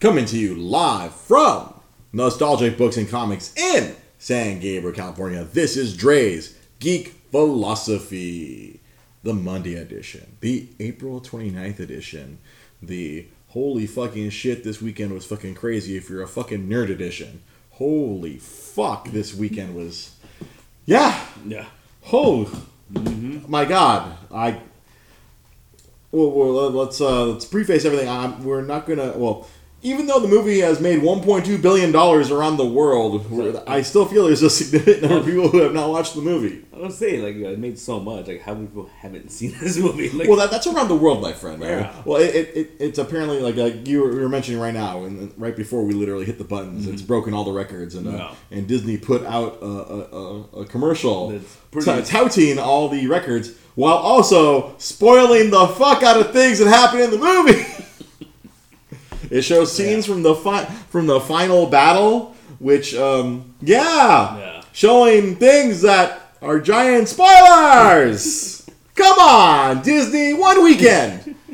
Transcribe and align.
Coming 0.00 0.24
to 0.24 0.38
you 0.38 0.54
live 0.54 1.14
from 1.14 1.74
Nostalgic 2.10 2.78
Books 2.78 2.96
and 2.96 3.06
Comics 3.06 3.54
in 3.54 3.94
San 4.18 4.58
Gabriel, 4.58 4.96
California. 4.96 5.44
This 5.44 5.76
is 5.76 5.94
Dre's 5.94 6.56
Geek 6.78 7.08
Philosophy, 7.30 8.80
the 9.22 9.34
Monday 9.34 9.74
edition, 9.74 10.38
the 10.40 10.68
April 10.80 11.20
29th 11.20 11.80
edition, 11.80 12.38
the 12.80 13.26
holy 13.48 13.86
fucking 13.86 14.30
shit, 14.30 14.64
this 14.64 14.80
weekend 14.80 15.12
was 15.12 15.26
fucking 15.26 15.54
crazy 15.54 15.98
if 15.98 16.08
you're 16.08 16.22
a 16.22 16.26
fucking 16.26 16.66
nerd 16.66 16.88
edition. 16.88 17.42
Holy 17.72 18.38
fuck, 18.38 19.10
this 19.10 19.34
weekend 19.34 19.74
was. 19.74 20.16
Yeah! 20.86 21.26
Yeah. 21.46 21.66
Oh, 22.10 22.66
my 23.46 23.66
God! 23.66 24.16
I. 24.32 24.62
Well, 26.10 26.30
well 26.30 26.70
let's 26.70 27.02
uh, 27.02 27.26
let's 27.26 27.44
preface 27.44 27.84
everything. 27.84 28.08
I'm, 28.08 28.42
we're 28.42 28.62
not 28.62 28.86
gonna. 28.86 29.12
Well, 29.14 29.46
even 29.82 30.06
though 30.06 30.20
the 30.20 30.28
movie 30.28 30.60
has 30.60 30.80
made 30.80 31.00
1.2 31.00 31.62
billion 31.62 31.90
dollars 31.92 32.30
around 32.30 32.56
the 32.58 32.66
world, 32.66 33.26
I 33.66 33.82
still 33.82 34.04
feel 34.04 34.26
there's 34.26 34.42
a 34.42 34.50
significant 34.50 35.02
number 35.02 35.18
of 35.18 35.24
people 35.24 35.48
who 35.48 35.62
have 35.62 35.72
not 35.72 35.88
watched 35.90 36.14
the 36.14 36.20
movie. 36.20 36.64
I 36.74 36.78
was 36.84 36.96
saying, 36.98 37.22
like, 37.22 37.36
it 37.36 37.58
made 37.58 37.78
so 37.78 38.00
much. 38.00 38.26
Like, 38.26 38.42
how 38.42 38.54
many 38.54 38.66
people 38.66 38.90
haven't 39.00 39.30
seen 39.30 39.54
this 39.60 39.76
movie? 39.78 40.10
Like, 40.10 40.28
Well, 40.28 40.38
that, 40.38 40.50
that's 40.50 40.66
around 40.66 40.88
the 40.88 40.96
world, 40.96 41.22
my 41.22 41.32
friend. 41.32 41.60
Right? 41.60 41.70
Yeah. 41.70 42.02
Well, 42.04 42.20
it, 42.20 42.34
it, 42.34 42.56
it, 42.56 42.70
it's 42.78 42.98
apparently 42.98 43.40
like, 43.40 43.56
like 43.56 43.86
you 43.86 44.02
were, 44.02 44.12
you 44.12 44.20
were 44.20 44.28
mentioning 44.28 44.60
right 44.60 44.74
now, 44.74 45.04
and 45.04 45.32
right 45.38 45.56
before 45.56 45.84
we 45.84 45.94
literally 45.94 46.24
hit 46.26 46.38
the 46.38 46.44
buttons, 46.44 46.86
it's 46.86 47.02
broken 47.02 47.32
all 47.34 47.44
the 47.44 47.52
records, 47.52 47.94
and 47.94 48.06
uh, 48.08 48.32
and 48.50 48.66
Disney 48.66 48.96
put 48.98 49.24
out 49.24 49.58
a, 49.62 49.66
a, 49.66 50.00
a, 50.00 50.40
a 50.60 50.64
commercial 50.66 51.30
t- 51.72 52.02
touting 52.02 52.58
all 52.58 52.88
the 52.88 53.06
records 53.06 53.54
while 53.76 53.96
also 53.96 54.74
spoiling 54.78 55.50
the 55.50 55.66
fuck 55.68 56.02
out 56.02 56.20
of 56.20 56.32
things 56.32 56.58
that 56.58 56.68
happen 56.68 57.00
in 57.00 57.10
the 57.10 57.18
movie. 57.18 57.64
it 59.30 59.42
shows 59.42 59.72
scenes 59.72 60.04
from 60.06 60.22
the 60.22 60.34
fi- 60.34 60.64
from 60.64 61.06
the 61.06 61.20
final 61.20 61.66
battle, 61.66 62.34
which 62.58 62.94
um, 62.94 63.54
yeah, 63.62 64.38
Yeah. 64.38 64.62
showing 64.72 65.36
things 65.36 65.82
that 65.82 66.34
are 66.42 66.58
giant 66.60 67.08
spoilers. 67.08 68.68
Come 68.94 69.18
on, 69.18 69.82
Disney, 69.82 70.34
one 70.34 70.62
weekend. 70.62 71.34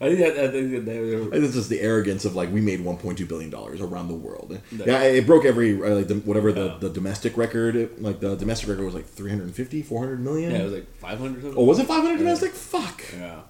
I 0.00 0.08
think 0.08 0.18
that, 0.18 0.38
I 0.38 0.48
think 0.50 0.70
that 0.72 0.84
they 0.84 0.98
were. 0.98 1.30
This 1.38 1.54
is 1.56 1.68
the 1.68 1.80
arrogance 1.80 2.24
of 2.26 2.34
like 2.34 2.52
we 2.52 2.60
made 2.60 2.80
1.2 2.80 3.26
billion 3.28 3.48
dollars 3.48 3.80
around 3.80 4.08
the 4.08 4.14
world. 4.14 4.58
Yeah, 4.72 5.00
it 5.02 5.24
broke 5.26 5.44
every 5.46 5.80
uh, 5.80 5.94
like 5.94 6.08
the, 6.08 6.16
whatever 6.16 6.52
the, 6.52 6.66
Yeah. 6.66 6.76
the 6.80 6.90
domestic 6.90 7.36
record. 7.38 7.90
like 8.02 8.20
the 8.20 8.34
domestic 8.34 8.68
record 8.68 8.84
was 8.84 8.94
like 8.94 9.06
350, 9.06 9.82
400 9.82 10.20
million. 10.20 10.50
Yeah, 10.50 10.58
it 10.58 10.64
was 10.64 10.72
like 10.74 10.96
500 10.96 11.42
something. 11.42 11.58
oh, 11.58 11.64
was 11.64 11.78
it 11.78 11.86
500 11.86 12.18
domestic? 12.18 12.52
Fuck. 12.52 13.02
Yeah. 13.16 13.40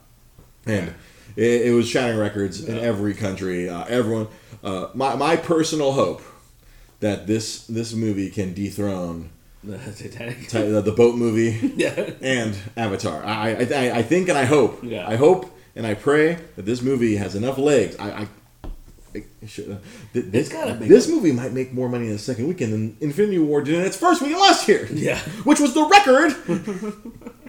And 0.66 0.94
it, 1.36 1.66
it 1.66 1.72
was 1.72 1.88
shattering 1.88 2.18
records 2.18 2.64
in 2.64 2.78
every 2.78 3.14
country. 3.14 3.68
Uh, 3.68 3.84
everyone. 3.84 4.28
Uh, 4.62 4.88
my 4.94 5.14
my 5.14 5.36
personal 5.36 5.92
hope 5.92 6.22
that 7.00 7.26
this 7.26 7.66
this 7.66 7.92
movie 7.92 8.30
can 8.30 8.54
dethrone 8.54 9.30
The 9.64 9.78
Titanic. 9.78 10.48
ti- 10.48 10.68
the, 10.70 10.80
the 10.82 10.92
boat 10.92 11.16
movie 11.16 11.72
yeah. 11.76 12.10
and 12.20 12.54
Avatar. 12.76 13.24
I, 13.24 13.52
I, 13.52 13.90
I, 13.98 14.02
think 14.02 14.28
and 14.28 14.36
I 14.36 14.44
hope. 14.44 14.80
Yeah. 14.82 15.08
I 15.08 15.16
hope 15.16 15.50
and 15.74 15.86
I 15.86 15.94
pray 15.94 16.38
that 16.56 16.66
this 16.66 16.82
movie 16.82 17.16
has 17.16 17.34
enough 17.34 17.56
legs. 17.56 17.96
I, 17.98 18.28
I 19.14 19.46
should, 19.46 19.70
uh, 19.70 19.76
this, 20.12 20.50
this 20.50 21.08
movie 21.08 21.32
might 21.32 21.52
make 21.52 21.72
more 21.72 21.88
money 21.88 22.06
in 22.06 22.12
the 22.12 22.18
second 22.18 22.46
weekend 22.48 22.72
than 22.72 22.96
Infinity 23.00 23.38
War 23.38 23.62
did 23.62 23.74
in 23.76 23.86
its 23.86 23.96
first 23.96 24.20
weekend 24.20 24.40
last 24.40 24.68
year. 24.68 24.86
Yeah. 24.92 25.18
Which 25.44 25.60
was 25.60 25.72
the 25.72 25.84
record. 25.86 26.32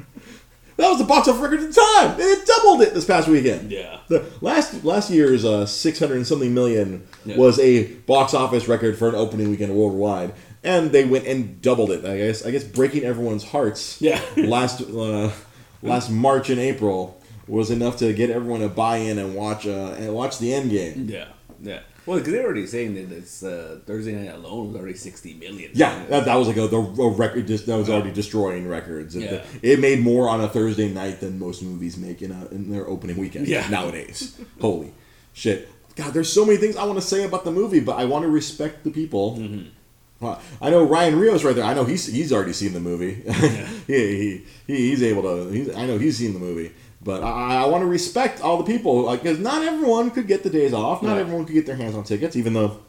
that 0.77 0.89
was 0.89 0.97
the 0.97 1.05
box 1.05 1.27
office 1.27 1.41
record 1.41 1.59
at 1.61 1.67
the 1.69 1.73
time. 1.73 2.15
It 2.19 2.45
doubled 2.45 2.81
it 2.81 2.93
this 2.93 3.05
past 3.05 3.27
weekend. 3.27 3.71
Yeah. 3.71 3.99
The 4.07 4.25
last 4.41 4.83
last 4.83 5.09
year's 5.09 5.45
uh, 5.45 5.65
six 5.65 5.99
hundred 5.99 6.17
and 6.17 6.27
something 6.27 6.53
million 6.53 7.07
Yeah. 7.25 7.37
was 7.37 7.59
a 7.59 7.85
box 8.05 8.33
office 8.33 8.67
record 8.67 8.97
for 8.97 9.07
an 9.09 9.15
opening 9.15 9.49
weekend 9.49 9.73
worldwide, 9.75 10.33
and 10.63 10.91
they 10.91 11.05
went 11.05 11.25
and 11.27 11.61
doubled 11.61 11.91
it. 11.91 12.03
I 12.05 12.17
guess 12.17 12.45
I 12.45 12.51
guess 12.51 12.63
breaking 12.63 13.03
everyone's 13.03 13.43
hearts. 13.43 14.01
Yeah. 14.01 14.21
last 14.37 14.81
uh, 14.81 15.31
last 15.81 16.09
March 16.11 16.49
and 16.49 16.59
April 16.59 17.21
was 17.47 17.69
enough 17.71 17.97
to 17.97 18.11
get 18.13 18.29
everyone 18.29 18.59
to 18.61 18.69
buy 18.69 18.97
in 18.97 19.17
and 19.19 19.35
watch 19.35 19.65
uh, 19.67 19.95
and 19.97 20.13
watch 20.13 20.39
the 20.39 20.53
end 20.53 20.71
game. 20.71 21.07
Yeah. 21.09 21.27
Yeah. 21.61 21.79
Well, 22.05 22.19
because 22.19 22.33
they're 22.33 22.45
already 22.45 22.67
saying 22.67 22.95
that 22.95 23.11
it's 23.15 23.43
uh, 23.43 23.79
Thursday 23.85 24.13
night 24.13 24.33
alone 24.35 24.67
was 24.67 24.75
already 24.75 24.95
60 24.95 25.33
million. 25.35 25.71
Yeah, 25.73 26.05
that, 26.05 26.25
that 26.25 26.35
was 26.35 26.47
like 26.47 26.57
a, 26.57 26.67
the, 26.67 26.77
a 26.77 27.09
record. 27.09 27.47
Just 27.47 27.65
that 27.65 27.77
was 27.77 27.89
already 27.89 28.11
destroying 28.11 28.67
records. 28.67 29.15
It, 29.15 29.23
Yeah. 29.23 29.43
it 29.61 29.79
made 29.79 30.01
more 30.01 30.29
on 30.29 30.41
a 30.41 30.47
Thursday 30.47 30.87
night 30.89 31.19
than 31.19 31.39
most 31.39 31.63
movies 31.63 31.97
make 31.97 32.21
in, 32.21 32.31
a, 32.31 32.47
in 32.47 32.69
their 32.71 32.87
opening 32.87 33.17
weekend. 33.17 33.47
Yeah. 33.47 33.67
nowadays. 33.69 34.39
Holy 34.61 34.93
shit! 35.33 35.69
God, 35.95 36.13
there's 36.13 36.31
so 36.31 36.45
many 36.45 36.57
things 36.57 36.75
I 36.75 36.83
want 36.83 36.99
to 36.99 37.05
say 37.05 37.23
about 37.23 37.43
the 37.43 37.51
movie, 37.51 37.79
but 37.79 37.97
I 37.97 38.05
want 38.05 38.23
to 38.23 38.29
respect 38.29 38.83
the 38.83 38.91
people. 38.91 39.37
Mm-hmm. 39.37 39.69
I 40.61 40.69
know 40.69 40.83
Ryan 40.83 41.19
Rios 41.19 41.43
right 41.43 41.55
there. 41.55 41.65
I 41.65 41.73
know 41.73 41.83
he's 41.85 42.07
he's 42.07 42.31
already 42.33 42.53
seen 42.53 42.73
the 42.73 42.79
movie. 42.79 43.15
he, 43.87 43.93
he, 43.93 44.43
he 44.67 44.75
he's 44.89 45.03
able 45.03 45.21
to. 45.23 45.49
He's, 45.51 45.75
I 45.75 45.85
know 45.85 45.97
he's 45.97 46.17
seen 46.17 46.33
the 46.33 46.39
movie. 46.39 46.71
But 47.05 47.23
I, 47.23 47.63
I 47.63 47.65
want 47.67 47.83
to 47.83 47.87
respect 47.87 48.41
all 48.41 48.57
the 48.57 48.63
people, 48.63 49.03
like, 49.03 49.21
because 49.23 49.39
not 49.39 49.61
everyone 49.63 50.09
could 50.11 50.27
get 50.27 50.41
the 50.43 50.49
days 50.49 50.73
off. 50.73 51.01
Not 51.03 51.15
Yeah. 51.15 51.21
everyone 51.21 51.45
could 51.45 51.53
get 51.53 51.65
their 51.67 51.75
hands 51.77 51.95
on 51.95 52.03
tickets, 52.03 52.35
even 52.35 52.53
though 52.53 52.79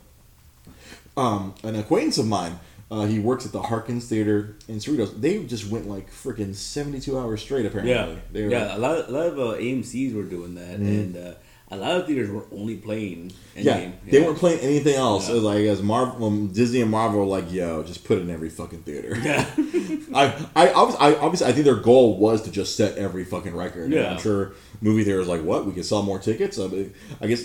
um, 1.16 1.54
an 1.62 1.76
acquaintance 1.76 2.18
of 2.18 2.26
mine. 2.26 2.58
Uh, 2.90 3.04
he 3.04 3.18
works 3.18 3.44
at 3.44 3.50
the 3.52 3.60
Harkins 3.62 4.08
Theater 4.08 4.54
in 4.68 4.76
Cerritos. 4.76 5.20
They 5.20 5.42
just 5.44 5.68
went 5.68 5.88
like 5.88 6.08
freaking 6.10 6.54
seventy-two 6.54 7.18
hours 7.18 7.42
straight. 7.42 7.66
Apparently, 7.66 7.92
Yeah. 7.92 8.14
They 8.32 8.44
were, 8.44 8.50
yeah. 8.50 8.76
A 8.76 8.78
lot, 8.78 8.96
of, 8.98 9.08
a 9.08 9.12
lot 9.12 9.26
of 9.26 9.38
uh, 9.38 9.42
AMC's 9.58 10.14
were 10.14 10.22
doing 10.22 10.54
that, 10.54 10.76
and 10.78 11.16
uh, 11.16 11.34
a 11.70 11.76
lot 11.76 11.96
of 11.96 12.06
theaters 12.06 12.30
were 12.30 12.44
only 12.52 12.76
playing. 12.76 13.32
yeah. 13.56 13.80
Endgame. 13.80 13.92
They 14.10 14.20
weren't 14.22 14.38
playing 14.38 14.60
anything 14.60 14.94
else. 14.94 15.26
Yeah. 15.26 15.32
It 15.32 15.34
was 15.36 15.44
like 15.44 15.58
as 15.64 15.82
Marvel, 15.82 16.26
um, 16.26 16.48
Disney 16.52 16.80
and 16.80 16.90
Marvel 16.90 17.18
were 17.20 17.26
like, 17.26 17.50
"Yo, 17.52 17.82
just 17.82 18.04
put 18.04 18.18
it 18.18 18.22
in 18.22 18.30
every 18.30 18.50
fucking 18.50 18.82
theater." 18.82 19.16
Yeah. 19.20 19.44
I, 20.14 20.46
I, 20.54 20.72
obviously, 20.72 21.06
I, 21.06 21.14
obviously, 21.18 21.46
I 21.48 21.52
think 21.52 21.64
their 21.64 21.74
goal 21.74 22.18
was 22.18 22.42
to 22.42 22.50
just 22.52 22.76
set 22.76 22.96
every 22.96 23.24
fucking 23.24 23.54
record. 23.56 23.84
And 23.86 23.94
Yeah. 23.94 24.12
I'm 24.12 24.18
sure 24.18 24.52
movie 24.80 25.02
theaters 25.04 25.26
like, 25.26 25.42
what? 25.42 25.66
We 25.66 25.72
can 25.72 25.82
sell 25.82 26.02
more 26.02 26.18
tickets. 26.20 26.58
I, 26.58 26.68
mean, 26.68 26.94
I 27.20 27.26
guess, 27.26 27.44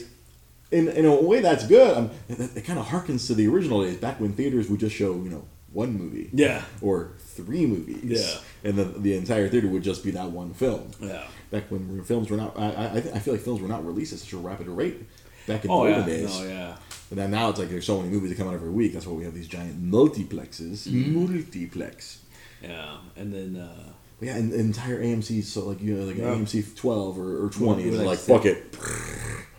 in, 0.71 0.87
in 0.89 1.05
a 1.05 1.15
way, 1.19 1.39
that's 1.41 1.65
good. 1.65 1.97
Um, 1.97 2.11
it, 2.29 2.57
it 2.57 2.61
kind 2.65 2.77
of 2.79 2.85
harkens 2.85 3.25
to 3.27 3.33
the 3.33 3.47
original 3.47 3.81
days, 3.83 3.97
back 3.97 4.19
when 4.19 4.33
theaters 4.33 4.69
would 4.69 4.79
just 4.79 4.95
show, 4.95 5.13
you 5.15 5.29
know, 5.29 5.43
one 5.73 5.93
movie. 5.97 6.29
Yeah. 6.33 6.63
Or 6.81 7.13
three 7.19 7.65
movies. 7.65 8.03
Yeah. 8.03 8.69
And 8.69 8.77
then 8.77 9.01
the 9.01 9.15
entire 9.15 9.47
theater 9.49 9.67
would 9.67 9.83
just 9.83 10.03
be 10.03 10.11
that 10.11 10.31
one 10.31 10.53
film. 10.53 10.91
Yeah. 10.99 11.25
Back 11.49 11.69
when 11.71 12.03
films 12.03 12.29
were 12.29 12.37
not, 12.37 12.57
I, 12.57 12.65
I, 12.69 12.95
I 12.97 13.19
feel 13.19 13.33
like 13.33 13.43
films 13.43 13.61
were 13.61 13.67
not 13.67 13.85
released 13.85 14.13
at 14.13 14.19
such 14.19 14.33
a 14.33 14.37
rapid 14.37 14.67
rate 14.67 15.03
back 15.47 15.65
in 15.65 15.71
Oh, 15.71 15.83
the 15.83 15.89
yeah. 15.89 15.95
olden 15.97 16.09
days. 16.09 16.39
No, 16.39 16.47
yeah. 16.47 16.75
But 17.09 17.17
then 17.17 17.31
now 17.31 17.49
it's 17.49 17.59
like 17.59 17.69
there's 17.69 17.85
so 17.85 17.97
many 17.97 18.09
movies 18.09 18.29
that 18.29 18.37
come 18.37 18.47
out 18.47 18.53
every 18.53 18.69
week. 18.69 18.93
That's 18.93 19.05
why 19.05 19.13
we 19.13 19.23
have 19.25 19.33
these 19.33 19.47
giant 19.47 19.81
multiplexes. 19.83 20.87
Mm-hmm. 20.87 21.15
Multiplex. 21.15 22.21
Yeah. 22.61 22.97
And 23.17 23.33
then, 23.33 23.57
uh, 23.61 23.90
Yeah, 24.21 24.35
and, 24.35 24.51
and 24.53 24.61
entire 24.61 25.01
AMC, 25.03 25.43
so 25.43 25.65
like 25.67 25.81
you 25.81 25.95
know, 25.95 26.05
like 26.05 26.17
Yeah. 26.17 26.31
an 26.33 26.45
AMC 26.45 26.75
twelve 26.75 27.17
or, 27.17 27.45
or 27.45 27.49
twenty, 27.49 27.83
It 27.87 27.91
was 27.91 27.99
like 27.99 28.07
like 28.07 28.19
fuck 28.19 28.45
it. 28.45 28.77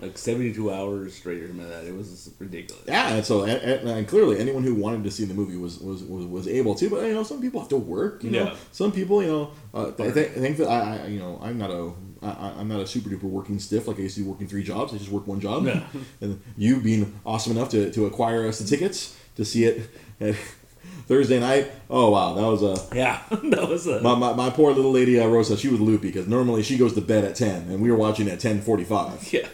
like 0.00 0.18
72 0.18 0.72
hours 0.72 1.14
straight 1.14 1.42
or 1.42 1.48
something 1.48 1.68
like 1.68 1.80
that. 1.82 1.86
It 1.86 1.94
was 1.96 2.30
ridiculous. 2.38 2.82
Yeah, 2.88 3.14
and 3.14 3.24
so 3.24 3.42
and, 3.44 3.88
and, 3.88 4.08
clearly 4.08 4.38
anyone 4.40 4.64
who 4.64 4.74
wanted 4.74 5.04
to 5.04 5.10
see 5.12 5.24
the 5.24 5.34
movie 5.34 5.56
was, 5.56 5.78
was, 5.78 6.02
was, 6.02 6.26
was 6.26 6.48
able 6.48 6.74
to, 6.76 6.90
but 6.90 7.02
you 7.06 7.14
know 7.14 7.22
some 7.22 7.40
people 7.40 7.60
have 7.60 7.68
to 7.70 7.76
work. 7.76 8.22
You 8.24 8.30
know, 8.30 8.44
Yeah. 8.44 8.54
some 8.72 8.90
people 8.92 9.22
you 9.22 9.28
know. 9.28 9.50
Uh, 9.74 9.88
I 9.98 10.10
think 10.10 10.16
I 10.36 10.40
think 10.40 10.56
that 10.58 10.68
I, 10.68 11.04
I 11.04 11.06
you 11.06 11.18
know 11.20 11.38
I'm 11.42 11.58
not 11.58 11.70
a 11.70 11.92
I, 12.22 12.28
I- 12.30 12.54
I'm 12.60 12.68
not 12.68 12.80
a 12.80 12.86
super 12.86 13.10
duper 13.10 13.22
working 13.24 13.58
stiff 13.58 13.86
like 13.88 13.98
I 13.98 14.02
used 14.02 14.16
to 14.16 14.22
be 14.22 14.28
working 14.28 14.46
three 14.48 14.62
jobs. 14.62 14.92
I 14.94 14.98
just 14.98 15.10
work 15.10 15.26
one 15.26 15.40
job. 15.40 15.66
Yeah. 15.66 15.82
And 16.20 16.40
you 16.56 16.80
being 16.80 17.18
awesome 17.26 17.56
enough 17.56 17.70
to, 17.70 17.90
to 17.92 18.06
acquire 18.06 18.46
us 18.46 18.58
the 18.60 18.66
tickets 18.66 19.16
to 19.36 19.44
see 19.44 19.64
it 19.64 19.88
at 20.20 20.34
Thursday 21.06 21.40
night. 21.40 21.70
Oh 21.90 22.10
wow, 22.10 22.34
that 22.34 22.46
was 22.46 22.62
a 22.62 22.96
Yeah. 22.96 23.20
that 23.30 23.68
was 23.68 23.86
a. 23.86 24.00
My, 24.00 24.14
my, 24.14 24.32
my 24.32 24.50
poor 24.50 24.72
little 24.72 24.92
lady 24.92 25.18
uh, 25.20 25.26
Rosa, 25.26 25.56
she 25.56 25.68
was 25.68 25.80
loopy 25.80 26.08
because 26.08 26.26
normally 26.26 26.62
she 26.62 26.76
goes 26.78 26.94
to 26.94 27.00
bed 27.00 27.24
at 27.24 27.34
ten, 27.36 27.68
and 27.70 27.80
we 27.80 27.90
were 27.90 27.96
watching 27.96 28.28
at 28.28 28.40
ten 28.40 28.60
forty 28.60 28.84
five. 28.84 29.32
yeah. 29.32 29.48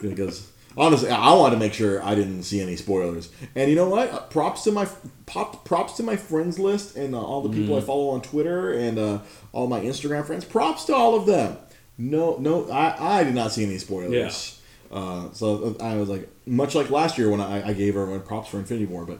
Because 0.00 0.50
honestly, 0.76 1.08
I 1.10 1.32
wanted 1.32 1.54
to 1.56 1.60
make 1.60 1.72
sure 1.72 2.02
I 2.02 2.14
didn't 2.14 2.42
see 2.42 2.60
any 2.60 2.76
spoilers. 2.76 3.30
And 3.54 3.70
you 3.70 3.76
know 3.76 3.88
what? 3.88 4.10
Uh, 4.12 4.20
Props 4.20 4.64
to 4.64 4.72
my 4.72 4.88
pop, 5.26 5.64
props 5.64 5.94
to 5.94 6.02
my 6.02 6.16
friends 6.16 6.58
list 6.58 6.96
and 6.96 7.14
uh, 7.14 7.20
all 7.20 7.42
the 7.42 7.48
people 7.50 7.76
I 7.76 7.80
follow 7.80 8.10
on 8.10 8.20
Twitter 8.20 8.72
and 8.72 8.98
uh, 8.98 9.18
all 9.52 9.66
my 9.66 9.80
Instagram 9.80 10.26
friends. 10.26 10.44
Props 10.44 10.84
to 10.86 10.94
all 10.94 11.14
of 11.14 11.26
them. 11.26 11.56
No, 11.98 12.36
no, 12.36 12.70
I, 12.70 13.20
I 13.20 13.24
did 13.24 13.34
not 13.34 13.52
see 13.52 13.64
any 13.64 13.78
spoilers. 13.78 14.60
Yeah. 14.90 14.96
Uh, 14.98 15.32
so 15.32 15.76
I 15.80 15.96
was 15.96 16.08
like, 16.08 16.28
much 16.46 16.74
like 16.74 16.90
last 16.90 17.18
year 17.18 17.30
when 17.30 17.40
I, 17.40 17.68
I 17.68 17.72
gave 17.72 17.96
everyone 17.96 18.20
props 18.20 18.48
for 18.48 18.58
Infinity 18.58 18.86
War, 18.86 19.04
but 19.04 19.18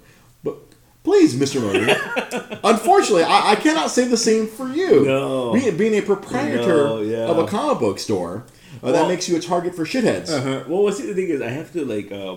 please, 1.06 1.36
Mr. 1.36 1.62
Murray. 1.62 2.58
unfortunately, 2.64 3.22
I, 3.22 3.52
I 3.52 3.54
cannot 3.54 3.90
say 3.90 4.06
the 4.08 4.16
same 4.16 4.46
for 4.48 4.68
you. 4.68 5.04
No. 5.04 5.52
Being, 5.52 5.76
being 5.76 5.94
a 5.96 6.02
proprietor 6.02 6.84
No, 6.88 7.00
yeah. 7.00 7.18
of 7.30 7.38
a 7.38 7.46
comic 7.46 7.78
book 7.78 7.98
store, 8.00 8.44
uh, 8.82 8.90
that 8.92 9.06
makes 9.08 9.28
you 9.28 9.36
a 9.36 9.40
target 9.40 9.74
for 9.74 9.84
shitheads. 9.84 10.28
Uh-huh. 10.30 10.64
Well, 10.68 10.82
what's 10.82 10.98
the 10.98 11.14
thing 11.14 11.28
is, 11.28 11.40
I 11.40 11.48
have 11.48 11.72
to 11.74 11.84
like 11.84 12.10
uh, 12.10 12.36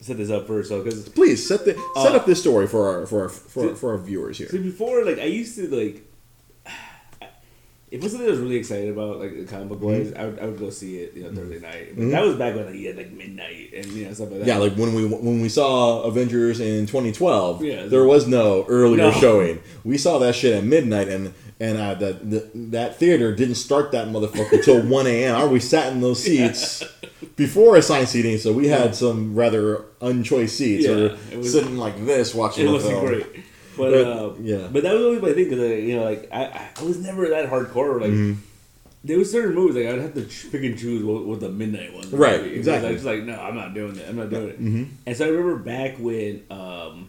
set 0.00 0.16
this 0.16 0.30
up 0.30 0.46
first, 0.46 0.70
so 0.70 0.82
because 0.82 1.08
Please 1.10 1.46
set 1.46 1.64
the 1.66 1.74
set 1.74 2.12
Uh, 2.14 2.16
up 2.16 2.24
this 2.26 2.40
story 2.40 2.66
for 2.66 2.88
our 2.88 3.06
for 3.06 3.22
our 3.24 3.28
for, 3.28 3.68
our, 3.68 3.74
for 3.76 3.92
our 3.92 3.98
viewers 3.98 4.38
here. 4.38 4.48
so 4.48 4.58
before, 4.58 5.04
like 5.04 5.18
I 5.18 5.24
used 5.26 5.54
to 5.56 5.68
like, 5.68 6.05
if 7.90 8.00
it 8.00 8.02
was 8.02 8.12
something 8.12 8.26
I 8.28 8.30
was 8.32 8.40
really 8.40 8.56
excited 8.56 8.88
about, 8.90 9.20
like 9.20 9.36
the 9.36 9.44
comic 9.44 9.68
book 9.68 9.80
wise, 9.80 10.12
I, 10.14 10.24
would, 10.26 10.38
I 10.40 10.46
would 10.46 10.58
go 10.58 10.70
see 10.70 10.98
it, 10.98 11.14
you 11.14 11.22
know, 11.22 11.30
Thursday 11.32 11.60
night. 11.60 11.94
But 11.94 12.02
Mhm. 12.04 12.10
that 12.10 12.22
was 12.24 12.34
back 12.36 12.54
when 12.56 12.66
like, 12.66 12.74
you 12.74 12.88
had 12.88 12.96
like 12.96 13.12
midnight 13.12 13.70
and 13.76 13.86
you 13.86 14.06
know 14.06 14.12
stuff 14.12 14.30
like 14.30 14.40
that. 14.40 14.46
Yeah, 14.48 14.58
like 14.58 14.74
when 14.74 14.92
we 14.94 15.04
when 15.06 15.40
we 15.40 15.48
saw 15.48 16.02
Avengers 16.02 16.58
in 16.60 16.86
2012, 16.86 17.62
Yeah. 17.64 17.86
there 17.86 18.04
was 18.04 18.26
no 18.26 18.64
earlier 18.68 18.96
No. 19.04 19.12
showing. 19.20 19.60
We 19.84 19.98
saw 19.98 20.18
that 20.18 20.34
shit 20.34 20.54
at 20.54 20.64
midnight, 20.64 21.08
and 21.08 21.32
and 21.60 21.78
uh, 21.78 21.94
that 21.94 22.28
the, 22.30 22.50
that 22.70 22.98
theater 22.98 23.34
didn't 23.34 23.54
start 23.54 23.92
that 23.92 24.08
motherfucker 24.08 24.52
until 24.54 24.82
1 24.86 25.06
a.m. 25.06 25.50
We 25.52 25.60
sat 25.60 25.92
in 25.92 26.00
those 26.00 26.22
seats 26.22 26.82
before 27.36 27.76
assigned 27.76 28.08
seating, 28.08 28.36
so 28.38 28.52
we 28.52 28.66
had 28.68 28.94
some 28.94 29.34
rather 29.34 29.84
unchoice 30.02 30.50
seats. 30.50 30.84
Yeah, 30.84 30.92
or 30.92 31.16
was- 31.38 31.52
sitting 31.52 31.78
like 31.78 32.04
this 32.04 32.34
watching 32.34 32.66
it 32.68 32.72
wasn't 32.72 33.00
great. 33.00 33.26
But, 33.76 33.94
uh, 33.94 34.32
yeah. 34.40 34.68
but 34.72 34.82
that 34.82 34.94
was 34.94 35.02
always 35.04 35.22
my 35.22 35.32
thing 35.32 35.44
because 35.48 35.82
you 35.84 35.96
know, 35.96 36.04
like 36.04 36.28
I, 36.32 36.70
I- 36.78 36.82
was 36.82 36.98
never 36.98 37.28
that 37.28 37.50
hardcore. 37.50 38.00
Like 38.00 38.10
Mhm. 38.10 38.36
there 39.04 39.18
was 39.18 39.30
certain 39.30 39.54
movies 39.54 39.76
like 39.76 39.86
I'd 39.94 40.00
have 40.00 40.14
to 40.14 40.48
pick 40.50 40.62
and 40.64 40.78
choose 40.78 41.04
what, 41.04 41.24
what 41.26 41.40
the 41.40 41.48
midnight 41.48 41.94
would 41.94 42.12
Right, 42.12 42.42
because 42.42 42.56
exactly. 42.58 42.88
I 42.88 42.92
was 42.92 43.04
like, 43.04 43.22
no, 43.24 43.38
I'm 43.40 43.54
not 43.54 43.74
doing 43.74 43.94
that. 43.94 44.08
I'm 44.08 44.16
not 44.16 44.30
doing 44.30 44.48
it. 44.48 44.60
Mhm. 44.62 44.88
And 45.06 45.16
so 45.16 45.26
I 45.26 45.28
remember 45.28 45.56
back 45.56 45.96
when 45.98 46.42
um, 46.50 47.08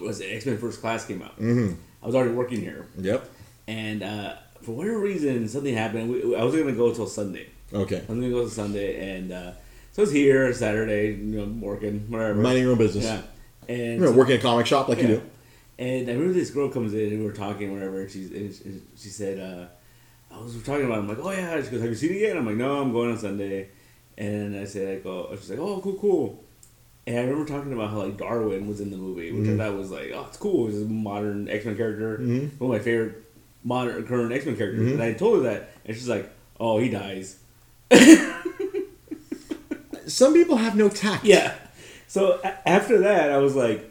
was 0.00 0.20
it 0.20 0.26
X 0.26 0.46
Men 0.46 0.58
First 0.58 0.80
Class 0.80 1.06
came 1.06 1.22
out. 1.22 1.38
Mhm. 1.40 1.76
I 2.02 2.06
was 2.06 2.14
already 2.14 2.34
working 2.34 2.60
here, 2.60 2.86
Yep. 2.98 3.28
and 3.66 4.02
uh, 4.02 4.34
for 4.62 4.72
whatever 4.72 4.98
reason, 4.98 5.48
something 5.48 5.74
happened. 5.74 6.10
We, 6.10 6.36
I 6.36 6.42
was 6.44 6.54
gonna 6.54 6.72
go 6.72 6.92
till 6.92 7.06
Sunday. 7.06 7.46
Okay. 7.72 7.96
I 7.96 8.12
was 8.12 8.20
gonna 8.20 8.30
go 8.30 8.40
till 8.40 8.50
Sunday, 8.50 9.16
and 9.16 9.32
uh, 9.32 9.52
so 9.92 10.02
I 10.02 10.04
was 10.04 10.12
here 10.12 10.52
Saturday, 10.52 11.08
you 11.14 11.16
know, 11.40 11.44
working 11.66 12.00
whatever. 12.08 12.34
Minding 12.40 12.62
your 12.64 12.72
own 12.72 12.78
business. 12.78 13.04
Yeah, 13.04 13.22
and 13.68 14.00
You're 14.00 14.08
so- 14.10 14.14
working 14.18 14.36
a 14.36 14.40
comic 14.42 14.66
shop 14.66 14.88
like 14.88 15.00
you 15.00 15.06
do. 15.08 15.22
And 15.78 16.08
I 16.08 16.12
remember 16.12 16.34
this 16.34 16.50
girl 16.50 16.68
comes 16.68 16.94
in 16.94 17.08
and 17.12 17.18
we 17.20 17.26
were 17.26 17.32
talking, 17.32 17.72
whatever. 17.72 18.00
And 18.02 18.10
she 18.10 18.22
and 18.36 18.54
she- 18.54 18.82
she 18.96 19.08
said, 19.08 19.38
uh, 19.40 19.66
"I 20.34 20.40
was 20.40 20.54
talking 20.62 20.86
about." 20.86 20.98
It. 20.98 21.00
I'm 21.02 21.08
like, 21.08 21.18
"Oh 21.20 21.30
yeah." 21.32 21.60
She 21.62 21.70
goes, 21.70 21.80
"Have 21.80 21.90
you 21.90 21.96
seen 21.96 22.12
it 22.12 22.20
yet?" 22.20 22.36
I'm 22.36 22.46
like, 22.46 22.56
"No, 22.56 22.80
I'm 22.80 22.92
going 22.92 23.10
on 23.12 23.18
Sunday." 23.18 23.68
And 24.16 24.56
I 24.56 24.64
said, 24.64 24.96
"I 24.98 25.00
go." 25.00 25.28
She's 25.34 25.50
like, 25.50 25.58
"Oh, 25.58 25.80
cool, 25.82 25.94
cool." 25.94 26.44
And 27.06 27.18
I 27.18 27.22
remember 27.22 27.44
talking 27.46 27.72
about 27.72 27.90
how 27.90 27.98
like 28.04 28.16
Darwin 28.16 28.68
was 28.68 28.80
in 28.80 28.90
the 28.90 28.96
movie, 28.96 29.32
which 29.32 29.46
Mhm. 29.48 29.54
I 29.60 29.66
thought 29.68 29.76
was 29.76 29.90
like, 29.90 30.10
"Oh, 30.14 30.24
it's 30.28 30.36
cool." 30.36 30.68
He's 30.68 30.80
a 30.82 30.84
modern 30.86 31.48
X 31.48 31.64
Men 31.64 31.76
character, 31.76 32.18
Mhm. 32.18 32.50
one 32.58 32.70
of 32.70 32.78
my 32.80 32.84
favorite 32.84 33.22
modern 33.64 34.06
current 34.06 34.32
X 34.32 34.46
Men 34.46 34.56
characters. 34.56 34.88
Mhm. 34.88 34.92
And 34.94 35.02
I 35.02 35.12
told 35.14 35.38
her 35.38 35.42
that, 35.50 35.70
and 35.84 35.96
she's 35.96 36.08
like, 36.08 36.30
"Oh, 36.60 36.78
he 36.78 36.88
dies." 36.88 37.36
Some 40.06 40.34
people 40.34 40.56
have 40.56 40.76
no 40.76 40.88
tact. 40.88 41.24
Yeah. 41.24 41.54
So 42.06 42.38
a- 42.44 42.68
after 42.68 42.98
that, 43.00 43.30
I 43.30 43.38
was 43.38 43.56
like, 43.56 43.90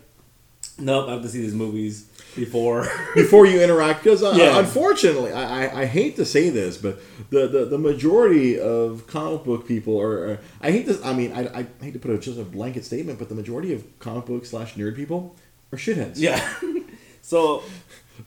"Nope, 0.83 1.07
I 1.09 1.13
have 1.13 1.21
to 1.23 1.29
see 1.29 1.41
these 1.41 1.53
movies 1.53 2.05
before." 2.35 2.87
before 3.15 3.45
you 3.45 3.61
interact 3.61 4.03
because 4.03 4.21
uh, 4.23 4.33
Yeah. 4.35 4.59
unfortunately 4.59 5.31
I, 5.31 5.65
I, 5.65 5.81
I 5.81 5.85
hate 5.85 6.15
to 6.17 6.25
say 6.25 6.49
this 6.49 6.77
but 6.77 6.99
the, 7.29 7.47
the, 7.47 7.65
the 7.65 7.77
majority 7.77 8.59
of 8.59 9.05
comic 9.07 9.43
book 9.43 9.67
people 9.67 9.99
are 10.01 10.39
I 10.61 10.71
hate 10.71 10.85
this 10.87 10.99
I 11.05 11.13
mean 11.13 11.31
I, 11.31 11.59
I 11.59 11.65
hate 11.81 11.93
to 11.93 11.99
put 11.99 12.11
a, 12.11 12.17
just 12.17 12.39
a 12.39 12.43
blanket 12.43 12.85
statement 12.85 13.19
but 13.19 13.29
the 13.29 13.35
majority 13.35 13.71
of 13.73 13.83
comic 13.99 14.25
book 14.25 14.45
slash 14.45 14.73
nerd 14.75 14.95
people 14.95 15.35
are 15.71 15.77
shitheads 15.77 16.13
yeah. 16.17 16.41
so 17.21 17.61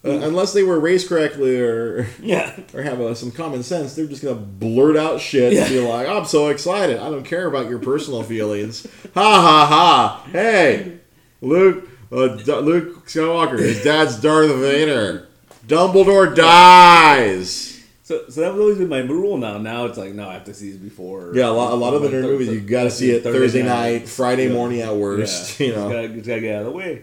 uh, 0.05 0.11
unless 0.11 0.52
they 0.52 0.62
were 0.62 0.79
raised 0.81 1.09
correctly 1.09 1.61
or 1.61 2.06
yeah. 2.20 2.59
or 2.75 2.82
have 2.82 3.00
uh, 3.00 3.14
some 3.14 3.31
common 3.32 3.62
sense 3.64 3.94
they're 3.97 4.06
just 4.06 4.23
gonna 4.23 4.35
blurt 4.37 4.97
out 4.97 5.20
shit 5.20 5.52
and 5.52 5.69
be 5.69 5.76
Yeah. 5.81 5.88
like 5.88 6.06
I'm 6.09 6.25
so 6.26 6.49
excited 6.49 6.99
I 6.99 7.11
don't 7.11 7.25
care 7.25 7.47
about 7.49 7.69
your 7.69 7.79
personal 7.81 8.23
feelings 8.32 8.87
ha 9.14 9.41
ha 9.41 9.67
ha 9.67 10.29
hey 10.31 10.99
Luke 11.43 11.88
uh, 12.12 12.29
D- 12.37 12.53
Luke 12.53 13.06
Skywalker 13.06 13.58
his 13.58 13.82
dad's 13.82 14.20
Darth 14.20 14.55
Vader 14.56 15.29
Dumbledore 15.67 16.35
dies 16.35 17.82
So, 18.03 18.29
so 18.29 18.41
that 18.41 18.53
was 18.53 18.61
always 18.61 18.79
been 18.79 18.88
my 18.88 18.99
rule. 19.00 19.37
Now, 19.37 19.58
now 19.58 19.87
it's 19.87 19.99
like 19.99 20.12
no, 20.14 20.29
I 20.29 20.35
have 20.35 20.44
to 20.44 20.55
see 20.55 20.67
these 20.70 20.76
before. 20.79 21.32
Yeah, 21.35 21.49
a 21.49 21.50
lot, 21.50 21.73
a 21.73 21.76
lot 21.76 21.93
of 21.94 22.03
the 22.03 22.08
nerd 22.08 22.23
movies 22.23 22.49
you 22.49 22.61
got 22.61 22.85
to 22.85 22.91
see 22.91 23.11
it 23.11 23.23
Thursday 23.25 23.62
night, 23.64 24.08
Friday 24.08 24.47
Yeah. 24.47 24.53
morning 24.55 24.81
at 24.82 24.94
worst. 24.94 25.58
Yeah. 25.58 25.67
You 25.67 25.73
Just 25.73 25.85
know, 25.85 25.93
gotta, 25.93 26.08
just 26.08 26.26
gotta 26.29 26.41
get 26.41 26.55
out 26.55 26.61
of 26.61 26.67
the 26.67 26.73
way. 26.73 27.03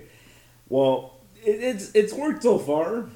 Well, 0.69 1.13
it, 1.43 1.61
it's 1.61 1.91
it's 1.93 2.13
worked 2.13 2.43
so 2.43 2.57
far, 2.57 3.09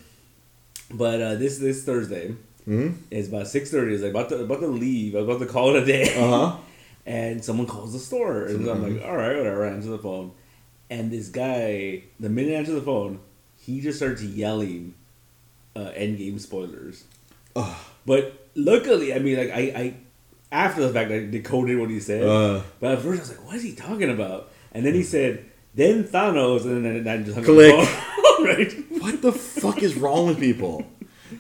but 0.92 1.22
uh, 1.22 1.36
this 1.36 1.57
this 1.60 1.83
Thursday 1.86 2.36
hmm 2.66 2.90
is 3.10 3.30
about 3.30 3.48
six 3.48 3.72
thirty. 3.72 3.94
Is 3.95 4.01
like 4.01 4.12
about 4.12 4.28
to 4.30 4.40
about 4.44 4.60
to 4.60 4.68
leave. 4.68 5.16
I'm 5.16 5.24
about 5.24 5.40
to 5.40 5.45
call 5.45 5.74
it 5.75 5.83
a 5.83 5.86
day. 5.86 6.13
uh 6.18 6.50
huh. 6.50 6.57
and 7.06 7.44
someone 7.44 7.68
calls 7.68 7.94
the 7.94 8.00
store, 8.00 8.44
and 8.48 8.66
so 8.66 8.72
I'm 8.74 8.83
like, 8.83 9.06
all 9.06 9.16
right, 9.16 9.38
whatever. 9.38 9.66
I 9.66 9.69
answer 9.69 9.92
the 9.92 9.98
phone, 9.98 10.31
and 10.89 11.12
this 11.12 11.30
guy, 11.30 12.04
the 12.19 12.30
minute 12.30 12.54
I 12.54 12.57
answer 12.57 12.74
the 12.74 12.81
phone, 12.81 13.19
he 13.57 13.81
just 13.81 13.98
starts 13.98 14.24
yelling, 14.24 14.94
uh, 15.75 15.92
"Endgame 15.95 16.39
spoilers." 16.39 17.04
Ugh. 17.56 17.75
But 18.06 18.48
luckily, 18.56 19.13
I 19.13 19.19
mean, 19.19 19.38
like 19.38 19.51
I, 19.51 19.60
I 19.60 19.94
after 20.51 20.81
the 20.81 20.94
fact, 20.94 21.12
I 21.12 21.25
decoded 21.25 21.78
what 21.78 21.89
he 21.89 22.00
said. 22.00 22.24
Uh, 22.24 22.62
but 22.80 22.94
at 22.94 23.00
first, 23.00 23.19
I 23.19 23.22
was 23.22 23.30
like, 23.31 23.45
"What 23.45 23.56
is 23.56 23.63
he 23.63 23.74
talking 23.74 24.10
about?" 24.10 24.51
And 24.72 24.86
then 24.86 24.94
he 24.94 25.04
said, 25.04 25.45
"Then 25.75 26.06
Thanos," 26.06 26.63
and 26.63 26.86
then 26.86 27.07
I 27.07 27.24
just 27.24 27.36
hung 27.36 27.44
Click. 27.44 27.74
right? 28.40 28.74
what 29.01 29.22
the 29.22 29.31
fuck 29.31 29.81
is 29.81 29.95
wrong 29.95 30.28
with 30.28 30.40
people? 30.40 30.86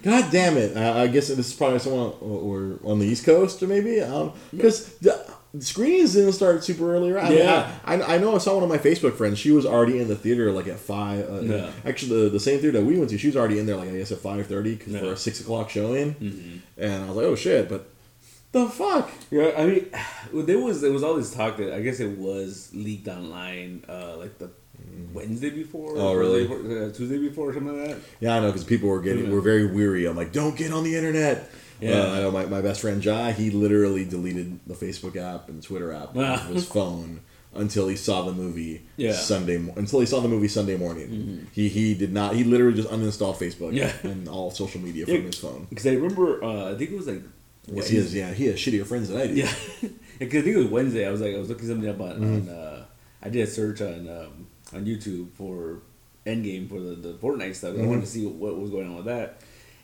God 0.03 0.31
damn 0.31 0.57
it! 0.57 0.75
I, 0.75 1.03
I 1.03 1.07
guess 1.07 1.29
this 1.29 1.47
is 1.47 1.53
probably 1.53 1.79
someone 1.79 2.13
or 2.19 2.79
on 2.83 2.99
the 2.99 3.05
East 3.05 3.25
Coast 3.25 3.63
or 3.63 3.67
maybe 3.67 4.01
I 4.01 4.07
don't 4.07 4.27
know. 4.27 4.33
because 4.51 4.97
the 4.97 5.25
screenings 5.59 6.13
didn't 6.13 6.33
start 6.33 6.63
super 6.63 6.93
early. 6.93 7.11
Right? 7.11 7.25
I 7.25 7.29
mean, 7.29 7.37
Yeah. 7.39 7.71
I, 7.85 7.95
I, 7.95 8.15
I 8.15 8.17
know 8.17 8.35
I 8.35 8.37
saw 8.39 8.53
one 8.55 8.63
of 8.63 8.69
my 8.69 8.77
Facebook 8.77 9.15
friends. 9.15 9.39
She 9.39 9.51
was 9.51 9.65
already 9.65 9.99
in 9.99 10.07
the 10.07 10.15
theater 10.15 10.51
like 10.51 10.67
at 10.67 10.79
five. 10.79 11.29
Uh, 11.29 11.41
Yeah. 11.41 11.71
Actually, 11.85 12.23
the, 12.23 12.29
the 12.29 12.39
same 12.39 12.59
theater 12.59 12.79
that 12.79 12.85
we 12.85 12.97
went 12.97 13.09
to, 13.11 13.17
she 13.17 13.27
was 13.27 13.37
already 13.37 13.59
in 13.59 13.65
there 13.65 13.75
like 13.75 13.89
I 13.89 13.97
guess 13.97 14.11
at 14.11 14.19
five 14.19 14.45
thirty 14.47 14.75
for 14.77 14.89
Yeah. 14.89 15.11
a 15.11 15.17
six 15.17 15.39
o'clock 15.41 15.69
showing. 15.69 16.15
Mm-hmm. 16.15 16.57
And 16.81 17.03
I 17.03 17.07
was 17.07 17.15
like, 17.17 17.25
oh 17.25 17.35
shit! 17.35 17.69
But 17.69 17.89
the 18.51 18.67
fuck? 18.69 19.09
Yeah, 19.31 19.51
I 19.57 19.65
mean, 19.65 19.85
there 20.45 20.59
was 20.59 20.81
there 20.81 20.91
was 20.91 21.03
all 21.03 21.15
this 21.15 21.33
talk 21.33 21.57
that 21.57 21.73
I 21.73 21.81
guess 21.81 21.99
it 21.99 22.17
was 22.17 22.69
leaked 22.73 23.07
online, 23.07 23.83
uh, 23.89 24.17
like 24.17 24.37
the 24.37 24.49
Wednesday 25.13 25.49
before, 25.49 25.93
Oh, 25.97 26.09
or 26.13 26.19
really? 26.19 26.47
Thursday- 26.47 26.85
uh, 26.85 26.91
Tuesday 26.91 27.17
before, 27.17 27.49
or 27.49 27.53
something 27.53 27.79
like 27.79 27.89
that. 27.89 27.97
Yeah, 28.19 28.35
I 28.35 28.39
know 28.39 28.47
because 28.47 28.63
people 28.63 28.89
were 28.89 29.01
getting 29.01 29.31
were 29.31 29.41
very 29.41 29.65
weary. 29.65 30.05
I'm 30.05 30.15
like, 30.15 30.31
don't 30.31 30.55
get 30.55 30.71
on 30.71 30.83
the 30.83 30.95
internet. 30.95 31.49
Yeah. 31.79 31.91
Uh, 32.01 32.11
I 32.13 32.19
know 32.21 32.31
my, 32.31 32.45
my 32.45 32.61
best 32.61 32.81
friend 32.81 33.01
Jai. 33.01 33.31
He 33.33 33.49
literally 33.51 34.05
deleted 34.05 34.59
the 34.65 34.73
Facebook 34.73 35.15
app 35.15 35.49
and 35.49 35.61
Twitter 35.61 35.91
app 35.93 36.13
Wow. 36.15 36.33
off 36.33 36.47
his 36.47 36.67
phone 36.77 37.21
until 37.53 37.87
he 37.87 37.95
saw 37.95 38.23
the 38.23 38.31
movie 38.33 38.83
Yeah. 38.97 39.13
Sunday. 39.13 39.55
Until 39.55 39.99
he 39.99 40.05
saw 40.05 40.19
the 40.19 40.27
movie 40.27 40.47
Sunday 40.47 40.77
morning. 40.77 41.47
He 41.53 41.69
he 41.69 41.93
did 41.93 42.11
not. 42.13 42.35
He 42.35 42.43
literally 42.43 42.75
just 42.75 42.89
uninstalled 42.89 43.35
Facebook 43.37 43.73
Yeah. 43.73 43.91
and 44.03 44.27
all 44.27 44.51
social 44.51 44.81
media 44.81 45.05
Yeah. 45.07 45.15
from 45.17 45.25
his 45.25 45.37
phone. 45.39 45.67
Because 45.69 45.85
I 45.87 45.91
remember, 45.93 46.43
uh, 46.43 46.71
I 46.73 46.77
think 46.77 46.91
it 46.91 46.97
was 46.97 47.07
like, 47.07 47.21
Yes, 47.69 47.89
he 47.89 47.97
has. 47.97 48.13
Yeah, 48.15 48.31
he 48.33 48.45
has 48.45 48.55
shittier 48.55 48.85
friends 48.85 49.09
than 49.09 49.17
I 49.19 49.27
do. 49.27 49.33
yeah, 49.33 49.51
because 50.19 50.39
I 50.41 50.43
think 50.43 50.55
it 50.55 50.57
was 50.57 50.67
Wednesday. 50.67 51.05
I 51.05 51.11
was 51.11 51.19
like, 51.19 51.35
I 51.35 51.37
was 51.37 51.49
looking 51.49 51.67
something 51.67 51.89
up 51.89 51.99
on, 51.99 52.11
Mm-hmm. 52.21 52.49
on 52.49 52.55
uh, 52.55 52.85
I 53.21 53.29
did 53.29 53.41
a 53.45 53.51
search 53.51 53.81
on 53.81 54.07
um, 54.07 54.47
on 54.73 54.85
YouTube 54.85 55.31
for 55.33 55.79
Endgame 56.25 56.69
for 56.69 56.79
the, 56.79 56.95
the 56.95 57.13
Fortnite 57.15 57.55
stuff. 57.55 57.75
I 57.77 57.81
wanted 57.85 58.01
to 58.01 58.07
see 58.07 58.25
what 58.25 58.57
was 58.57 58.69
going 58.69 58.87
on 58.87 58.95
with 58.97 59.05
that. 59.05 59.41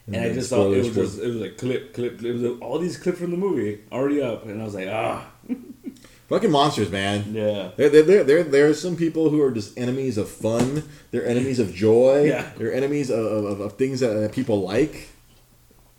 And, 0.08 0.16
And 0.18 0.26
I 0.26 0.34
just 0.34 0.50
thought 0.50 0.72
it 0.72 0.78
was 0.78 0.94
just 0.94 1.20
it 1.20 1.28
was 1.28 1.36
like 1.38 1.58
clip 1.58 1.94
clip. 1.94 2.22
It 2.22 2.34
was 2.34 2.60
all 2.60 2.78
these 2.80 2.98
clips 2.98 3.20
from 3.20 3.32
the 3.32 3.38
movie 3.38 3.80
already 3.92 4.22
up, 4.22 4.46
and 4.46 4.62
I 4.62 4.66
was 4.66 4.76
like, 4.76 4.88
ah, 4.90 5.26
Fucking 6.30 6.52
monsters, 6.52 6.90
man. 6.90 7.34
yeah, 7.34 7.72
There, 7.76 7.90
there, 7.90 8.24
there, 8.24 8.44
there, 8.44 8.68
are 8.70 8.74
some 8.74 8.96
people 8.96 9.30
who 9.30 9.42
are 9.42 9.52
just 9.52 9.78
enemies 9.78 10.18
of 10.18 10.30
fun. 10.30 10.84
They're 11.12 11.26
enemies 11.28 11.60
of 11.60 11.74
joy. 11.74 12.26
Yeah. 12.28 12.50
They're 12.58 12.74
enemies 12.74 13.10
of, 13.10 13.20
of, 13.26 13.60
of 13.60 13.74
things 13.74 14.00
that 14.00 14.32
people 14.32 14.62
like. 14.62 15.10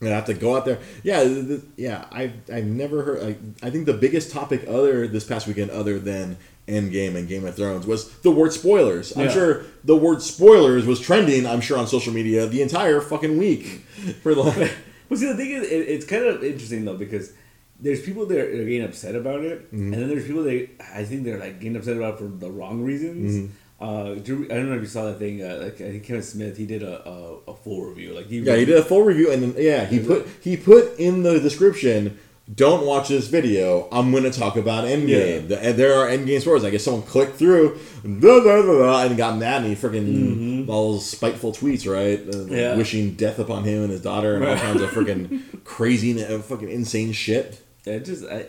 And 0.01 0.09
I 0.11 0.17
have 0.17 0.25
to 0.27 0.35
go 0.35 0.57
out 0.57 0.65
there. 0.65 0.81
Yeah, 1.03 1.23
th- 1.23 1.47
th- 1.47 1.61
yeah. 1.77 2.07
I've, 2.11 2.33
I've 2.53 2.65
never 2.65 3.03
heard. 3.03 3.23
I, 3.23 3.67
I 3.67 3.71
think 3.71 3.87
the 3.87 3.93
biggest 3.95 4.33
topic 4.33 4.65
other 4.67 5.07
this 5.07 5.25
past 5.25 5.47
weekend, 5.47 5.71
other 5.71 5.99
than 5.99 6.37
Endgame 6.67 7.15
and 7.17 7.29
Game 7.29 7.45
of 7.45 7.55
Thrones, 7.57 7.87
was 7.87 8.11
the 8.21 8.31
word 8.31 8.53
spoilers. 8.53 9.17
I'm 9.17 9.27
Yeah. 9.27 9.33
sure 9.33 9.65
the 9.85 9.97
word 9.97 10.23
spoilers 10.23 10.87
was 10.87 10.99
trending. 11.01 11.47
I'm 11.47 11.61
sure 11.61 11.77
on 11.79 11.87
social 11.87 12.13
media 12.13 12.47
the 12.47 12.63
entire 12.63 13.01
fucking 13.01 13.37
week. 13.37 13.65
For 14.23 14.35
like, 14.35 14.73
But 15.09 15.19
see, 15.19 15.27
the 15.27 15.37
thing 15.37 15.51
is, 15.51 15.65
it, 15.65 15.89
it's 15.89 16.07
kind 16.07 16.25
of 16.25 16.43
interesting 16.43 16.85
though 16.85 16.97
because 16.97 17.33
there's 17.79 18.01
people 18.01 18.25
that 18.27 18.39
are 18.39 18.65
getting 18.65 18.83
upset 18.85 19.15
about 19.15 19.41
it, 19.41 19.67
Mm-hmm. 19.67 19.93
and 19.93 19.95
then 20.03 20.09
there's 20.09 20.27
people 20.27 20.45
that 20.45 20.69
I 20.95 21.05
think 21.05 21.25
they're 21.25 21.39
like 21.39 21.61
getting 21.61 21.77
upset 21.77 21.97
about 21.97 22.19
for 22.19 22.25
the 22.29 22.51
wrong 22.51 22.83
reasons. 22.83 23.35
Mm-hmm. 23.37 23.85
Uh, 23.85 24.15
you- 24.25 24.47
I 24.51 24.55
don't 24.55 24.71
know 24.71 24.77
if 24.77 24.81
you 24.83 24.87
saw 24.87 25.05
that 25.07 25.19
thing. 25.19 25.43
Uh, 25.43 25.59
like 25.65 25.75
I 25.75 25.91
think 25.91 26.05
Kevin 26.05 26.23
Smith, 26.23 26.57
he 26.57 26.65
did 26.65 26.83
a, 26.83 27.07
a, 27.07 27.35
a 27.49 27.55
full 27.55 27.85
review. 27.85 28.15
Like 28.15 28.27
he 28.29 28.39
yeah, 28.39 28.57
he 28.57 28.65
did 28.65 28.79
a 28.79 28.85
full 28.85 29.03
review, 29.03 29.31
and 29.31 29.43
then 29.43 29.55
yeah, 29.59 29.85
he 29.85 29.99
put 29.99 30.27
he 30.41 30.57
put 30.57 30.99
in 30.99 31.23
the 31.23 31.39
description. 31.41 32.19
Don't 32.53 32.85
watch 32.85 33.09
this 33.09 33.29
video. 33.29 33.89
I'm 33.91 34.11
going 34.11 34.25
to 34.25 34.31
talk 34.31 34.57
about 34.57 34.85
Endgame. 34.85 35.49
Yeah. 35.49 35.71
The, 35.71 35.73
there 35.73 35.95
are 35.95 36.07
Endgame 36.07 36.41
spoilers. 36.43 36.63
I 36.65 36.69
guess 36.71 36.85
someone 36.85 37.03
clicked 37.05 37.37
through 37.37 37.79
blah, 38.05 38.41
blah, 38.41 38.63
blah, 38.63 39.03
and 39.05 39.17
got 39.17 39.39
mad 39.39 39.63
and 39.65 39.75
he 39.75 39.75
freaking 39.75 40.69
all 40.69 40.93
those 40.93 41.09
spiteful 41.09 41.53
tweets, 41.53 41.91
right? 41.91 42.21
Uh, 42.21 42.45
Mm-hmm. 42.45 42.55
Yeah. 42.55 42.77
Wishing 42.77 43.15
death 43.15 43.39
upon 43.39 43.65
him 43.65 43.83
and 43.85 43.91
his 43.91 44.03
daughter 44.03 44.35
and 44.37 44.45
all 44.45 44.57
kinds 44.57 44.83
of 44.83 44.91
freaking 44.91 45.43
crazy, 45.65 46.23
uh, 46.23 46.39
fucking 46.41 46.69
insane 46.69 47.13
shit. 47.13 47.63
I 47.87 47.99
just 47.99 48.25
I, 48.27 48.47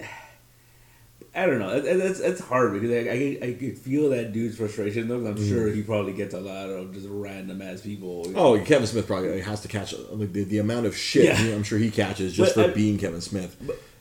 I 1.35 1.45
don't 1.47 1.59
know. 1.59 1.69
It, 1.75 1.85
it- 1.85 1.99
it's 1.99 2.19
it's 2.19 2.39
hard 2.41 2.73
because 2.73 2.89
I, 2.91 3.09
I 3.11 3.37
I 3.49 3.53
could 3.53 3.77
feel 3.77 4.09
that 4.11 4.31
dude's 4.31 4.57
frustration 4.57 5.07
though. 5.07 5.25
I'm 5.25 5.35
sure 5.47 5.67
he 5.67 5.81
probably 5.81 6.13
gets 6.13 6.33
a 6.33 6.39
lot 6.39 6.69
of 6.69 6.93
just 6.93 7.07
random 7.09 7.61
ass 7.61 7.81
people. 7.81 8.25
Mm-hmm. 8.25 8.37
Oh, 8.37 8.59
Kevin 8.63 8.87
Smith 8.87 9.05
probably 9.07 9.41
has 9.41 9.61
to 9.61 9.67
catch 9.67 9.93
like 10.11 10.31
the, 10.33 10.43
the 10.45 10.59
amount 10.59 10.85
of 10.85 10.95
shit 10.95 11.25
Yeah. 11.25 11.53
I'm 11.55 11.63
sure 11.63 11.77
he 11.77 11.91
catches 11.91 12.33
just 12.33 12.55
But 12.55 12.65
for 12.65 12.71
I- 12.71 12.73
being 12.73 12.97
Kevin 12.97 13.21
Smith. 13.21 13.55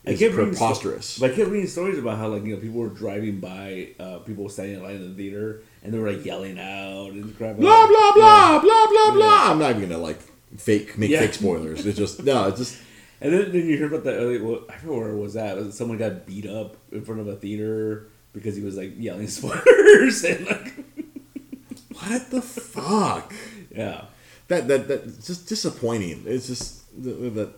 I 0.06 0.10
kept 0.16 0.34
reading 0.34 0.54
sto- 0.54 0.66
preposterous. 0.66 1.18
But 1.18 1.30
I 1.30 1.34
kept 1.34 1.48
reading 1.48 1.66
stories 1.66 1.98
about 1.98 2.18
how 2.18 2.28
like 2.28 2.44
you 2.44 2.54
know 2.54 2.60
people 2.60 2.78
were 2.80 2.88
driving 2.90 3.40
by, 3.40 3.88
uh, 3.98 4.18
people 4.18 4.48
standing 4.50 4.76
in 4.76 4.82
line 4.82 4.96
in 4.96 5.08
the 5.08 5.14
theater, 5.16 5.62
and 5.82 5.94
they 5.94 5.98
were 5.98 6.12
like 6.12 6.24
yelling 6.26 6.58
out 6.58 7.12
and 7.12 7.34
crap. 7.38 7.56
blah 7.56 7.86
blah 7.86 8.12
blah 8.12 8.52
Yeah. 8.54 8.60
blah 8.60 8.86
blah 8.86 9.10
blah. 9.12 9.26
Yeah. 9.44 9.50
I'm 9.50 9.58
not 9.58 9.70
even 9.74 9.88
gonna 9.88 10.02
like 10.02 10.20
fake 10.58 10.98
make 10.98 11.08
Yeah. 11.10 11.20
fake 11.20 11.34
spoilers. 11.34 11.86
It's 11.86 11.96
just 11.98 12.22
no, 12.22 12.48
it's 12.48 12.58
just 12.58 12.76
And 13.20 13.32
then, 13.32 13.52
then 13.52 13.66
you 13.66 13.76
hear 13.76 13.86
about 13.86 14.04
that. 14.04 14.18
Well, 14.42 14.64
I 14.68 14.76
forget 14.76 14.96
where 14.96 15.10
it 15.10 15.16
was 15.16 15.34
that. 15.34 15.56
Was 15.56 15.76
someone 15.76 15.98
got 15.98 16.26
beat 16.26 16.46
up 16.46 16.76
in 16.92 17.04
front 17.04 17.20
of 17.20 17.28
a 17.28 17.36
theater 17.36 18.08
because 18.32 18.56
he 18.56 18.62
was 18.62 18.76
like 18.76 18.92
yelling 18.98 19.28
spoilers 19.28 20.24
and 20.24 20.46
like 20.46 20.72
what 21.92 22.30
the 22.30 22.42
fuck. 22.42 23.32
yeah. 23.74 24.04
That 24.48 24.68
that 24.68 24.88
that's 24.88 25.26
just 25.26 25.48
disappointing. 25.48 26.24
It's 26.26 26.46
just 26.46 27.02
that 27.02 27.34
that, 27.34 27.52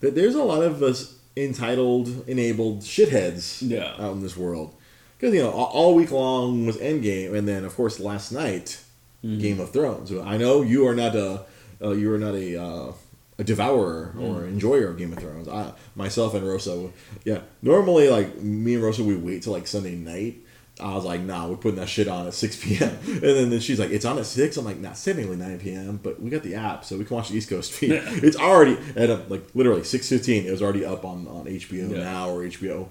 that 0.00 0.14
there's 0.14 0.34
a 0.34 0.42
lot 0.42 0.62
of 0.62 0.82
us 0.82 1.18
entitled, 1.36 2.24
enabled 2.28 2.80
shitheads 2.80 3.58
Yeah. 3.60 3.92
out 3.98 4.12
in 4.12 4.22
this 4.22 4.36
world. 4.36 4.74
Because 5.18 5.34
you 5.34 5.42
know, 5.42 5.50
all, 5.50 5.66
all 5.66 5.94
week 5.94 6.10
long 6.10 6.66
was 6.66 6.76
Endgame, 6.78 7.34
and 7.34 7.46
then 7.46 7.64
of 7.64 7.74
course 7.76 8.00
last 8.00 8.32
night, 8.32 8.80
Mm-hmm. 9.24 9.40
Game 9.40 9.60
of 9.60 9.70
Thrones. 9.72 10.12
I 10.12 10.36
know 10.36 10.60
you 10.62 10.86
are 10.86 10.94
not 10.94 11.16
a 11.16 11.46
uh, 11.82 11.92
you 11.92 12.12
are 12.12 12.18
not 12.18 12.34
a 12.34 12.62
uh, 12.62 12.92
a 13.38 13.44
devourer 13.44 14.14
or 14.18 14.40
Mm. 14.42 14.48
enjoyer 14.48 14.88
of 14.88 14.96
Game 14.98 15.12
of 15.12 15.18
Thrones. 15.18 15.48
I 15.48 15.72
myself 15.94 16.34
and 16.34 16.46
Rosa, 16.46 16.90
yeah. 17.24 17.40
Normally, 17.62 18.08
like 18.08 18.40
me 18.40 18.74
and 18.74 18.82
Rosa, 18.82 19.04
we 19.04 19.14
wait 19.16 19.42
till 19.42 19.52
like 19.52 19.66
Sunday 19.66 19.94
night. 19.94 20.38
I 20.78 20.94
was 20.94 21.04
like, 21.06 21.22
nah, 21.22 21.48
we're 21.48 21.56
putting 21.56 21.78
that 21.80 21.88
shit 21.88 22.06
on 22.06 22.26
at 22.26 22.34
6 22.34 22.56
p.m. 22.62 22.90
And 23.06 23.22
then, 23.22 23.48
then 23.48 23.60
she's 23.60 23.80
like, 23.80 23.88
it's 23.90 24.04
on 24.04 24.18
at 24.18 24.26
6. 24.26 24.56
I'm 24.58 24.64
like, 24.66 24.76
nah, 24.76 24.90
it's 24.90 25.02
technically 25.02 25.36
9 25.36 25.58
p.m., 25.58 25.98
but 26.02 26.20
we 26.20 26.28
got 26.28 26.42
the 26.42 26.54
app, 26.54 26.84
so 26.84 26.98
we 26.98 27.04
can 27.06 27.16
watch 27.16 27.30
the 27.30 27.36
East 27.38 27.48
Coast 27.48 27.72
feed. 27.72 27.92
it's 27.92 28.36
already, 28.36 28.76
at 28.94 29.08
uh, 29.08 29.20
like, 29.30 29.42
literally 29.54 29.80
6.15, 29.80 30.44
it 30.44 30.50
was 30.50 30.60
already 30.60 30.84
up 30.84 31.02
on, 31.06 31.26
on 31.28 31.46
HBO 31.46 31.92
Yeah. 31.92 32.04
Now 32.04 32.28
or 32.28 32.42
HBO. 32.42 32.90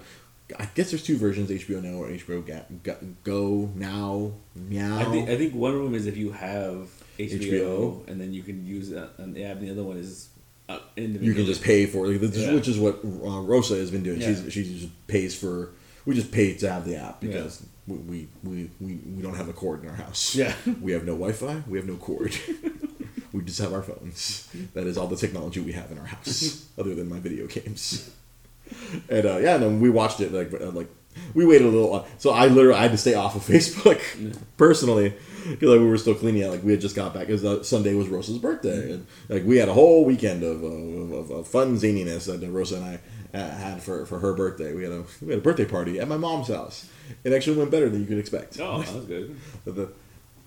I 0.58 0.68
guess 0.74 0.90
there's 0.90 1.04
two 1.04 1.16
versions, 1.16 1.48
HBO 1.48 1.80
Now 1.80 1.98
or 2.02 2.08
HBO 2.08 2.44
Ga- 2.44 2.64
Ga- 2.82 2.96
Go 3.22 3.70
Now, 3.76 4.32
Meow. 4.56 4.98
I 4.98 5.04
think 5.04 5.28
I 5.28 5.36
think 5.36 5.54
one 5.54 5.72
of 5.74 5.82
them 5.84 5.94
is 5.94 6.06
if 6.06 6.16
you 6.16 6.32
have 6.32 6.88
HBO, 7.20 7.38
HBO. 8.02 8.08
and 8.08 8.20
then 8.20 8.32
you 8.34 8.42
can 8.42 8.66
use 8.66 8.90
that 8.90 9.10
on 9.20 9.36
app. 9.40 9.60
The 9.60 9.70
other 9.70 9.82
one 9.84 9.96
is 9.96 10.28
uh, 10.68 10.78
you 10.96 11.34
can 11.34 11.46
just 11.46 11.62
pay 11.62 11.86
for 11.86 12.06
it, 12.06 12.20
like, 12.20 12.34
Yeah. 12.34 12.54
which 12.54 12.68
is 12.68 12.78
what 12.78 13.00
uh, 13.04 13.40
Rosa 13.40 13.76
has 13.76 13.90
been 13.90 14.02
doing. 14.02 14.20
Yeah. 14.20 14.28
She's 14.34 14.52
she 14.52 14.78
just 14.80 15.06
pays 15.06 15.38
for. 15.38 15.70
We 16.04 16.14
just 16.14 16.30
pay 16.30 16.54
to 16.54 16.70
have 16.70 16.84
the 16.84 16.96
app 16.96 17.20
because 17.20 17.64
we, 17.88 17.96
we, 17.96 18.28
we, 18.44 18.70
we, 18.80 18.94
we 19.16 19.22
don't 19.22 19.34
have 19.34 19.48
a 19.48 19.52
cord 19.52 19.82
in 19.82 19.90
our 19.90 19.96
house. 19.96 20.34
Yeah. 20.36 20.54
we 20.80 20.92
have 20.92 21.04
no 21.04 21.12
Wi-Fi. 21.14 21.62
We 21.68 21.78
have 21.78 21.86
no 21.86 21.96
cord. 21.96 22.36
we 23.32 23.42
just 23.42 23.60
have 23.60 23.72
our 23.72 23.82
phones. 23.82 24.48
That 24.74 24.86
is 24.86 24.96
all 24.96 25.08
the 25.08 25.16
technology 25.16 25.60
we 25.60 25.72
have 25.72 25.90
in 25.90 25.98
our 25.98 26.06
house, 26.06 26.68
other 26.78 26.94
than 26.94 27.08
my 27.08 27.18
video 27.18 27.46
games. 27.46 28.10
And 29.08 29.26
uh, 29.26 29.36
yeah, 29.38 29.54
and 29.54 29.62
then 29.62 29.80
we 29.80 29.90
watched 29.90 30.20
it 30.20 30.32
like 30.32 30.52
uh, 30.60 30.70
like 30.70 30.88
we 31.34 31.44
waited 31.44 31.66
a 31.66 31.70
little. 31.70 31.94
uh, 31.94 32.04
So 32.18 32.30
I 32.30 32.46
literally 32.46 32.78
I 32.78 32.82
had 32.82 32.92
to 32.92 32.98
stay 32.98 33.14
off 33.14 33.36
of 33.36 33.42
Facebook 33.46 34.00
personally 34.56 35.14
because 35.50 35.68
like, 35.68 35.80
we 35.80 35.86
were 35.86 35.98
still 35.98 36.14
cleaning 36.14 36.44
out. 36.44 36.50
Like 36.52 36.62
we 36.62 36.72
had 36.72 36.80
just 36.80 36.96
got 36.96 37.14
back 37.14 37.26
because 37.26 37.44
uh, 37.44 37.62
Sunday 37.62 37.94
was 37.94 38.08
Rosa's 38.08 38.38
birthday, 38.38 38.92
and 38.92 39.06
like 39.28 39.44
we 39.44 39.58
had 39.58 39.68
a 39.68 39.74
whole 39.74 40.04
weekend 40.04 40.42
of 40.42 40.62
uh, 40.62 40.66
of, 40.66 41.30
of, 41.30 41.48
fun 41.48 41.76
zaniness 41.76 42.26
that 42.26 42.46
Rosa 42.48 42.76
and 42.76 42.84
I 42.84 43.00
uh, 43.36 43.50
had 43.50 43.82
for, 43.82 44.06
for 44.06 44.18
her 44.18 44.32
birthday. 44.32 44.72
We 44.74 44.82
had 44.82 44.92
a 44.92 45.04
we 45.22 45.28
had 45.30 45.38
a 45.38 45.42
birthday 45.42 45.64
party 45.64 46.00
at 46.00 46.08
my 46.08 46.16
mom's 46.16 46.48
house. 46.48 46.88
It 47.22 47.32
actually 47.32 47.58
went 47.58 47.70
better 47.70 47.88
than 47.88 48.00
you 48.00 48.06
could 48.06 48.18
expect. 48.18 48.58
Oh, 48.60 48.82
that 48.82 48.94
was 48.94 49.04
good. 49.04 49.36
But, 49.64 49.74
the, 49.76 49.92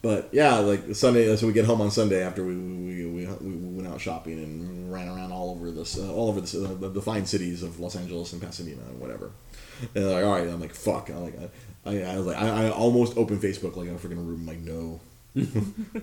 but 0.02 0.30
yeah, 0.32 0.56
like 0.60 0.96
Sunday, 0.96 1.36
so 1.36 1.48
we 1.48 1.54
get 1.54 1.66
home 1.66 1.82
on 1.82 1.92
Sunday 1.92 2.24
after 2.24 2.44
we 2.44 2.56
we, 2.56 3.06
we, 3.06 3.26
we 3.26 3.56
went 3.56 3.88
out 3.88 4.00
shopping 4.02 4.34
and 4.40 4.92
ran 4.92 5.08
around 5.08 5.32
all 5.32 5.52
over 5.52 5.72
this, 5.72 5.98
uh, 5.98 6.14
all 6.14 6.30
over 6.30 6.42
this, 6.42 6.56
uh, 6.56 6.76
the, 6.80 6.90
the 6.90 7.02
fine 7.02 7.26
cities 7.26 7.64
of 7.64 7.80
Los 7.80 7.96
Angeles 7.96 8.34
and 8.34 8.42
Pasadena 8.42 8.82
and 8.90 9.00
whatever. 9.00 9.32
And 9.96 10.10
like, 10.12 10.24
all 10.26 10.32
right, 10.32 10.48
I'm 10.48 10.60
like, 10.60 10.74
fuck. 10.74 11.10
I'm 11.10 11.24
like, 11.24 11.36
I, 11.86 11.90
I, 11.90 12.14
I 12.14 12.18
was 12.18 12.26
like, 12.26 12.38
I, 12.38 12.66
I 12.68 12.70
almost 12.72 13.18
opened 13.18 13.42
Facebook 13.42 13.76
like 13.76 13.88
in 13.88 13.96
a 13.96 13.98
freaking 13.98 14.18
room. 14.18 14.42
I'm 14.42 14.48
like, 14.48 14.60
no. 14.60 15.00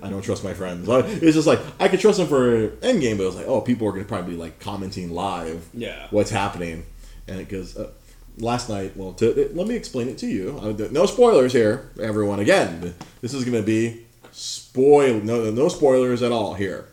I 0.02 0.08
don't 0.08 0.22
trust 0.22 0.44
my 0.44 0.54
friends. 0.54 0.88
It's 0.88 1.34
just 1.34 1.48
like 1.48 1.58
I 1.80 1.88
could 1.88 1.98
trust 2.00 2.18
them 2.18 2.28
for 2.28 2.68
Endgame, 2.78 3.16
but 3.16 3.24
it 3.24 3.26
was 3.26 3.36
like, 3.36 3.46
oh, 3.48 3.60
people 3.60 3.88
are 3.88 3.92
gonna 3.92 4.04
probably 4.04 4.34
be 4.34 4.40
like 4.40 4.60
commenting 4.60 5.10
live 5.10 5.68
Yeah. 5.74 6.06
what's 6.10 6.30
happening, 6.30 6.86
and 7.26 7.40
it 7.40 7.48
because 7.48 7.76
uh, 7.76 7.90
last 8.38 8.68
night, 8.68 8.96
well, 8.96 9.12
to, 9.14 9.50
let 9.54 9.66
me 9.66 9.74
explain 9.74 10.08
it 10.08 10.18
to 10.18 10.26
you. 10.26 10.88
No 10.90 11.06
spoilers 11.06 11.52
here, 11.52 11.90
everyone. 12.00 12.40
Again, 12.40 12.94
this 13.20 13.34
is 13.34 13.44
going 13.44 13.56
to 13.56 13.66
be 13.66 14.04
spoil. 14.32 15.20
No, 15.20 15.50
no 15.50 15.68
spoilers 15.68 16.22
at 16.22 16.32
all 16.32 16.54
here. 16.54 16.86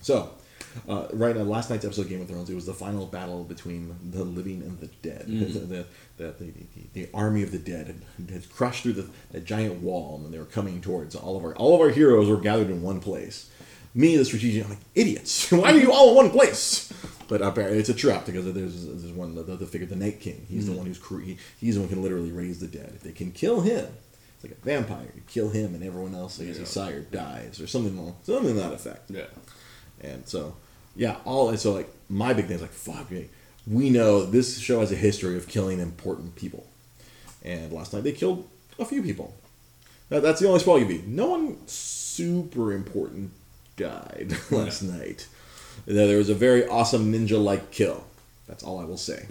So, 0.00 0.30
uh, 0.88 1.06
right 1.12 1.36
now, 1.36 1.42
last 1.42 1.70
night's 1.70 1.84
episode 1.84 2.02
of 2.02 2.08
Game 2.08 2.22
of 2.22 2.28
Thrones, 2.28 2.48
it 2.48 2.54
was 2.54 2.66
the 2.66 2.74
final 2.74 3.06
battle 3.06 3.44
between 3.44 3.94
the 4.10 4.24
living 4.24 4.62
and 4.62 4.78
the 4.80 4.86
dead. 5.02 5.26
The, 6.20 6.26
the, 6.26 6.34
the, 6.34 6.44
the, 6.44 6.52
the 6.92 7.08
army 7.14 7.42
of 7.42 7.50
the 7.50 7.58
dead 7.58 7.86
had, 7.86 8.30
had 8.30 8.50
crushed 8.50 8.82
through 8.82 8.92
the, 8.92 9.08
the 9.30 9.40
giant 9.40 9.80
wall, 9.80 10.20
and 10.22 10.34
they 10.34 10.38
were 10.38 10.44
coming 10.44 10.80
towards 10.82 11.14
all 11.14 11.36
of 11.36 11.44
our 11.44 11.54
all 11.54 11.74
of 11.74 11.80
our 11.80 11.88
heroes 11.88 12.28
were 12.28 12.36
gathered 12.36 12.68
in 12.68 12.82
one 12.82 13.00
place. 13.00 13.50
Me, 13.94 14.16
the 14.16 14.24
strategic, 14.24 14.64
I'm 14.64 14.70
like 14.70 14.78
idiots. 14.94 15.50
Why 15.52 15.72
are 15.72 15.78
you 15.78 15.92
all 15.92 16.10
in 16.10 16.16
one 16.16 16.30
place? 16.30 16.92
But 17.28 17.42
apparently, 17.42 17.78
it's 17.78 17.88
a 17.88 17.94
trap 17.94 18.26
because 18.26 18.52
there's 18.52 18.86
there's 18.86 19.12
one 19.12 19.34
the, 19.34 19.42
the 19.42 19.66
figure, 19.66 19.86
the 19.86 19.96
Night 19.96 20.20
King. 20.20 20.46
He's 20.48 20.66
the 20.66 20.72
hmm. 20.72 20.78
one 20.78 20.86
who's 20.86 20.98
cre- 20.98 21.20
he, 21.20 21.38
he's 21.58 21.74
the 21.74 21.80
one 21.80 21.88
who 21.88 21.94
can 21.94 22.02
literally 22.02 22.32
raise 22.32 22.60
the 22.60 22.66
dead. 22.66 22.92
If 22.94 23.02
they 23.02 23.12
can 23.12 23.32
kill 23.32 23.60
him, 23.60 23.86
it's 24.34 24.44
like 24.44 24.52
a 24.52 24.64
vampire. 24.64 25.12
You 25.14 25.22
kill 25.28 25.50
him, 25.50 25.74
and 25.74 25.84
everyone 25.84 26.14
else, 26.14 26.40
I 26.40 26.44
guess, 26.44 26.56
Yeah. 26.56 26.60
his 26.60 26.70
sire 26.70 27.00
dies 27.00 27.60
or 27.60 27.66
something, 27.66 27.96
al- 27.98 28.16
something 28.22 28.54
to 28.54 28.60
that 28.60 28.72
effect. 28.72 29.10
Yeah. 29.10 29.26
And 30.00 30.26
so, 30.26 30.56
yeah, 30.96 31.16
all 31.24 31.50
and 31.50 31.58
so 31.58 31.72
like 31.72 31.88
my 32.08 32.32
big 32.32 32.46
thing 32.46 32.56
is 32.56 32.62
like, 32.62 32.72
fuck 32.72 33.10
me. 33.10 33.28
We 33.66 33.90
know 33.90 34.24
this 34.24 34.58
show 34.58 34.80
has 34.80 34.90
a 34.90 34.96
history 34.96 35.36
of 35.36 35.46
killing 35.46 35.78
important 35.78 36.36
people, 36.36 36.66
and 37.44 37.72
last 37.72 37.92
night 37.92 38.04
they 38.04 38.12
killed 38.12 38.48
a 38.78 38.84
few 38.84 39.02
people. 39.02 39.34
That, 40.08 40.22
that's 40.22 40.40
the 40.40 40.48
only 40.48 40.58
spoil 40.60 40.80
you 40.80 40.86
be. 40.86 41.04
No 41.06 41.26
one 41.26 41.58
super 41.68 42.72
important 42.72 43.30
died 43.80 44.32
last 44.50 44.82
night. 44.82 45.26
There 45.86 46.06
there 46.06 46.18
was 46.18 46.28
a 46.28 46.34
very 46.34 46.66
awesome 46.66 47.12
ninja-like 47.12 47.70
kill. 47.70 48.04
That's 48.46 48.62
all 48.62 48.78
I 48.78 48.84
will 48.84 48.96
say. 48.96 49.26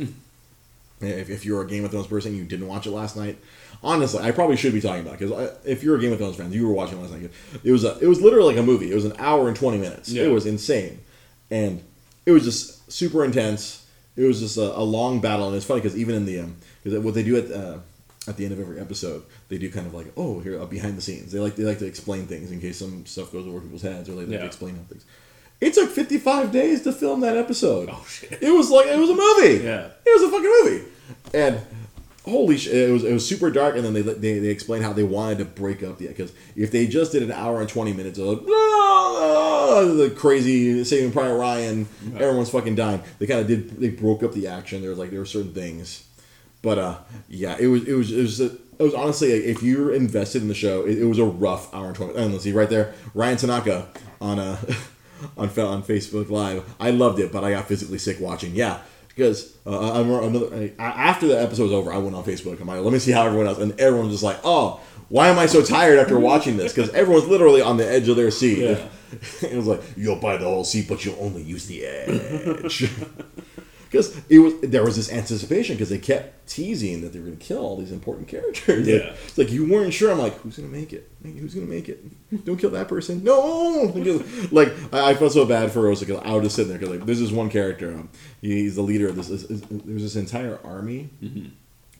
if, 1.02 1.30
if 1.30 1.46
you're 1.46 1.62
a 1.62 1.68
Game 1.68 1.86
of 1.86 1.92
Thrones 1.92 2.08
person, 2.08 2.36
you 2.36 2.44
didn't 2.44 2.68
watch 2.68 2.88
it 2.88 2.92
last 2.92 3.16
night. 3.16 3.38
Honestly, 3.82 4.22
I 4.22 4.32
probably 4.32 4.58
should 4.58 4.74
be 4.74 4.82
talking 4.82 5.06
about 5.06 5.20
because 5.20 5.58
if 5.66 5.84
you're 5.84 5.96
a 5.96 6.02
Game 6.02 6.12
of 6.12 6.18
Thrones 6.20 6.36
fan, 6.36 6.52
you 6.52 6.68
were 6.68 6.74
watching 6.74 7.02
last 7.02 7.14
night. 7.14 7.32
It 7.64 7.72
was 7.72 7.84
a, 7.84 7.98
it 8.00 8.08
was 8.08 8.22
literally 8.22 8.54
like 8.54 8.62
a 8.62 8.66
movie. 8.66 8.92
It 8.92 8.96
was 8.96 9.06
an 9.06 9.14
hour 9.20 9.48
and 9.48 9.56
twenty 9.56 9.78
minutes. 9.78 10.10
Yeah. 10.10 10.24
It 10.24 10.32
was 10.32 10.46
insane, 10.46 11.00
and 11.50 11.82
it 12.26 12.32
was 12.32 12.44
just 12.44 12.92
super 12.92 13.24
intense. 13.24 13.86
It 14.18 14.24
was 14.24 14.42
just 14.42 14.58
a, 14.58 14.78
a 14.78 14.84
long 14.84 15.22
battle, 15.22 15.48
and 15.48 15.56
it's 15.56 15.66
funny 15.66 15.80
because 15.80 15.98
even 15.98 16.16
in 16.16 16.26
the 16.26 16.40
um, 16.42 16.58
what 17.04 17.14
they 17.14 17.24
do 17.24 17.38
at 17.38 17.52
uh, 17.52 17.78
at 18.30 18.38
the 18.38 18.46
end 18.46 18.54
of 18.54 18.60
every 18.62 18.80
episode, 18.80 19.24
they 19.50 19.58
do 19.58 19.70
kind 19.72 19.88
of 19.88 19.94
like 19.94 20.08
oh 20.16 20.40
here 20.40 20.62
uh, 20.62 20.66
behind 20.66 20.98
the 20.98 21.02
scenes. 21.02 21.32
They 21.32 21.40
like 21.40 21.56
they 21.56 21.64
like 21.64 21.80
to 21.80 21.86
explain 21.88 22.28
things 22.28 22.52
in 22.52 22.62
case 22.62 22.78
some 22.80 23.06
stuff 23.06 23.32
goes 23.34 23.46
over 23.48 23.60
people's 23.60 23.82
heads, 23.82 24.08
or 24.08 24.14
they 24.14 24.22
like 24.22 24.30
Yeah. 24.30 24.38
to 24.40 24.46
explain 24.46 24.76
things. 24.90 25.04
It 25.60 25.74
took 25.74 25.90
55 25.90 26.54
days 26.54 26.84
to 26.84 26.94
film 26.94 27.20
that 27.20 27.36
episode. 27.36 27.90
Oh, 27.92 28.06
shit. 28.08 28.38
It 28.42 28.52
was 28.52 28.70
like 28.70 28.86
it 28.88 28.98
was 28.98 29.10
a 29.10 29.16
movie. 29.16 29.64
Yeah. 29.66 29.90
It 30.06 30.22
was 30.22 30.24
a 30.24 30.32
fucking 30.32 30.56
movie. 30.64 30.86
And 31.34 31.60
holy 32.24 32.58
shit, 32.58 32.90
it 32.90 32.94
was 32.94 33.04
it 33.04 33.12
was 33.12 33.28
super 33.28 33.50
dark. 33.50 33.76
And 33.76 33.84
then 33.84 33.94
they 33.94 34.02
they, 34.04 34.40
they 34.40 34.48
explained 34.48 34.86
how 34.86 34.94
they 34.94 35.04
wanted 35.04 35.40
to 35.40 35.46
break 35.46 35.84
up 35.84 35.98
the 35.98 36.08
because 36.08 36.32
if 36.56 36.72
they 36.72 36.88
just 36.88 37.12
did 37.12 37.24
an 37.24 37.32
hour 37.34 37.60
and 37.60 37.68
20 37.68 37.92
minutes 37.94 38.18
of 38.20 38.28
like, 38.28 38.40
"Ah," 38.50 39.82
the 39.98 40.10
crazy 40.16 40.84
Saving 40.86 41.12
Private 41.12 41.36
Ryan, 41.36 41.88
everyone's 42.16 42.50
fucking 42.52 42.76
dying. 42.76 43.02
They 43.20 43.28
kind 43.28 43.40
of 43.42 43.48
did 43.48 43.80
they 43.82 43.90
broke 43.90 44.24
up 44.24 44.34
the 44.34 44.48
action. 44.48 44.82
There 44.82 44.92
was 44.92 45.00
like 45.00 45.10
there 45.10 45.20
were 45.20 45.26
certain 45.26 45.54
things, 45.54 46.06
but 46.62 46.78
uh 46.78 46.98
yeah, 47.28 47.56
it 47.60 47.68
was 47.68 47.88
it 47.88 47.94
was 47.94 48.12
it 48.12 48.22
was. 48.22 48.40
it 48.40 48.52
was 48.80 48.94
honestly, 48.94 49.32
if 49.32 49.62
you're 49.64 49.94
invested 49.94 50.42
in 50.42 50.48
the 50.48 50.54
show, 50.54 50.86
it, 50.86 50.98
it 51.00 51.06
was 51.06 51.20
a 51.20 51.26
rough 51.26 51.74
hour 51.74 51.88
and 51.88 51.96
twenty. 51.96 52.16
And 52.16 52.32
let's 52.32 52.44
see, 52.44 52.52
right 52.52 52.70
there, 52.70 52.94
Ryan 53.14 53.38
Tanaka 53.38 53.88
on 54.22 54.40
uh, 54.40 54.58
on 55.38 55.50
Fa- 55.50 55.66
on 55.66 55.84
Facebook 55.84 56.30
Live. 56.30 56.64
I 56.80 56.92
loved 56.92 57.20
it, 57.20 57.32
but 57.32 57.44
I 57.44 57.52
got 57.52 57.68
physically 57.68 57.98
sick 57.98 58.20
watching. 58.20 58.56
Yeah, 58.56 58.80
because 59.10 59.56
uh, 59.66 60.00
I'm 60.00 60.10
another 60.12 60.72
I- 60.80 60.84
after 60.84 61.28
the 61.28 61.42
episode 61.42 61.64
was 61.64 61.74
over, 61.74 61.92
I 61.94 61.98
went 61.98 62.16
on 62.16 62.24
Facebook. 62.24 62.60
I'm 62.60 62.68
like, 62.68 62.82
let 62.82 62.94
me 62.94 63.00
see 63.00 63.12
how 63.12 63.26
everyone 63.26 63.48
else, 63.48 63.60
and 63.60 63.80
everyone's 63.80 64.12
just 64.12 64.24
like, 64.24 64.40
oh, 64.44 64.80
why 65.10 65.28
am 65.28 65.40
I 65.40 65.46
so 65.48 65.64
tired 65.64 66.00
after 66.00 66.20
watching 66.20 66.56
this? 66.58 66.74
Because 66.74 66.90
everyone's 66.94 67.28
literally 67.28 67.62
on 67.62 67.78
the 67.78 67.86
edge 67.90 68.08
of 68.10 68.16
their 68.16 68.32
seat. 68.32 68.60
Yeah. 68.60 68.88
it 69.42 69.56
was 69.56 69.66
like 69.66 69.82
you'll 69.98 70.20
buy 70.20 70.38
the 70.38 70.46
whole 70.46 70.64
seat, 70.64 70.88
but 70.88 71.04
you'll 71.04 71.18
only 71.20 71.42
use 71.42 71.66
the 71.66 71.86
edge. 71.86 72.92
Because 73.90 74.16
it 74.30 74.40
was 74.40 74.54
there 74.62 74.84
was 74.84 74.96
this 74.96 75.12
anticipation 75.12 75.76
because 75.76 75.90
they 75.90 75.98
kept 75.98 76.48
teasing 76.48 77.02
that 77.02 77.12
they 77.12 77.20
were 77.20 77.26
going 77.26 77.38
to 77.38 77.44
kill 77.46 77.60
all 77.60 77.76
these 77.78 77.92
important 77.92 78.28
characters. 78.28 78.88
Yeah. 78.88 78.98
it's 79.26 79.38
like 79.38 79.52
you 79.52 79.68
weren't 79.68 79.94
sure. 79.94 80.12
I'm 80.12 80.20
like, 80.20 80.36
who's 80.42 80.58
going 80.58 80.72
to 80.72 80.76
make 80.78 80.94
it? 80.94 81.10
Who's 81.24 81.56
going 81.56 81.66
to 81.68 81.74
make 81.74 81.90
it? 81.90 82.46
Don't 82.46 82.58
kill 82.58 82.70
that 82.72 82.88
person. 82.88 83.24
No. 83.24 83.94
Like 84.52 84.74
I, 84.94 85.12
I 85.12 85.14
felt 85.16 85.34
so 85.34 85.46
bad 85.46 85.72
for 85.72 85.82
Rosa 85.82 86.06
because 86.06 86.22
I 86.24 86.34
was 86.34 86.44
just 86.44 86.56
sitting 86.56 86.70
there 86.70 86.78
because 86.80 86.98
like 86.98 87.06
this 87.06 87.20
is 87.20 87.32
one 87.32 87.50
character. 87.50 87.94
Um, 87.94 88.10
he's 88.42 88.76
the 88.76 88.82
leader 88.82 89.08
of 89.08 89.16
this. 89.16 89.28
this, 89.28 89.44
this 89.44 89.62
there's 89.70 90.02
this 90.02 90.16
entire 90.16 90.60
army 90.64 91.10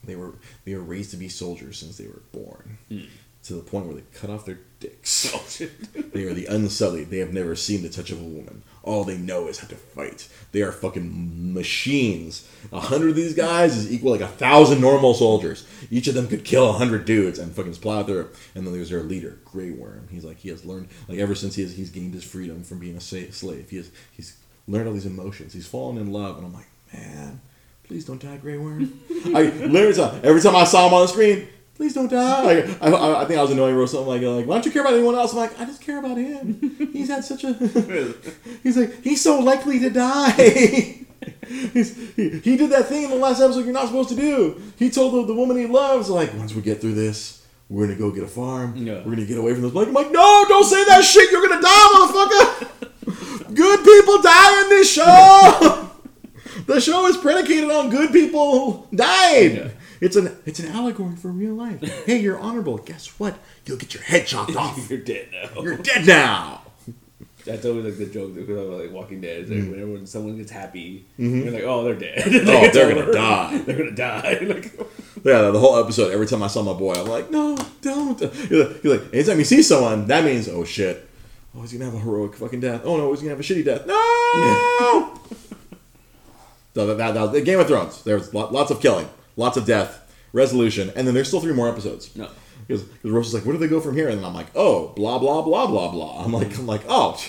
they 0.04 0.16
were 0.16 0.34
they 0.66 0.76
were 0.76 0.82
raised 0.82 1.12
to 1.12 1.18
be 1.18 1.30
soldiers 1.30 1.78
since 1.78 1.98
they 1.98 2.08
were 2.08 2.22
born, 2.32 2.78
Hmm. 2.90 3.02
To 3.44 3.54
the 3.54 3.62
point 3.62 3.86
where 3.86 3.96
they 3.96 4.04
cut 4.14 4.30
off 4.30 4.46
their 4.46 4.60
dicks. 4.80 5.32
Oh. 5.34 5.46
They 6.14 6.24
are 6.24 6.34
the 6.34 6.48
unsullied. 6.48 7.10
They 7.10 7.20
have 7.20 7.34
never 7.34 7.56
seen 7.56 7.84
the 7.84 7.90
touch 7.90 8.12
of 8.12 8.20
a 8.20 8.24
woman. 8.24 8.64
All 8.82 9.04
they 9.04 9.18
know 9.18 9.48
is 9.48 9.60
how 9.60 9.68
to 9.68 9.76
fight. 9.76 10.28
They 10.52 10.62
are 10.62 10.72
fucking 10.72 11.54
machines. 11.54 12.50
A 12.72 12.80
hundred 12.80 13.10
of 13.10 13.16
these 13.16 13.36
guys 13.36 13.78
is 13.78 13.92
equal 13.92 14.12
like 14.12 14.22
a 14.22 14.28
thousand 14.28 14.82
normal 14.82 15.14
soldiers. 15.14 15.68
Each 15.92 16.08
of 16.08 16.16
them 16.16 16.28
could 16.28 16.44
kill 16.44 16.70
a 16.70 16.74
hundred 16.74 17.06
dudes 17.06 17.38
and 17.38 17.54
fucking 17.54 17.76
plow 17.76 18.04
through. 18.04 18.30
And 18.56 18.66
then 18.66 18.74
there's 18.74 18.90
their 18.90 19.04
leader, 19.04 19.38
Grey 19.46 19.72
Worm. 19.72 20.08
He's 20.10 20.26
like 20.26 20.38
he 20.40 20.50
has 20.50 20.66
learned 20.66 20.88
like 21.08 21.20
ever 21.20 21.36
since 21.36 21.56
he 21.56 21.62
has, 21.62 21.76
he's 21.76 21.92
gained 21.92 22.14
his 22.14 22.24
freedom 22.24 22.64
from 22.64 22.80
being 22.80 22.98
a 22.98 23.02
slave. 23.02 23.70
He 23.70 23.78
has 23.78 23.92
he's 24.12 24.36
learned 24.68 24.88
all 24.88 24.94
these 24.94 25.06
emotions. 25.06 25.54
He's 25.54 25.68
fallen 25.68 25.98
in 25.98 26.12
love, 26.12 26.38
and 26.38 26.46
I'm 26.46 26.54
like, 26.54 26.70
man, 26.94 27.42
please 27.84 28.06
don't 28.06 28.22
die, 28.22 28.38
Grey 28.38 28.58
Worm. 28.58 29.00
I 29.28 29.44
literally 29.44 30.20
every 30.24 30.42
time 30.42 30.56
I 30.56 30.64
saw 30.64 30.88
him 30.88 30.94
on 30.94 31.02
the 31.02 31.08
screen. 31.08 31.48
Please 31.80 31.94
don't 31.94 32.10
die. 32.10 32.44
Like, 32.44 32.82
I, 32.82 32.90
I, 32.90 33.22
I 33.22 33.26
think 33.26 33.40
I 33.40 33.42
was 33.42 33.52
annoying 33.52 33.74
or 33.74 33.88
something 33.88 34.10
like, 34.10 34.22
like, 34.22 34.46
why 34.46 34.56
don't 34.56 34.66
you 34.66 34.72
care 34.74 34.82
about 34.82 34.96
anyone 34.96 35.16
else? 35.16 35.32
I'm 35.32 35.38
like, 35.38 35.58
I 35.62 35.64
just 35.64 35.80
care 35.80 35.98
about 35.98 36.18
him. 36.18 36.76
He's 36.92 37.08
had 37.08 37.24
such 37.24 37.46
a. 37.46 37.54
he's 38.64 38.76
like, 38.76 39.02
he's 39.02 39.22
so 39.22 39.40
likely 39.40 39.80
to 39.80 39.90
die. 39.90 40.32
he, 41.48 41.84
he 42.44 42.58
did 42.58 42.70
that 42.72 42.88
thing 42.88 43.04
in 43.04 43.10
the 43.10 43.16
last 43.16 43.40
episode 43.40 43.64
you're 43.64 43.74
not 43.74 43.86
supposed 43.86 44.10
to 44.10 44.18
do. 44.18 44.62
He 44.78 44.90
told 44.90 45.14
the, 45.14 45.28
the 45.28 45.34
woman 45.34 45.56
he 45.56 45.68
loves, 45.68 46.10
like, 46.10 46.34
once 46.34 46.54
we 46.54 46.62
get 46.62 46.82
through 46.82 46.96
this, 46.96 47.48
we're 47.70 47.88
gonna 47.88 47.98
go 47.98 48.12
get 48.12 48.26
a 48.26 48.28
farm. 48.28 48.76
Yeah. 48.76 48.96
We're 48.96 49.16
gonna 49.16 49.26
get 49.26 49.38
away 49.38 49.54
from 49.54 49.62
this. 49.62 49.74
Like, 49.74 49.88
I'm 49.88 49.94
like, 49.94 50.12
no, 50.12 50.46
don't 50.50 50.66
say 50.66 50.84
that 50.84 51.06
shit. 51.06 51.32
You're 51.32 51.48
gonna 51.48 51.62
die, 51.62 51.94
motherfucker. 51.96 53.54
good 53.56 53.86
people 53.86 54.22
die 54.22 54.64
in 54.64 54.70
this 54.70 54.92
show. 54.92 55.90
the 56.68 56.82
show 56.82 57.08
is 57.08 57.16
predicated 57.16 57.72
on 57.72 57.90
good 57.90 58.12
people 58.12 58.86
dying. 58.94 59.56
Yeah. 59.56 59.70
It's 60.02 60.16
an 60.16 60.38
it's 60.46 60.60
an 60.60 60.68
allegory 60.72 61.16
for 61.16 61.30
real 61.30 61.54
life. 61.54 61.82
Hey, 62.06 62.20
you're 62.20 62.40
honorable. 62.40 62.78
Guess 62.78 63.20
what? 63.20 63.38
You'll 63.66 63.78
get 63.78 63.94
your 63.94 64.04
head 64.04 64.26
chopped 64.26 64.56
off. 64.56 64.78
You're 64.90 65.00
dead 65.00 65.28
now. 65.32 65.62
You're 65.62 65.78
dead 65.78 66.06
now. 66.08 66.62
That's 67.46 67.66
always 67.66 67.86
like 67.86 67.98
the 67.98 68.06
joke 68.14 68.36
because 68.36 68.58
of 68.58 68.68
like 68.80 68.92
Walking 68.92 69.22
Dead. 69.22 69.44
Is 69.44 69.50
like 69.50 69.70
whenever 69.70 70.06
someone 70.06 70.38
gets 70.38 70.52
happy, 70.52 71.06
you're 71.18 71.52
like, 71.52 71.64
oh, 71.64 71.84
they're 71.84 71.96
dead. 71.96 72.18
Mm-hmm. 72.20 72.50
Oh, 72.50 72.54
Like, 72.54 72.64
it's 72.66 72.76
they're 72.76 72.94
gonna 72.96 73.12
die. 73.14 73.58
They're 73.60 73.78
gonna 73.78 73.92
die. 73.92 74.40
Yeah, 75.24 75.50
the 75.52 75.60
whole 75.60 75.78
episode. 75.82 76.12
Every 76.12 76.28
time 76.28 76.44
I 76.44 76.48
saw 76.48 76.62
my 76.64 76.74
boy, 76.74 76.94
I'm 76.94 77.08
like, 77.08 77.32
no, 77.32 77.58
don't. 77.82 78.20
He's 78.20 78.52
like, 78.52 78.82
he's 78.82 78.92
like, 78.92 79.14
anytime 79.14 79.38
you 79.40 79.46
see 79.46 79.62
someone, 79.64 80.06
that 80.08 80.24
means, 80.26 80.48
oh 80.50 80.64
shit, 80.66 81.08
oh 81.56 81.62
he's 81.62 81.72
gonna 81.74 81.86
have 81.86 81.94
a 81.96 82.00
heroic 82.00 82.36
fucking 82.36 82.60
death. 82.60 82.82
Oh 82.84 82.98
no, 82.98 83.10
he's 83.12 83.20
gonna 83.22 83.32
have 83.32 83.40
a 83.40 83.44
shitty 83.44 83.64
death. 83.66 83.86
No. 83.86 85.20
so 86.76 86.88
that, 86.96 87.14
that, 87.14 87.32
that 87.32 87.46
Game 87.46 87.60
of 87.60 87.68
Thrones. 87.68 88.04
There's 88.04 88.34
lo- 88.34 88.50
lots 88.52 88.70
of 88.72 88.82
killing, 88.82 89.08
lots 89.40 89.58
of 89.58 89.66
death, 89.66 89.92
resolution, 90.34 90.92
and 90.96 91.08
then 91.08 91.14
there's 91.16 91.28
still 91.28 91.42
three 91.42 91.54
more 91.54 91.70
episodes. 91.70 92.16
no. 92.16 92.30
Because 92.68 92.84
Rose 93.04 93.28
is 93.30 93.34
like, 93.34 93.46
where 93.46 93.54
do 93.54 93.60
they 93.60 93.68
go 93.68 93.80
from 93.80 93.96
here? 93.96 94.10
And 94.10 94.20
then 94.20 94.26
I'm 94.26 94.34
like, 94.36 94.52
oh, 94.54 94.90
blah 94.90 95.18
blah 95.18 95.42
blah 95.42 95.66
blah 95.66 95.90
blah. 95.92 96.24
I'm 96.24 96.32
like, 96.32 96.56
I'm 96.60 96.68
like, 96.68 96.82
oh, 96.88 97.20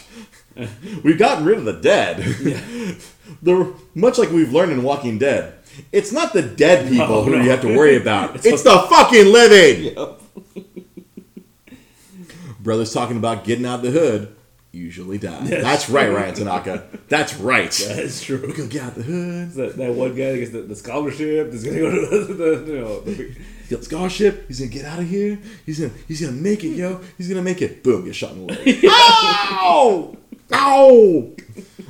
we've 1.02 1.16
gotten 1.18 1.46
rid 1.46 1.56
of 1.56 1.64
the 1.64 1.80
dead. 1.80 2.18
the 3.42 3.72
much 3.94 4.18
like 4.18 4.30
we've 4.30 4.52
learned 4.52 4.72
in 4.72 4.82
Walking 4.82 5.16
Dead, 5.18 5.54
it's 5.92 6.12
not 6.12 6.34
the 6.34 6.42
dead 6.42 6.90
people 6.90 7.06
No, 7.06 7.22
who 7.22 7.30
no. 7.38 7.42
you 7.42 7.48
have 7.50 7.62
to 7.62 7.74
worry 7.74 7.96
about. 7.96 8.34
It's, 8.36 8.44
It's 8.46 8.62
the 8.64 8.78
fucking 8.90 9.26
living. 9.32 9.94
Yep. 9.96 10.20
Brothers 12.60 12.92
talking 12.92 13.16
about 13.16 13.44
getting 13.44 13.64
out 13.64 13.80
the 13.82 13.90
hood 13.92 14.36
usually 14.72 15.18
die. 15.18 15.46
Yes. 15.46 15.62
That's 15.62 15.90
right, 15.90 16.10
Ryan 16.10 16.34
Tanaka. 16.34 16.84
That's 17.08 17.34
right. 17.36 17.70
That's 17.88 18.22
true. 18.22 18.40
We're 18.42 18.56
gonna 18.56 18.68
get 18.68 18.82
out 18.82 18.94
the 18.94 19.02
hood. 19.02 19.52
That, 19.52 19.76
that 19.76 19.92
one 19.92 20.14
guy 20.14 20.32
that 20.32 20.38
gets 20.38 20.50
the, 20.52 20.62
the 20.62 20.76
scholarship 20.76 21.48
is 21.48 21.64
gonna 21.64 21.78
go 21.78 21.90
to 21.90 22.24
the, 22.26 22.34
the 22.34 22.72
you 22.72 22.80
know 22.80 23.00
the 23.00 23.14
big, 23.14 23.40
He's 23.68 23.84
scholarship. 23.84 24.48
He's 24.48 24.58
gonna 24.58 24.70
get 24.70 24.84
out 24.84 24.98
of 24.98 25.08
here. 25.08 25.38
He's 25.64 25.78
gonna 25.78 25.92
he's 26.08 26.20
gonna 26.20 26.32
make 26.32 26.64
it, 26.64 26.70
yo. 26.70 27.00
He's 27.16 27.28
gonna 27.28 27.42
make 27.42 27.62
it. 27.62 27.82
Boom, 27.82 28.04
get 28.04 28.14
shot 28.14 28.32
in 28.32 28.46
the 28.46 28.54
leg. 28.54 28.84
Ow! 28.88 30.16
Ow! 30.52 31.32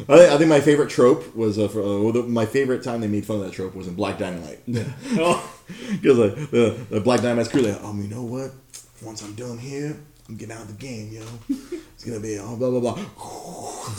I 0.09 0.17
think, 0.17 0.33
I 0.33 0.39
think 0.39 0.49
my 0.49 0.61
favorite 0.61 0.91
trope 0.91 1.35
was 1.35 1.59
uh, 1.59 1.69
for, 1.69 1.81
uh, 1.81 2.13
the, 2.13 2.23
my 2.25 2.47
favorite 2.47 2.83
time 2.83 3.01
they 3.01 3.07
made 3.07 3.25
fun 3.25 3.37
of 3.37 3.45
that 3.45 3.53
trope 3.53 3.75
was 3.75 3.87
in 3.87 3.95
Black 3.95 4.19
Dynamite. 4.19 4.61
oh, 5.13 5.61
Because 5.93 6.19
like, 6.19 6.35
the, 6.51 6.77
the 6.91 7.01
Black 7.01 7.21
Dynamite's 7.21 7.49
crew 7.49 7.63
like, 7.63 7.83
um, 7.85 8.03
you 8.03 8.09
know 8.09 8.23
what? 8.23 8.51
Once 9.03 9.23
I'm 9.23 9.35
done 9.35 9.59
here, 9.59 9.99
I'm 10.31 10.37
getting 10.37 10.55
out 10.55 10.63
of 10.63 10.69
the 10.69 10.75
game, 10.75 11.11
yo. 11.11 11.23
It's 11.49 12.05
gonna 12.05 12.21
be 12.21 12.39
all 12.39 12.57
blah 12.57 12.71
blah 12.71 12.79
blah. 12.79 13.05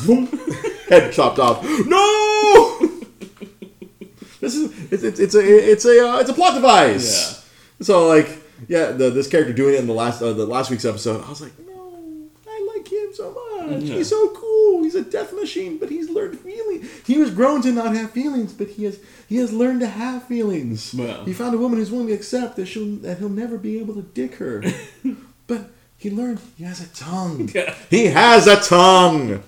Boom. 0.06 0.28
Head 0.90 1.12
chopped 1.12 1.40
off. 1.40 1.62
No. 1.62 2.80
this 4.40 4.56
is 4.56 4.92
it's, 4.94 5.04
it's, 5.04 5.20
it's 5.20 5.36
a 5.36 5.72
it's 5.72 5.84
a 5.84 6.08
uh, 6.08 6.20
it's 6.20 6.30
a 6.30 6.34
plot 6.34 6.54
device. 6.54 7.44
Yeah. 7.80 7.86
So 7.86 8.08
like 8.08 8.30
yeah, 8.70 8.92
the, 8.92 9.10
this 9.10 9.28
character 9.28 9.52
doing 9.52 9.74
it 9.76 9.82
in 9.82 9.88
the 9.88 9.94
last 9.94 10.22
uh, 10.22 10.32
the 10.32 10.46
last 10.46 10.72
week's 10.72 10.86
episode, 10.86 11.22
I 11.26 11.30
was 11.30 11.42
like, 11.42 11.52
no, 11.68 12.30
I 12.48 12.74
like 12.74 12.90
him 12.90 13.10
so 13.14 13.38
much. 13.60 13.84
Yeah. 13.84 13.96
He's 13.96 14.08
so 14.08 14.30
cool. 14.30 14.84
He's 14.84 14.96
a 14.96 15.04
death 15.04 15.34
machine, 15.34 15.80
but 15.80 15.90
he's 15.90 16.10
learned 16.10 16.40
feelings. 16.40 16.90
He 17.06 17.18
was 17.18 17.30
grown 17.30 17.62
to 17.64 17.74
not 17.74 17.94
have 17.94 18.12
feelings, 18.12 18.54
but 18.54 18.70
he 18.70 18.86
has 18.86 19.02
he 19.28 19.36
has 19.36 19.52
learned 19.52 19.82
to 19.82 19.88
have 19.88 20.24
feelings. 20.24 20.94
Well. 20.94 21.26
He 21.26 21.34
found 21.34 21.56
a 21.56 21.58
woman 21.58 21.78
who's 21.78 21.92
willing 21.92 22.08
to 22.08 22.14
accept 22.14 22.56
that 22.56 22.68
she'll 22.68 22.96
that 23.00 23.18
he'll 23.18 23.28
never 23.28 23.58
be 23.58 23.80
able 23.80 23.96
to 23.96 24.02
dick 24.02 24.36
her, 24.36 24.64
but 25.48 25.72
he 26.02 26.10
learned 26.10 26.40
he 26.58 26.64
has 26.64 26.82
a 26.82 26.88
tongue. 26.96 27.50
Yeah. 27.56 27.76
He 27.90 28.06
has 28.08 28.48
a 28.48 28.60
tongue. 28.60 29.44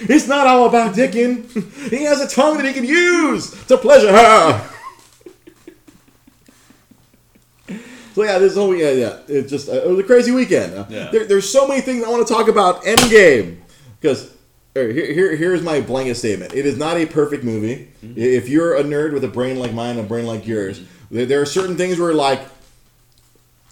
it's 0.00 0.28
not 0.28 0.46
all 0.46 0.66
about 0.66 0.94
dicking. 0.94 1.48
He 1.90 2.04
has 2.04 2.20
a 2.20 2.28
tongue 2.28 2.58
that 2.58 2.66
he 2.66 2.74
can 2.74 2.84
use 2.84 3.50
to 3.66 3.78
pleasure 3.78 4.12
her. 4.12 4.68
So 8.14 8.22
yeah, 8.24 8.38
this 8.38 8.54
whole 8.54 8.74
yeah 8.76 8.90
yeah 8.90 9.18
it 9.26 9.48
just 9.48 9.70
uh, 9.70 9.72
it 9.72 9.88
was 9.88 9.98
a 10.00 10.02
crazy 10.02 10.30
weekend. 10.32 10.74
Uh, 10.74 10.84
Yeah. 10.90 11.08
There, 11.10 11.24
there's 11.24 11.48
so 11.50 11.66
many 11.66 11.80
things 11.80 12.04
I 12.04 12.10
want 12.10 12.26
to 12.26 12.32
talk 12.32 12.48
about. 12.48 12.82
Endgame 12.84 13.60
because 13.98 14.30
here, 14.74 14.92
here 14.92 15.34
here's 15.36 15.62
my 15.62 15.80
blanket 15.80 16.16
statement. 16.16 16.52
It 16.52 16.66
is 16.66 16.76
not 16.76 16.98
a 16.98 17.06
perfect 17.06 17.44
movie. 17.44 17.88
Mm-hmm. 18.04 18.18
If 18.20 18.50
you're 18.50 18.76
a 18.76 18.82
nerd 18.82 19.14
with 19.14 19.24
a 19.24 19.28
brain 19.28 19.58
like 19.58 19.72
mine, 19.72 19.98
a 19.98 20.02
brain 20.02 20.26
like 20.26 20.46
yours, 20.46 20.82
there, 21.10 21.24
there 21.24 21.40
are 21.40 21.46
certain 21.46 21.76
things 21.78 21.98
where 21.98 22.12
like, 22.12 22.40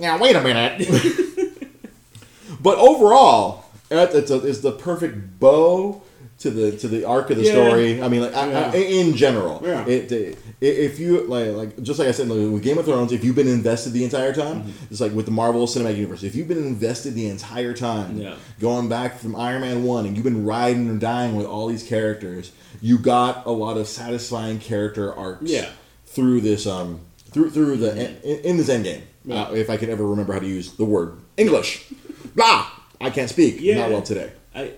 now 0.00 0.18
wait 0.18 0.36
a 0.36 0.40
minute. 0.40 0.88
but 2.60 2.78
overall, 2.78 3.64
it's, 3.90 4.30
a, 4.30 4.46
it's 4.46 4.60
the 4.60 4.72
perfect 4.72 5.38
bow 5.40 6.02
to 6.38 6.50
the 6.50 6.74
to 6.78 6.88
the 6.88 7.04
arc 7.04 7.28
of 7.30 7.36
the 7.36 7.44
Yeah. 7.44 7.52
story. 7.52 8.02
I 8.02 8.08
mean, 8.08 8.22
like 8.22 8.34
I- 8.34 8.70
I- 8.70 8.74
in 8.76 9.14
general, 9.14 9.60
Yeah. 9.62 9.84
it, 9.86 10.10
it- 10.10 10.38
if 10.62 10.98
you 10.98 11.26
like 11.26 11.48
like 11.50 11.82
just 11.82 11.98
like 11.98 12.08
I 12.08 12.12
said 12.12 12.28
like, 12.28 12.50
with 12.52 12.62
Game 12.62 12.78
of 12.78 12.86
Thrones, 12.86 13.12
if 13.12 13.22
you've 13.24 13.36
been 13.36 13.48
invested 13.48 13.92
the 13.92 14.04
entire 14.04 14.32
time, 14.32 14.60
Mm-hmm. 14.62 14.70
it's 14.90 15.00
like 15.02 15.12
with 15.12 15.26
the 15.26 15.32
Marvel 15.32 15.66
Cinematic 15.66 15.96
Universe. 15.96 16.22
If 16.22 16.34
you've 16.34 16.48
been 16.48 16.58
invested 16.66 17.14
the 17.14 17.26
entire 17.28 17.74
time, 17.74 18.16
Yeah. 18.18 18.36
going 18.58 18.88
back 18.88 19.18
from 19.18 19.36
Iron 19.36 19.60
Man 19.62 19.84
one, 19.84 20.06
and 20.06 20.16
you've 20.16 20.24
been 20.24 20.44
riding 20.46 20.88
and 20.88 20.98
dying 21.00 21.36
with 21.36 21.44
all 21.46 21.66
these 21.66 21.82
characters, 21.82 22.52
you 22.80 22.96
got 22.98 23.44
a 23.46 23.50
lot 23.50 23.76
of 23.76 23.86
satisfying 23.86 24.58
character 24.60 25.12
arcs. 25.14 25.42
Yeah. 25.50 25.68
Through 26.06 26.40
this 26.40 26.66
um 26.66 27.00
through 27.32 27.50
through 27.50 27.76
the 27.76 27.96
in, 28.24 28.40
in 28.44 28.56
this 28.56 28.68
end 28.70 28.84
game. 28.84 29.02
Yeah. 29.24 29.42
Uh, 29.44 29.52
if 29.52 29.68
I 29.70 29.76
could 29.76 29.88
ever 29.90 30.06
remember 30.06 30.32
how 30.32 30.38
to 30.40 30.46
use 30.46 30.72
the 30.72 30.84
word 30.84 31.18
English, 31.36 31.86
blah. 32.34 32.70
I 33.00 33.10
can't 33.10 33.28
speak. 33.30 33.60
Yeah. 33.60 33.78
Not 33.78 33.90
well 33.90 34.02
today. 34.02 34.32
I 34.54 34.72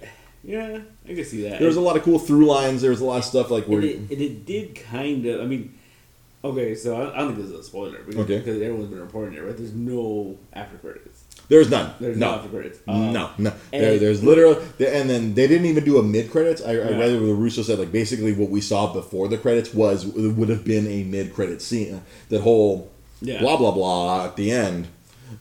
yeah, 0.45 0.81
I 1.05 1.15
can 1.15 1.25
see 1.25 1.43
that. 1.49 1.59
There 1.61 1.69
was 1.69 1.77
a 1.77 1.81
lot 1.81 1.97
of 1.97 2.03
cool 2.03 2.19
through 2.19 2.47
lines. 2.47 2.83
There 2.83 2.91
was 2.91 3.01
a 3.01 3.05
lot 3.05 3.19
of 3.19 3.25
stuff 3.25 3.51
like 3.51 3.67
where 3.67 3.79
and 3.81 3.89
it, 3.89 3.97
and 3.97 4.11
it 4.21 4.45
did 4.45 4.75
kind 4.75 5.25
of. 5.27 5.41
I 5.41 5.45
mean, 5.45 5.79
okay, 6.43 6.75
so 6.75 6.97
I, 7.01 7.15
I 7.15 7.19
don't 7.19 7.35
think 7.37 7.47
this 7.47 7.55
is 7.55 7.61
a 7.61 7.63
spoiler 7.63 7.99
because, 7.99 8.23
Okay. 8.23 8.39
because 8.39 8.61
everyone's 8.61 8.89
been 8.91 9.01
reporting 9.01 9.35
it, 9.35 9.43
right? 9.43 9.57
There's 9.57 9.73
no 9.73 10.37
after 10.53 10.77
credits. 10.79 11.23
there's 11.49 11.71
none. 11.71 11.95
There's 12.01 12.17
no, 12.17 12.31
no. 12.31 12.37
after 12.39 12.49
credits. 12.49 12.81
Um, 12.89 13.13
no, 13.13 13.31
no. 13.39 13.53
There, 13.71 13.99
there's 13.99 14.23
literally, 14.25 14.57
and 14.85 15.09
then 15.09 15.35
they 15.35 15.47
didn't 15.47 15.67
even 15.67 15.85
do 15.85 15.99
a 15.99 16.03
mid 16.03 16.31
credits. 16.33 16.61
I, 16.61 16.71
I 16.71 16.75
Yeah. 16.75 16.99
read 16.99 17.21
what 17.21 17.29
Russo 17.29 17.63
said, 17.63 17.79
like 17.79 17.93
basically 17.93 18.33
what 18.33 18.51
we 18.51 18.61
saw 18.61 18.93
before 18.93 19.29
the 19.29 19.39
credits 19.39 19.73
was 19.73 20.05
would 20.07 20.49
have 20.49 20.65
been 20.65 20.87
a 20.89 21.05
mid 21.05 21.33
credit 21.35 21.63
scene. 21.63 22.03
That 22.31 22.41
whole 22.43 22.92
Yeah. 23.23 23.41
blah 23.41 23.57
blah 23.57 23.71
blah 23.73 24.25
at 24.27 24.37
the 24.37 24.51
end. 24.51 24.89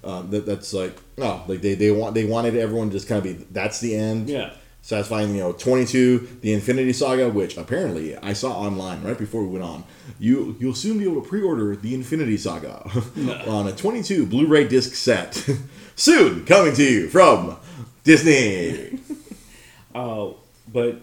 Um, 0.03 0.29
that, 0.31 0.45
that's 0.45 0.73
like 0.73 0.95
no, 1.17 1.43
like 1.47 1.61
they, 1.61 1.75
they 1.75 1.91
want 1.91 2.15
they 2.15 2.23
wanted 2.25 2.55
everyone 2.55 2.87
to 2.87 2.93
just 2.93 3.07
kind 3.07 3.17
of 3.17 3.23
be 3.25 3.45
that's 3.51 3.79
the 3.81 3.95
end. 3.95 4.29
Yeah. 4.29 4.51
satisfying 4.81 5.35
you 5.35 5.41
know 5.41 5.51
22 5.51 6.39
the 6.41 6.53
infinity 6.53 6.91
saga 6.93 7.29
which 7.29 7.55
apparently 7.57 8.17
i 8.17 8.33
saw 8.33 8.51
online 8.53 9.03
right 9.03 9.17
before 9.17 9.43
we 9.43 9.49
went 9.49 9.63
on 9.63 9.83
you 10.17 10.55
you'll 10.59 10.73
soon 10.73 10.97
be 10.97 11.03
able 11.03 11.21
to 11.21 11.27
pre-order 11.29 11.75
the 11.75 11.93
infinity 11.93 12.35
saga 12.37 12.89
on 13.47 13.67
a 13.67 13.71
22 13.75 14.25
blu-ray 14.25 14.67
disc 14.67 14.95
set 14.95 15.47
soon 15.95 16.43
coming 16.45 16.73
to 16.73 16.83
you 16.83 17.07
from 17.09 17.57
disney 18.03 18.97
Oh, 19.93 20.37
but 20.73 20.99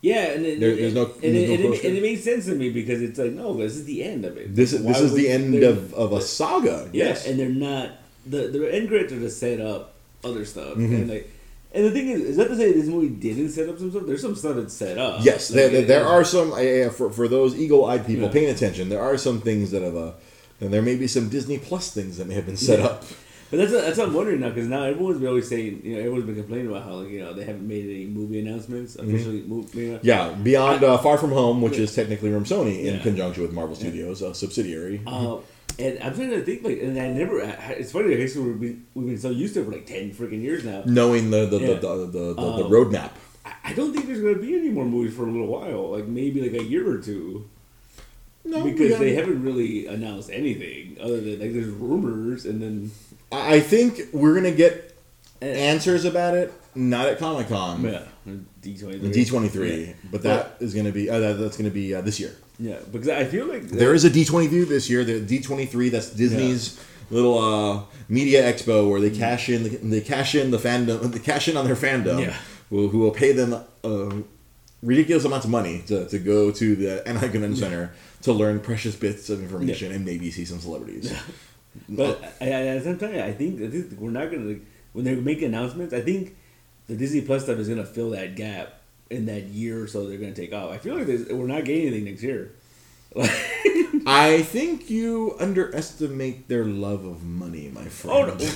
yeah, 0.00 0.32
and 0.32 0.46
it, 0.46 0.60
There- 0.60 0.70
it- 0.70 0.76
there's 0.76 0.94
no- 0.94 1.06
and, 1.06 1.34
there's 1.34 1.50
it, 1.50 1.60
no 1.60 1.66
and, 1.66 1.74
it, 1.74 1.84
and 1.84 1.96
it 1.96 2.02
made 2.02 2.20
sense 2.22 2.44
to 2.46 2.54
me 2.54 2.70
because 2.70 3.02
it's 3.02 3.18
like 3.18 3.32
no, 3.32 3.54
this 3.54 3.74
is 3.76 3.84
the 3.84 4.02
end 4.04 4.24
of 4.24 4.36
it. 4.36 4.54
this 4.54 4.72
is 4.72 4.80
Why 4.82 4.92
this 4.92 5.02
is 5.02 5.12
the 5.14 5.28
end 5.28 5.54
of, 5.62 5.92
of 5.94 6.12
a 6.12 6.20
saga 6.20 6.88
Yeah, 6.92 7.06
yes 7.06 7.26
and 7.26 7.38
they're 7.38 7.48
not 7.48 7.90
the 8.26 8.48
the 8.48 8.74
end 8.74 8.88
credits 8.88 9.12
are 9.12 9.20
to 9.20 9.30
set 9.30 9.60
up 9.60 9.94
other 10.24 10.44
stuff, 10.44 10.74
Mm-hmm. 10.76 10.94
and 10.94 11.08
like 11.10 11.30
And 11.74 11.84
the 11.84 11.90
thing 11.90 12.08
is, 12.08 12.20
is 12.22 12.36
that 12.38 12.48
to 12.48 12.56
say 12.56 12.72
this 12.72 12.86
movie 12.86 13.08
didn't 13.10 13.50
set 13.50 13.68
up 13.68 13.78
some 13.78 13.90
stuff? 13.90 14.04
There's 14.06 14.22
some 14.22 14.34
stuff 14.34 14.56
that's 14.56 14.72
set 14.74 14.96
up. 14.98 15.20
Yes, 15.22 15.50
Like, 15.50 15.56
there, 15.56 15.68
there, 15.70 15.84
there 15.84 16.06
are 16.06 16.24
some. 16.24 16.52
Uh, 16.52 16.88
for 16.90 17.10
for 17.10 17.28
those 17.28 17.54
eagle-eyed 17.58 18.06
people 18.06 18.24
Yeah. 18.26 18.32
paying 18.32 18.50
attention, 18.50 18.88
there 18.88 19.02
are 19.02 19.18
some 19.18 19.40
things 19.42 19.70
that 19.72 19.82
have. 19.82 19.94
Uh, 19.96 20.12
and 20.62 20.72
there 20.72 20.80
may 20.82 20.96
be 20.96 21.06
some 21.06 21.28
Disney 21.28 21.58
Plus 21.58 21.92
things 21.92 22.16
that 22.18 22.26
may 22.26 22.34
have 22.40 22.46
been 22.46 22.56
set 22.56 22.78
Yeah. 22.80 22.86
up. 22.86 23.04
But 23.50 23.56
that's 23.60 23.72
that's 23.72 23.96
what 23.98 24.08
I'm 24.08 24.14
wondering 24.14 24.40
now 24.40 24.50
because 24.50 24.68
now 24.68 24.82
everyone's 24.82 25.18
been 25.18 25.28
always 25.28 25.48
saying 25.48 25.80
you 25.82 25.94
know 25.94 25.98
everyone's 26.00 26.26
been 26.26 26.34
complaining 26.36 26.68
about 26.68 26.84
how 26.84 26.96
like 26.96 27.08
you 27.08 27.20
know 27.20 27.32
they 27.32 27.44
haven't 27.44 27.66
made 27.66 27.84
any 27.84 28.04
movie 28.04 28.40
announcements 28.40 28.96
officially. 28.96 29.42
Move, 29.42 29.74
you 29.74 29.92
know, 29.92 29.98
Mm-hmm. 29.98 30.06
Yeah, 30.06 30.32
beyond 30.34 30.84
uh, 30.84 30.98
Far 30.98 31.16
From 31.16 31.30
Home, 31.32 31.62
which 31.62 31.78
is 31.78 31.94
technically 31.94 32.30
from 32.30 32.44
Sony 32.44 32.84
in 32.84 32.96
Yeah. 32.96 33.02
conjunction 33.02 33.42
with 33.42 33.52
Marvel 33.52 33.74
Studios, 33.74 34.20
a 34.20 34.34
subsidiary. 34.34 35.00
Uh, 35.06 35.38
and 35.78 35.98
I'm 36.02 36.14
trying 36.14 36.30
to 36.30 36.42
think 36.42 36.62
like, 36.64 36.80
and 36.82 36.98
I 37.00 37.08
never. 37.10 37.38
It's 37.70 37.92
funny. 37.92 38.12
I 38.14 38.16
guess 38.18 38.34
we've 38.36 38.60
been, 38.60 38.86
we've 38.94 39.06
been 39.06 39.18
so 39.18 39.30
used 39.30 39.54
to 39.54 39.60
it 39.60 39.64
for 39.64 39.72
like 39.72 39.86
ten 39.86 40.10
freaking 40.12 40.42
years 40.42 40.64
now. 40.64 40.82
knowing 40.84 41.30
the 41.30 41.46
the, 41.46 41.58
Yeah. 41.58 41.66
the, 41.68 41.74
the, 41.74 41.96
the, 41.96 42.06
the, 42.06 42.34
the 42.34 42.42
Um, 42.64 42.70
roadmap. 42.70 43.12
I, 43.64 43.72
don't 43.72 43.94
think 43.94 44.06
there's 44.06 44.20
gonna 44.20 44.38
be 44.38 44.54
any 44.58 44.68
more 44.68 44.84
movies 44.84 45.14
for 45.16 45.22
a 45.26 45.30
little 45.30 45.46
while. 45.46 45.92
Like 45.92 46.06
maybe 46.06 46.42
like 46.42 46.60
a 46.60 46.64
year 46.64 46.86
or 46.90 46.98
two. 46.98 47.48
No, 48.44 48.64
because 48.64 48.92
yeah. 48.92 48.98
they 48.98 49.14
haven't 49.14 49.42
really 49.42 49.86
announced 49.86 50.30
anything 50.30 50.96
other 51.00 51.20
than 51.20 51.38
like 51.40 51.52
there's 51.52 51.68
rumors 51.68 52.44
and 52.46 52.62
then 52.62 52.90
I 53.32 53.60
think 53.60 54.00
we're 54.12 54.34
gonna 54.34 54.50
get 54.50 54.84
Eh. 55.40 55.46
answers 55.46 56.04
about 56.04 56.34
it. 56.34 56.52
Not 56.74 57.08
at 57.08 57.18
Comic 57.18 57.48
Con, 57.48 57.82
yeah 57.84 58.02
D 58.60 58.76
twenty 58.76 58.98
the 58.98 59.08
D 59.10 59.24
twenty 59.24 59.48
three, 59.48 59.94
but 60.10 60.22
that 60.22 60.56
is 60.60 60.74
gonna 60.74 60.92
be 60.92 61.08
uh, 61.08 61.18
that, 61.18 61.32
that's 61.34 61.56
gonna 61.56 61.70
be 61.70 61.94
uh, 61.94 62.00
this 62.00 62.18
year. 62.20 62.34
yeah 62.58 62.76
because 62.92 63.08
I 63.08 63.24
feel 63.24 63.46
like 63.46 63.62
There 63.68 63.94
is 63.94 64.04
a 64.04 64.10
D 64.10 64.24
twenty 64.24 64.48
three 64.48 64.64
this 64.64 64.88
year. 64.90 65.04
The 65.04 65.20
D 65.20 65.40
twenty 65.40 65.66
three 65.66 65.88
that's 65.88 66.10
Disney's 66.10 66.78
little 67.10 67.38
uh, 67.38 67.82
media 68.08 68.42
expo 68.52 68.88
where 68.90 69.00
they 69.00 69.10
cash 69.10 69.48
in 69.48 69.62
the, 69.64 69.70
they 69.70 70.00
cash 70.00 70.34
in 70.34 70.50
the 70.50 70.58
fandom 70.58 71.10
they 71.12 71.18
cash 71.20 71.48
in 71.48 71.56
on 71.56 71.64
their 71.64 71.76
fandom. 71.76 72.20
Yeah. 72.22 72.34
Who, 72.70 72.88
who 72.88 72.98
will 72.98 73.12
pay 73.12 73.32
them 73.32 73.54
uh, 73.82 74.14
ridiculous 74.82 75.24
amounts 75.24 75.46
of 75.46 75.50
money 75.50 75.82
to, 75.86 76.06
to 76.08 76.18
go 76.18 76.50
to 76.52 76.76
the 76.76 77.06
Anaheim 77.08 77.32
Convention 77.32 77.56
Center 77.58 77.92
to 78.22 78.32
learn 78.32 78.60
precious 78.60 78.94
bits 78.94 79.30
of 79.30 79.40
information 79.42 79.90
and 79.92 80.04
maybe 80.04 80.30
see 80.30 80.44
some 80.44 80.60
celebrities. 80.60 81.12
But 81.88 82.22
I, 82.40 82.46
I, 82.46 82.48
at 82.48 82.78
the 82.78 82.84
same 82.84 82.98
time, 82.98 83.20
I 83.22 83.32
think 83.32 83.58
that 83.58 83.70
this, 83.70 83.92
we're 83.98 84.10
not 84.10 84.30
gonna 84.30 84.44
like, 84.44 84.62
when 84.92 85.04
they 85.04 85.14
make 85.14 85.42
announcements. 85.42 85.94
I 85.94 86.00
think 86.00 86.36
the 86.86 86.96
Disney 86.96 87.20
Plus 87.20 87.44
stuff 87.44 87.58
is 87.58 87.68
gonna 87.68 87.86
fill 87.86 88.10
that 88.10 88.36
gap 88.36 88.80
in 89.10 89.26
that 89.26 89.44
year 89.44 89.82
or 89.82 89.86
so. 89.86 90.06
They're 90.06 90.18
gonna 90.18 90.34
take 90.34 90.52
off. 90.52 90.70
I 90.70 90.78
feel 90.78 90.96
like 90.96 91.06
we're 91.06 91.46
not 91.46 91.64
getting 91.64 91.88
anything 91.88 92.04
next 92.04 92.22
year. 92.22 92.52
I 94.06 94.42
think 94.42 94.90
you 94.90 95.36
underestimate 95.40 96.48
their 96.48 96.64
love 96.64 97.04
of 97.04 97.24
money, 97.24 97.70
my 97.72 97.84
friend. 97.84 98.30
oh 98.30 98.34
no, 98.34 98.50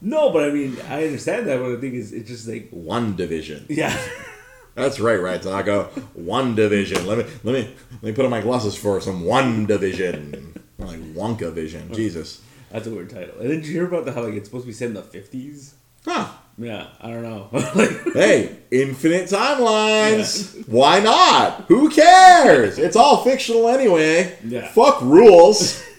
no, 0.00 0.30
but 0.30 0.44
I 0.44 0.52
mean, 0.52 0.76
I 0.88 1.04
understand 1.04 1.46
that. 1.48 1.58
But 1.58 1.72
I 1.72 1.76
think 1.80 1.94
is 1.94 2.12
it's 2.12 2.28
just 2.28 2.48
like 2.48 2.70
WandaVision. 2.70 3.66
yeah, 3.68 3.96
That's 4.74 4.98
right, 4.98 5.20
right, 5.20 5.40
Taco. 5.40 5.88
WandaVision. 6.18 7.06
Let 7.06 7.18
me 7.18 7.24
let 7.44 7.54
me 7.54 7.74
let 7.92 8.02
me 8.02 8.12
put 8.12 8.24
on 8.24 8.30
my 8.30 8.40
glasses 8.40 8.74
for 8.74 9.00
some 9.00 9.22
WandaVision. 9.22 10.60
Like 10.78 11.00
Wonka 11.14 11.52
vision. 11.52 11.92
Jesus. 11.94 12.42
That's 12.74 12.86
a 12.86 12.90
weird 12.90 13.08
title. 13.10 13.38
And 13.40 13.48
then 13.50 13.56
did 13.60 13.66
you 13.66 13.72
hear 13.72 13.86
about 13.86 14.04
the 14.04 14.12
how 14.12 14.22
like 14.24 14.34
it's 14.34 14.48
supposed 14.48 14.64
to 14.64 14.68
be 14.68 14.72
set 14.74 14.88
in 14.88 14.94
the 14.94 15.02
fifties? 15.02 15.74
Huh. 16.04 16.28
Yeah, 16.58 16.88
I 17.00 17.08
don't 17.10 17.22
know. 17.22 17.48
like, 17.52 18.12
Hey, 18.12 18.56
infinite 18.70 19.24
timelines. 19.30 20.68
Why 20.68 21.00
not? 21.00 21.62
Who 21.68 21.88
cares? 21.90 22.78
It's 22.78 22.94
all 22.96 23.24
fictional 23.24 23.68
anyway. 23.68 24.36
Yeah. 24.44 24.68
Fuck 24.68 25.00
rules. 25.02 25.82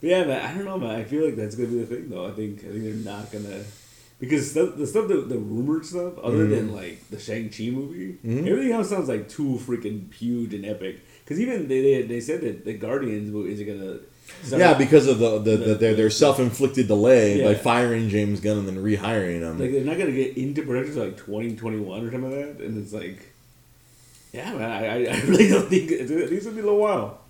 But 0.00 0.10
yeah, 0.10 0.24
man, 0.24 0.40
I 0.46 0.54
don't 0.54 0.64
know, 0.64 0.78
man. 0.78 0.90
I 0.90 1.02
feel 1.02 1.24
like 1.24 1.34
that's 1.34 1.56
gonna 1.56 1.70
be 1.70 1.80
the 1.80 1.86
thing, 1.86 2.08
though. 2.08 2.24
I 2.26 2.30
think 2.30 2.60
I 2.60 2.68
think 2.68 2.84
they're 2.84 2.94
not 3.14 3.32
gonna 3.32 3.64
because 4.20 4.48
stuff, 4.52 4.76
the 4.76 4.86
stuff, 4.86 5.08
the, 5.08 5.16
the 5.22 5.38
rumored 5.38 5.84
stuff, 5.84 6.16
other 6.18 6.44
Mm-hmm. 6.46 6.50
than 6.54 6.72
like 6.72 7.08
the 7.10 7.18
Shang 7.18 7.50
Chi 7.50 7.70
movie, 7.70 8.16
everything 8.24 8.70
else 8.72 8.90
sounds 8.90 9.08
like 9.08 9.28
too 9.28 9.58
freaking 9.60 10.14
huge 10.14 10.54
and 10.54 10.64
epic. 10.64 11.00
Because 11.24 11.40
even 11.40 11.66
they, 11.66 11.80
they 11.82 12.02
they 12.02 12.20
said 12.20 12.42
that 12.42 12.64
the 12.64 12.74
Guardians 12.74 13.30
movie 13.32 13.52
is 13.52 13.60
gonna 13.62 13.98
yeah, 14.50 14.74
because 14.74 15.06
of 15.06 15.18
the, 15.18 15.38
the, 15.38 15.50
the, 15.50 15.56
The- 15.56 15.74
their, 15.74 15.94
their 15.94 16.10
self 16.10 16.38
inflicted 16.38 16.86
delay 16.88 17.42
by 17.42 17.54
firing 17.54 18.08
James 18.08 18.40
Gunn 18.40 18.58
and 18.58 18.68
then 18.68 18.76
rehiring 18.82 19.40
him. 19.40 19.58
like 19.58 19.72
they're 19.72 19.84
not 19.84 19.98
gonna 19.98 20.12
get 20.12 20.36
into 20.36 20.62
production 20.62 20.92
until 20.92 21.04
like 21.06 21.16
twenty 21.16 21.56
twenty 21.56 21.78
one 21.78 22.06
or 22.06 22.10
something 22.10 22.30
like 22.30 22.58
that, 22.58 22.64
and 22.64 22.82
it's 22.82 22.92
like. 22.92 23.34
Yeah, 24.32 24.52
man, 24.54 24.70
I, 24.70 25.06
I- 25.06 25.20
really 25.26 25.48
don't 25.48 25.68
think 25.68 25.90
needs 25.90 26.44
to 26.44 26.50
be 26.52 26.60
a 26.60 26.62
little 26.62 26.78
while. 26.78 27.20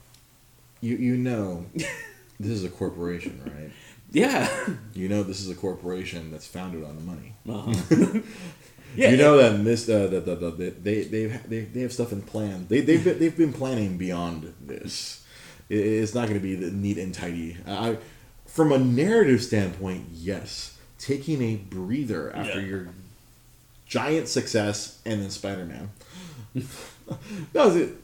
you 0.81 0.97
you 0.97 1.17
know, 1.17 1.65
this 1.75 2.51
is 2.51 2.65
a 2.65 2.69
corporation, 2.69 3.41
right? 3.45 3.71
Yeah, 4.11 4.49
You 4.95 5.09
know, 5.09 5.23
this 5.23 5.39
is 5.41 5.49
a 5.51 5.55
corporation 5.55 6.31
that's 6.33 6.47
founded 6.47 6.83
on 6.83 7.05
money. 7.07 7.35
uh-huh. 7.49 8.21
yeah. 8.97 9.11
you 9.11 9.17
know 9.19 9.37
that 9.37 9.63
this 9.65 9.89
uh, 9.89 10.07
that 10.09 10.25
the, 10.25 10.35
the, 10.35 10.51
the, 10.51 10.71
they 10.71 11.03
they 11.03 11.27
they 11.27 11.61
they 11.61 11.81
have 11.83 11.93
stuff 11.93 12.11
in 12.13 12.23
plan. 12.23 12.67
They 12.69 12.81
they've 12.81 13.05
been, 13.05 13.19
they've 13.19 13.37
been 13.37 13.53
planning 13.53 13.97
beyond 13.97 14.55
this. 14.61 15.25
It, 15.69 15.77
it's 15.79 16.15
not 16.15 16.29
going 16.29 16.41
to 16.41 16.47
be 16.47 16.55
the 16.55 16.71
neat 16.71 16.99
and 16.99 17.15
tidy. 17.15 17.57
I, 17.67 17.99
from 18.47 18.73
a 18.73 18.79
narrative 18.79 19.43
standpoint, 19.43 20.07
yes, 20.13 20.77
taking 20.99 21.43
a 21.43 21.57
breather 21.57 22.35
after 22.35 22.61
Yeah. 22.61 22.67
your 22.67 22.89
giant 23.87 24.29
success 24.29 24.99
and 25.05 25.23
then 25.23 25.31
Spider 25.31 25.65
Man. 25.65 25.91
that 26.55 27.65
was 27.67 27.77
it. 27.77 27.95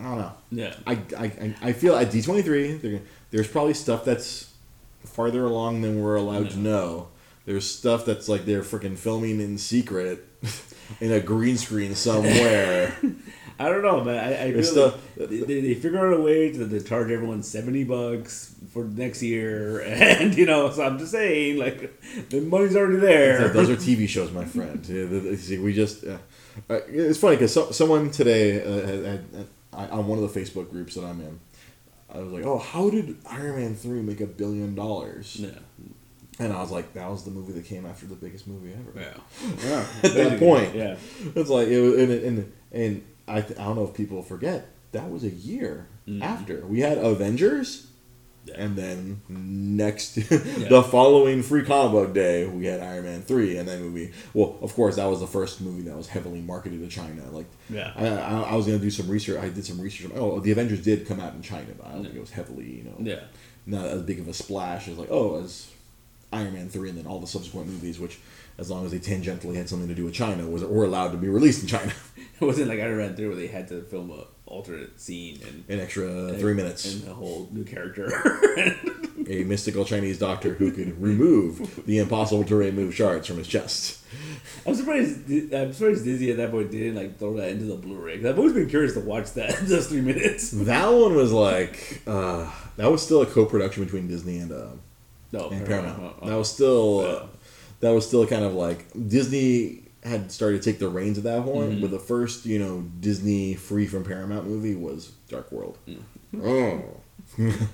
I 0.00 0.04
don't 0.04 0.18
know. 0.18 0.32
yeah. 0.52 0.74
I, 0.86 0.92
I, 1.16 1.24
I- 1.24 1.56
I 1.62 1.72
feel 1.72 1.96
at 1.96 2.10
D 2.10 2.22
twenty 2.22 2.42
three 2.42 3.00
there's 3.30 3.48
probably 3.48 3.74
stuff 3.74 4.04
that's 4.04 4.52
farther 5.04 5.44
along 5.44 5.82
than 5.82 6.00
we're 6.02 6.14
allowed 6.16 6.50
to 6.50 6.58
know. 6.58 7.08
There's 7.46 7.68
stuff 7.68 8.04
that's 8.04 8.28
like 8.28 8.44
they're 8.44 8.62
freaking 8.62 8.96
filming 8.96 9.40
in 9.40 9.58
secret 9.58 10.24
in 11.00 11.12
a 11.12 11.20
green 11.20 11.56
screen 11.56 11.94
somewhere. 11.94 12.94
I 13.60 13.68
don't 13.70 13.82
know, 13.82 14.04
man. 14.04 14.16
I, 14.18 14.44
I 14.44 14.50
feel 14.52 14.58
It's 14.60 14.76
like 14.76 14.94
the- 15.16 15.26
they, 15.26 15.40
they, 15.40 15.60
they 15.62 15.74
figure 15.74 15.98
out 15.98 16.16
a 16.16 16.20
way 16.22 16.52
to, 16.52 16.68
to 16.68 16.80
charge 16.80 17.10
everyone 17.10 17.42
seventy 17.42 17.82
bucks 17.82 18.54
for 18.72 18.84
next 18.84 19.20
year, 19.22 19.80
and 19.86 20.36
you 20.36 20.46
know. 20.46 20.70
So 20.70 20.84
I'm 20.84 20.96
just 20.98 21.10
saying, 21.10 21.58
like, 21.58 22.00
the 22.30 22.40
money's 22.40 22.76
already 22.76 22.98
there. 23.00 23.48
Those 23.48 23.68
are 23.68 23.74
TV 23.76 24.08
shows, 24.08 24.30
my 24.30 24.44
friend. 24.44 24.84
Yeah, 24.86 25.06
the- 25.06 25.18
the- 25.20 25.36
see, 25.36 25.58
We 25.58 25.74
just 25.74 26.04
uh, 26.04 26.18
uh, 26.70 26.80
it's 26.88 27.18
funny 27.18 27.34
because 27.36 27.52
so, 27.52 27.72
someone 27.72 28.10
today 28.12 28.62
uh, 28.64 28.86
had, 28.86 29.04
had, 29.04 29.46
I, 29.72 29.86
on 29.88 30.06
one 30.06 30.22
of 30.22 30.32
the 30.32 30.40
Facebook 30.40 30.70
groups 30.70 30.94
that 30.94 31.02
I'm 31.04 31.20
in, 31.20 31.40
I 32.14 32.18
was 32.18 32.30
like, 32.32 32.44
"Oh, 32.46 32.58
how 32.58 32.90
did 32.90 33.16
Iron 33.28 33.56
Man 33.56 33.74
three 33.74 34.02
make 34.02 34.20
a 34.20 34.26
billion 34.26 34.76
dollars?" 34.76 35.34
yeah, 35.36 35.50
And 36.40 36.52
I 36.52 36.60
was 36.60 36.70
like, 36.70 36.92
"That 36.94 37.10
was 37.10 37.24
the 37.24 37.30
movie 37.30 37.52
that 37.54 37.64
came 37.64 37.84
after 37.84 38.06
the 38.06 38.14
biggest 38.14 38.46
movie 38.46 38.72
ever." 38.72 38.92
yeah, 39.00 39.56
yeah. 39.68 39.86
At 40.04 40.14
that 40.14 40.38
point, 40.38 40.74
yeah, 40.74 40.96
It's 41.34 41.50
like 41.50 41.68
it 41.68 41.80
was, 41.80 41.94
and 41.98 42.12
and, 42.12 42.52
and 42.72 43.04
I, 43.26 43.40
th- 43.40 43.58
I 43.58 43.64
don't 43.64 43.76
know 43.76 43.84
if 43.84 43.94
people 43.94 44.22
forget 44.22 44.68
that 44.92 45.10
was 45.10 45.24
a 45.24 45.30
year 45.30 45.86
Mhm. 46.08 46.22
after 46.22 46.64
we 46.66 46.80
had 46.80 46.96
Avengers, 46.98 47.88
Yeah. 48.46 48.54
and 48.56 48.76
then 48.76 49.20
next 49.28 50.14
the 50.70 50.86
following 50.90 51.42
Free 51.42 51.64
Comic 51.64 51.92
Book 51.92 52.14
Day 52.14 52.46
we 52.46 52.64
had 52.66 52.80
Iron 52.80 53.04
Man 53.04 53.22
three, 53.22 53.58
and 53.58 53.68
that 53.68 53.80
movie. 53.80 54.12
well 54.32 54.56
of 54.62 54.72
course 54.74 54.94
that 54.96 55.06
was 55.06 55.18
the 55.20 55.26
first 55.26 55.60
movie 55.60 55.82
that 55.82 55.96
was 55.96 56.06
heavily 56.08 56.40
marketed 56.40 56.80
to 56.80 56.88
China. 56.88 57.22
Like 57.32 57.46
Yeah. 57.68 57.92
I, 57.96 58.06
I, 58.06 58.40
I 58.52 58.54
was 58.54 58.64
gonna 58.66 58.78
do 58.78 58.90
some 58.90 59.08
research. 59.08 59.38
I 59.42 59.48
did 59.50 59.64
some 59.66 59.80
research. 59.80 60.10
Oh, 60.14 60.38
the 60.40 60.52
Avengers 60.52 60.82
did 60.82 61.06
come 61.06 61.18
out 61.20 61.34
in 61.34 61.42
China, 61.42 61.66
but 61.76 61.88
I 61.88 61.92
don't 61.92 62.04
think 62.04 62.14
it 62.14 62.20
was 62.20 62.30
heavily 62.30 62.76
you 62.78 62.84
know 62.84 62.96
yeah. 63.00 63.24
not 63.66 63.84
as 63.86 64.02
big 64.02 64.20
of 64.20 64.28
a 64.28 64.32
splash 64.32 64.86
as 64.88 64.96
like 64.96 65.10
oh 65.10 65.42
as 65.42 65.68
Iron 66.32 66.52
Man 66.54 66.68
three 66.68 66.88
and 66.90 66.98
then 66.98 67.06
all 67.06 67.20
the 67.20 67.26
subsequent 67.26 67.68
movies, 67.68 67.98
which 67.98 68.18
as 68.58 68.70
long 68.70 68.84
as 68.84 68.90
they 68.92 68.98
tangentially 68.98 69.54
had 69.54 69.68
something 69.68 69.88
to 69.88 69.94
do 69.94 70.04
with 70.04 70.14
China, 70.14 70.46
was 70.46 70.62
were 70.64 70.84
allowed 70.84 71.12
to 71.12 71.16
be 71.18 71.28
released 71.28 71.62
in 71.62 71.68
China. 71.68 71.92
It 72.40 72.44
wasn't 72.44 72.68
like 72.68 72.78
Iron 72.78 72.98
Man 72.98 73.16
three 73.16 73.26
where 73.26 73.34
they 73.36 73.48
had 73.48 73.66
to 73.68 73.82
film 73.82 74.12
a 74.12 74.22
alternate 74.46 75.00
scene 75.00 75.40
and 75.44 75.64
An 75.68 75.80
extra 75.80 76.32
three 76.38 76.54
minutes. 76.54 76.94
and 76.94 77.08
a 77.08 77.14
whole 77.14 77.48
new 77.50 77.64
character. 77.64 78.06
A 79.28 79.42
mystical 79.44 79.84
Chinese 79.84 80.18
doctor 80.20 80.54
who 80.54 80.70
could 80.70 81.02
remove 81.02 81.84
the 81.84 81.98
impossible 81.98 82.44
to 82.44 82.54
remove 82.56 82.94
shards 82.94 83.26
from 83.26 83.36
his 83.38 83.48
chest. 83.48 83.98
I'm 84.64 84.74
surprised. 84.74 85.28
I'm 85.52 85.72
surprised 85.72 86.04
Disney 86.04 86.30
at 86.30 86.36
that 86.38 86.50
point 86.52 86.70
didn't 86.70 86.94
like 86.94 87.18
throw 87.18 87.36
that 87.38 87.50
into 87.50 87.64
the 87.64 87.74
Blu-ray. 87.74 88.24
I've 88.26 88.38
always 88.38 88.54
been 88.54 88.68
curious 88.70 88.94
to 88.94 89.00
watch 89.00 89.32
that 89.32 89.58
those 89.62 89.88
three 89.88 90.00
minutes. 90.00 90.52
That 90.52 90.86
one 90.86 91.14
was 91.16 91.32
like 91.32 92.00
uh, 92.06 92.50
that 92.76 92.90
was 92.90 93.02
still 93.02 93.20
a 93.22 93.26
co-production 93.26 93.84
between 93.84 94.06
Disney 94.06 94.38
and 94.38 94.52
uh, 94.52 94.68
No, 95.32 95.48
and 95.50 95.66
Paramount. 95.66 95.96
Paramount. 95.96 96.16
Oh, 96.22 96.28
That 96.28 96.36
was 96.36 96.50
still 96.52 97.00
uh, 97.00 97.26
that 97.80 97.90
was 97.90 98.06
still 98.06 98.26
kind 98.26 98.44
of 98.44 98.54
like 98.54 98.86
Disney 99.08 99.82
had 100.04 100.30
started 100.32 100.62
to 100.62 100.70
take 100.70 100.78
the 100.78 100.88
reins 100.88 101.18
at 101.18 101.24
that 101.24 101.44
point. 101.44 101.72
Mhm. 101.72 101.80
But 101.82 101.90
the 101.90 101.98
first 101.98 102.46
you 102.46 102.58
know 102.58 102.82
Disney 103.00 103.54
free 103.54 103.86
from 103.86 104.04
Paramount 104.04 104.46
movie 104.46 104.74
was 104.74 105.12
Dark 105.28 105.50
World. 105.52 105.76
Mm. 105.88 106.00
Oh. 106.42 106.82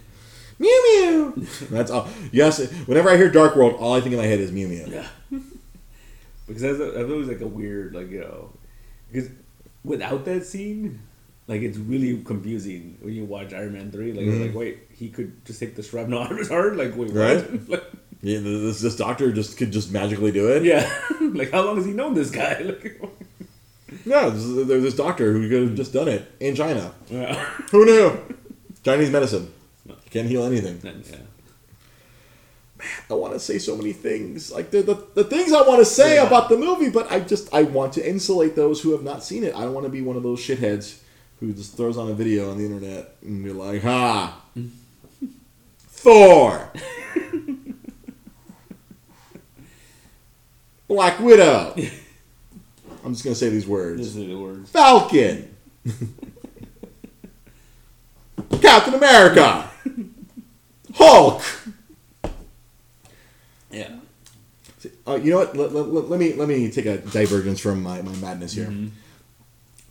Mew 0.58 1.32
Mew. 1.38 1.46
That's 1.70 1.90
all. 1.90 2.08
Yes. 2.32 2.60
Whenever 2.86 3.10
I 3.10 3.16
hear 3.16 3.28
Dark 3.30 3.56
World, 3.56 3.74
all 3.80 3.94
I 3.94 4.00
think 4.00 4.12
in 4.14 4.18
my 4.20 4.26
head 4.26 4.38
is 4.40 4.52
Mew 4.52 4.68
Mew. 4.68 4.86
Yeah. 4.88 5.06
because 6.46 6.62
that's, 6.62 6.78
that's 6.78 7.10
always 7.10 7.28
like 7.28 7.40
a 7.40 7.46
weird, 7.46 7.94
like 7.94 8.10
you 8.10 8.20
know, 8.20 8.50
because 9.10 9.30
without 9.84 10.24
that 10.26 10.44
scene, 10.46 11.00
like 11.48 11.62
it's 11.62 11.76
really 11.78 12.22
confusing 12.22 12.96
when 13.00 13.14
you 13.14 13.24
watch 13.24 13.52
Iron 13.52 13.72
Man 13.72 13.90
three. 13.90 14.12
Like, 14.12 14.26
Mhm. 14.26 14.46
like 14.46 14.54
wait, 14.54 14.78
he 14.94 15.08
could 15.10 15.44
just 15.44 15.60
take 15.60 15.74
the 15.76 15.82
shrapnel 15.82 16.22
out 16.22 16.32
of 16.32 16.38
his 16.38 16.48
heart. 16.48 16.76
Like, 16.76 16.96
wait, 16.96 17.12
what? 17.12 17.16
Right. 17.16 17.68
like, 17.68 17.84
Yeah, 18.22 18.38
this 18.40 18.80
this 18.80 18.96
doctor 18.96 19.32
just 19.32 19.56
could 19.58 19.70
just 19.72 19.90
magically 19.92 20.32
do 20.32 20.48
it. 20.52 20.62
Yeah, 20.64 20.88
like 21.20 21.50
how 21.52 21.62
long 21.64 21.76
has 21.76 21.84
he 21.86 21.92
known 21.92 22.14
this 22.14 22.30
guy? 22.30 22.62
Like, 22.62 23.00
Yeah, 24.06 24.28
there's 24.30 24.82
this 24.82 24.96
doctor 24.96 25.32
who 25.32 25.48
could 25.48 25.62
have 25.68 25.74
just 25.76 25.92
done 25.92 26.08
it 26.08 26.30
in 26.40 26.54
China. 26.56 26.92
yeah. 27.08 27.34
Who 27.70 27.84
knew? 27.84 28.18
Chinese 28.84 29.10
medicine 29.10 29.52
can't 30.10 30.28
heal 30.28 30.44
anything. 30.44 30.80
yeah. 31.10 31.18
I 33.10 33.14
want 33.14 33.32
to 33.32 33.40
say 33.40 33.58
so 33.58 33.76
many 33.76 33.92
things, 33.92 34.52
like 34.52 34.70
the 34.70 34.82
the, 34.82 35.06
the 35.14 35.24
things 35.24 35.52
I 35.52 35.62
want 35.62 35.78
to 35.80 35.84
say 35.84 36.16
Yeah. 36.16 36.26
about 36.26 36.48
the 36.48 36.56
movie, 36.56 36.90
but 36.90 37.10
I 37.10 37.20
just 37.20 37.52
I 37.54 37.62
want 37.62 37.92
to 37.94 38.06
insulate 38.06 38.56
those 38.56 38.80
who 38.82 38.92
have 38.92 39.02
not 39.02 39.22
seen 39.24 39.42
it. 39.44 39.54
I 39.54 39.60
don't 39.62 39.72
want 39.74 39.86
to 39.86 39.90
be 39.92 40.02
one 40.02 40.16
of 40.16 40.22
those 40.22 40.40
shitheads 40.40 41.00
who 41.40 41.52
just 41.52 41.76
throws 41.76 41.96
on 41.96 42.10
a 42.10 42.14
video 42.14 42.50
on 42.50 42.58
the 42.58 42.64
internet 42.66 43.16
and 43.22 43.42
be 43.44 43.52
like, 43.52 43.82
"Ha, 43.82 44.40
Thor, 46.04 46.70
Black 50.88 51.18
Widow." 51.20 51.74
I'm 53.04 53.12
just 53.12 53.24
gonna 53.24 53.34
say 53.34 53.48
these 53.48 53.66
words. 53.66 54.14
These 54.14 54.24
are 54.24 54.28
the 54.28 54.38
words. 54.38 54.70
Falcon, 54.70 55.54
Captain 58.60 58.94
America, 58.94 59.68
Hulk. 60.94 61.42
Yeah. 63.70 63.96
Uh, 65.06 65.16
you 65.16 65.30
know 65.32 65.38
what? 65.38 65.56
Let, 65.56 65.72
let, 65.72 66.08
let- 66.10 66.20
me 66.20 66.34
let 66.34 66.48
me 66.48 66.70
take 66.70 66.86
a 66.86 66.98
divergence 66.98 67.60
from 67.60 67.82
my, 67.82 68.00
my 68.02 68.14
madness 68.16 68.52
here. 68.52 68.72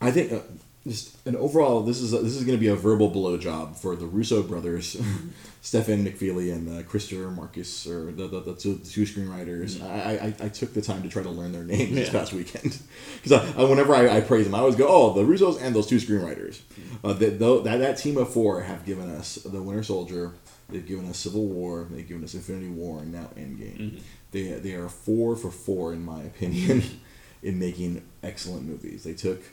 I 0.01 0.11
think 0.11 0.31
uh, 0.31 0.39
just 0.85 1.25
an 1.25 1.35
overall 1.37 1.81
this 1.81 2.01
is 2.01 2.13
a, 2.13 2.17
this 2.17 2.35
is 2.35 2.43
going 2.43 2.57
to 2.57 2.61
be 2.61 2.67
a 2.67 2.75
verbal 2.75 3.09
blowjob 3.09 3.77
for 3.77 3.95
the 3.95 4.05
Russo 4.05 4.43
brothers, 4.43 5.01
Stefan 5.61 6.05
McFeely 6.05 6.51
and 6.51 6.79
uh, 6.79 6.83
Christopher 6.83 7.31
Marcus, 7.31 7.87
or 7.87 8.11
the, 8.11 8.27
the, 8.27 8.41
the, 8.41 8.53
two, 8.53 8.75
the 8.75 8.89
two 8.89 9.03
screenwriters. 9.03 9.81
I, 9.81 10.27
I 10.27 10.45
I 10.45 10.49
took 10.49 10.73
the 10.73 10.81
time 10.81 11.01
to 11.03 11.09
try 11.09 11.23
to 11.23 11.29
learn 11.29 11.53
their 11.53 11.63
names 11.63 11.95
this 11.95 12.09
past 12.09 12.33
weekend 12.33 12.77
because 13.23 13.31
I, 13.31 13.61
I, 13.61 13.63
whenever 13.63 13.95
I, 13.95 14.17
I 14.17 14.21
praise 14.21 14.45
them, 14.45 14.55
I 14.55 14.59
always 14.59 14.75
go, 14.75 14.87
oh, 14.87 15.13
the 15.13 15.23
Russos 15.23 15.61
and 15.61 15.73
those 15.73 15.87
two 15.87 15.97
screenwriters. 15.97 16.61
Uh, 17.03 17.13
that, 17.13 17.39
that 17.39 17.79
that 17.79 17.97
team 17.97 18.17
of 18.17 18.33
four 18.33 18.61
have 18.61 18.85
given 18.85 19.09
us 19.09 19.35
the 19.35 19.61
Winter 19.61 19.83
Soldier. 19.83 20.33
They've 20.69 20.85
given 20.85 21.09
us 21.09 21.17
Civil 21.17 21.45
War. 21.45 21.87
They've 21.89 22.07
given 22.07 22.23
us 22.23 22.33
Infinity 22.33 22.69
War, 22.69 22.99
and 22.99 23.13
now 23.13 23.29
Endgame. 23.37 24.01
They 24.31 24.53
they 24.53 24.73
are 24.73 24.89
four 24.89 25.37
for 25.37 25.51
four 25.51 25.93
in 25.93 26.03
my 26.03 26.23
opinion 26.23 26.83
in 27.43 27.57
making 27.59 28.03
excellent 28.21 28.65
movies. 28.65 29.03
They 29.03 29.13
took 29.13 29.43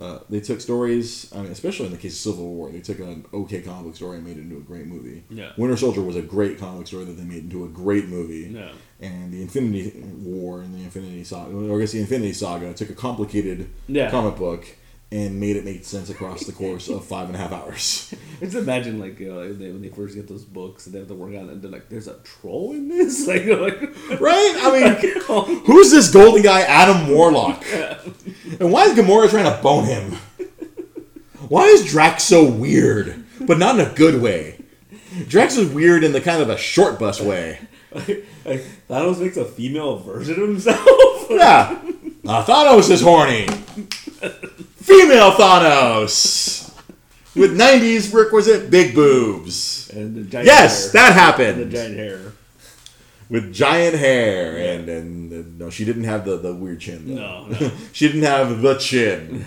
uh, 0.00 0.18
they 0.30 0.40
took 0.40 0.60
stories. 0.60 1.30
I 1.34 1.42
mean, 1.42 1.52
especially 1.52 1.86
in 1.86 1.92
the 1.92 1.98
case 1.98 2.12
of 2.14 2.32
Civil 2.32 2.48
War, 2.54 2.70
they 2.70 2.80
took 2.80 2.98
an 3.00 3.26
okay 3.34 3.60
comic 3.60 3.84
book 3.84 3.96
story 3.96 4.16
and 4.16 4.26
made 4.26 4.38
it 4.38 4.40
into 4.40 4.56
a 4.56 4.60
great 4.60 4.86
movie. 4.86 5.22
Yeah. 5.30 5.52
Winter 5.58 5.76
Soldier 5.76 6.00
was 6.00 6.16
a 6.16 6.22
great 6.22 6.58
comic 6.58 6.78
book 6.78 6.86
story 6.86 7.04
that 7.04 7.12
they 7.12 7.24
made 7.24 7.44
into 7.44 7.64
a 7.64 7.68
great 7.68 8.08
movie. 8.08 8.50
Yeah. 8.52 8.70
And 9.00 9.32
the 9.32 9.42
Infinity 9.42 9.92
War 10.22 10.62
and 10.62 10.74
the 10.74 10.82
Infinity 10.82 11.24
Saga, 11.24 11.54
or 11.54 11.76
I 11.76 11.80
guess 11.80 11.92
the 11.92 12.00
Infinity 12.00 12.32
Saga, 12.32 12.72
took 12.74 12.90
a 12.90 12.94
complicated 12.94 13.68
Yeah. 13.88 14.10
comic 14.10 14.36
book 14.36 14.66
and 15.12 15.40
made 15.40 15.56
it 15.56 15.64
make 15.64 15.84
sense 15.84 16.08
across 16.08 16.44
the 16.44 16.52
course 16.52 16.88
of 16.88 17.04
five 17.04 17.26
and 17.26 17.34
a 17.34 17.38
half 17.38 17.52
hours. 17.52 18.14
Just 18.40 18.54
imagine 18.54 19.00
like 19.00 19.18
you 19.18 19.28
know 19.28 19.52
they, 19.52 19.70
when 19.70 19.82
they 19.82 19.88
first 19.88 20.14
get 20.14 20.28
those 20.28 20.44
books 20.44 20.86
and 20.86 20.94
they 20.94 21.00
have 21.00 21.08
to 21.08 21.14
work 21.14 21.30
on 21.30 21.48
it 21.48 21.52
and 21.52 21.62
they're 21.62 21.70
like, 21.70 21.88
"There's 21.88 22.08
a 22.08 22.18
troll 22.18 22.72
in 22.72 22.88
this." 22.88 23.26
Like, 23.30 23.46
like 23.46 24.20
right? 24.20 24.56
I 24.60 24.80
mean, 24.80 25.22
oh, 25.28 25.44
who's 25.66 25.90
this 25.90 26.10
golden 26.10 26.42
guy, 26.42 26.62
Adam 26.62 27.08
Warlock? 27.08 27.64
And 28.58 28.72
why 28.72 28.84
is 28.84 28.98
Gamora 28.98 29.28
trying 29.30 29.44
to 29.44 29.62
bone 29.62 29.84
him? 29.84 30.12
Why 31.48 31.64
is 31.66 31.84
Drax 31.84 32.24
so 32.24 32.48
weird, 32.48 33.24
but 33.40 33.58
not 33.58 33.78
in 33.78 33.86
a 33.86 33.94
good 33.94 34.20
way? 34.20 34.64
Drax 35.28 35.56
is 35.56 35.72
weird 35.72 36.04
in 36.04 36.12
the 36.12 36.20
kind 36.20 36.42
of 36.42 36.48
a 36.48 36.56
short 36.56 36.98
bus 36.98 37.20
way. 37.20 37.58
like, 37.92 38.26
like 38.44 38.64
Thanos 38.88 39.20
makes 39.20 39.36
a 39.36 39.44
female 39.44 39.98
version 39.98 40.40
of 40.40 40.48
himself. 40.48 41.26
Yeah. 41.30 41.80
Uh, 42.26 42.44
Thanos 42.44 42.90
is 42.90 43.00
horny. 43.00 43.48
Female 44.82 45.32
Thanos. 45.32 46.66
With 47.36 47.56
90s 47.56 48.12
requisite 48.12 48.70
big 48.70 48.94
boobs. 48.94 49.88
and 49.90 50.16
the 50.16 50.22
giant 50.22 50.46
Yes, 50.46 50.92
hair. 50.92 50.92
that 50.92 51.08
And 51.08 51.16
the 51.16 51.20
happened. 51.20 51.70
giant 51.72 51.96
hair. 51.96 52.20
With 53.28 53.52
giant 53.52 53.96
hair. 53.96 54.56
And, 54.56 54.88
and, 54.88 55.32
and 55.32 55.58
no, 55.58 55.70
she 55.70 55.84
didn't 55.84 56.04
have 56.04 56.24
the, 56.24 56.36
the 56.36 56.52
weird 56.52 56.80
chin. 56.80 57.14
Though. 57.14 57.46
No, 57.46 57.46
no. 57.60 57.70
she 57.92 58.08
didn't 58.08 58.24
have 58.24 58.60
the 58.62 58.74
chin. 58.78 59.44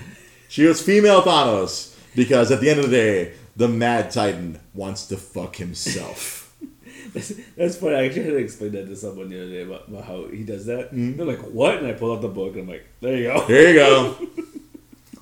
She 0.47 0.65
was 0.65 0.81
female 0.81 1.21
Thanos 1.23 1.97
because 2.15 2.51
at 2.51 2.61
the 2.61 2.69
end 2.69 2.79
of 2.79 2.89
the 2.89 2.95
day, 2.95 3.33
the 3.55 3.67
Mad 3.67 4.11
Titan 4.11 4.59
wants 4.73 5.05
to 5.07 5.17
fuck 5.17 5.57
himself. 5.57 6.39
That's, 7.13 7.31
that's 7.55 7.75
funny. 7.75 7.95
I 7.95 8.05
actually 8.05 8.23
had 8.23 8.31
to 8.31 8.37
explain 8.37 8.71
that 8.71 8.87
to 8.87 8.95
someone 8.95 9.29
the 9.29 9.39
other 9.39 9.51
day 9.51 9.61
about, 9.61 9.87
about 9.87 10.05
how 10.05 10.25
he 10.29 10.43
does 10.43 10.65
that. 10.65 10.87
Mm-hmm. 10.87 11.17
They're 11.17 11.27
like, 11.27 11.41
"What?" 11.41 11.77
And 11.77 11.85
I 11.85 11.91
pull 11.91 12.11
out 12.11 12.21
the 12.21 12.27
book 12.27 12.53
and 12.53 12.63
I'm 12.63 12.67
like, 12.69 12.87
"There 13.01 13.15
you 13.15 13.23
go." 13.25 13.45
Here 13.45 13.67
you 13.69 13.75
go. 13.75 14.15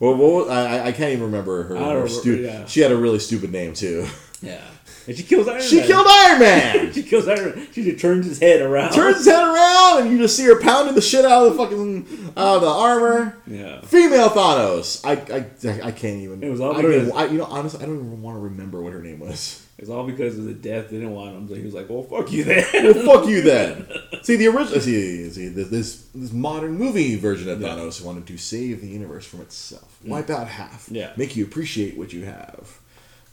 Well, 0.02 0.16
what 0.16 0.32
was, 0.34 0.50
I, 0.50 0.88
I- 0.88 0.92
can't 0.92 1.12
even 1.14 1.26
remember 1.26 1.64
her. 1.64 1.78
Her 1.78 2.08
stu- 2.10 2.42
yeah. 2.42 2.66
She 2.66 2.82
had 2.82 2.92
a 2.92 2.98
really 2.98 3.20
stupid 3.20 3.52
name 3.52 3.74
too. 3.74 4.06
Yeah. 4.42 4.60
And 5.08 5.16
she 5.18 5.24
kills 5.24 5.48
Iron 5.48 5.62
She 5.62 5.78
Man. 5.78 5.88
killed 5.88 6.08
Iron 6.10 6.40
Man. 6.40 6.94
She 6.94 7.04
kills 7.04 7.28
Iron 7.28 7.56
Man. 7.56 7.68
She 7.72 7.84
just 7.84 8.00
turns 8.00 8.26
his 8.26 8.40
head 8.40 8.62
around. 8.62 8.92
Turns 8.94 9.18
his 9.18 9.28
head 9.28 9.44
around, 9.44 10.02
and 10.04 10.12
you 10.12 10.18
just 10.20 10.36
see 10.36 10.46
her 10.46 10.60
pounding 10.60 10.94
the 10.96 11.02
shit 11.02 11.26
out 11.26 11.46
of 11.48 11.54
the 11.54 11.58
fucking 11.64 12.34
out 12.38 12.56
of 12.58 12.62
the 12.62 12.68
armor. 12.68 13.38
Yeah. 13.48 13.82
Female 13.82 14.30
Thanos. 14.30 15.02
I, 15.06 15.14
I, 15.36 15.88
I 15.88 15.92
can't 15.92 16.22
even. 16.22 16.44
It 16.44 16.50
was 16.50 16.60
all 16.62 16.76
I 16.78 16.82
don't 16.82 16.94
even. 16.94 17.12
I, 17.14 17.26
you 17.26 17.38
know, 17.38 17.46
honestly, 17.46 17.82
I 17.84 17.86
don't 17.88 17.96
even 17.98 18.22
want 18.24 18.36
to 18.38 18.42
remember 18.42 18.82
what 18.82 18.94
her 18.94 19.02
name 19.02 19.20
was. 19.20 19.66
It's 19.82 19.90
all 19.90 20.06
because 20.06 20.38
of 20.38 20.46
the 20.46 20.54
death. 20.54 20.90
They 20.92 20.98
didn't 20.98 21.16
want 21.16 21.36
him. 21.36 21.50
So 21.50 21.56
he 21.56 21.64
was 21.64 21.74
like, 21.74 21.90
"Well, 21.90 22.04
fuck 22.04 22.32
you 22.32 22.44
then." 22.44 22.64
Well, 22.72 22.94
fuck 23.18 23.28
you 23.28 23.42
then. 23.42 23.88
See 24.24 24.36
the 24.36 24.48
original. 24.48 24.80
See, 24.80 25.28
see 25.32 25.48
this, 25.50 25.70
this 25.70 26.06
this 26.14 26.32
modern 26.32 26.74
movie 26.78 27.16
version 27.16 27.50
of 27.50 27.60
Yeah. 27.60 27.70
Thanos 27.70 28.02
wanted 28.04 28.28
to 28.28 28.38
save 28.38 28.82
the 28.82 28.88
universe 28.88 29.26
from 29.26 29.42
itself, 29.42 29.98
wipe 30.06 30.30
out 30.30 30.48
half, 30.48 30.88
Yeah. 30.92 31.12
make 31.18 31.36
you 31.36 31.44
appreciate 31.44 31.98
what 31.98 32.14
you 32.14 32.26
have. 32.26 32.78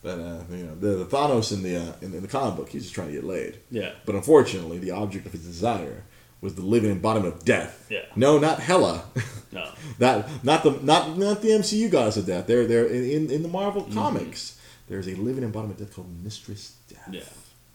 But 0.02 0.18
uh, 0.20 0.38
you 0.50 0.64
know, 0.64 0.74
the, 0.74 1.04
the 1.04 1.06
Thanos 1.06 1.52
in 1.52 1.62
the 1.62 1.76
uh, 1.76 1.92
in, 2.00 2.14
in 2.14 2.22
the 2.22 2.28
comic 2.28 2.56
book, 2.56 2.70
he's 2.70 2.84
just 2.84 2.94
trying 2.94 3.08
to 3.08 3.12
get 3.14 3.24
laid. 3.24 3.58
Yeah. 3.70 3.92
But 4.06 4.14
unfortunately, 4.14 4.78
the 4.78 4.92
object 4.92 5.26
of 5.26 5.32
his 5.32 5.44
desire 5.44 6.04
was 6.40 6.54
the 6.54 6.62
living 6.62 6.90
embodiment 6.92 7.34
of 7.34 7.44
death. 7.44 7.86
Yeah. 7.90 8.04
No, 8.16 8.38
not 8.38 8.60
Hela. 8.60 9.04
No. 9.52 9.68
that 9.98 10.42
not 10.44 10.62
the 10.62 10.70
not 10.82 11.18
not 11.18 11.42
the 11.42 11.48
MCU 11.48 11.90
goddess 11.90 12.16
of 12.16 12.24
death. 12.26 12.46
They're 12.46 12.66
they're 12.66 12.86
in, 12.86 13.04
in, 13.10 13.30
in 13.30 13.42
the 13.42 13.48
Marvel 13.48 13.82
comics. 13.92 14.57
There's 14.88 15.08
a 15.08 15.14
living 15.14 15.44
embodiment 15.44 15.80
of 15.80 15.86
death 15.86 15.94
called 15.94 16.24
Mistress 16.24 16.76
Death. 16.88 17.08
Yeah. 17.10 17.20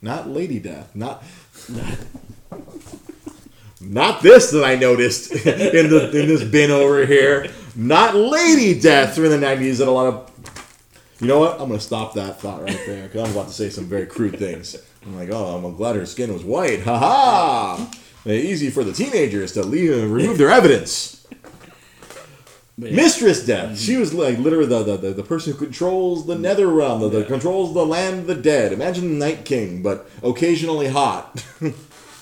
Not 0.01 0.29
Lady 0.29 0.59
Death. 0.59 0.95
Not 0.95 1.23
not 3.81 4.21
this 4.21 4.51
that 4.51 4.63
I 4.63 4.75
noticed 4.75 5.31
in 5.45 5.89
the 5.89 6.11
in 6.19 6.27
this 6.27 6.43
bin 6.43 6.71
over 6.71 7.05
here. 7.05 7.47
Not 7.75 8.15
Lady 8.15 8.79
Death 8.79 9.15
from 9.15 9.29
the 9.29 9.37
nineties 9.37 9.77
that 9.77 9.87
a 9.87 9.91
lot 9.91 10.07
of 10.07 10.31
you 11.19 11.27
know 11.27 11.39
what? 11.39 11.53
I'm 11.61 11.69
gonna 11.69 11.79
stop 11.79 12.15
that 12.15 12.41
thought 12.41 12.63
right 12.63 12.79
there 12.85 13.03
because 13.03 13.29
I'm 13.29 13.35
about 13.35 13.47
to 13.47 13.53
say 13.53 13.69
some 13.69 13.85
very 13.85 14.07
crude 14.07 14.37
things. 14.37 14.75
I'm 15.05 15.15
like, 15.15 15.29
oh, 15.31 15.57
I'm 15.57 15.75
glad 15.75 15.95
her 15.95 16.05
skin 16.05 16.33
was 16.33 16.43
white. 16.43 16.83
Ha 16.83 16.97
ha! 16.97 17.91
Easy 18.25 18.69
for 18.69 18.83
the 18.83 18.93
teenagers 18.93 19.53
to 19.53 19.63
leave 19.63 19.93
and 19.93 20.13
remove 20.13 20.37
their 20.37 20.49
evidence. 20.49 21.12
Yeah. 22.77 22.95
Mistress 22.95 23.45
Death. 23.45 23.65
Mm-hmm. 23.65 23.75
She 23.75 23.97
was 23.97 24.13
like 24.13 24.39
literally 24.39 24.65
the, 24.65 24.83
the, 24.83 24.97
the, 24.97 25.11
the 25.11 25.23
person 25.23 25.53
who 25.53 25.59
controls 25.59 26.25
the 26.25 26.33
mm-hmm. 26.33 26.41
nether 26.41 26.67
realm, 26.67 27.01
the, 27.01 27.09
the 27.09 27.23
controls 27.25 27.73
the 27.73 27.85
land 27.85 28.21
of 28.21 28.27
the 28.27 28.35
dead. 28.35 28.73
Imagine 28.73 29.19
the 29.19 29.25
Night 29.25 29.45
King, 29.45 29.83
but 29.83 30.09
occasionally 30.23 30.87
hot. 30.87 31.45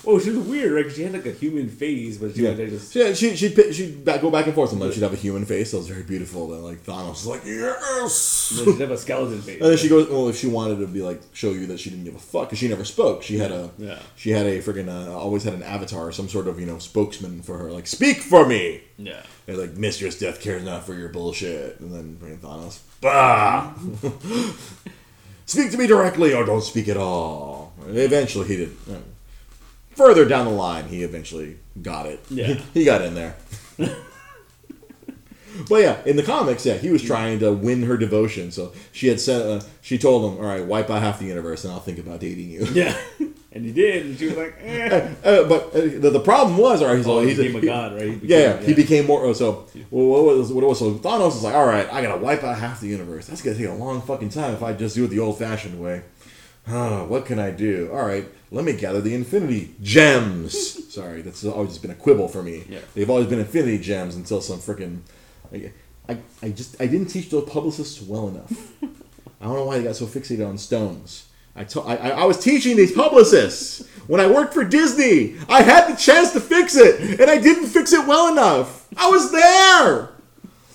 Oh, 0.05 0.17
she 0.17 0.31
was 0.31 0.47
weird, 0.47 0.71
right? 0.71 0.91
she 0.91 1.03
had 1.03 1.13
like 1.13 1.27
a 1.27 1.31
human 1.31 1.69
face, 1.69 2.17
but 2.17 2.33
she 2.35 2.41
yeah. 2.41 2.51
was 2.51 2.59
like 2.59 2.69
just. 2.69 2.93
She, 2.93 3.13
she, 3.13 3.35
she'd, 3.35 3.75
she'd 3.75 4.03
back, 4.03 4.21
go 4.21 4.31
back 4.31 4.47
and 4.47 4.55
forth. 4.55 4.71
Sometimes 4.71 4.95
she'd 4.95 5.03
have 5.03 5.13
a 5.13 5.17
human 5.17 5.45
face 5.45 5.71
that 5.71 5.77
was 5.77 5.87
very 5.87 6.01
beautiful. 6.03 6.47
Then 6.47 6.63
like 6.63 6.83
Thanos 6.83 7.09
was 7.09 7.27
like, 7.27 7.45
yes. 7.45 8.53
She'd 8.65 8.79
have 8.79 8.91
a 8.91 8.97
skeleton 8.97 9.41
face. 9.41 9.61
And 9.61 9.69
then 9.69 9.77
she 9.77 9.89
goes, 9.89 10.09
well, 10.09 10.27
if 10.29 10.37
she 10.37 10.47
wanted 10.47 10.79
to 10.79 10.87
be 10.87 11.01
like 11.03 11.21
show 11.33 11.51
you 11.51 11.67
that 11.67 11.79
she 11.79 11.91
didn't 11.91 12.05
give 12.05 12.15
a 12.15 12.19
fuck 12.19 12.47
because 12.47 12.57
she 12.57 12.67
never 12.67 12.83
spoke. 12.83 13.21
She 13.21 13.37
had 13.37 13.51
a, 13.51 13.69
Yeah. 13.77 13.99
she 14.15 14.31
had 14.31 14.47
a 14.47 14.59
friggin' 14.61 14.89
uh, 14.89 15.15
always 15.15 15.43
had 15.43 15.53
an 15.53 15.63
avatar, 15.63 16.11
some 16.11 16.27
sort 16.27 16.47
of 16.47 16.59
you 16.59 16.65
know 16.65 16.79
spokesman 16.79 17.43
for 17.43 17.57
her. 17.59 17.71
Like, 17.71 17.85
speak 17.85 18.17
for 18.17 18.45
me. 18.47 18.81
Yeah. 18.97 19.21
And 19.47 19.57
like 19.57 19.73
Mistress 19.77 20.17
Death 20.17 20.41
cares 20.41 20.63
not 20.63 20.83
for 20.85 20.93
your 20.95 21.09
bullshit. 21.09 21.79
And 21.79 21.93
then 21.93 22.15
bring 22.15 22.37
Thanos. 22.39 22.79
Bah! 23.01 23.73
speak 25.45 25.71
to 25.71 25.77
me 25.77 25.85
directly 25.87 26.33
or 26.33 26.43
don't 26.45 26.63
speak 26.63 26.87
at 26.87 26.97
all. 26.97 27.73
And 27.85 27.97
eventually 27.97 28.47
he 28.47 28.57
did. 28.57 28.71
Uh, 29.91 29.95
Further 29.95 30.25
down 30.25 30.45
the 30.45 30.51
line, 30.51 30.86
he 30.86 31.04
eventually 31.04 31.58
got 31.82 32.06
it. 32.06 32.19
Yeah. 32.30 32.54
he 32.73 32.84
got 32.86 33.01
in 33.01 33.13
there. 33.15 33.36
but 35.69 35.82
yeah, 35.82 36.01
in 36.06 36.15
the 36.15 36.23
comics, 36.23 36.65
yeah, 36.65 36.75
he 36.77 36.89
was 36.89 37.04
trying 37.04 37.39
to 37.39 37.51
win 37.51 37.84
her 37.84 37.97
devotion. 37.97 38.51
So 38.51 38.73
she 38.91 39.08
had 39.08 39.19
said, 39.19 39.41
uh, 39.41 39.63
she 39.82 39.97
told 39.97 40.32
him, 40.32 40.39
"All 40.39 40.45
right, 40.45 40.65
wipe 40.65 40.89
out 40.89 41.01
half 41.01 41.19
the 41.19 41.25
universe, 41.25 41.63
and 41.65 41.73
I'll 41.73 41.80
think 41.80 41.99
about 41.99 42.19
dating 42.21 42.49
you." 42.49 42.65
Yeah. 42.73 42.97
And 43.54 43.65
he 43.65 43.73
did, 43.73 44.06
and 44.06 44.17
she 44.17 44.27
was 44.27 44.38
like, 44.38 44.56
eh. 44.62 45.10
Uh, 45.25 45.43
but 45.43 45.75
uh, 45.75 45.82
the, 45.82 46.10
the 46.13 46.21
problem 46.21 46.58
was, 46.58 46.82
all 46.82 46.88
right, 46.88 46.95
he's, 46.95 47.06
Oh, 47.06 47.19
he's 47.19 47.36
he 47.36 47.47
became 47.47 47.62
a 47.62 47.65
god, 47.65 47.93
right? 47.95 48.04
He 48.04 48.15
became- 48.15 48.30
yeah, 48.30 48.38
yeah, 48.62 48.62
he 48.62 48.73
became 48.73 49.06
more. 49.06 49.25
oh, 49.25 49.34
So 49.34 49.67
well, 49.89 50.06
what 50.23 50.38
was 50.38 50.54
what 50.54 50.63
was? 50.65 50.80
So 50.80 50.93
Thanos 50.93 51.36
is 51.36 51.43
like, 51.43 51.54
all 51.54 51.65
right, 51.65 51.86
I 51.91 52.01
gotta 52.01 52.17
wipe 52.23 52.45
out 52.45 52.58
half 52.58 52.80
the 52.80 52.88
universe. 52.88 53.27
That's 53.27 53.41
gonna 53.41 53.58
take 53.58 53.67
a 53.67 53.73
long 53.73 54.01
fucking 54.04 54.30
time 54.30 54.54
if 54.54 54.63
I 54.63 54.71
just 54.71 54.95
do 54.95 55.04
it 55.04 55.10
the 55.10 55.19
old-fashioned 55.19 55.77
way. 55.82 56.01
Oh, 56.67 57.06
what 57.06 57.26
can 57.26 57.39
I 57.39 57.52
do? 57.52 57.89
All 57.91 58.06
right, 58.06 58.28
let 58.52 58.65
me 58.65 58.74
gather 58.74 59.02
the 59.02 59.13
Infinity 59.13 59.76
Gems. 59.82 60.93
Sorry, 60.93 61.21
that's 61.21 61.43
always 61.45 61.69
just 61.69 61.82
been 61.82 61.91
a 61.91 61.95
quibble 61.95 62.28
for 62.28 62.43
me. 62.43 62.65
Yeah. 62.69 62.80
They've 62.93 63.10
always 63.10 63.28
been 63.28 63.39
Infinity 63.39 63.80
Gems 63.80 64.15
until 64.15 64.41
some 64.41 64.60
freaking. 64.60 65.02
I, 65.54 65.71
I, 66.10 66.17
I 66.41 66.50
just 66.50 66.80
I 66.82 66.88
didn't 66.88 67.08
teach 67.08 67.30
those 67.30 67.50
publicists 67.50 68.02
well 68.02 68.28
enough. 68.28 68.74
I 69.41 69.45
don't 69.45 69.56
know 69.56 69.65
why 69.65 69.78
they 69.78 69.84
got 69.84 69.95
so 69.95 70.06
fixated 70.06 70.47
on 70.47 70.58
stones. 70.58 71.28
I, 71.56 71.63
to, 71.65 71.82
I 71.82 71.95
I 71.95 72.26
was 72.26 72.39
teaching 72.39 72.78
these 72.78 72.91
publicists 72.91 73.88
when 74.08 74.21
I 74.21 74.28
worked 74.28 74.54
for 74.54 74.63
Disney. 74.63 75.36
I 75.50 75.62
had 75.62 75.91
the 75.91 75.95
chance 75.97 76.32
to 76.34 76.39
fix 76.39 76.76
it, 76.76 77.19
and 77.19 77.30
I 77.30 77.38
didn't 77.38 77.67
fix 77.67 77.91
it 77.93 78.08
well 78.08 78.32
enough. 78.32 78.88
I 78.95 79.10
was 79.10 79.32
there. 79.32 80.10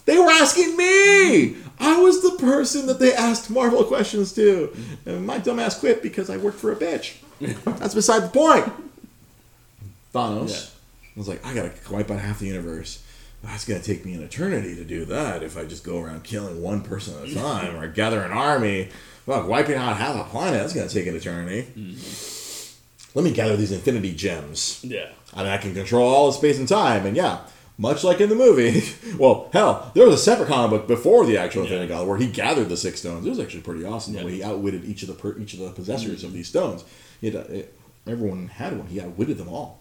They 0.04 0.18
were 0.18 0.30
asking 0.30 0.76
me. 0.76 1.56
I 1.78 2.00
was 2.00 2.22
the 2.22 2.36
person 2.38 2.86
that 2.86 2.98
they 2.98 3.12
asked 3.12 3.50
Marvel 3.50 3.84
questions 3.84 4.32
to, 4.34 4.74
and 5.04 5.26
my 5.26 5.38
dumbass 5.38 5.78
quit 5.78 6.02
because 6.02 6.30
I 6.30 6.36
worked 6.36 6.58
for 6.58 6.72
a 6.72 6.76
bitch. 6.76 7.16
That's 7.78 7.94
beside 7.94 8.20
the 8.20 8.28
point. 8.28 8.72
Thanos. 10.14 10.50
Yeah. 10.50 10.70
I 11.16 11.18
was 11.18 11.28
like, 11.28 11.44
I 11.44 11.54
gotta 11.54 11.72
wipe 11.90 12.10
out 12.10 12.20
half 12.20 12.40
the 12.40 12.46
universe. 12.46 13.02
That's 13.42 13.64
gonna 13.64 13.80
take 13.80 14.04
me 14.04 14.14
an 14.14 14.22
eternity 14.22 14.74
to 14.74 14.84
do 14.84 15.04
that 15.06 15.42
if 15.42 15.56
I 15.56 15.64
just 15.64 15.84
go 15.84 16.00
around 16.00 16.24
killing 16.24 16.62
one 16.62 16.82
person 16.82 17.14
at 17.22 17.28
a 17.28 17.34
time 17.34 17.76
or 17.76 17.86
gather 17.88 18.22
an 18.22 18.32
army. 18.32 18.90
Fuck, 19.26 19.48
wiping 19.48 19.76
out 19.76 19.96
half 19.96 20.16
a 20.16 20.28
planet, 20.28 20.60
that's 20.60 20.72
gonna 20.72 20.88
take 20.88 21.06
an 21.06 21.16
eternity. 21.16 21.68
Mm-hmm. 21.76 23.18
Let 23.18 23.24
me 23.24 23.32
gather 23.32 23.56
these 23.56 23.72
infinity 23.72 24.14
gems. 24.14 24.80
Yeah. 24.84 25.08
And 25.34 25.48
I 25.48 25.56
can 25.56 25.74
control 25.74 26.06
all 26.06 26.28
of 26.28 26.34
space 26.34 26.58
and 26.58 26.68
time. 26.68 27.06
And 27.06 27.16
yeah, 27.16 27.40
much 27.78 28.02
like 28.04 28.20
in 28.20 28.28
the 28.28 28.34
movie, 28.34 28.82
well, 29.18 29.48
hell, 29.52 29.90
there 29.94 30.06
was 30.06 30.14
a 30.14 30.18
separate 30.22 30.48
comic 30.48 30.70
book 30.70 30.88
before 30.88 31.26
the 31.26 31.36
actual 31.38 31.62
Yeah. 31.62 31.68
Infinity 31.72 31.88
Gauntlet 31.88 32.08
where 32.08 32.18
he 32.18 32.26
gathered 32.28 32.68
the 32.68 32.76
six 32.76 33.00
stones. 33.00 33.26
It 33.26 33.30
was 33.30 33.38
actually 33.40 33.60
pretty 33.62 33.84
awesome 33.84 34.14
the 34.14 34.18
Yeah. 34.20 34.24
Mm-hmm. 34.24 34.32
way 34.32 34.36
he 34.38 34.44
outwitted 34.44 34.84
each 34.84 35.02
of 35.02 35.08
the 35.08 35.14
per, 35.14 35.38
each 35.38 35.54
of 35.54 35.60
the 35.60 35.70
possessors 35.70 36.24
of 36.24 36.32
these 36.32 36.48
stones. 36.48 36.84
It, 37.22 37.74
everyone 38.06 38.48
had 38.48 38.76
one. 38.78 38.86
He 38.86 39.00
outwitted 39.00 39.38
them 39.38 39.48
all. 39.48 39.80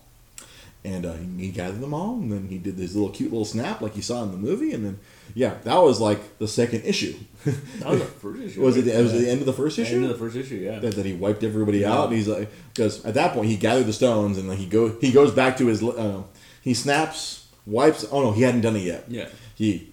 And 0.84 1.03
uh, 1.03 1.13
he, 1.13 1.45
he 1.45 1.49
gathered 1.51 1.81
them 1.81 1.95
all, 1.95 2.13
and 2.13 2.31
then 2.31 2.47
he 2.47 2.60
did 2.60 2.77
this 2.77 2.93
little 2.93 3.10
cute 3.10 3.31
little 3.31 3.43
snap 3.43 3.81
like 3.81 3.95
you 3.95 4.03
saw 4.03 4.21
in 4.21 4.29
the 4.31 4.38
movie, 4.38 4.71
and 4.71 4.86
then 4.86 4.99
yeah, 5.34 5.55
that 5.63 5.77
was 5.81 5.99
like 5.99 6.38
the 6.38 6.47
second 6.47 6.84
issue. 6.86 7.15
That 7.79 7.89
was 7.89 7.99
the 8.01 8.05
first 8.05 8.41
issue. 8.43 8.62
was 8.62 8.77
it? 8.77 8.81
The, 8.84 9.01
was 9.01 9.13
it 9.15 9.17
the 9.21 9.29
end 9.31 9.39
of 9.39 9.47
the 9.47 9.53
first 9.53 9.79
issue? 9.79 9.95
End 9.95 10.03
of 10.05 10.10
the 10.12 10.17
first 10.17 10.36
issue, 10.36 10.58
yeah. 10.58 10.77
that, 10.77 10.93
that 10.95 11.05
he 11.05 11.13
wiped 11.13 11.43
everybody 11.43 11.79
Yeah. 11.79 11.91
out. 11.93 12.10
And 12.10 12.15
he's 12.17 12.27
like, 12.27 12.49
because 12.71 13.03
at 13.03 13.15
that 13.15 13.34
point 13.34 13.47
he 13.47 13.58
gathered 13.58 13.88
the 13.88 13.93
stones 13.93 14.38
and 14.38 14.47
then 14.47 14.58
he 14.58 14.67
go 14.67 14.89
he 15.01 15.12
goes 15.12 15.31
back 15.31 15.58
to 15.58 15.65
his 15.65 15.81
uh, 15.81 16.21
he 16.62 16.75
snaps 16.75 17.44
wipes. 17.65 18.06
Oh 18.12 18.23
no, 18.23 18.32
he 18.32 18.41
hadn't 18.41 18.62
done 18.62 18.75
it 18.75 18.84
yet. 18.84 19.06
Yeah. 19.08 19.30
He 19.56 19.91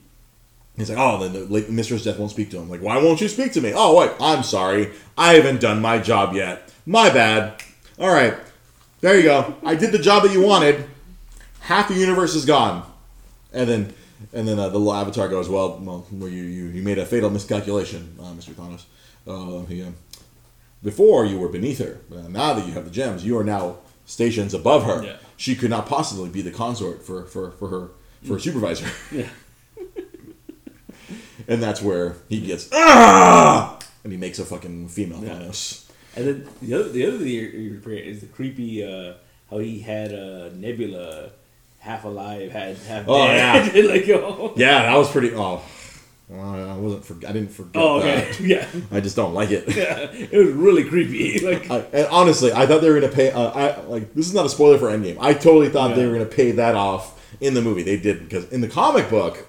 he's 0.76 0.90
like, 0.90 0.98
oh, 0.98 1.18
then 1.18 1.32
the 1.32 1.40
late 1.52 1.70
Mistress 1.70 2.04
Death 2.04 2.18
won't 2.18 2.30
speak 2.30 2.50
to 2.50 2.58
him. 2.58 2.68
Like, 2.68 2.82
why 2.82 2.96
won't 2.96 3.20
you 3.20 3.28
speak 3.28 3.52
to 3.52 3.61
me? 3.61 3.72
Oh 3.74 3.98
wait, 3.98 4.11
I'm 4.20 4.42
sorry, 4.42 4.90
I 5.16 5.35
haven't 5.35 5.61
done 5.61 5.80
my 5.80 5.98
job 5.98 6.35
yet. 6.35 6.72
My 6.87 7.11
bad. 7.11 7.62
All 7.98 8.12
right, 8.12 8.35
there 9.00 9.16
you 9.16 9.24
go. 9.24 9.54
I 9.64 9.74
did 9.74 9.92
the 9.92 9.98
job 9.98 10.22
that 10.24 10.32
you 10.32 10.42
wanted. 10.42 10.85
Half 11.61 11.88
the 11.88 11.94
universe 11.94 12.35
is 12.35 12.44
gone, 12.44 12.90
and 13.52 13.68
then. 13.68 13.94
And 14.32 14.46
then 14.46 14.58
uh, 14.58 14.68
the 14.68 14.78
little 14.78 14.94
avatar 14.94 15.28
goes, 15.28 15.48
well, 15.48 15.78
well, 15.82 16.06
you, 16.11 16.44
you, 16.44 16.66
you 16.66 16.82
made 16.82 16.96
a 16.96 17.04
fatal 17.04 17.28
miscalculation, 17.28 18.16
uh, 18.20 18.32
Mr. 18.32 18.54
Thanos. 18.54 18.85
Uh, 19.26 19.66
he, 19.66 19.82
um, 19.82 19.96
before 20.82 21.24
you 21.24 21.38
were 21.38 21.48
beneath 21.48 21.78
her. 21.78 22.00
Now 22.28 22.54
that 22.54 22.66
you 22.66 22.72
have 22.72 22.85
the 22.85 22.90
gems, 22.90 23.24
you 23.24 23.38
are 23.38 23.44
now 23.44 23.78
stations 24.12 24.53
above 24.55 24.85
her. 24.85 25.03
Yeah. 25.03 25.16
She 25.37 25.57
could 25.57 25.70
not 25.70 25.87
possibly 25.87 26.29
be 26.29 26.42
the 26.42 26.51
consort 26.53 27.03
for, 27.05 27.25
for, 27.25 27.51
for 27.53 27.68
her 27.68 27.90
for 28.27 28.37
a 28.37 28.40
supervisor. 28.40 28.87
Yeah. 29.11 29.29
and 31.48 31.62
that's 31.62 31.83
where 31.83 32.16
he 32.29 32.40
gets 32.40 32.68
ah, 32.72 33.79
and 34.05 34.12
he 34.12 34.18
makes 34.18 34.38
a 34.38 34.44
fucking 34.44 34.88
female 34.88 35.22
Yeah. 35.25 35.31
Thanos. 35.35 35.90
And 36.14 36.27
then 36.27 36.48
the 36.61 36.75
other 36.75 36.88
the 36.90 37.07
other 37.07 37.18
thing 37.18 37.27
you're, 37.29 37.48
you're 37.51 37.81
forgetting 37.81 38.09
is 38.11 38.20
the 38.20 38.27
creepy 38.27 38.85
uh, 38.85 39.14
how 39.51 39.59
he 39.59 39.81
had 39.81 40.12
uh, 40.14 40.51
Nebula 40.55 41.31
half 41.81 42.05
alive, 42.05 42.53
had 42.53 42.77
half 42.77 43.05
Oh, 43.09 43.27
dead. 43.27 43.85
like 43.92 44.09
oh. 44.11 44.53
Yeah, 44.57 44.83
that 44.83 44.96
was 44.96 45.11
pretty. 45.11 45.35
Oh, 45.35 45.62
well, 46.33 46.71
I 46.71 46.77
wasn't. 46.77 47.05
For, 47.05 47.14
I 47.29 47.33
didn't 47.33 47.51
forget. 47.51 47.83
Oh 47.83 47.99
okay. 47.99 48.31
that. 48.33 48.40
Yeah. 48.40 48.66
I 48.90 49.01
just 49.01 49.16
don't 49.16 49.35
like 49.35 49.51
it. 49.51 49.77
Yeah. 49.77 50.11
It 50.11 50.33
was 50.33 50.49
really 50.49 50.85
creepy. 50.85 51.40
Like 51.45 51.71
I, 51.71 51.79
and 51.92 52.07
honestly, 52.07 52.53
I 52.53 52.66
thought 52.66 52.81
they 52.81 52.90
were 52.90 53.01
gonna 53.01 53.12
pay. 53.12 53.31
Uh, 53.31 53.51
I 53.51 53.81
like 53.83 54.14
this 54.14 54.27
is 54.27 54.35
not 54.35 54.47
a 54.47 54.49
spoiler 54.49 54.79
for 54.79 54.87
Endgame. 54.87 55.18
I 55.21 55.35
totally 55.35 55.68
thought 55.68 55.95
they 55.95 56.07
were 56.07 56.12
gonna 56.12 56.25
pay 56.27 56.53
that 56.53 56.75
off 56.75 57.21
in 57.40 57.55
the 57.55 57.61
movie. 57.61 57.83
They 57.83 57.97
didn't 57.99 58.25
because 58.25 58.49
in 58.51 58.61
the 58.61 58.68
comic 58.68 59.11
book, 59.11 59.47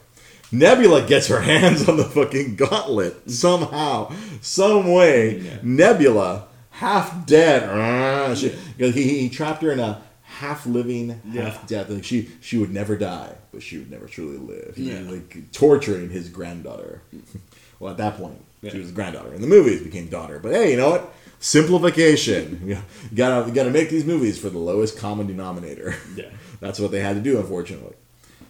Nebula 0.52 1.06
gets 1.08 1.28
her 1.28 1.40
hands 1.54 1.88
on 1.88 1.98
the 1.98 2.04
fucking 2.04 2.56
gauntlet 2.56 3.30
somehow, 3.30 4.12
some 4.42 4.92
way. 4.92 5.40
Yeah. 5.40 5.58
Nebula, 5.64 6.48
half 6.72 7.26
dead, 7.26 7.64
uh, 7.64 8.36
he, 8.36 8.90
he 8.90 9.30
trapped 9.30 9.62
her 9.62 9.72
in 9.72 9.80
a 9.80 10.02
half 10.44 10.66
living, 10.66 11.22
Yeah. 11.32 11.44
half 11.50 11.68
death. 11.68 11.90
Like 11.90 12.04
she 12.04 12.30
she 12.42 12.58
would 12.58 12.74
never 12.74 12.96
die, 12.98 13.34
but 13.52 13.64
she 13.64 13.78
would 13.78 13.90
never 13.92 14.08
truly 14.08 14.38
live. 14.38 14.74
He 14.76 14.90
Yeah. 14.92 15.00
was 15.00 15.08
like 15.10 15.52
torturing 15.52 16.10
his 16.10 16.30
granddaughter. 16.30 17.02
well, 17.80 17.92
at 17.92 17.98
that 17.98 18.18
point, 18.18 18.40
Yeah. 18.62 18.72
she 18.72 18.80
was 18.80 18.92
granddaughter. 18.92 19.34
In 19.34 19.42
the 19.42 19.48
movies, 19.48 19.82
became 19.82 20.08
daughter. 20.08 20.40
But 20.44 20.52
hey, 20.54 20.72
you 20.72 20.78
know 20.78 20.90
what? 20.92 21.14
Simplification. 21.40 22.62
you 22.66 22.78
gotta 23.16 23.48
you 23.48 23.54
gotta 23.54 23.70
make 23.72 23.90
these 23.90 24.06
movies 24.06 24.38
for 24.38 24.50
the 24.50 24.58
lowest 24.60 24.98
common 24.98 25.28
denominator. 25.28 25.96
Yeah. 26.16 26.26
That's 26.60 26.80
what 26.80 26.92
they 26.92 27.00
had 27.02 27.16
to 27.16 27.22
do, 27.22 27.40
unfortunately. 27.40 27.96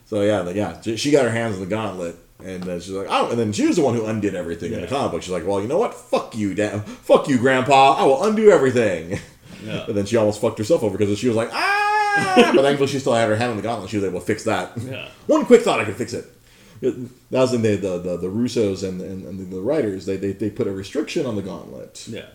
So 0.06 0.21
yeah, 0.21 0.41
like, 0.41 0.56
yeah, 0.56 0.79
she- 0.82 1.12
got 1.12 1.23
her 1.23 1.32
hands 1.32 1.56
on 1.56 1.62
the 1.62 1.65
gauntlet, 1.67 2.15
and 2.43 2.62
then 2.63 2.79
she's 2.79 2.91
like, 2.93 3.08
oh, 3.10 3.29
and 3.32 3.39
then 3.39 3.51
she 3.53 3.65
was 3.65 3.77
the 3.77 3.82
one 3.84 3.95
who 3.95 4.06
undid 4.06 4.36
everything 4.36 4.71
in 4.73 4.82
the 4.82 4.88
comic 4.88 5.12
book. 5.12 5.21
She's 5.23 5.32
like, 5.32 5.47
well, 5.47 5.60
you 5.62 5.67
know 5.67 5.79
what? 5.79 5.93
Fuck 5.95 6.36
you, 6.36 6.53
Dad. 6.53 6.84
Fuck 6.84 7.27
you, 7.27 7.38
Grandpa. 7.39 7.93
I 7.93 8.03
will 8.03 8.23
undo 8.23 8.51
everything. 8.51 9.19
Yeah. 9.65 9.86
And 9.88 9.95
then 9.97 10.06
she 10.06 10.17
almost 10.17 10.41
fucked 10.41 10.58
herself 10.60 10.84
over 10.84 10.97
because 10.97 11.17
she 11.17 11.27
was 11.27 11.38
like, 11.38 11.49
ah! 11.53 11.83
But 12.15 12.62
thankfully 12.62 12.88
she 12.88 12.99
still 12.99 13.13
had 13.13 13.30
her 13.30 13.36
hand 13.36 13.52
on 13.52 13.58
the 13.58 13.63
gauntlet. 13.63 13.89
She 13.89 13.97
was 13.97 14.06
able 14.06 14.19
to 14.19 14.26
fix 14.26 14.43
that. 14.43 14.71
Yeah. 14.78 15.08
One 15.28 15.45
quick 15.45 15.62
thought 15.62 15.80
I 15.80 15.86
could 15.86 15.95
fix 15.95 16.13
it. 16.13 16.26
That 16.82 17.10
was 17.32 17.52
when 17.52 17.62
they, 17.62 17.78
the, 17.78 17.97
the, 17.97 18.17
the 18.17 18.28
Russos 18.28 18.88
and, 18.88 18.99
and, 19.02 19.26
and 19.26 19.52
the 19.52 19.62
writers, 19.62 20.06
they, 20.06 20.17
they, 20.17 20.34
they 20.34 20.49
put 20.49 20.67
a 20.67 20.71
restriction 20.71 21.26
on 21.26 21.36
the 21.36 21.41
gauntlet. 21.41 22.08
Yeah. 22.08 22.26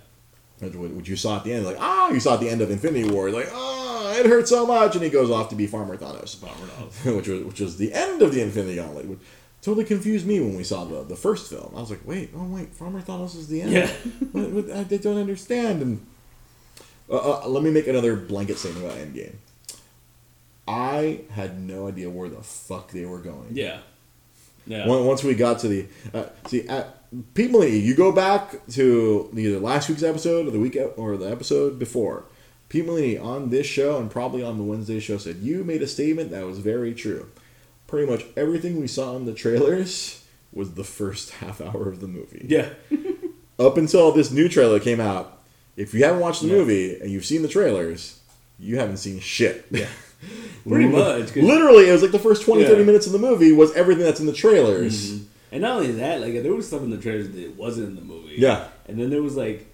Which, 0.61 1.09
you 1.09 1.17
saw 1.17 1.37
at 1.37 1.45
the 1.45 1.53
end, 1.53 1.65
like, 1.65 1.77
ah, 1.79 2.11
you 2.11 2.19
saw 2.19 2.35
at 2.35 2.41
the 2.41 2.49
end 2.49 2.61
of 2.61 2.71
Infinity 2.71 3.11
War, 3.11 3.31
like, 3.31 3.49
ah, 3.53 4.15
it 4.17 4.27
hurt 4.27 4.49
so 4.49 4.67
much, 4.67 4.95
and 4.95 5.05
he 5.05 5.11
goes 5.11 5.31
off 5.31 5.51
to 5.51 5.55
be 5.55 5.67
Farmer 5.67 5.97
Thanos, 5.97 6.41
which 7.17 7.29
was 7.29 7.45
which 7.45 7.61
was 7.61 7.77
the 7.77 7.93
end 7.93 8.23
of 8.23 8.33
the 8.33 8.41
Infinity 8.41 8.77
Gauntlet. 8.77 9.07
Which 9.07 9.21
totally 9.63 9.85
confused 9.85 10.27
me 10.27 10.41
when 10.41 10.57
we 10.57 10.65
saw 10.65 10.85
the, 10.85 11.05
the 11.05 11.15
first 11.15 11.49
film. 11.51 11.73
I 11.77 11.81
was 11.81 11.91
like, 11.91 12.01
wait, 12.05 12.31
oh 12.35 12.45
wait, 12.45 12.75
Farmer 12.75 13.03
Thanos 13.03 13.37
is 13.37 13.49
the 13.49 13.63
end. 13.63 13.73
Yeah. 13.73 13.87
what, 14.33 14.51
what, 14.51 14.71
I, 14.71 14.83
they 14.85 14.99
don't 14.99 15.19
understand. 15.19 15.83
And 15.83 16.07
uh, 17.09 17.45
uh, 17.45 17.49
let 17.49 17.63
me 17.63 17.71
make 17.71 17.87
another 17.87 18.17
blanket 18.17 18.59
statement 18.59 18.85
about 18.85 18.99
Endgame. 18.99 19.35
I 20.69 21.21
had 21.31 21.59
no 21.61 21.89
idea 21.89 22.11
where 22.11 22.29
the 22.29 22.43
fuck 22.43 22.91
they 22.93 23.05
were 23.07 23.19
going. 23.19 23.49
Yeah. 23.53 23.79
Yeah. 24.67 24.87
Once 24.87 25.25
we 25.25 25.35
got 25.35 25.61
to 25.61 25.69
the 25.69 25.87
uh, 26.13 26.27
see, 26.47 26.69
uh, 26.69 26.85
Pete 27.33 27.51
Molini, 27.51 27.79
you 27.79 27.95
go 27.95 28.13
back 28.13 28.67
to 28.73 29.31
either 29.35 29.59
last 29.59 29.89
week's 29.89 30.03
episode 30.03 30.47
or 30.47 30.51
the 30.51 30.59
week 30.61 30.77
or 30.97 31.17
the 31.17 31.31
episode 31.31 31.79
before. 31.79 32.25
Pete 32.69 32.85
Molini 32.85 33.17
on 33.17 33.49
this 33.49 33.67
show 33.67 33.97
and 33.99 34.11
probably 34.11 34.43
on 34.43 34.59
the 34.59 34.65
Wednesday 34.65 35.01
show 35.01 35.17
said 35.17 35.37
you 35.37 35.65
made 35.65 35.81
a 35.81 35.87
statement 35.87 36.31
that 36.33 36.45
was 36.45 36.59
very 36.59 36.93
true. 36.93 37.31
Pretty 37.87 38.11
much 38.11 38.27
everything 38.37 38.79
we 38.79 38.87
saw 38.87 39.17
in 39.17 39.25
the 39.25 39.33
trailers 39.33 40.23
was 40.53 40.75
the 40.75 40.85
first 40.85 41.31
half 41.41 41.63
hour 41.63 41.89
of 41.89 42.01
the 42.01 42.09
movie. 42.09 42.45
yeah. 42.49 42.69
Up 43.59 43.77
until 43.79 44.13
this 44.13 44.31
new 44.31 44.49
trailer 44.49 44.79
came 44.79 45.01
out, 45.01 45.39
if 45.77 45.93
you 45.95 46.05
haven't 46.05 46.21
watched 46.21 46.43
the 46.43 46.49
Yeah. 46.49 46.55
movie 46.57 47.01
and 47.01 47.11
you've 47.11 47.25
seen 47.25 47.41
the 47.43 47.49
trailers, 47.49 48.21
you 48.59 48.79
haven't 48.79 48.99
seen 48.99 49.19
shit. 49.19 49.65
Yeah. 49.71 49.89
Pretty 50.69 50.89
much. 50.89 51.35
Literally, 51.37 51.89
it 51.89 51.93
was 51.93 52.03
like 52.03 52.11
the 52.11 52.19
first 52.19 52.43
20, 52.45 52.65
30 52.65 52.85
minutes 52.85 53.07
of 53.07 53.13
the 53.13 53.19
movie 53.19 53.53
was 53.53 53.73
everything 53.75 54.05
that's 54.05 54.21
in 54.21 54.27
the 54.27 54.33
trailers. 54.33 55.13
Mhm. 55.13 55.25
And 55.53 55.63
not 55.63 55.77
only 55.77 55.93
that, 55.93 56.21
like 56.21 56.35
there 56.43 56.53
was 56.53 56.67
stuff 56.67 56.83
in 56.83 56.91
the 56.91 56.99
trailers 56.99 57.31
that 57.31 57.57
wasn't 57.57 57.89
in 57.89 57.95
the 57.97 58.03
movie. 58.03 58.35
Yeah. 58.37 58.69
And 58.87 58.99
then 58.99 59.09
there 59.11 59.23
was 59.23 59.37
like, 59.37 59.67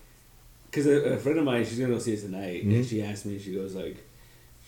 because 0.70 0.86
a, 0.86 1.14
a 1.14 1.16
friend 1.18 1.38
of 1.38 1.44
mine, 1.44 1.64
she's 1.64 1.78
gonna 1.78 1.92
go 1.92 1.98
see 1.98 2.12
it 2.14 2.20
tonight, 2.20 2.64
Mhm. 2.66 2.74
and 2.74 2.86
she 2.86 3.02
asked 3.02 3.26
me, 3.26 3.38
she 3.38 3.54
goes 3.54 3.74
like, 3.74 3.96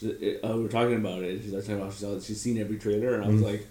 she, 0.00 0.38
uh, 0.42 0.56
we're 0.56 0.68
talking 0.68 0.96
about 0.96 1.22
it. 1.22 1.42
She's 1.42 1.52
like 1.52 1.62
talking 1.62 1.80
about 1.80 1.92
she 1.92 2.00
saw, 2.00 2.18
she's 2.20 2.40
seen 2.40 2.58
every 2.58 2.76
trailer, 2.78 3.14
and 3.14 3.24
I 3.24 3.28
was 3.28 3.40
Mhm. 3.40 3.44
like, 3.44 3.66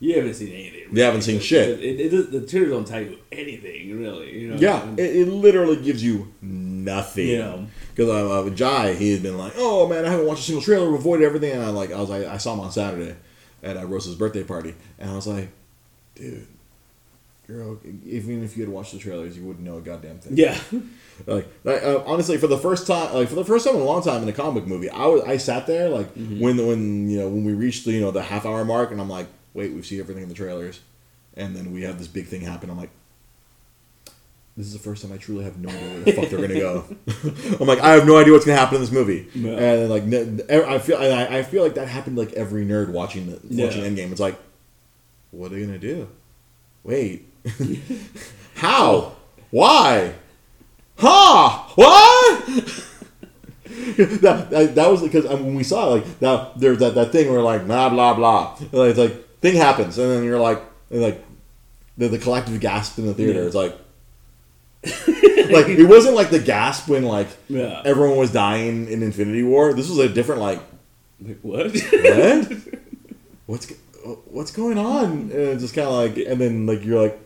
you 0.00 0.14
haven't 0.16 0.34
seen 0.34 0.52
anything. 0.52 0.88
You 0.92 1.02
haven't 1.02 1.22
seen 1.22 1.40
shit. 1.40 1.80
It, 1.80 2.00
it, 2.00 2.12
it, 2.14 2.30
the 2.32 2.40
trailers 2.42 2.70
don't 2.70 2.86
tell 2.86 3.00
you 3.00 3.16
anything 3.32 3.98
really. 3.98 4.38
You 4.40 4.48
know. 4.50 4.56
Yeah, 4.56 4.84
it 4.98 5.28
literally 5.28 5.76
gives 5.76 6.02
you 6.04 6.28
nothing. 6.42 7.28
Yeah. 7.28 7.58
Because 7.94 8.08
uh, 8.10 8.40
uh, 8.40 8.50
Jai, 8.50 8.94
he 8.94 9.12
had 9.12 9.22
been 9.22 9.38
like, 9.38 9.52
"Oh 9.56 9.86
man, 9.88 10.04
I 10.04 10.10
haven't 10.10 10.26
watched 10.26 10.40
a 10.40 10.44
single 10.44 10.62
trailer, 10.62 10.92
avoided 10.94 11.24
everything." 11.24 11.52
And 11.52 11.62
I 11.62 11.68
like, 11.70 11.92
I 11.92 12.00
was 12.00 12.10
like, 12.10 12.26
I 12.26 12.36
saw 12.38 12.54
him 12.54 12.60
on 12.60 12.72
Saturday 12.72 13.14
at 13.62 13.76
uh, 13.76 13.86
Rose's 13.86 14.14
birthday 14.16 14.42
party, 14.42 14.74
and 14.98 15.10
I 15.10 15.14
was 15.14 15.26
like, 15.26 15.48
"Dude, 16.16 16.46
you're 17.48 17.78
even 18.06 18.42
if 18.42 18.56
you 18.56 18.64
had 18.64 18.72
watched 18.72 18.92
the 18.92 18.98
trailers, 18.98 19.36
you 19.36 19.44
wouldn't 19.44 19.64
know 19.64 19.76
a 19.78 19.80
goddamn 19.80 20.18
thing." 20.18 20.36
yeah. 20.36 20.58
Like, 21.28 21.46
uh, 21.64 22.02
honestly, 22.06 22.38
for 22.38 22.48
the 22.48 22.58
first 22.58 22.88
time, 22.88 23.14
like 23.14 23.28
for 23.28 23.36
the 23.36 23.44
first 23.44 23.64
time 23.64 23.76
in 23.76 23.82
a 23.82 23.84
long 23.84 24.02
time 24.02 24.20
in 24.24 24.28
a 24.28 24.32
comic 24.32 24.66
movie, 24.66 24.90
I 24.90 25.06
was 25.06 25.22
I 25.22 25.36
sat 25.36 25.68
there 25.68 25.88
like 25.88 26.12
Mm-hmm. 26.16 26.40
when 26.40 26.66
when 26.66 27.08
you 27.08 27.20
know 27.20 27.28
when 27.28 27.44
we 27.44 27.52
reached 27.52 27.84
the 27.84 27.92
you 27.92 28.00
know 28.00 28.10
the 28.10 28.20
half 28.22 28.44
hour 28.44 28.64
mark, 28.64 28.90
and 28.90 29.00
I'm 29.00 29.08
like, 29.08 29.28
wait, 29.54 29.72
we 29.72 29.82
see 29.82 30.00
everything 30.00 30.24
in 30.24 30.28
the 30.28 30.34
trailers, 30.34 30.80
and 31.36 31.54
then 31.54 31.72
we 31.72 31.82
have 31.82 31.98
this 32.00 32.08
big 32.08 32.26
thing 32.26 32.40
happen. 32.40 32.68
I'm 32.68 32.76
like, 32.76 32.90
this 34.56 34.66
is 34.66 34.72
the 34.72 34.78
first 34.78 35.02
time 35.02 35.12
I 35.12 35.16
truly 35.16 35.44
have 35.44 35.58
no 35.58 35.68
idea 35.68 35.88
where 35.88 36.00
the 36.00 36.12
fuck 36.12 36.28
they're 36.28 36.40
gonna 36.40 36.54
go. 36.54 36.84
I'm 37.60 37.66
like, 37.66 37.80
I 37.80 37.92
have 37.92 38.06
no 38.06 38.16
idea 38.18 38.32
what's 38.32 38.44
gonna 38.44 38.58
happen 38.58 38.76
in 38.76 38.80
this 38.82 38.92
movie, 38.92 39.28
and 39.34 39.90
like, 39.90 40.04
I 40.50 40.78
feel, 40.78 40.96
I, 40.96 41.38
I 41.38 41.42
feel 41.42 41.62
like 41.62 41.74
that 41.74 41.88
happened 41.88 42.16
to, 42.16 42.22
like 42.22 42.32
every 42.34 42.64
nerd 42.64 42.90
watching 42.90 43.26
the, 43.26 43.64
watching 43.64 43.82
Yeah. 43.82 43.88
Endgame. 43.88 44.12
It's 44.12 44.20
like, 44.20 44.38
what 45.32 45.50
are 45.50 45.56
they 45.56 45.64
gonna 45.66 45.78
do? 45.78 46.08
Wait, 46.84 47.26
how? 48.54 49.16
Why? 49.50 50.14
Huh? 50.98 51.64
What? 51.74 52.46
that, 53.96 54.48
that 54.50 54.74
that 54.74 54.90
was 54.90 55.02
because 55.02 55.26
um, 55.26 55.44
when 55.46 55.54
we 55.56 55.64
saw 55.64 55.88
it, 55.88 55.90
like 56.00 56.18
that 56.20 56.58
there's 56.60 56.78
that, 56.78 56.94
that 56.94 57.10
thing 57.10 57.30
where 57.30 57.40
like 57.40 57.66
blah 57.66 57.88
blah 57.88 58.14
blah. 58.14 58.56
And, 58.60 58.72
like, 58.72 58.90
It's 58.90 58.98
like 58.98 59.40
thing 59.40 59.56
happens, 59.56 59.98
and 59.98 60.10
then 60.10 60.24
you're 60.24 60.38
like 60.38 60.62
and, 60.90 61.02
like 61.02 61.24
the, 61.98 62.08
the 62.08 62.18
collective 62.18 62.60
gasp 62.60 62.98
in 62.98 63.06
the 63.06 63.14
theater. 63.14 63.40
Yeah. 63.40 63.46
It's 63.46 63.54
like 63.54 63.76
like 65.50 65.66
it 65.68 65.86
wasn't 65.88 66.14
like 66.14 66.30
the 66.30 66.38
gasp 66.40 66.88
when 66.88 67.04
like 67.04 67.28
Yeah. 67.48 67.82
everyone 67.84 68.16
was 68.18 68.32
dying 68.32 68.88
in 68.88 69.02
Infinity 69.02 69.42
War. 69.42 69.72
This 69.72 69.88
was 69.88 69.98
a 69.98 70.08
different 70.08 70.40
like 70.40 70.60
Like 71.20 71.38
what? 71.42 71.72
what? 71.72 72.52
what's 73.46 73.72
what's 74.26 74.50
going 74.50 74.78
on? 74.78 75.30
And 75.32 75.58
just 75.60 75.74
kind 75.74 75.88
of 75.88 75.94
like, 75.94 76.16
and 76.26 76.40
then 76.40 76.66
like 76.66 76.84
you're 76.84 77.02
like, 77.02 77.18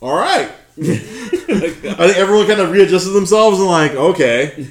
all 0.00 0.16
right. 0.16 0.50
I 0.80 0.82
think 0.88 2.16
everyone 2.16 2.46
kind 2.46 2.60
of 2.60 2.70
readjusted 2.70 3.12
themselves 3.12 3.58
and 3.60 3.68
like, 3.68 3.92
okay, 3.92 4.68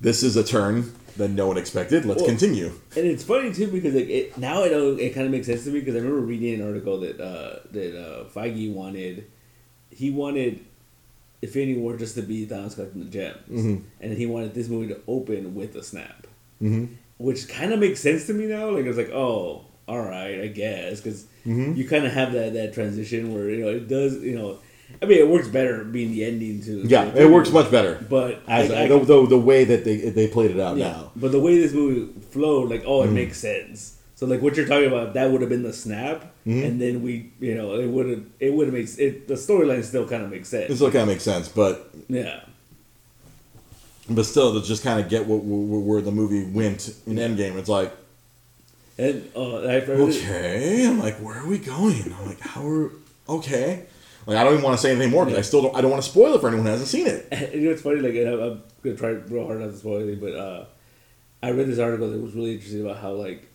this 0.00 0.22
is 0.22 0.36
a 0.36 0.44
turn 0.44 0.92
that 1.16 1.28
no 1.28 1.46
one 1.46 1.56
expected. 1.56 2.04
Let's 2.04 2.20
Well- 2.20 2.28
continue. 2.28 2.72
And 2.96 3.06
it's 3.06 3.22
funny 3.24 3.52
too 3.54 3.68
because 3.68 3.94
like 3.94 4.08
it 4.08 4.36
now 4.36 4.64
it 4.64 4.72
it 4.72 5.14
kind 5.14 5.26
of 5.26 5.32
makes 5.32 5.46
sense 5.46 5.64
to 5.64 5.70
me 5.70 5.80
because 5.80 5.94
I 5.94 5.98
remember 5.98 6.20
reading 6.20 6.60
an 6.60 6.66
article 6.66 7.00
that 7.00 7.20
uh, 7.20 7.60
that 7.70 7.96
uh, 7.98 8.24
Feige 8.34 8.72
wanted 8.72 9.26
he 9.90 10.10
wanted 10.10 10.64
Infinity 11.42 11.78
War 11.78 11.96
just 11.96 12.14
to 12.16 12.22
be 12.22 12.46
Thanos 12.46 12.74
collecting 12.74 13.04
the 13.04 13.10
gems, 13.10 13.36
Mhm. 13.50 13.82
and 14.00 14.12
he 14.16 14.26
wanted 14.26 14.54
this 14.54 14.68
movie 14.68 14.88
to 14.94 15.00
open 15.06 15.54
with 15.54 15.74
a 15.76 15.82
snap, 15.82 16.26
hmm 16.60 16.84
which 17.18 17.48
kind 17.48 17.72
of 17.72 17.80
makes 17.80 18.00
sense 18.00 18.26
to 18.26 18.34
me 18.34 18.44
now. 18.46 18.70
Like 18.70 18.84
it's 18.84 18.98
like 18.98 19.10
oh, 19.10 19.64
all 19.88 20.00
right, 20.00 20.40
I 20.40 20.48
guess 20.48 21.00
because 21.00 21.24
Mhm. 21.46 21.76
you 21.76 21.86
kind 21.88 22.04
of 22.04 22.12
have 22.12 22.32
that 22.32 22.52
that 22.54 22.72
transition 22.74 23.32
where 23.34 23.48
you 23.50 23.62
know 23.64 23.68
it 23.70 23.88
does 23.88 24.22
you 24.22 24.34
know. 24.36 24.58
I 25.02 25.06
mean, 25.06 25.18
it 25.18 25.28
works 25.28 25.48
better 25.48 25.82
being 25.82 26.12
the 26.12 26.24
ending 26.24 26.62
to. 26.62 26.82
Yeah, 26.86 27.12
it 27.14 27.28
works 27.28 27.50
much 27.50 27.70
better. 27.72 27.98
But 28.08 28.40
As, 28.46 28.70
I- 28.70 28.84
I- 28.84 28.88
the, 28.88 29.00
the, 29.00 29.26
the 29.26 29.38
way 29.38 29.64
that 29.64 29.84
they 29.84 29.96
they 29.96 30.28
played 30.28 30.52
it 30.52 30.60
out 30.60 30.76
yeah, 30.76 30.88
now. 30.92 31.12
but 31.16 31.32
the 31.32 31.40
way 31.40 31.58
this 31.58 31.72
movie 31.72 32.12
flowed, 32.30 32.70
like, 32.70 32.84
oh, 32.86 33.02
it 33.02 33.08
Mhm. 33.08 33.12
makes 33.14 33.38
sense. 33.38 33.95
So 34.16 34.24
like 34.26 34.40
what 34.42 34.56
you're 34.56 34.66
talking 34.66 34.86
about, 34.88 35.12
that 35.14 35.30
would 35.30 35.42
have 35.42 35.50
been 35.50 35.62
the 35.62 35.72
snap, 35.74 36.24
Mhm. 36.46 36.64
and 36.64 36.80
then 36.80 37.02
we, 37.02 37.30
you 37.38 37.54
know, 37.54 37.78
it 37.78 37.86
would 37.86 38.08
have, 38.08 38.24
it 38.40 38.52
would 38.54 38.66
have 38.66 38.74
makes 38.74 38.96
it. 38.98 39.28
The 39.28 39.34
storyline 39.34 39.84
still 39.84 40.08
kind 40.08 40.22
of 40.22 40.30
makes 40.30 40.48
sense. 40.48 40.70
It 40.70 40.76
still 40.76 40.90
kind 40.90 41.02
of 41.02 41.08
makes 41.08 41.22
sense, 41.22 41.48
but 41.48 41.90
yeah, 42.08 42.40
but 44.08 44.24
still, 44.24 44.58
to 44.58 44.66
just 44.66 44.82
kind 44.82 45.00
of 45.00 45.08
get 45.10 45.26
what, 45.26 45.42
where, 45.44 45.80
where 45.80 46.00
the 46.00 46.12
movie 46.12 46.44
went 46.44 46.94
in 47.06 47.16
Endgame, 47.16 47.56
it's 47.56 47.68
like, 47.68 47.92
and 48.98 49.28
uh, 49.36 49.60
heard 49.60 49.88
it- 49.88 49.88
okay, 49.90 50.86
I'm 50.86 50.98
like, 50.98 51.16
where 51.18 51.36
are 51.38 51.46
we 51.46 51.58
going? 51.58 52.14
I'm 52.18 52.26
like, 52.26 52.40
how 52.40 52.66
are 52.66 52.90
okay? 53.28 53.82
Like, 54.26 54.38
I 54.38 54.44
don't 54.44 54.54
even 54.54 54.64
want 54.64 54.76
to 54.78 54.82
say 54.82 54.92
anything 54.92 55.10
more 55.10 55.24
because 55.26 55.38
I 55.38 55.42
still 55.42 55.60
don't. 55.62 55.76
I 55.76 55.80
don't 55.82 55.90
want 55.90 56.02
to 56.02 56.08
spoil 56.08 56.34
it 56.34 56.40
for 56.40 56.48
anyone 56.48 56.64
who 56.66 56.72
hasn't 56.72 56.88
seen 56.88 57.06
it. 57.06 57.28
You 57.54 57.66
know, 57.66 57.70
it's 57.72 57.82
funny. 57.82 58.00
Like, 58.00 58.14
I'm, 58.14 58.40
I'm 58.40 58.62
gonna 58.82 58.96
try 58.96 59.10
real 59.10 59.44
hard 59.46 59.60
not 59.60 59.72
to 59.72 59.76
spoil 59.76 59.98
anything, 60.02 60.20
but 60.20 60.34
uh, 60.34 60.64
I 61.42 61.50
read 61.50 61.66
this 61.68 61.78
article 61.78 62.10
that 62.10 62.18
was 62.18 62.32
really 62.34 62.54
interesting 62.54 62.80
about 62.80 62.96
how 62.98 63.12
like 63.12 63.46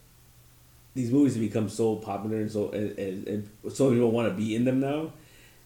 these 0.93 1.11
movies 1.11 1.33
have 1.35 1.41
become 1.41 1.69
so 1.69 1.95
popular 1.95 2.37
and 2.37 2.51
so 2.51 2.69
and, 2.71 2.97
and, 2.97 3.27
and 3.27 3.49
so 3.73 3.85
many 3.85 3.97
people 3.97 4.11
want 4.11 4.27
to 4.27 4.33
be 4.33 4.55
in 4.55 4.65
them 4.65 4.79
now 4.79 5.11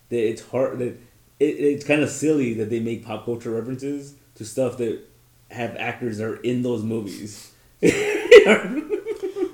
that 0.09 0.29
it's 0.29 0.47
hard 0.49 0.79
that 0.79 0.93
it, 1.39 1.45
it's 1.45 1.85
kind 1.85 2.01
of 2.01 2.09
silly 2.09 2.53
that 2.55 2.69
they 2.69 2.79
make 2.79 3.05
pop 3.05 3.25
culture 3.25 3.51
references 3.51 4.15
to 4.35 4.45
stuff 4.45 4.77
that 4.77 4.99
have 5.51 5.75
actors 5.77 6.17
that 6.19 6.27
are 6.27 6.37
in 6.37 6.61
those 6.61 6.83
movies. 6.83 7.51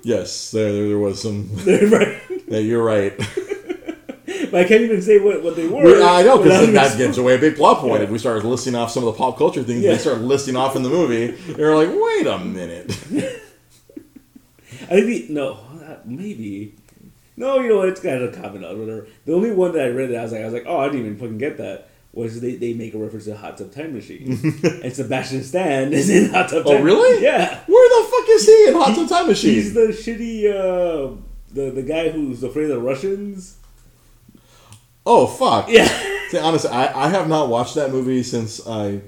Yes, 0.03 0.51
there 0.51 0.71
there 0.87 0.97
was 0.97 1.21
some. 1.21 1.49
right. 1.65 2.19
Yeah, 2.47 2.57
you're 2.59 2.83
right. 2.83 3.15
But 4.49 4.55
I 4.55 4.63
can't 4.63 4.81
even 4.81 5.01
say 5.01 5.19
what, 5.19 5.43
what 5.43 5.55
they 5.55 5.67
were. 5.67 5.83
Well, 5.83 6.03
I 6.03 6.23
know 6.23 6.41
because 6.41 6.73
that 6.73 6.97
gives 6.97 7.17
away 7.17 7.35
a 7.35 7.37
big 7.37 7.55
plot 7.55 7.77
point. 7.77 7.99
Yeah. 7.99 8.05
If 8.05 8.09
we 8.09 8.17
start 8.17 8.43
listing 8.43 8.75
off 8.75 8.91
some 8.91 9.03
of 9.03 9.13
the 9.13 9.17
pop 9.17 9.37
culture 9.37 9.63
things 9.63 9.83
Yeah. 9.83 9.91
they 9.91 9.97
start 9.99 10.21
listing 10.21 10.55
off 10.55 10.75
in 10.75 10.83
the 10.83 10.89
movie, 10.89 11.27
They're 11.53 11.75
like, 11.75 11.89
wait 11.89 12.27
a 12.27 12.39
minute. 12.39 12.97
I 14.91 15.01
think 15.01 15.27
the, 15.27 15.33
no, 15.33 15.53
uh, 15.53 15.97
maybe. 16.05 16.75
No, 17.37 17.59
you 17.59 17.69
know 17.69 17.77
what? 17.77 17.89
It's 17.89 18.01
kind 18.01 18.21
of 18.21 18.35
common 18.35 18.63
or 18.65 18.75
whatever. 18.75 19.07
The 19.25 19.33
only 19.33 19.51
one 19.51 19.71
that 19.71 19.83
I 19.85 19.87
read 19.89 20.09
that 20.11 20.19
I 20.19 20.23
was 20.23 20.31
like, 20.33 20.41
I 20.41 20.45
was 20.45 20.53
like, 20.53 20.65
oh, 20.67 20.77
I 20.79 20.85
didn't 20.89 20.99
even 21.01 21.17
fucking 21.17 21.37
get 21.37 21.57
that. 21.57 21.87
Was 22.13 22.41
they, 22.41 22.55
they 22.57 22.73
make 22.73 22.93
a 22.93 22.97
reference 22.97 23.23
to 23.25 23.37
Hot 23.37 23.57
Tub 23.57 23.71
Time 23.71 23.93
Machine, 23.93 24.31
and 24.83 24.93
Sebastian 24.93 25.43
Stan 25.43 25.93
is 25.93 26.09
in 26.09 26.29
Hot 26.33 26.49
Tub. 26.49 26.63
Oh, 26.65 26.73
Time 26.73 26.83
really? 26.83 27.23
Yeah, 27.23 27.63
Where 27.67 28.03
the 28.03 28.09
fuck 28.11 28.29
is 28.29 28.45
he 28.45 28.67
in 28.67 28.73
Hot 28.73 28.93
Tub 28.95 29.07
Time 29.07 29.27
Machine? 29.27 29.53
he's 29.53 29.73
the 29.73 29.87
shitty 29.87 30.45
uh, 30.51 31.15
the 31.53 31.71
the 31.71 31.81
guy 31.83 32.09
who's 32.09 32.43
afraid 32.43 32.65
of 32.65 32.71
the 32.71 32.79
Russians. 32.79 33.55
oh 35.05 35.25
fuck. 35.25 35.69
Yeah, 35.69 35.87
See, 36.29 36.37
honestly, 36.37 36.69
I, 36.69 37.05
I 37.05 37.09
have 37.09 37.29
not 37.29 37.47
watched 37.49 37.75
that 37.75 37.91
movie 37.91 38.23
since 38.23 38.65
I. 38.67 39.01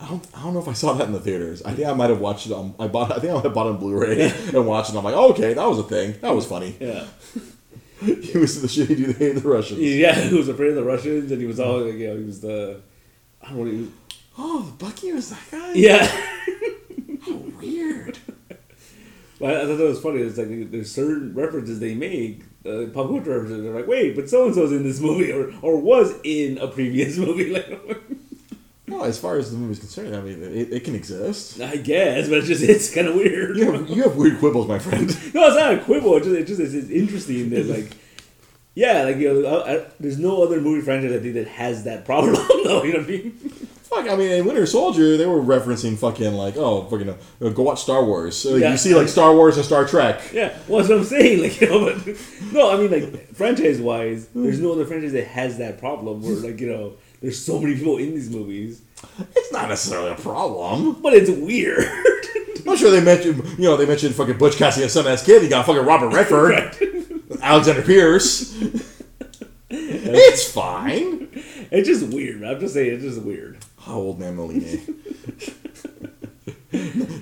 I 0.00 0.06
don't, 0.08 0.26
I 0.34 0.42
don't 0.42 0.54
know 0.54 0.60
if 0.60 0.68
I 0.68 0.72
saw 0.74 0.92
that 0.94 1.06
in 1.08 1.12
the 1.12 1.18
theaters. 1.20 1.62
I 1.62 1.72
think 1.72 1.88
I 1.88 1.92
might 1.92 2.10
have 2.10 2.20
watched 2.20 2.46
it 2.46 2.52
on. 2.52 2.74
I 2.78 2.86
bought. 2.86 3.10
I 3.10 3.18
think 3.18 3.30
I 3.32 3.34
might 3.34 3.44
have 3.44 3.54
bought 3.54 3.66
it 3.66 3.70
on 3.70 3.76
Blu-ray 3.78 4.30
and 4.54 4.66
watched 4.66 4.90
it. 4.90 4.96
I'm 4.96 5.02
like, 5.04 5.14
oh, 5.16 5.30
okay, 5.30 5.54
that 5.54 5.64
was 5.68 5.78
a 5.80 5.82
thing. 5.82 6.14
That 6.20 6.34
was 6.34 6.46
funny. 6.46 6.76
yeah, 6.80 7.04
he 8.00 8.38
was 8.38 8.62
the 8.62 8.68
shitty 8.68 8.96
dude 8.96 9.08
that 9.08 9.16
hated 9.18 9.42
the 9.42 9.48
Russians. 9.48 9.80
yeah. 9.80 10.14
He 10.14 10.34
was 10.36 10.48
afraid 10.48 10.70
of 10.70 10.76
the 10.76 10.84
Russians, 10.84 11.32
and 11.32 11.40
he 11.40 11.46
was 11.48 11.58
all 11.58 11.80
like, 11.80 11.94
you 11.94 12.08
know, 12.08 12.16
he 12.16 12.24
was 12.24 12.40
the. 12.40 12.80
I 13.42 13.48
don't 13.48 13.56
know. 13.56 13.62
What 13.64 13.72
he 13.72 13.78
was, 13.80 13.88
Oh, 14.40 14.72
Bucky 14.78 15.12
was 15.12 15.30
that 15.30 15.40
guy. 15.50 15.72
yeah. 15.74 16.26
Weird. 17.60 18.18
But 19.40 19.54
I 19.56 19.66
thought 19.66 19.76
that 19.76 19.84
was 19.84 20.00
funny. 20.00 20.20
It's 20.22 20.36
like 20.36 20.68
there's 20.72 20.90
certain 20.90 21.32
references 21.32 21.78
they 21.78 21.94
make, 21.94 22.42
uh, 22.66 22.86
pop 22.92 23.06
culture 23.06 23.30
references. 23.30 23.62
They're 23.62 23.72
like, 23.72 23.86
wait, 23.86 24.16
but 24.16 24.28
so 24.28 24.46
and 24.46 24.54
so's 24.54 24.72
in 24.72 24.82
this 24.82 24.98
movie, 24.98 25.30
or 25.30 25.52
or 25.62 25.76
was 25.80 26.12
in 26.24 26.58
a 26.58 26.66
previous 26.66 27.16
movie. 27.18 27.50
Like, 27.52 27.68
No, 28.98 29.04
as 29.04 29.16
far 29.18 29.36
as 29.36 29.52
the 29.52 29.56
movie's 29.56 29.78
concerned, 29.78 30.16
I 30.16 30.20
mean, 30.20 30.42
it, 30.42 30.72
it 30.72 30.84
can 30.84 30.96
exist. 30.96 31.60
I 31.60 31.76
guess, 31.76 32.28
but 32.28 32.38
it's 32.38 32.48
just 32.48 32.62
it's 32.64 32.92
kind 32.92 33.06
of 33.06 33.14
weird. 33.14 33.56
You 33.56 33.70
have, 33.70 33.88
you 33.88 34.02
have 34.02 34.16
weird 34.16 34.38
quibbles, 34.38 34.66
my 34.66 34.78
friend. 34.80 35.08
No, 35.34 35.46
it's 35.46 35.56
not 35.56 35.74
a 35.74 35.78
quibble. 35.78 36.16
It's 36.16 36.26
just 36.26 36.40
it's 36.40 36.50
just 36.50 36.74
it's, 36.74 36.90
interesting 36.90 37.50
that 37.50 37.66
like. 37.66 37.92
Yeah, 38.74 39.02
like 39.02 39.16
you 39.16 39.42
know, 39.42 39.60
I, 39.60 39.74
I, 39.74 39.86
there's 39.98 40.18
no 40.18 40.42
other 40.42 40.60
movie 40.60 40.82
franchise 40.82 41.12
I 41.12 41.18
think 41.18 41.34
that 41.34 41.48
has 41.48 41.84
that 41.84 42.04
problem. 42.04 42.34
though, 42.64 42.82
you 42.84 42.92
know 42.92 42.98
what 42.98 43.08
I 43.08 43.10
mean? 43.10 43.30
Fuck, 43.88 44.08
I 44.08 44.16
mean, 44.16 44.30
in 44.30 44.44
Winter 44.44 44.66
Soldier, 44.66 45.16
they 45.16 45.26
were 45.26 45.40
referencing 45.40 45.96
fucking 45.96 46.34
like, 46.34 46.56
oh, 46.56 46.84
fucking, 46.84 47.08
uh, 47.08 47.48
go 47.50 47.62
watch 47.62 47.82
Star 47.82 48.04
Wars. 48.04 48.36
So 48.36 48.56
Yeah. 48.56 48.72
you 48.72 48.76
see 48.76 48.94
like 48.94 49.08
Star 49.08 49.34
Wars 49.34 49.56
and 49.56 49.64
Star 49.64 49.86
Trek. 49.86 50.20
Yeah, 50.32 50.56
well, 50.68 50.78
that's 50.78 50.90
what 50.90 50.98
I'm 50.98 51.04
saying. 51.04 51.42
Like, 51.42 51.60
you 51.60 51.68
know, 51.68 51.84
but 51.86 52.16
no, 52.52 52.70
I 52.70 52.76
mean, 52.76 52.90
like 52.90 53.34
franchise 53.34 53.80
wise, 53.80 54.28
there's 54.28 54.60
no 54.60 54.72
other 54.72 54.84
franchise 54.84 55.12
that 55.12 55.26
has 55.26 55.58
that 55.58 55.78
problem 55.78 56.22
where, 56.22 56.34
like, 56.36 56.60
you 56.60 56.68
know, 56.68 56.92
there's 57.20 57.44
so 57.44 57.58
many 57.58 57.74
people 57.74 57.96
in 57.96 58.14
these 58.14 58.30
movies, 58.30 58.82
It's 59.36 59.52
not 59.52 59.68
necessarily 59.68 60.10
a 60.12 60.14
problem. 60.14 61.00
but 61.02 61.12
it's 61.14 61.30
weird. 61.30 61.84
I'm 62.58 62.64
not 62.64 62.78
sure 62.78 62.90
they 62.90 63.00
mentioned, 63.02 63.42
you 63.58 63.64
know, 63.64 63.76
they 63.76 63.86
mentioned 63.86 64.14
fucking 64.14 64.36
Butch 64.38 64.56
Cassidy 64.56 64.84
and 64.84 64.92
Sundance 64.92 65.24
Kid. 65.24 65.42
You 65.42 65.48
got 65.48 65.64
fucking 65.66 65.84
Robert 65.84 66.08
Redford, 66.10 66.50
Right. 66.50 67.40
Alexander 67.42 67.82
Pierce. 67.82 68.54
it's 69.70 70.50
fine. 70.50 71.28
It's 71.70 71.88
just 71.88 72.12
weird. 72.12 72.42
I'm 72.44 72.60
just 72.60 72.74
saying, 72.74 72.94
it's 72.94 73.04
just 73.04 73.22
weird. 73.22 73.58
Oh, 73.86 73.94
old 73.94 74.18
man 74.18 74.36
Moline. 74.36 75.02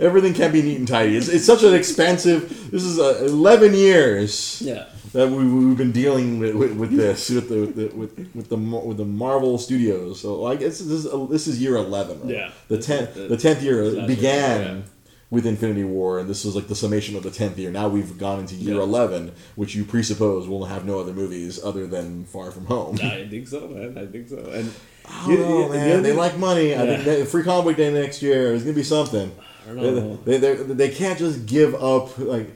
Everything 0.00 0.34
can 0.34 0.50
be 0.52 0.62
neat 0.62 0.78
and 0.78 0.88
tidy. 0.88 1.16
It's, 1.16 1.28
it's 1.28 1.44
such 1.46 1.62
an 1.62 1.74
expensive. 1.74 2.70
This 2.72 2.82
is 2.82 2.98
uh, 2.98 3.18
11 3.24 3.74
years. 3.74 4.60
Yeah. 4.60 4.86
That 5.12 5.28
we, 5.30 5.44
we've 5.46 5.76
been 5.76 5.92
dealing 5.92 6.38
with, 6.38 6.54
with, 6.54 6.72
with 6.76 6.96
this 6.96 7.30
with 7.30 7.48
the, 7.48 7.60
with 7.60 7.76
the 7.76 7.86
with 7.96 8.34
with 8.34 8.48
the 8.48 8.56
with 8.56 8.96
the 8.96 9.04
Marvel 9.04 9.58
Studios. 9.58 10.20
So 10.20 10.40
like 10.40 10.60
it's 10.60 10.78
this 10.78 11.04
is, 11.04 11.06
uh, 11.06 11.26
this 11.26 11.46
is 11.46 11.60
year 11.60 11.76
eleven. 11.76 12.20
Right? 12.22 12.30
Yeah. 12.30 12.50
the 12.68 12.78
tenth 12.78 13.14
The- 13.14 13.36
tenth 13.36 13.62
year 13.62 14.06
began 14.06 14.60
yeah. 14.76 14.82
with 15.30 15.46
Infinity 15.46 15.84
War, 15.84 16.18
and 16.18 16.28
this 16.28 16.44
was 16.44 16.54
like 16.56 16.68
the 16.68 16.74
summation 16.74 17.16
of 17.16 17.22
the 17.22 17.30
tenth 17.30 17.58
year. 17.58 17.70
Now 17.70 17.88
we've 17.88 18.16
gone 18.18 18.40
into 18.40 18.54
year 18.54 18.76
Yeah. 18.76 18.82
eleven, 18.82 19.32
which 19.54 19.74
you 19.74 19.84
presuppose 19.84 20.48
will 20.48 20.64
have 20.66 20.84
no 20.84 20.98
other 21.00 21.12
movies 21.12 21.62
other 21.62 21.86
than 21.86 22.24
Far 22.24 22.50
From 22.50 22.66
Home. 22.66 22.98
I 23.02 23.26
think 23.28 23.48
so, 23.48 23.68
man. 23.68 23.96
I 23.98 24.06
think 24.06 24.28
so. 24.28 24.38
And 24.38 24.70
I 25.08 25.26
don't 25.28 25.38
know, 25.40 25.58
Yeah, 25.58 25.66
yeah, 25.66 25.86
man. 25.86 26.02
the 26.02 26.08
They 26.08 26.12
like 26.14 26.36
money. 26.38 26.74
I 26.74 26.78
think 26.78 27.04
that, 27.04 27.28
free 27.28 27.44
comic 27.44 27.64
book 27.64 27.76
day 27.76 27.92
next 27.92 28.22
year 28.22 28.52
is 28.52 28.62
gonna 28.64 28.74
be 28.74 28.82
something. 28.82 29.30
I 29.64 29.74
don't 29.74 29.76
know. 29.96 30.16
They, 30.24 30.38
they, 30.38 30.54
they, 30.54 30.74
they 30.74 30.88
can't 30.90 31.18
just 31.18 31.46
give 31.46 31.74
up 31.74 32.16
like 32.18 32.48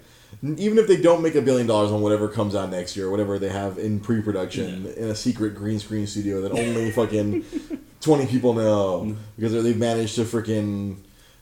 even 0.43 0.79
if 0.79 0.87
they 0.87 1.01
don't 1.01 1.23
make 1.23 1.35
a 1.35 1.43
billion 1.43 1.67
dollars 1.67 1.91
on 1.91 2.01
whatever 2.01 2.29
comes 2.29 2.55
out 2.55 2.71
next 2.71 2.97
year, 2.97 3.11
whatever 3.11 3.39
they 3.39 3.49
have 3.51 3.79
in 3.79 4.01
pre-production 4.01 4.87
in 4.87 5.09
a 5.09 5.15
secret 5.15 5.55
green 5.55 5.79
screen 5.79 6.07
studio 6.07 6.41
that 6.41 6.53
only 6.53 6.91
fucking 6.91 7.45
twenty 8.01 8.27
people 8.27 8.55
know 8.55 9.17
because 9.37 9.53
they've 9.63 9.79
managed 9.79 10.15
to 10.17 10.23
freaking. 10.23 10.97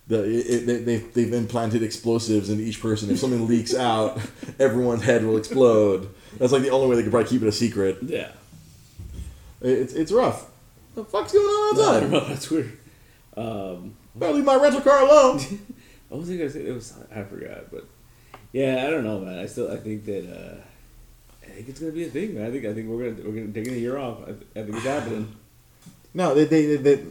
The, 0.09 0.25
it, 0.25 0.65
they, 0.67 0.77
they've, 0.79 1.13
they've 1.13 1.33
implanted 1.35 1.83
explosives 1.83 2.49
into 2.49 2.63
each 2.65 2.81
person. 2.81 3.11
If 3.11 3.19
something 3.19 3.47
leaks 3.47 3.75
out, 3.91 4.19
everyone's 4.59 5.03
head 5.03 5.23
will 5.23 5.37
explode. 5.37 6.09
That's 6.39 6.51
like 6.51 6.63
the 6.63 6.71
only 6.71 6.89
way 6.89 6.97
they 6.97 7.03
could 7.03 7.11
probably 7.13 7.29
keep 7.29 7.43
it 7.43 7.49
a 7.49 7.53
secret. 7.53 7.99
yeah. 8.03 8.31
It's, 9.61 9.93
it's 9.93 10.11
rough. 10.11 10.49
What 10.95 11.05
The 11.05 11.11
fuck's 11.11 11.33
going 11.33 11.45
on 11.45 11.97
I 11.97 12.01
don't 12.01 12.11
know. 12.11 12.25
That's 12.27 12.51
weird. 12.51 12.79
Um, 13.37 13.97
Better 14.15 14.33
leave 14.33 14.45
my 14.45 14.55
rental 14.57 14.81
car 14.81 15.03
alone. 15.05 15.41
what 16.09 16.21
was 16.21 16.31
I 16.31 16.37
gonna 16.37 16.51
say? 16.51 16.65
It 16.67 16.73
was 16.73 16.95
I 17.15 17.23
forgot, 17.25 17.71
but 17.71 17.85
yeah, 18.53 18.85
I 18.87 18.91
don't 18.91 19.05
know, 19.05 19.21
man. 19.21 19.39
I 19.39 19.47
still 19.47 19.71
I 19.71 19.77
think 19.77 20.05
that 20.07 20.25
uh, 20.31 20.57
I 21.45 21.51
think 21.51 21.69
it's 21.69 21.81
gonna 21.81 21.93
be 21.93 22.05
a 22.05 22.11
thing, 22.11 22.35
man. 22.35 22.47
I 22.47 22.51
think 22.51 22.65
I 22.65 22.75
think 22.75 22.89
we're 22.89 23.11
gonna 23.11 23.29
we're 23.29 23.35
gonna 23.41 23.53
take 23.53 23.69
a 23.69 23.79
year 23.79 23.99
off. 23.99 24.19
I, 24.27 24.31
I 24.59 24.63
think 24.65 24.77
it's 24.77 24.85
happening. 24.85 25.35
No, 26.15 26.35
they, 26.35 26.47
they, 26.47 26.77
they, 26.77 26.95
they, 26.95 27.03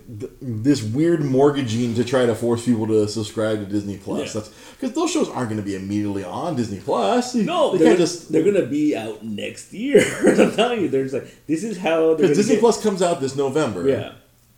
this 0.42 0.82
weird 0.82 1.24
mortgaging 1.24 1.94
to 1.96 2.04
try 2.04 2.26
to 2.26 2.34
force 2.34 2.66
people 2.66 2.88
to 2.88 3.08
subscribe 3.08 3.60
to 3.60 3.66
Disney 3.66 3.98
Plus. 3.98 4.34
Yeah. 4.34 4.42
That's 4.42 4.54
because 4.72 4.96
those 4.96 5.12
shows 5.12 5.30
aren't 5.30 5.50
going 5.50 5.62
to 5.62 5.66
be 5.66 5.76
immediately 5.76 6.24
on 6.24 6.56
Disney 6.56 6.80
Plus. 6.80 7.36
No, 7.36 7.72
they 7.72 7.78
they're, 7.78 7.88
gonna, 7.90 7.98
just 7.98 8.32
they're 8.32 8.44
gonna 8.44 8.66
be 8.66 8.96
out 8.96 9.24
next 9.24 9.72
year. 9.72 10.04
I'm 10.28 10.52
telling 10.56 10.82
you, 10.82 10.90
they're 10.90 11.04
just 11.04 11.14
like 11.14 11.46
this 11.46 11.64
is 11.64 11.78
how 11.78 12.16
because 12.16 12.36
Disney 12.36 12.56
get- 12.56 12.62
Plus 12.62 12.82
comes 12.82 13.02
out 13.04 13.22
this 13.22 13.36
November. 13.36 13.88
Yeah, 13.88 14.14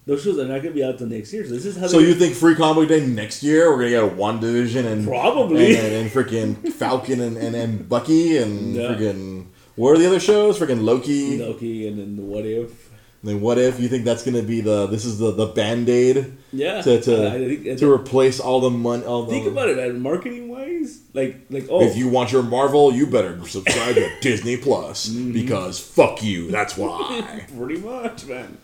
those 0.10 0.24
shows 0.24 0.40
are 0.40 0.46
not 0.46 0.62
gonna 0.64 0.74
be 0.74 0.84
out 0.84 0.98
till 0.98 1.08
next 1.08 1.32
year. 1.32 1.46
So 1.46 1.52
this 1.54 1.66
is 1.66 1.78
how. 1.78 1.88
So 1.88 2.00
you 2.00 2.14
think 2.16 2.36
Free 2.36 2.56
Comic 2.56 2.90
Day 2.90 3.06
next 3.06 3.44
year 3.44 3.70
we're 3.72 3.78
gonna 3.78 3.90
get 3.92 4.04
a 4.04 4.08
WandaVision 4.08 4.86
and 4.86 5.06
Probably. 5.08 5.76
and, 5.76 5.86
and, 5.86 5.96
and 5.96 6.10
freaking 6.12 6.74
Falcon 6.74 7.22
and, 7.22 7.38
and, 7.38 7.56
and 7.56 7.88
Bucky 7.88 8.38
and 8.38 8.76
Yeah. 8.80 8.90
freaking 8.94 9.46
what 9.76 9.92
are 9.96 9.98
the 10.00 10.08
other 10.08 10.20
shows? 10.20 10.60
Freaking 10.60 10.84
Loki. 10.84 11.38
Loki 11.38 11.88
and 11.88 11.98
then 12.00 12.16
the 12.18 12.22
What 12.24 12.46
If? 12.46 12.90
And 13.22 13.32
then 13.32 13.42
what 13.42 13.58
if 13.58 13.82
you 13.82 13.90
think 13.90 14.06
that's 14.06 14.24
gonna 14.24 14.42
be 14.44 14.62
the 14.62 14.88
this 14.88 15.04
is 15.06 15.20
the 15.20 15.32
the 15.32 15.48
band 15.48 15.90
aid 15.90 16.38
Yeah, 16.54 16.82
to 16.82 17.02
to, 17.02 17.28
I 17.28 17.56
think, 17.58 17.78
to 17.80 17.92
replace 17.92 18.40
all 18.40 18.62
the 18.62 18.70
money? 18.70 19.04
All 19.06 19.24
the, 19.26 19.32
think 19.32 19.48
about 19.48 19.68
it, 19.70 19.76
man. 19.78 20.00
Marketing 20.02 20.48
wise, 20.48 21.02
like 21.14 21.42
like 21.50 21.68
oh, 21.70 21.82
If 21.84 21.98
you 21.98 22.08
want 22.08 22.32
your 22.32 22.44
Marvel, 22.44 22.94
you 22.94 23.06
better 23.08 23.38
subscribe 23.46 23.96
to 23.96 24.10
Disney 24.22 24.56
Plus 24.58 25.10
Mm-hmm. 25.10 25.34
because 25.34 25.80
fuck 25.80 26.24
you. 26.24 26.50
That's 26.50 26.78
why. 26.78 27.46
pretty 27.58 27.80
much, 27.82 28.26
man. 28.26 28.58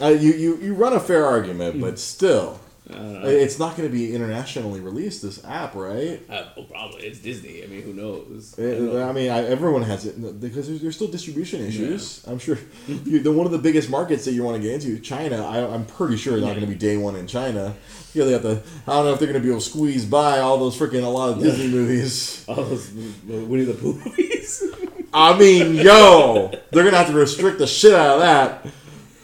Uh, 0.00 0.08
you, 0.08 0.32
you 0.32 0.56
you 0.58 0.74
run 0.74 0.92
a 0.92 1.00
fair 1.00 1.26
argument, 1.26 1.80
but 1.80 1.90
hmm. 1.90 1.96
still, 1.96 2.60
uh, 2.90 2.96
I 2.96 3.28
it's 3.28 3.58
not 3.58 3.76
going 3.76 3.88
to 3.88 3.92
be 3.92 4.14
internationally 4.14 4.80
released. 4.80 5.22
This 5.22 5.44
app, 5.44 5.74
right? 5.74 6.20
Uh, 6.30 6.44
probably 6.70 7.02
it's 7.02 7.18
Disney. 7.18 7.64
I 7.64 7.66
mean, 7.66 7.82
who 7.82 7.92
knows? 7.92 8.54
I 8.58 8.62
know. 8.62 9.08
I 9.08 9.12
mean, 9.12 9.30
I, 9.30 9.44
everyone 9.44 9.82
has 9.82 10.06
it 10.06 10.40
because 10.40 10.68
there's, 10.68 10.80
there's 10.80 10.94
still 10.94 11.08
distribution 11.08 11.60
issues. 11.64 12.24
I'm 12.26 12.38
sure 12.38 12.56
hmm. 12.56 12.98
you, 13.04 13.18
the 13.20 13.32
one 13.32 13.46
of 13.46 13.52
the 13.52 13.58
biggest 13.58 13.90
markets 13.90 14.24
that 14.24 14.32
you 14.32 14.44
want 14.44 14.56
to 14.56 14.62
get 14.62 14.74
into, 14.74 15.00
China. 15.00 15.44
I, 15.44 15.66
I'm 15.66 15.84
pretty 15.84 16.16
sure 16.16 16.34
it's 16.34 16.44
not 16.44 16.50
going 16.50 16.60
to 16.60 16.66
be 16.66 16.74
hmm. 16.74 16.78
day 16.78 16.96
one 16.96 17.16
in 17.16 17.26
China. 17.26 17.74
Yeah, 18.14 18.24
they 18.24 18.32
have 18.32 18.42
to. 18.42 18.62
I 18.86 18.92
don't 18.92 19.04
know 19.04 19.12
if 19.12 19.18
they're 19.18 19.28
going 19.28 19.40
to 19.40 19.44
be 19.44 19.50
able 19.50 19.60
to 19.60 19.68
squeeze 19.68 20.04
by 20.04 20.38
all 20.38 20.58
those 20.58 20.78
freaking 20.78 21.04
a 21.04 21.08
lot 21.08 21.30
of 21.30 21.42
Disney 21.42 21.68
movies. 21.68 22.44
All 22.48 22.54
those 22.54 22.88
uh, 22.90 23.44
Winnie 23.44 23.64
the 23.64 23.74
Pooh 23.74 23.94
movies. 23.94 24.62
I 25.12 25.38
mean, 25.38 25.74
yo, 25.74 26.52
they're 26.70 26.84
gonna 26.84 26.96
have 26.96 27.08
to 27.08 27.14
restrict 27.14 27.58
the 27.58 27.66
shit 27.66 27.94
out 27.94 28.16
of 28.16 28.20
that, 28.20 28.66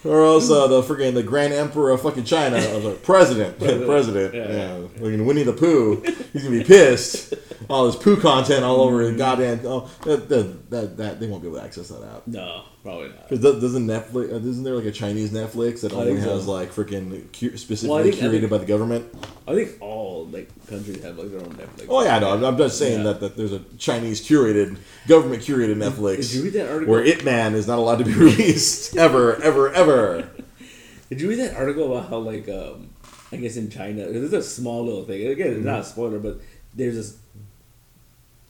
or 0.05 0.25
else 0.25 0.51
uh, 0.51 0.67
the 0.67 0.83
freaking 0.83 1.15
the 1.15 1.23
Grand 1.23 1.53
Emperor 1.53 1.91
of 1.91 2.03
fucking 2.03 2.25
China, 2.25 2.57
uh, 2.57 2.79
the 2.79 2.91
president, 3.03 3.59
President, 3.59 3.87
president, 3.87 4.35
yeah. 4.35 4.79
yeah, 4.81 4.89
fucking 4.99 5.25
Winnie 5.25 5.43
the 5.43 5.53
Pooh, 5.53 6.01
he's 6.33 6.45
gonna 6.45 6.59
be 6.59 6.65
pissed. 6.65 7.35
All 7.69 7.87
this 7.87 7.97
poo 7.97 8.17
content 8.17 8.65
all 8.65 8.81
over 8.81 9.01
his 9.03 9.17
goddamn. 9.17 9.61
Oh, 9.65 9.89
that, 10.05 10.29
that, 10.29 10.71
that, 10.71 10.97
that 10.99 11.21
they 11.21 11.27
won't 11.27 11.43
be 11.43 11.49
able 11.49 11.59
to 11.59 11.65
access 11.65 11.89
that 11.89 12.03
app. 12.03 12.27
no, 12.27 12.65
probably 12.83 13.09
not. 13.09 13.29
Because 13.29 13.41
doesn't 13.61 13.87
Netflix? 13.87 14.33
Uh, 14.33 14.37
isn't 14.37 14.65
there 14.65 14.75
like 14.75 14.85
a 14.85 14.93
Chinese 14.93 15.31
Netflix 15.31 15.81
that 15.83 15.93
only 15.93 16.21
so. 16.21 16.31
has 16.35 16.47
like 16.47 16.71
freaking 16.73 17.33
cu- 17.39 17.57
specifically 17.57 17.89
Well, 17.95 18.03
think- 18.05 18.17
curated 18.17 18.41
think- 18.41 18.51
by 18.51 18.59
the 18.59 18.67
government? 18.67 19.07
I 19.47 19.55
think 19.55 19.77
all 19.81 20.27
like 20.27 20.49
countries 20.69 21.03
have 21.03 21.17
like 21.19 21.31
their 21.31 21.41
own 21.41 21.55
Netflix. 21.55 21.87
Oh 21.89 22.03
yeah, 22.03 22.19
no, 22.19 22.33
I'm, 22.35 22.45
I'm 22.45 22.57
just 22.59 22.79
saying 22.79 22.99
Yeah. 22.99 23.13
that, 23.13 23.21
that 23.21 23.37
there's 23.37 23.53
a 23.53 23.61
Chinese 23.79 24.27
curated, 24.27 24.77
government 25.07 25.43
curated 25.43 25.77
Netflix. 25.77 26.17
Did 26.17 26.33
you 26.35 26.43
read 26.45 26.53
that 26.55 26.69
article? 26.71 26.93
where 26.93 27.05
It 27.05 27.25
Man 27.25 27.55
is 27.55 27.67
not 27.67 27.79
allowed 27.79 27.99
to 27.99 28.05
be 28.05 28.15
released 28.15 28.97
ever, 28.97 29.37
ever, 29.43 29.73
ever. 29.73 30.31
Did 31.11 31.21
you 31.21 31.29
read 31.29 31.39
that 31.41 31.55
article 31.57 31.95
about 31.97 32.09
how 32.11 32.19
like 32.19 32.49
um, 32.49 32.91
I 33.33 33.37
guess 33.37 33.57
in 33.57 33.71
China, 33.71 34.07
this 34.07 34.23
is 34.23 34.33
a 34.33 34.43
small 34.43 34.85
little 34.85 35.05
thing. 35.05 35.27
Again, 35.27 35.47
it's 35.49 35.57
Mm-hmm. 35.59 35.67
not 35.67 35.81
a 35.81 35.85
spoiler, 35.85 36.19
but 36.19 36.41
there's 36.75 36.95
this. 36.97 37.19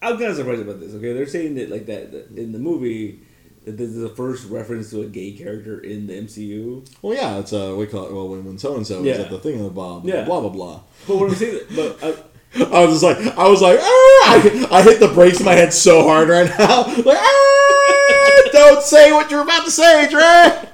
I'm 0.05 0.19
kind 0.19 0.31
of 0.31 0.37
surprised 0.37 0.63
about 0.63 0.81
this. 0.81 0.95
Okay, 0.95 1.13
they're 1.13 1.27
saying 1.27 1.55
that 1.57 1.71
like 1.71 1.87
that, 1.87 2.13
that 2.13 2.37
in 2.37 2.53
the 2.53 2.59
movie. 2.59 3.21
That 3.65 3.79
this 3.79 3.89
is 3.89 4.03
the 4.03 4.11
first 4.11 4.51
reference 4.51 4.91
to 4.91 5.01
a 5.01 5.07
gay 5.07 5.33
character 5.33 5.81
in 5.81 6.07
the 6.07 6.13
MCU. 6.13 6.87
Well, 7.01 7.17
yeah, 7.17 7.39
it's 7.39 7.53
uh, 7.55 7.75
we 7.79 7.87
call 7.87 8.05
it. 8.05 8.13
Well, 8.13 8.29
when, 8.29 8.45
when 8.45 8.59
so 8.59 8.77
and 8.77 8.87
so 8.87 9.03
is 9.03 9.19
at 9.19 9.31
the 9.31 9.39
thing 9.39 9.55
of 9.59 9.65
the 9.65 9.71
bomb. 9.71 10.07
Yeah. 10.07 10.25
blah 10.25 10.41
blah 10.41 10.51
blah. 10.51 10.81
But 11.07 11.17
what 11.17 11.31
I'm 11.31 11.35
saying, 11.35 11.61
but 11.75 12.03
uh, 12.03 12.13
I 12.73 12.85
was 12.85 13.01
just 13.01 13.03
like, 13.03 13.39
I 13.39 13.49
was 13.49 13.63
like, 13.63 13.79
ah! 13.81 13.87
I, 13.87 14.69
I 14.71 14.83
hit 14.83 15.01
the 15.01 15.09
brakes 15.09 15.41
in 15.41 15.47
my 15.47 15.55
head 15.55 15.73
so 15.73 16.03
hard 16.05 16.29
right 16.29 16.49
now. 16.59 16.85
Like, 17.05 17.19
ah! 17.19 18.43
Don't 18.53 18.83
say 18.83 19.13
what 19.13 19.31
you're 19.31 19.43
about 19.43 19.65
to 19.65 19.71
say, 19.71 20.09
Dre. 20.11 20.69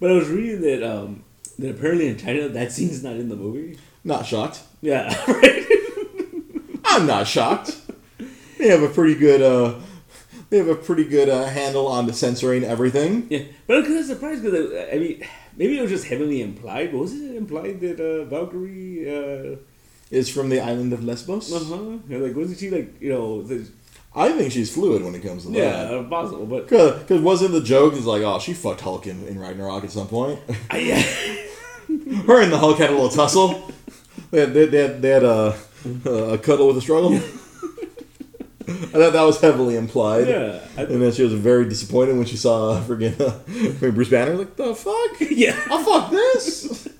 but 0.00 0.10
I 0.10 0.14
was 0.14 0.28
reading 0.28 0.60
that 0.62 0.82
um 0.82 1.22
that 1.58 1.70
apparently 1.70 2.08
in 2.08 2.18
China 2.18 2.48
that 2.48 2.72
scene's 2.72 3.02
not 3.04 3.14
in 3.14 3.28
the 3.28 3.36
movie. 3.36 3.78
Not 4.04 4.26
shocked. 4.26 4.60
Yeah, 4.80 5.06
right. 5.28 5.64
I'm 6.84 7.06
not 7.06 7.26
shocked. 7.28 7.76
They 8.62 8.68
have 8.68 8.82
a 8.84 8.88
pretty 8.88 9.16
good. 9.16 9.42
uh 9.42 9.74
They 10.50 10.58
have 10.58 10.68
a 10.68 10.76
pretty 10.76 11.04
good 11.04 11.28
uh, 11.28 11.46
handle 11.46 11.86
on 11.88 12.06
the 12.06 12.12
censoring 12.12 12.62
everything. 12.62 13.26
yeah, 13.30 13.42
but 13.66 13.78
I'm 13.78 13.84
kind 13.84 13.98
of 13.98 14.06
surprised 14.06 14.42
because 14.44 14.70
I 14.94 14.98
mean 14.98 15.24
maybe 15.56 15.78
it 15.78 15.82
was 15.82 15.90
just 15.90 16.04
heavily 16.06 16.42
implied. 16.42 16.92
But 16.92 16.98
wasn't 16.98 17.30
it 17.30 17.36
implied 17.36 17.80
that 17.80 17.98
uh, 17.98 18.24
Valkyrie? 18.26 19.08
Uh, 19.08 19.56
Is 20.10 20.28
from 20.28 20.48
the 20.48 20.60
island 20.60 20.92
of 20.92 21.02
Lesbos. 21.02 21.50
Uh 21.52 21.58
huh. 21.58 21.98
Like, 22.24 22.36
wasn't 22.36 22.58
she 22.60 22.70
like 22.70 23.00
you 23.00 23.10
know? 23.12 23.42
The, 23.42 23.66
I 24.14 24.28
think 24.36 24.52
she's 24.52 24.70
fluid 24.72 25.02
when 25.02 25.14
it 25.14 25.22
comes 25.22 25.42
to 25.44 25.50
that. 25.52 25.58
yeah, 25.58 25.96
uh, 25.96 26.02
possible, 26.04 26.44
but 26.46 26.68
Because 26.68 27.20
wasn't 27.22 27.52
the 27.52 27.62
joke 27.62 27.94
is 27.94 28.04
like, 28.04 28.22
oh, 28.22 28.38
she 28.38 28.52
fucked 28.52 28.82
Hulk 28.82 29.06
in, 29.06 29.26
in 29.26 29.38
Ragnarok 29.40 29.84
at 29.84 29.90
some 29.90 30.06
point. 30.06 30.38
I, 30.70 30.78
yeah, 30.90 31.00
Her 32.28 32.42
and 32.44 32.52
the 32.52 32.58
Hulk 32.58 32.76
had 32.78 32.90
a 32.90 32.92
little 32.92 33.08
tussle. 33.08 33.72
They 34.30 34.40
had, 34.40 34.52
they, 34.54 34.66
they 34.66 34.82
had, 34.82 35.02
they 35.02 35.08
had 35.16 35.24
a, 35.24 35.56
a 36.34 36.36
cuddle 36.38 36.66
with 36.68 36.76
a 36.76 36.82
struggle. 36.82 37.18
I 38.68 38.72
thought 38.72 39.12
that 39.12 39.22
was 39.22 39.40
heavily 39.40 39.76
implied. 39.76 40.28
yeah, 40.28 40.60
I, 40.76 40.82
And 40.82 41.02
then 41.02 41.12
she 41.12 41.22
was 41.22 41.34
very 41.34 41.68
disappointed 41.68 42.16
when 42.16 42.26
she 42.26 42.36
saw 42.36 42.80
freaking 42.80 43.20
uh, 43.20 43.90
Bruce 43.90 44.08
Banner. 44.08 44.34
Like, 44.34 44.56
the 44.56 44.74
fuck? 44.74 45.16
yeah. 45.30 45.58
I'll 45.70 45.82
fuck 45.84 46.10
this? 46.10 46.88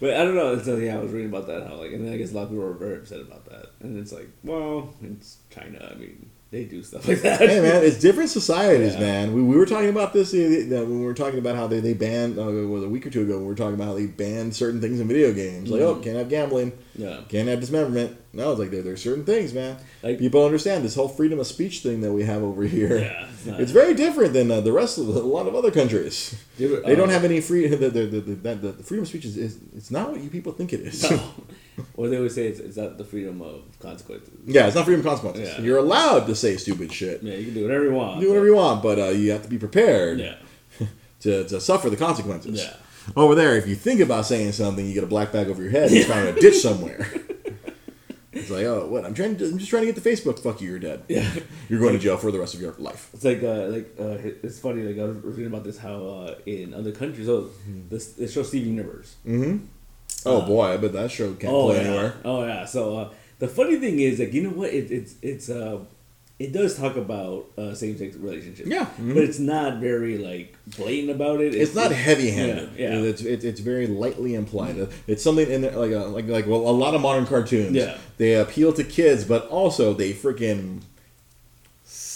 But 0.00 0.14
I 0.14 0.18
don't 0.24 0.36
know. 0.36 0.56
So 0.62 0.76
yeah, 0.76 0.94
I 0.96 1.00
was 1.00 1.10
reading 1.10 1.28
about 1.30 1.48
that 1.48 1.66
how 1.66 1.74
like, 1.74 1.92
and 1.92 2.06
then 2.06 2.12
I 2.14 2.16
guess 2.18 2.30
a 2.30 2.34
lot 2.36 2.42
of 2.44 2.50
people 2.50 2.64
were 2.64 2.72
very 2.74 2.98
upset 2.98 3.20
about 3.20 3.44
that. 3.46 3.70
And 3.80 3.98
it's 3.98 4.12
like, 4.12 4.28
well, 4.44 4.94
it's 5.02 5.38
China. 5.50 5.90
I 5.92 5.98
mean, 5.98 6.30
they 6.50 6.64
do 6.64 6.82
stuff 6.82 7.06
like 7.06 7.20
that. 7.20 7.40
hey, 7.40 7.60
man, 7.60 7.84
it's 7.84 7.98
different 7.98 8.30
societies, 8.30 8.94
Yeah. 8.94 9.00
man. 9.00 9.34
We, 9.34 9.42
we 9.42 9.56
were 9.56 9.66
talking 9.66 9.90
about 9.90 10.14
this 10.14 10.32
when 10.32 10.98
we 11.00 11.04
were 11.04 11.12
talking 11.12 11.38
about 11.38 11.56
how 11.56 11.66
they, 11.66 11.80
they 11.80 11.92
banned, 11.92 12.38
uh, 12.38 12.44
was 12.44 12.84
a 12.84 12.88
week 12.88 13.06
or 13.06 13.10
two 13.10 13.22
ago, 13.22 13.38
we 13.38 13.44
were 13.44 13.54
talking 13.54 13.74
about 13.74 13.88
how 13.88 13.94
they 13.94 14.06
banned 14.06 14.56
certain 14.56 14.80
things 14.80 14.98
in 14.98 15.06
video 15.08 15.32
games. 15.34 15.70
Like, 15.70 15.82
oh, 15.82 15.96
can't 15.96 16.16
have 16.16 16.30
gambling. 16.30 16.72
Yeah. 16.96 17.20
Can't 17.28 17.48
have 17.48 17.60
dismemberment. 17.60 18.16
No, 18.32 18.50
it's 18.52 18.60
like 18.60 18.70
there, 18.70 18.80
there's 18.82 19.02
certain 19.02 19.24
things, 19.26 19.52
man. 19.52 19.76
Like- 20.02 20.18
People 20.18 20.44
understand 20.44 20.84
this 20.84 20.94
whole 20.94 21.08
freedom 21.08 21.38
of 21.38 21.46
speech 21.46 21.80
thing 21.80 22.00
that 22.00 22.12
we 22.12 22.22
have 22.24 22.42
over 22.42 22.62
here. 22.64 22.98
Yeah, 22.98 23.26
it's 23.46 23.46
It's 23.46 23.72
very 23.72 23.92
different 23.92 24.32
than 24.32 24.50
uh, 24.50 24.60
the 24.62 24.72
rest 24.72 24.96
of 24.96 25.06
the, 25.06 25.20
a 25.20 25.22
lot 25.22 25.46
of 25.46 25.54
other 25.54 25.70
countries. 25.70 26.34
They 26.56 26.66
don't 26.96 27.10
uh, 27.10 27.12
have 27.12 27.24
any 27.24 27.40
free. 27.42 27.68
The, 27.68 27.76
the, 27.76 28.06
the, 28.06 28.20
the, 28.20 28.54
the, 28.54 28.72
the 28.72 28.82
freedom 28.82 29.02
of 29.02 29.08
speech 29.08 29.26
is, 29.26 29.36
is 29.36 29.58
it's 29.76 29.90
not 29.90 30.10
what 30.12 30.20
you 30.22 30.30
people 30.30 30.52
think 30.52 30.72
it 30.72 30.80
is. 30.80 31.10
No. 31.10 31.20
Or 31.96 32.08
they 32.08 32.16
always 32.16 32.34
say 32.34 32.46
it's, 32.48 32.60
it's 32.60 32.76
not 32.76 32.98
the 32.98 33.04
freedom 33.04 33.40
of 33.42 33.62
consequences. 33.80 34.30
yeah, 34.46 34.66
it's 34.66 34.76
not 34.76 34.84
freedom 34.84 35.00
of 35.00 35.06
consequences. 35.06 35.48
Yeah. 35.56 35.60
You're 35.64 35.78
allowed 35.78 36.26
to 36.26 36.34
say 36.34 36.56
stupid 36.56 36.92
shit. 36.92 37.22
Yeah, 37.22 37.34
you 37.34 37.46
can 37.46 37.54
do 37.54 37.62
whatever 37.62 37.84
you 37.84 37.92
want. 37.92 38.20
Do 38.20 38.28
whatever 38.28 38.46
you 38.46 38.54
want, 38.56 38.82
but 38.82 38.98
uh, 38.98 39.04
you 39.08 39.30
have 39.32 39.42
to 39.42 39.48
be 39.48 39.58
prepared 39.58 40.18
Yeah. 40.20 40.36
to, 41.20 41.44
to 41.48 41.60
suffer 41.60 41.90
the 41.90 41.96
consequences. 41.96 42.60
Yeah. 42.62 42.74
Over 43.16 43.34
there, 43.34 43.56
if 43.56 43.66
you 43.66 43.74
think 43.74 44.00
about 44.00 44.26
saying 44.26 44.52
something, 44.52 44.86
you 44.86 44.92
get 44.94 45.04
a 45.04 45.06
black 45.08 45.32
bag 45.32 45.48
over 45.48 45.62
your 45.62 45.70
head 45.70 45.84
and 45.88 45.92
you 45.96 46.04
find 46.04 46.28
a 46.28 46.32
ditch 46.40 46.56
somewhere. 46.56 47.06
It's 48.30 48.50
like, 48.50 48.64
oh, 48.66 48.86
what? 48.86 49.04
I'm 49.04 49.14
trying. 49.14 49.36
To, 49.38 49.46
I'm 49.46 49.58
just 49.58 49.70
trying 49.70 49.86
to 49.86 49.92
get 49.92 50.00
the 50.00 50.08
Facebook. 50.08 50.38
Fuck 50.38 50.60
you. 50.60 50.70
You're 50.70 50.78
dead. 50.78 51.02
Yeah. 51.08 51.28
You're 51.68 51.80
going 51.80 51.94
to 51.94 51.98
jail 51.98 52.16
for 52.18 52.30
the 52.30 52.38
rest 52.38 52.54
of 52.54 52.60
your 52.60 52.72
life. 52.78 53.10
It's 53.12 53.24
like 53.24 53.42
uh, 53.42 53.66
like 53.66 53.94
uh, 53.98 54.18
it's 54.42 54.60
funny. 54.60 54.82
Like 54.82 54.98
I 54.98 55.08
was 55.08 55.16
reading 55.24 55.46
about 55.46 55.64
this 55.64 55.78
how 55.78 55.96
uh, 56.06 56.34
in 56.46 56.72
other 56.72 56.92
countries, 56.92 57.28
oh, 57.28 57.50
this 57.88 58.12
this 58.12 58.32
show 58.32 58.42
Steven 58.44 58.68
Universe. 58.76 59.16
Mm-hmm. 59.26 59.64
Oh 60.26 60.42
boy, 60.42 60.66
I 60.72 60.76
bet 60.76 60.92
that 60.92 61.10
show 61.10 61.32
can't 61.34 61.52
Oh 61.52 61.66
play 61.66 61.76
yeah. 61.76 61.88
anywhere. 61.88 62.14
Oh 62.24 62.44
yeah. 62.44 62.64
So 62.64 62.96
uh, 62.98 63.08
the 63.38 63.48
funny 63.48 63.76
thing 63.76 64.00
is, 64.00 64.18
like, 64.18 64.32
you 64.34 64.42
know 64.42 64.50
what? 64.50 64.70
It, 64.70 64.90
it's 64.90 65.14
it's 65.22 65.48
uh, 65.48 65.78
it 66.38 66.52
does 66.52 66.76
talk 66.76 66.96
about 66.96 67.46
uh, 67.56 67.74
same 67.74 67.96
sex 67.98 68.16
relationships. 68.16 68.68
Yeah. 68.68 68.86
Mhm. 69.00 69.14
But 69.14 69.24
it's 69.24 69.38
not 69.38 69.78
very 69.78 70.18
like 70.18 70.56
blatant 70.76 71.10
about 71.10 71.40
it. 71.40 71.54
It's 71.54 71.74
not 71.74 71.90
heavy-handed. 71.92 72.70
Yeah, 72.76 72.94
yeah. 72.94 73.00
It's, 73.02 73.22
it's 73.22 73.44
it's 73.44 73.60
very 73.60 73.86
lightly 73.86 74.34
implied. 74.34 74.88
It's 75.06 75.22
something 75.22 75.48
in 75.50 75.62
there, 75.62 75.76
like 75.76 75.92
a, 75.92 75.98
like 76.06 76.26
like 76.26 76.46
well, 76.46 76.60
a 76.60 76.70
lot 76.70 76.94
of 76.94 77.00
modern 77.00 77.26
cartoons. 77.26 77.74
Yeah. 77.76 77.96
They 78.18 78.34
appeal 78.34 78.72
to 78.74 78.84
kids, 78.84 79.24
but 79.24 79.46
also 79.48 79.94
they 79.94 80.12
freaking 80.12 80.82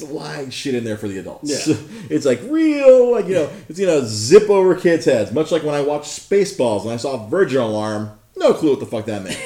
slide 0.06 0.52
shit 0.52 0.74
in 0.74 0.84
there 0.84 0.96
for 0.96 1.08
the 1.08 1.18
adults. 1.18 1.66
Yeah. 1.66 1.76
it's 2.10 2.26
like 2.26 2.40
real, 2.44 3.12
like 3.12 3.26
you 3.26 3.34
know, 3.34 3.50
it's 3.68 3.78
gonna 3.78 4.02
zip 4.06 4.48
over 4.50 4.74
kids' 4.74 5.04
heads. 5.04 5.32
Much 5.32 5.50
like 5.52 5.62
when 5.62 5.74
I 5.74 5.80
watched 5.80 6.28
Spaceballs 6.28 6.82
and 6.82 6.92
I 6.92 6.96
saw 6.96 7.26
Virgin 7.28 7.60
Alarm. 7.60 8.18
No 8.36 8.54
clue 8.54 8.70
what 8.70 8.80
the 8.80 8.86
fuck 8.86 9.06
that 9.06 9.22
meant. 9.22 9.38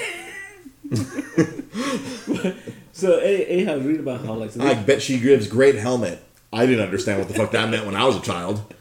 So 2.97 3.19
any- 3.19 3.47
anyhow, 3.47 3.77
was 3.77 3.99
about 3.99 4.25
how 4.25 4.33
like 4.33 4.53
so 4.53 4.63
I 4.63 4.73
bet 4.73 5.03
she 5.03 5.21
gives 5.21 5.49
great 5.49 5.75
helmet. 5.75 6.19
I 6.51 6.65
didn't 6.65 6.83
understand 6.83 7.19
what 7.19 7.29
the 7.29 7.35
fuck 7.35 7.51
that 7.51 7.69
meant 7.69 7.85
when 7.85 7.95
I 7.95 8.07
was 8.07 8.17
a 8.17 8.23
child. 8.23 8.73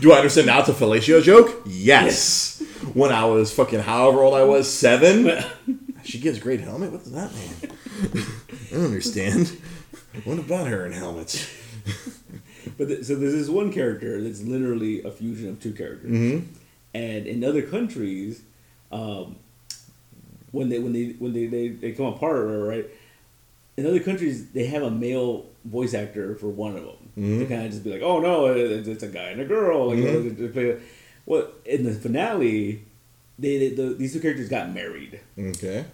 Do 0.00 0.12
I 0.12 0.16
understand 0.16 0.46
now 0.46 0.60
it's 0.60 0.70
a 0.70 0.72
fellatio 0.72 1.22
joke? 1.22 1.60
Yes. 1.66 2.62
When 2.94 3.12
I 3.12 3.26
was 3.26 3.52
fucking 3.52 3.80
however 3.80 4.22
old 4.22 4.32
I 4.32 4.44
was, 4.44 4.72
seven. 4.72 5.44
She 6.04 6.20
gives 6.20 6.38
great 6.38 6.60
helmet. 6.60 6.90
What 6.90 7.02
does 7.02 7.12
that 7.12 7.30
mean? 7.34 8.26
I 8.70 8.74
don't 8.74 8.86
understand. 8.86 9.60
What 10.24 10.38
about 10.38 10.68
her 10.68 10.86
in 10.86 10.92
helmets? 10.92 11.48
But 12.78 12.88
th- 12.88 13.04
so 13.04 13.16
there's 13.16 13.32
this 13.32 13.48
one 13.48 13.72
character 13.72 14.22
that's 14.22 14.40
literally 14.42 15.02
a 15.02 15.10
fusion 15.10 15.48
of 15.48 15.60
two 15.60 15.72
characters, 15.72 16.10
mm-hmm. 16.12 16.46
and 16.94 17.26
in 17.26 17.42
other 17.42 17.62
countries, 17.62 18.42
um, 18.92 19.36
when 20.52 20.68
they 20.68 20.78
when 20.78 20.92
they 20.92 21.16
when 21.18 21.32
they, 21.32 21.46
they, 21.46 21.68
they 21.68 21.92
come 21.92 22.06
apart, 22.06 22.46
right? 22.46 22.86
In 23.76 23.84
other 23.86 23.98
countries, 24.00 24.50
they 24.50 24.66
have 24.66 24.82
a 24.84 24.90
male 24.90 25.46
voice 25.64 25.92
actor 25.92 26.36
for 26.36 26.48
one 26.48 26.76
of 26.76 26.84
them. 26.84 26.96
Mm-hmm. 27.18 27.38
to 27.40 27.46
kind 27.46 27.64
of 27.66 27.70
just 27.72 27.82
be 27.84 27.90
like, 27.92 28.02
"Oh 28.02 28.20
no, 28.20 28.46
it's 28.46 28.86
it's 28.88 29.02
a 29.02 29.08
guy 29.08 29.30
and 29.30 29.40
a 29.40 29.44
girl." 29.44 29.88
Like, 29.88 29.98
mm-hmm. 29.98 30.06
you 30.06 30.12
know, 30.12 30.22
they- 30.22 30.46
they 30.46 30.48
play- 30.48 30.80
well, 31.26 31.48
in 31.64 31.84
the 31.84 31.92
finale, 31.92 32.84
they, 33.38 33.58
they 33.58 33.68
the, 33.74 33.94
these 33.94 34.12
two 34.12 34.20
characters 34.20 34.48
got 34.48 34.72
married. 34.72 35.20
Okay. 35.38 35.84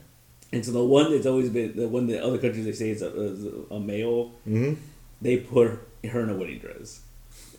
And 0.52 0.64
so 0.64 0.72
the 0.72 0.82
one 0.84 1.10
that's 1.12 1.26
always 1.26 1.50
been 1.50 1.76
the 1.76 1.88
one 1.88 2.06
that 2.08 2.22
other 2.22 2.38
countries 2.38 2.64
they 2.64 2.72
say 2.72 2.90
is 2.90 3.02
a, 3.02 3.08
is 3.22 3.44
a 3.70 3.78
male, 3.78 4.32
Mm-hmm. 4.48 4.74
they 5.20 5.36
put 5.38 5.78
her 6.10 6.20
in 6.20 6.30
a 6.30 6.34
wedding 6.34 6.58
dress. 6.58 7.00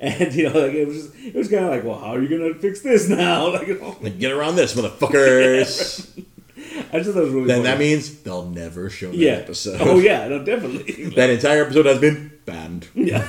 and 0.00 0.34
you 0.34 0.48
know, 0.48 0.58
like 0.58 0.72
it 0.74 0.86
was 0.86 1.06
just, 1.08 1.16
it 1.24 1.34
was 1.34 1.48
kind 1.48 1.64
of 1.64 1.70
like, 1.70 1.84
well, 1.84 1.98
how 1.98 2.14
are 2.14 2.22
you 2.22 2.28
gonna 2.28 2.54
fix 2.54 2.80
this 2.82 3.08
now? 3.08 3.48
Like, 3.52 3.68
Like, 4.02 4.18
get 4.18 4.32
around 4.32 4.56
this, 4.56 4.74
motherfuckers. 4.74 6.22
I 6.92 6.98
just 7.00 7.10
thought 7.12 7.20
it 7.20 7.24
was 7.24 7.30
really. 7.32 7.46
then 7.46 7.62
that 7.64 7.78
means 7.78 8.22
they'll 8.22 8.48
never 8.48 8.88
show 8.90 9.08
that 9.10 9.16
yeah. 9.16 9.32
episode. 9.32 9.80
Oh 9.80 9.98
yeah, 9.98 10.28
no, 10.28 10.44
definitely. 10.44 11.06
That 11.16 11.30
entire 11.30 11.64
episode 11.64 11.86
has 11.86 11.98
been 11.98 12.32
banned. 12.44 12.88
yeah, 12.94 13.28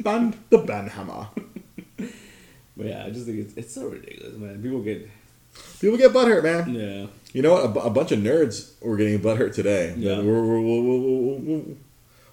Banned 0.00 0.36
the 0.50 0.58
ban 0.58 0.88
hammer. 0.88 1.28
but 2.76 2.86
yeah, 2.86 3.04
I 3.04 3.10
just 3.10 3.26
think 3.26 3.38
it's, 3.38 3.54
it's 3.54 3.74
so 3.74 3.86
ridiculous, 3.88 4.34
man. 4.36 4.60
People 4.62 4.80
get 4.82 5.08
People 5.80 5.96
get 5.96 6.12
butthurt, 6.12 6.42
man. 6.42 6.74
yeah, 6.74 7.06
You 7.32 7.42
know 7.42 7.52
what? 7.52 7.76
A, 7.76 7.86
a 7.86 7.90
bunch 7.90 8.12
of 8.12 8.18
nerds 8.18 8.72
were 8.80 8.96
getting 8.96 9.18
butthurt 9.20 9.54
today. 9.54 9.94
Yeah. 9.96 10.18
We're, 10.20 10.44
we're, 10.44 10.60
we'll, 10.60 11.62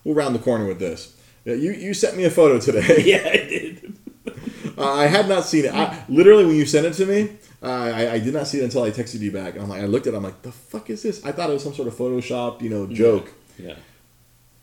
we'll, 0.04 0.16
round 0.16 0.36
the 0.36 0.40
corner 0.40 0.66
with 0.66 0.80
this. 0.80 1.16
Yeah, 1.46 1.56
you, 1.56 1.72
you 1.72 1.94
sent 1.94 2.16
me 2.18 2.24
a 2.24 2.30
photo 2.30 2.60
today. 2.60 3.04
yeah, 3.06 3.28
I 3.28 3.38
did. 3.38 3.98
Uh, 4.78 4.94
I 4.94 5.06
had 5.06 5.28
not 5.30 5.46
seen 5.46 5.66
it. 5.66 5.74
I, 5.74 6.06
literally, 6.10 6.44
when 6.46 6.56
you 6.56 6.66
sent 6.66 6.88
it 6.88 6.94
to 6.94 7.06
me, 7.06 7.30
uh, 7.62 7.68
I, 7.68 8.14
I 8.14 8.20
did 8.20 8.34
not 8.34 8.48
see 8.48 8.62
it 8.62 8.64
until 8.64 8.82
I 8.82 8.90
texted 8.90 9.20
you 9.20 9.32
back. 9.32 9.54
And 9.54 9.62
I'm 9.62 9.70
like, 9.70 9.82
I 9.82 9.86
looked 9.86 10.08
at 10.08 10.14
it. 10.14 10.18
I'm 10.18 10.24
like, 10.24 10.42
the 10.42 10.52
fuck 10.52 10.90
is 10.90 11.04
this? 11.04 11.24
I 11.24 11.32
thought 11.32 11.52
it 11.52 11.54
was 11.54 11.62
some 11.64 11.76
sort 11.76 11.88
of 11.88 11.94
Photoshop, 11.94 12.62
you 12.62 12.70
know, 12.70 12.88
joke. 12.88 13.32
Yeah, 13.60 13.76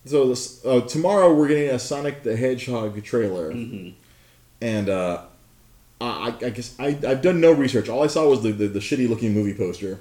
So 0.07 0.29
this, 0.29 0.65
uh, 0.65 0.81
tomorrow 0.81 1.33
we're 1.33 1.47
getting 1.47 1.71
a 1.71 1.79
Sonic 1.79 2.25
the 2.25 2.37
Hedgehog 2.37 3.01
trailer, 3.05 3.51
and 4.61 4.89
uh, 4.89 5.23
Uh, 6.01 6.05
I, 6.41 6.47
I 6.47 6.51
guess 6.51 6.75
I, 6.79 6.97
I've 7.07 7.23
done 7.23 7.41
no 7.41 7.53
research. 7.53 7.89
All 7.89 8.05
I 8.05 8.07
saw 8.07 8.29
was 8.29 8.43
the, 8.43 8.53
the, 8.53 8.69
the 8.69 8.79
shitty 8.79 9.09
looking 9.09 9.35
movie 9.35 9.55
poster, 9.55 9.99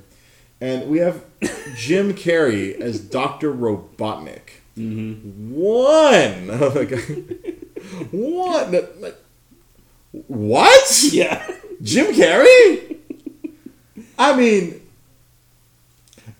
and 0.61 0.87
we 0.89 0.99
have 0.99 1.23
Jim 1.75 2.13
Carrey 2.13 2.79
as 2.79 2.99
Doctor 2.99 3.51
Robotnik. 3.51 4.61
Mm-hmm. 4.77 5.55
One, 5.55 6.49
oh 6.61 6.73
my 6.75 6.85
god, 6.85 6.99
one. 8.11 9.13
What? 10.27 11.03
yeah, 11.11 11.47
Jim 11.83 12.07
Carrey? 12.07 12.97
I 14.17 14.35
mean, 14.35 14.81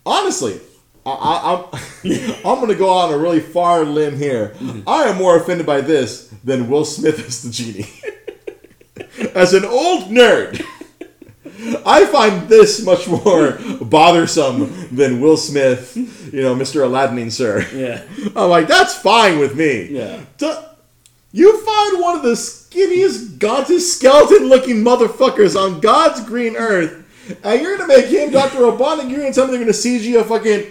honestly, 0.03 0.60
I, 1.05 1.12
I, 1.12 1.53
I'm 1.53 2.22
I'm 2.45 2.60
gonna 2.60 2.76
go 2.76 2.89
on 2.89 3.14
a 3.14 3.18
really 3.18 3.39
far 3.39 3.84
limb 3.84 4.18
here. 4.18 4.55
Mm-hmm. 4.58 4.89
I 4.89 5.03
am 5.03 5.18
more 5.18 5.38
offended 5.38 5.66
by 5.68 5.82
this 5.82 6.34
than 6.43 6.70
Will 6.70 6.86
Smith 6.86 7.20
as 7.28 7.43
the 7.43 7.49
genie. 7.51 7.88
As 9.36 9.54
an 9.54 9.66
old 9.66 10.06
nerd, 10.06 10.64
I 11.86 12.06
find 12.06 12.48
this 12.48 12.84
much 12.84 13.08
more 13.08 13.58
bothersome 13.82 14.95
than 14.95 15.22
Will 15.22 15.38
Smith, 15.38 15.95
you 16.34 16.41
know, 16.41 16.56
Mr. 16.56 16.84
Aladdin, 16.84 17.32
sir. 17.32 17.66
yeah, 17.74 18.04
I'm 18.36 18.50
like, 18.50 18.68
that's 18.68 18.95
fine 18.95 19.39
with 19.39 19.56
me. 19.56 19.88
Yeah. 19.88 20.22
You 21.34 21.58
find 21.66 22.02
one 22.02 22.16
of 22.16 22.24
the 22.24 22.32
skinniest, 22.34 23.38
gauntest, 23.38 23.98
skeleton-looking 23.98 24.78
motherfuckers 24.78 25.56
on 25.62 25.82
God's 25.82 26.24
green 26.26 26.56
earth, 26.56 27.04
and 27.43 27.62
you're 27.62 27.78
gonna 27.78 27.95
make 27.95 28.06
him 28.06 28.32
Dr. 28.32 28.60
Robotnik. 28.60 29.10
You're 29.10 29.20
gonna 29.20 29.34
tell 29.34 29.45
me 29.45 29.52
they're 29.52 29.60
gonna 29.60 29.74
CG 29.74 30.18
a 30.20 30.24
fucking. 30.24 30.70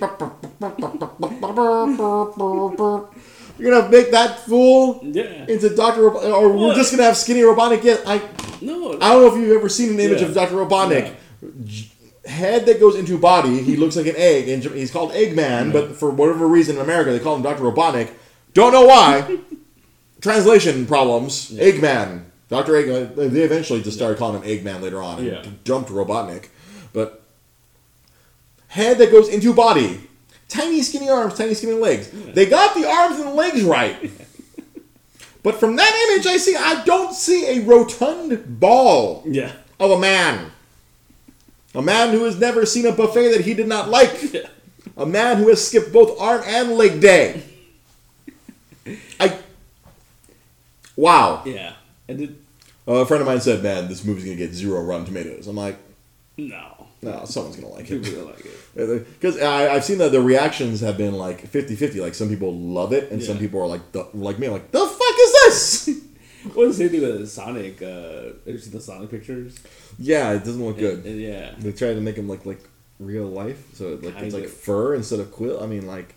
You're 3.58 3.72
gonna 3.80 3.88
make 3.90 4.10
that 4.10 4.40
fool 4.40 5.00
yeah. 5.02 5.46
into 5.48 5.74
Dr. 5.74 6.08
Rob- 6.08 6.22
or 6.24 6.52
we're 6.52 6.74
just 6.74 6.90
gonna 6.90 7.04
have 7.04 7.16
skinny 7.16 7.40
Robotnik. 7.40 7.82
Yet 7.84 8.02
I, 8.06 8.18
No, 8.60 8.94
I 9.00 9.12
don't 9.12 9.22
know 9.22 9.26
if 9.34 9.38
you've 9.40 9.56
ever 9.56 9.68
seen 9.68 9.90
an 9.94 10.00
image 10.00 10.20
Yeah. 10.20 10.28
of 10.28 10.34
Dr. 10.34 10.54
Robotnik. 10.56 11.14
J- 11.64 11.88
Head 12.26 12.66
that 12.66 12.80
goes 12.80 12.96
into 12.96 13.16
body, 13.18 13.62
he 13.62 13.76
looks 13.76 13.94
like 13.94 14.06
an 14.06 14.16
egg, 14.16 14.48
and 14.48 14.60
he's 14.64 14.90
called 14.90 15.12
Eggman, 15.12 15.72
but 15.72 15.94
for 15.96 16.10
whatever 16.10 16.48
reason 16.48 16.74
in 16.74 16.82
America 16.82 17.12
they 17.12 17.20
call 17.20 17.36
him 17.36 17.42
Dr. 17.42 17.62
Robotnik. 17.62 18.10
Don't 18.52 18.72
know 18.72 18.84
why. 18.84 19.38
Translation 20.20 20.86
problems. 20.86 21.52
Eggman. 21.52 22.24
Dr. 22.48 22.72
Eggman. 22.72 23.12
Uh, 23.12 23.28
they 23.28 23.42
eventually 23.42 23.80
just 23.80 23.96
started 23.96 24.18
calling 24.18 24.42
him 24.42 24.48
Eggman 24.64 24.80
later 24.82 25.00
on. 25.02 25.18
and 25.18 25.26
Yeah. 25.28 25.44
Jumped 25.64 25.88
Robotnik. 25.90 26.48
But 26.92 27.22
head 28.68 28.98
that 28.98 29.12
goes 29.12 29.28
into 29.28 29.52
body. 29.54 30.00
Tiny 30.48 30.82
skinny 30.82 31.08
arms, 31.08 31.34
tiny 31.34 31.54
skinny 31.54 31.72
legs. 31.72 32.10
They 32.10 32.46
got 32.46 32.74
the 32.74 32.88
arms 32.88 33.16
and 33.18 33.28
the 33.28 33.34
legs 33.34 33.62
right. 33.62 34.10
But 35.42 35.60
from 35.60 35.76
that 35.76 36.08
image 36.10 36.26
I 36.26 36.38
see, 36.38 36.56
I 36.56 36.82
don't 36.82 37.14
see 37.14 37.46
a 37.46 37.60
rotund 37.60 38.58
ball 38.58 39.22
yeah, 39.24 39.52
of 39.78 39.92
a 39.92 39.98
man. 39.98 40.50
A 41.72 41.80
man 41.80 42.10
who 42.10 42.24
has 42.24 42.36
never 42.36 42.66
seen 42.66 42.84
a 42.84 42.90
buffet 42.90 43.28
that 43.28 43.42
he 43.42 43.54
did 43.54 43.68
not 43.68 43.88
like. 43.88 44.34
A 44.96 45.06
man 45.06 45.36
who 45.36 45.48
has 45.48 45.64
skipped 45.64 45.92
both 45.92 46.18
arm 46.20 46.42
and 46.46 46.72
leg 46.72 47.00
day. 47.00 47.42
I. 49.20 49.38
Wow. 50.96 51.42
yeah, 51.44 51.74
and 52.08 52.20
it, 52.22 52.30
Uh, 52.88 52.94
a 52.94 53.06
friend 53.06 53.20
of 53.20 53.26
mine 53.28 53.40
said, 53.40 53.62
man, 53.62 53.86
this 53.88 54.04
movie's 54.04 54.24
going 54.24 54.36
to 54.36 54.42
get 54.44 54.54
zero 54.54 54.80
Rotten 54.82 55.04
Tomatoes. 55.06 55.46
I'm 55.46 55.54
like, 55.56 55.76
no, 56.38 56.75
no, 57.02 57.24
someone's 57.24 57.56
to 57.56 57.66
like 57.66 57.86
people 57.86 58.06
it. 58.06 58.14
don't 58.14 58.26
like 58.26 58.44
it. 58.44 59.20
Because 59.20 59.38
I've 59.40 59.84
seen 59.84 59.98
that 59.98 60.12
the 60.12 60.20
reactions 60.20 60.80
have 60.80 60.96
been 60.96 61.14
like 61.14 61.46
50 61.46 61.76
50. 61.76 62.00
Like, 62.00 62.14
some 62.14 62.28
people 62.28 62.54
love 62.54 62.92
it, 62.92 63.10
and 63.10 63.22
some 63.22 63.38
people 63.38 63.60
are 63.60 63.66
like, 63.66 63.92
the, 63.92 64.08
like 64.14 64.38
me, 64.38 64.46
I'm 64.46 64.52
like, 64.54 64.70
the 64.70 64.86
fuck 64.86 65.16
is 65.20 65.32
this? 65.44 66.02
Well, 66.54 66.68
the 66.68 66.74
same 66.74 66.90
thing 66.90 67.00
with 67.02 67.28
Sonic. 67.28 67.82
Uh, 67.82 67.86
have 67.86 68.40
you 68.46 68.58
seen 68.58 68.72
the 68.72 68.80
Sonic 68.80 69.10
pictures? 69.10 69.58
yeah, 69.98 70.30
it 70.32 70.44
doesn't 70.44 70.64
look 70.64 70.78
good. 70.78 71.04
Yeah, 71.04 71.52
They 71.58 71.72
try 71.72 71.92
to 71.92 72.00
make 72.00 72.14
him 72.14 72.28
look 72.28 72.46
like 72.46 72.60
real 73.00 73.26
life, 73.26 73.74
so 73.74 73.94
it, 73.94 74.04
like 74.04 74.12
it's 74.14 74.20
Kind 74.20 74.32
like 74.32 74.48
fur 74.48 74.94
instead 74.94 75.18
of 75.18 75.32
quill. 75.32 75.60
I 75.60 75.66
mean, 75.66 75.88
like 75.88 76.14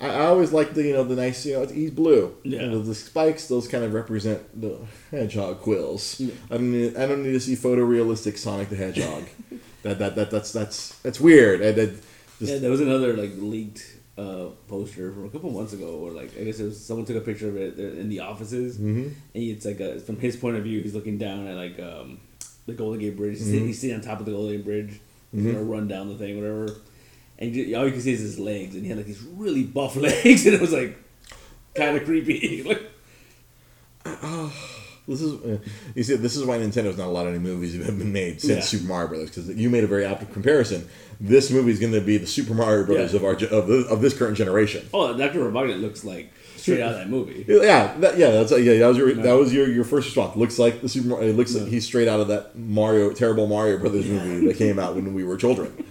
I, 0.00 0.08
I 0.08 0.26
always 0.26 0.52
like 0.52 0.74
the 0.74 0.82
you 0.82 0.92
know 0.92 1.04
the 1.04 1.14
nice 1.14 1.44
you 1.46 1.54
know 1.54 1.66
he's 1.66 1.90
blue. 1.92 2.34
Yeah. 2.42 2.62
And 2.62 2.72
the, 2.72 2.78
the 2.78 2.94
spikes 2.94 3.46
those 3.46 3.68
kind 3.68 3.84
of 3.84 3.94
represent 3.94 4.60
the 4.60 4.78
hedgehog 5.10 5.60
quills. 5.60 6.18
Yeah. 6.18 6.34
I 6.50 6.54
don't 6.54 6.72
need 6.72 6.96
I 6.96 7.06
don't 7.06 7.22
need 7.22 7.32
to 7.32 7.40
see 7.40 7.54
photorealistic 7.54 8.38
Sonic 8.38 8.70
the 8.70 8.76
Hedgehog. 8.76 9.24
that, 9.82 9.98
that 9.98 10.14
that 10.16 10.30
that's 10.30 10.52
that's 10.52 10.94
that's 11.00 11.20
weird. 11.20 11.60
And 11.60 11.76
that 11.76 11.90
just, 12.38 12.52
yeah. 12.52 12.58
There 12.58 12.70
was 12.70 12.80
another 12.80 13.14
like 13.16 13.32
leaked 13.36 13.84
uh, 14.18 14.46
poster 14.68 15.12
from 15.12 15.24
a 15.26 15.28
couple 15.30 15.50
months 15.50 15.72
ago, 15.72 15.98
where 15.98 16.12
like 16.12 16.30
I 16.38 16.44
guess 16.44 16.60
it 16.60 16.64
was 16.64 16.84
someone 16.84 17.06
took 17.06 17.16
a 17.16 17.20
picture 17.20 17.48
of 17.48 17.56
it 17.56 17.78
in 17.78 18.08
the 18.08 18.20
offices, 18.20 18.78
Mhm. 18.78 19.04
and 19.06 19.14
it's 19.34 19.64
like 19.64 19.80
a, 19.80 19.98
from 20.00 20.18
his 20.18 20.36
point 20.36 20.56
of 20.56 20.64
view, 20.64 20.80
he's 20.80 20.94
looking 20.94 21.18
down 21.18 21.46
at 21.46 21.56
like 21.56 21.78
um, 21.80 22.18
the 22.66 22.72
Golden 22.74 23.00
Gate 23.00 23.16
Bridge. 23.16 23.38
He's, 23.38 23.42
Mm-hmm. 23.42 23.50
sitting, 23.52 23.66
he's 23.68 23.80
sitting 23.80 23.96
on 23.96 24.02
top 24.02 24.20
of 24.20 24.26
the 24.26 24.32
Golden 24.32 24.56
Gate 24.56 24.64
Bridge, 24.64 25.00
he's 25.32 25.44
gonna 25.46 25.62
run 25.62 25.88
down 25.88 26.08
the 26.08 26.16
thing, 26.16 26.36
whatever. 26.36 26.76
And 27.38 27.54
you, 27.56 27.74
all 27.76 27.86
you 27.86 27.92
can 27.92 28.02
see 28.02 28.12
is 28.12 28.20
his 28.20 28.38
legs, 28.38 28.74
and 28.74 28.82
he 28.82 28.88
had 28.90 28.98
like 28.98 29.06
these 29.06 29.22
really 29.22 29.62
buff 29.64 29.96
legs, 30.08 30.44
and 30.44 30.54
it 30.54 30.60
was 30.60 30.72
like 30.72 30.98
kind 31.74 31.96
of 31.96 32.04
creepy. 32.04 32.62
like, 32.62 32.82
This 35.08 35.22
is 35.22 35.32
uh, 35.42 35.58
you 35.94 36.02
see. 36.04 36.16
This 36.16 36.36
is 36.36 36.44
why 36.44 36.58
Nintendo's 36.58 36.96
not 36.98 37.08
allowed 37.08 37.26
any 37.28 37.38
movies 37.38 37.76
that 37.76 37.86
have 37.86 37.98
been 37.98 38.12
made 38.12 38.40
since 38.40 38.50
Yeah. 38.72 38.78
Super 38.78 38.84
Mario 38.88 39.08
Brothers 39.08 39.30
because 39.30 39.48
you 39.50 39.68
made 39.70 39.82
a 39.84 39.88
very 39.88 40.04
apt 40.04 40.32
comparison. 40.32 40.88
This 41.18 41.50
movie 41.50 41.70
is 41.72 41.80
going 41.80 41.92
to 41.92 42.00
be 42.00 42.16
the 42.16 42.26
Super 42.26 42.54
Mario 42.54 42.84
Brothers 42.86 43.12
Yeah. 43.12 43.18
of 43.18 43.24
our 43.24 43.32
of, 43.32 43.66
the, 43.66 43.86
of 43.90 44.00
this 44.02 44.16
current 44.16 44.36
generation. 44.36 44.86
oh, 44.94 45.16
Doctor 45.16 45.40
Robotnik 45.40 45.80
looks 45.80 46.04
like 46.04 46.32
straight 46.56 46.80
out 46.80 46.92
of 46.92 46.98
that 46.98 47.08
movie. 47.10 47.44
Yeah, 47.48 47.96
that, 47.98 48.18
yeah, 48.18 48.30
that's 48.30 48.52
yeah. 48.52 48.78
That 48.78 48.88
was 48.88 48.98
your 48.98 49.12
that 49.14 49.32
was 49.32 49.52
your, 49.52 49.68
your 49.68 49.84
first 49.84 50.06
response. 50.06 50.36
Looks 50.36 50.58
like 50.58 50.80
the 50.80 50.88
Super. 50.88 51.08
Mario, 51.08 51.28
it 51.30 51.36
looks 51.36 51.54
like 51.54 51.68
he's 51.68 51.84
straight 51.84 52.06
out 52.08 52.20
of 52.20 52.28
that 52.28 52.56
Mario 52.56 53.12
terrible 53.12 53.46
Mario 53.48 53.78
Brothers 53.78 54.06
movie 54.06 54.46
that 54.46 54.56
came 54.56 54.78
out 54.78 54.94
when 54.94 55.12
we 55.12 55.24
were 55.24 55.36
children, 55.36 55.84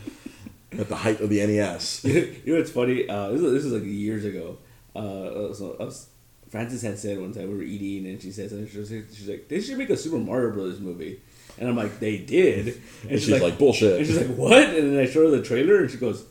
at 0.71 0.87
the 0.87 0.95
height 0.95 1.19
of 1.19 1.29
the 1.29 1.45
NES. 1.45 2.03
you 2.05 2.39
know 2.45 2.57
what's 2.57 2.71
funny? 2.71 3.09
Uh, 3.09 3.29
this, 3.31 3.41
is, 3.41 3.51
this 3.53 3.65
is 3.65 3.73
like 3.73 3.83
years 3.83 4.23
ago. 4.23 4.57
Uh, 4.95 5.53
so 5.53 5.75
us, 5.79 6.07
Francis 6.49 6.81
had 6.81 6.97
said 6.99 7.19
one 7.19 7.33
time 7.33 7.49
we 7.49 7.55
were 7.55 7.63
eating, 7.63 8.09
and 8.11 8.21
she 8.21 8.31
says. 8.31 8.51
She 8.71 9.03
she's 9.13 9.27
like, 9.27 9.47
"They 9.47 9.61
should 9.61 9.77
make 9.77 9.89
a 9.89 9.97
Super 9.97 10.17
Mario 10.17 10.51
Brothers 10.51 10.79
movie." 10.79 11.19
And 11.57 11.69
I'm 11.69 11.75
like, 11.75 11.99
"They 11.99 12.17
did." 12.17 12.67
And, 13.03 13.11
And 13.11 13.21
she's 13.21 13.41
like, 13.41 13.57
bullshit. 13.57 13.97
And 13.99 14.07
she's 14.07 14.17
like, 14.17 14.35
"What?" 14.35 14.63
And 14.69 14.93
then 14.93 14.99
I 14.99 15.05
show 15.05 15.29
her 15.29 15.35
the 15.35 15.43
trailer, 15.43 15.81
and 15.81 15.91
she 15.91 15.97
goes, 15.97 16.25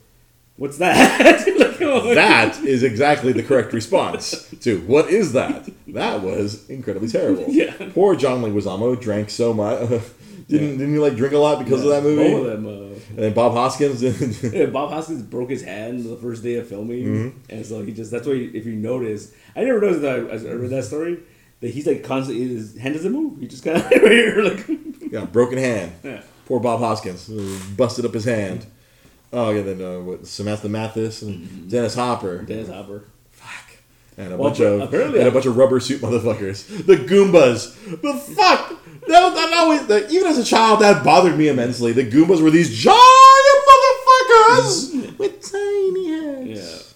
What's 0.58 0.78
that? 0.78 1.46
Like, 1.58 1.80
oh, 1.82 2.14
That 2.14 2.58
is 2.64 2.82
exactly 2.82 3.32
the 3.32 3.44
correct 3.44 3.72
response 3.72 4.50
to 4.62 4.80
what 4.80 5.08
is 5.08 5.32
that? 5.32 5.68
That 5.86 6.22
was 6.22 6.68
incredibly 6.68 7.08
terrible. 7.08 7.44
Yeah. 7.48 7.72
Poor 7.94 8.16
John 8.16 8.42
Leguizamo 8.42 9.00
drank 9.00 9.30
so 9.30 9.54
much. 9.54 10.02
didn't 10.48 10.78
didn't 10.78 10.94
you 10.94 11.02
like 11.02 11.16
drink 11.16 11.34
a 11.34 11.38
lot 11.38 11.62
because 11.62 11.82
of 11.82 11.88
that 11.90 12.02
movie? 12.02 12.32
Both 12.32 12.46
of 12.46 12.62
them. 12.62 12.66
Uh, 13.18 13.22
And 13.24 13.34
Bob 13.34 13.52
Hoskins. 13.52 14.02
Yeah, 14.54 14.66
Bob 14.66 14.90
Hoskins 14.90 15.22
broke 15.22 15.50
his 15.50 15.62
hand 15.62 16.04
the 16.04 16.16
first 16.16 16.42
day 16.42 16.54
of 16.56 16.66
filming, 16.68 17.04
Mm-hmm. 17.04 17.38
and 17.50 17.66
so 17.66 17.82
he 17.82 17.92
just 17.92 18.10
that's 18.10 18.26
why 18.26 18.34
if 18.34 18.64
you 18.66 18.72
notice, 18.74 19.32
I 19.56 19.64
never 19.64 19.80
noticed 19.80 20.02
that 20.02 20.18
as 20.30 20.44
I 20.46 20.50
read 20.52 20.70
that 20.70 20.84
story 20.84 21.18
that 21.60 21.70
he's 21.70 21.86
like 21.86 22.04
constantly 22.04 22.46
his 22.48 22.76
hand 22.78 22.94
doesn't 22.94 23.12
move. 23.12 23.38
He 23.40 23.46
just 23.46 23.64
kind 23.64 23.76
of 23.78 23.84
right 23.90 24.00
here 24.12 24.42
like 24.42 24.66
yeah, 25.12 25.24
broken 25.26 25.58
hand. 25.58 25.92
yeah. 26.04 26.22
Poor 26.46 26.60
Bob 26.60 26.80
Hoskins 26.80 27.28
busted 27.76 28.04
up 28.06 28.14
his 28.14 28.24
hand. 28.24 28.64
Oh 29.32 29.50
yeah, 29.50 29.60
then 29.62 29.82
uh, 29.82 30.00
what, 30.00 30.26
Samantha 30.26 30.68
Mathis 30.70 31.20
and 31.22 31.68
Dennis 31.70 31.94
Hopper. 31.94 32.42
Dennis 32.42 32.68
Hopper. 32.70 33.04
And 34.18 34.32
a 34.32 34.36
Well, 34.36 34.48
bunch 34.50 34.60
of 34.60 34.80
apparently- 34.80 35.20
and 35.20 35.28
a 35.28 35.30
bunch 35.30 35.46
of 35.46 35.56
rubber 35.56 35.78
suit 35.80 36.00
motherfuckers. 36.02 36.66
The 36.86 36.96
Goombas. 36.96 37.74
The 38.02 38.14
fuck. 38.34 38.74
That, 39.06 39.34
that 39.34 39.52
always 39.56 39.86
that, 39.86 40.10
even 40.10 40.26
as 40.26 40.36
a 40.38 40.44
child 40.44 40.80
that 40.80 41.02
bothered 41.04 41.38
me 41.38 41.48
immensely. 41.48 41.92
The 41.92 42.04
Goombas 42.04 42.42
were 42.42 42.50
these 42.50 42.76
giant 42.76 42.98
motherfuckers 43.68 45.18
with 45.18 45.50
tiny 45.50 46.08
heads. 46.08 46.94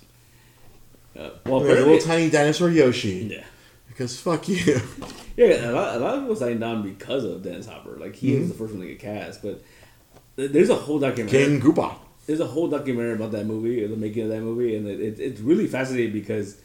Yeah. 1.15 1.23
Uh, 1.23 1.31
well, 1.47 1.63
a 1.63 1.65
little 1.65 1.99
tiny 1.99 2.29
dinosaur 2.31 2.71
Yoshi. 2.71 3.29
yeah. 3.33 3.45
Because 3.89 4.19
fuck 4.21 4.49
you. 4.49 4.81
Yeah, 5.35 5.71
a 5.71 5.73
lot, 5.73 5.97
a 5.97 5.99
lot 5.99 6.15
of 6.17 6.21
people 6.21 6.37
signed 6.37 6.63
on 6.63 6.83
because 6.83 7.25
of 7.25 7.43
Dennis 7.43 7.67
Hopper. 7.67 7.93
Like 7.97 8.15
he 8.15 8.37
was 8.39 8.49
the 8.49 8.55
first 8.55 8.75
one 8.75 8.83
to 8.83 8.87
get 8.89 8.99
cast, 8.99 9.41
but 9.43 9.63
there's 10.37 10.69
a 10.69 10.75
whole 10.75 10.99
documentary. 10.99 11.45
King 11.47 11.59
Koopa. 11.59 11.95
there's 12.27 12.41
a 12.41 12.47
whole 12.47 12.69
documentary 12.69 13.15
about 13.15 13.33
that 13.33 13.47
movie, 13.47 13.87
the 13.87 13.97
making 13.97 14.25
of 14.25 14.29
that 14.29 14.43
movie, 14.43 14.77
and 14.77 14.87
it, 14.87 15.01
it, 15.01 15.19
it's 15.19 15.41
really 15.41 15.67
fascinating 15.67 16.13
because 16.13 16.59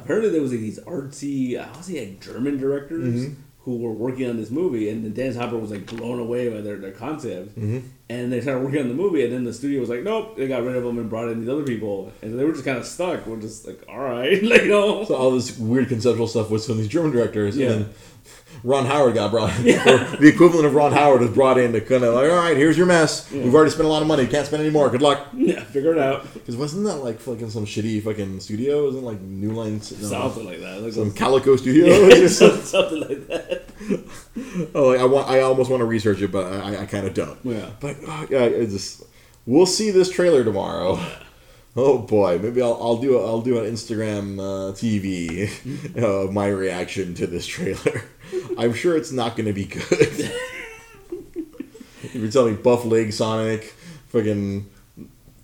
apparently 0.00 0.30
there 0.30 0.42
was 0.42 0.52
like, 0.52 0.60
these 0.60 0.80
artsy, 0.80 1.58
I 1.58 1.64
want 1.66 1.76
to 1.76 1.82
say 1.84 2.06
like 2.06 2.20
German 2.20 2.58
directors 2.58 3.26
mm-hmm. 3.26 3.34
who 3.60 3.78
were 3.78 3.92
working 3.92 4.28
on 4.28 4.36
this 4.36 4.50
movie, 4.50 4.88
and 4.88 5.04
then 5.04 5.12
Dennis 5.12 5.36
Hopper 5.36 5.56
was 5.58 5.70
like 5.70 5.86
blown 5.86 6.18
away 6.18 6.48
by 6.48 6.60
their, 6.60 6.76
their 6.76 6.92
concept, 6.92 7.58
mm-hmm. 7.58 7.86
and 8.08 8.32
they 8.32 8.40
started 8.40 8.64
working 8.64 8.80
on 8.80 8.88
the 8.88 8.94
movie, 8.94 9.24
and 9.24 9.32
then 9.32 9.44
the 9.44 9.52
studio 9.52 9.80
was 9.80 9.88
like, 9.88 10.02
nope, 10.02 10.36
they 10.36 10.48
got 10.48 10.62
rid 10.62 10.76
of 10.76 10.84
them 10.84 10.98
and 10.98 11.08
brought 11.08 11.28
in 11.28 11.40
these 11.40 11.48
other 11.48 11.64
people, 11.64 12.12
and 12.22 12.38
they 12.38 12.44
were 12.44 12.52
just 12.52 12.64
kind 12.64 12.78
of 12.78 12.86
stuck. 12.86 13.26
We're 13.26 13.40
just 13.40 13.66
like, 13.66 13.82
all 13.88 14.00
right, 14.00 14.42
like 14.52 14.62
you 14.62 14.68
know, 14.68 15.04
So 15.04 15.14
all 15.14 15.30
this 15.30 15.58
weird 15.58 15.88
conceptual 15.88 16.26
stuff 16.26 16.48
some 16.48 16.72
of 16.72 16.78
these 16.78 16.88
German 16.88 17.12
directors, 17.12 17.56
Yeah. 17.56 17.70
and 17.70 17.84
then 17.84 17.94
Ron 18.62 18.86
Howard 18.86 19.14
got 19.14 19.30
brought, 19.30 19.50
or 19.60 19.64
the 19.64 20.30
equivalent 20.32 20.66
of 20.66 20.74
Ron 20.74 20.92
Howard 20.92 21.20
was 21.20 21.30
brought 21.30 21.58
in 21.58 21.72
to 21.72 21.80
kind 21.80 22.04
of 22.04 22.14
like, 22.14 22.30
all 22.30 22.36
right, 22.36 22.56
here's 22.56 22.76
your 22.76 22.86
mess. 22.86 23.30
We've 23.30 23.54
already 23.54 23.70
spent 23.70 23.86
a 23.86 23.88
lot 23.88 24.02
of 24.02 24.08
money. 24.08 24.26
Can't 24.26 24.46
spend 24.46 24.62
any 24.62 24.70
more. 24.70 24.90
Good 24.90 25.02
luck. 25.02 25.28
yeah, 25.34 25.62
figure 25.64 25.92
it 25.92 25.98
out, 25.98 26.32
Because 26.34 26.56
wasn't 26.56 26.84
that 26.84 26.96
like 26.96 27.20
fucking 27.20 27.50
some 27.50 27.64
shitty 27.64 28.02
fucking 28.02 28.40
studio? 28.40 28.84
Wasn't 28.84 29.04
like 29.04 29.20
New 29.20 29.52
Line, 29.52 29.74
no, 29.74 29.78
something 29.80 30.44
like 30.44 30.60
that, 30.60 30.82
like 30.82 30.92
some 30.92 31.12
Calico 31.12 31.56
studio? 31.56 32.26
something, 32.28 32.62
something 32.62 33.00
like 33.00 33.26
that. 33.28 33.64
oh, 34.74 34.88
like 34.88 35.00
I 35.00 35.04
want, 35.04 35.28
I 35.28 35.40
almost 35.40 35.70
want 35.70 35.80
to 35.80 35.86
research 35.86 36.20
it, 36.20 36.30
but 36.30 36.52
I, 36.52 36.82
I 36.82 36.86
kind 36.86 37.06
of 37.06 37.14
don't. 37.14 37.38
Yeah. 37.44 37.70
But 37.80 37.96
uh, 38.06 38.26
yeah, 38.28 38.40
it's 38.44 38.72
just 38.72 39.02
we'll 39.46 39.66
see 39.66 39.90
this 39.90 40.10
trailer 40.10 40.44
tomorrow. 40.44 40.98
Oh 41.76 41.98
boy, 41.98 42.38
maybe 42.38 42.60
I'll, 42.60 42.74
I'll 42.82 42.96
do 42.96 43.16
a, 43.16 43.24
I'll 43.24 43.42
do 43.42 43.58
an 43.58 43.70
Instagram 43.72 44.40
uh, 44.40 44.72
TV 44.72 45.48
of 46.02 46.32
my 46.32 46.48
reaction 46.48 47.14
to 47.14 47.26
this 47.28 47.46
trailer. 47.46 48.02
I'm 48.58 48.74
sure 48.74 48.96
it's 48.96 49.12
not 49.12 49.36
going 49.36 49.46
to 49.46 49.52
be 49.52 49.64
good. 49.64 49.84
if 52.02 52.14
you're 52.14 52.30
telling 52.30 52.56
me 52.56 52.62
buff 52.62 52.84
leg 52.84 53.12
Sonic, 53.12 53.74
fucking 54.08 54.68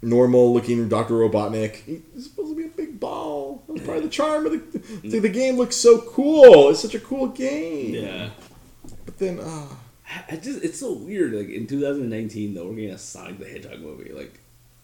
normal 0.03 0.53
looking 0.53 0.89
Doctor 0.89 1.15
Robotnik, 1.15 1.77
he's 1.85 2.25
supposed 2.25 2.51
to 2.51 2.57
be 2.57 2.65
a 2.65 2.69
big 2.69 3.01
ball. 3.01 3.63
That's 3.69 3.85
part 3.85 3.99
of 3.99 4.05
the 4.05 4.11
charm 4.11 4.47
of 4.47 4.53
the, 4.53 4.79
the 5.09 5.21
the 5.21 5.29
game. 5.29 5.57
Looks 5.57 5.77
so 5.77 6.01
cool. 6.01 6.71
It's 6.71 6.81
such 6.81 6.95
a 6.95 7.01
cool 7.01 7.29
game. 7.29 7.95
Yeah. 7.95 8.31
But 9.05 9.19
then, 9.19 9.41
uh, 9.41 9.69
I 10.31 10.37
just 10.37 10.63
it's 10.63 10.81
so 10.81 10.93
weird. 10.93 11.33
Like 11.33 11.49
in 11.49 11.67
2019, 11.67 12.55
though, 12.55 12.67
we're 12.69 12.75
getting 12.75 12.91
a 12.91 12.99
Sonic 12.99 13.39
the 13.39 13.49
Hedgehog 13.49 13.81
movie. 13.81 14.13
Like, 14.13 14.41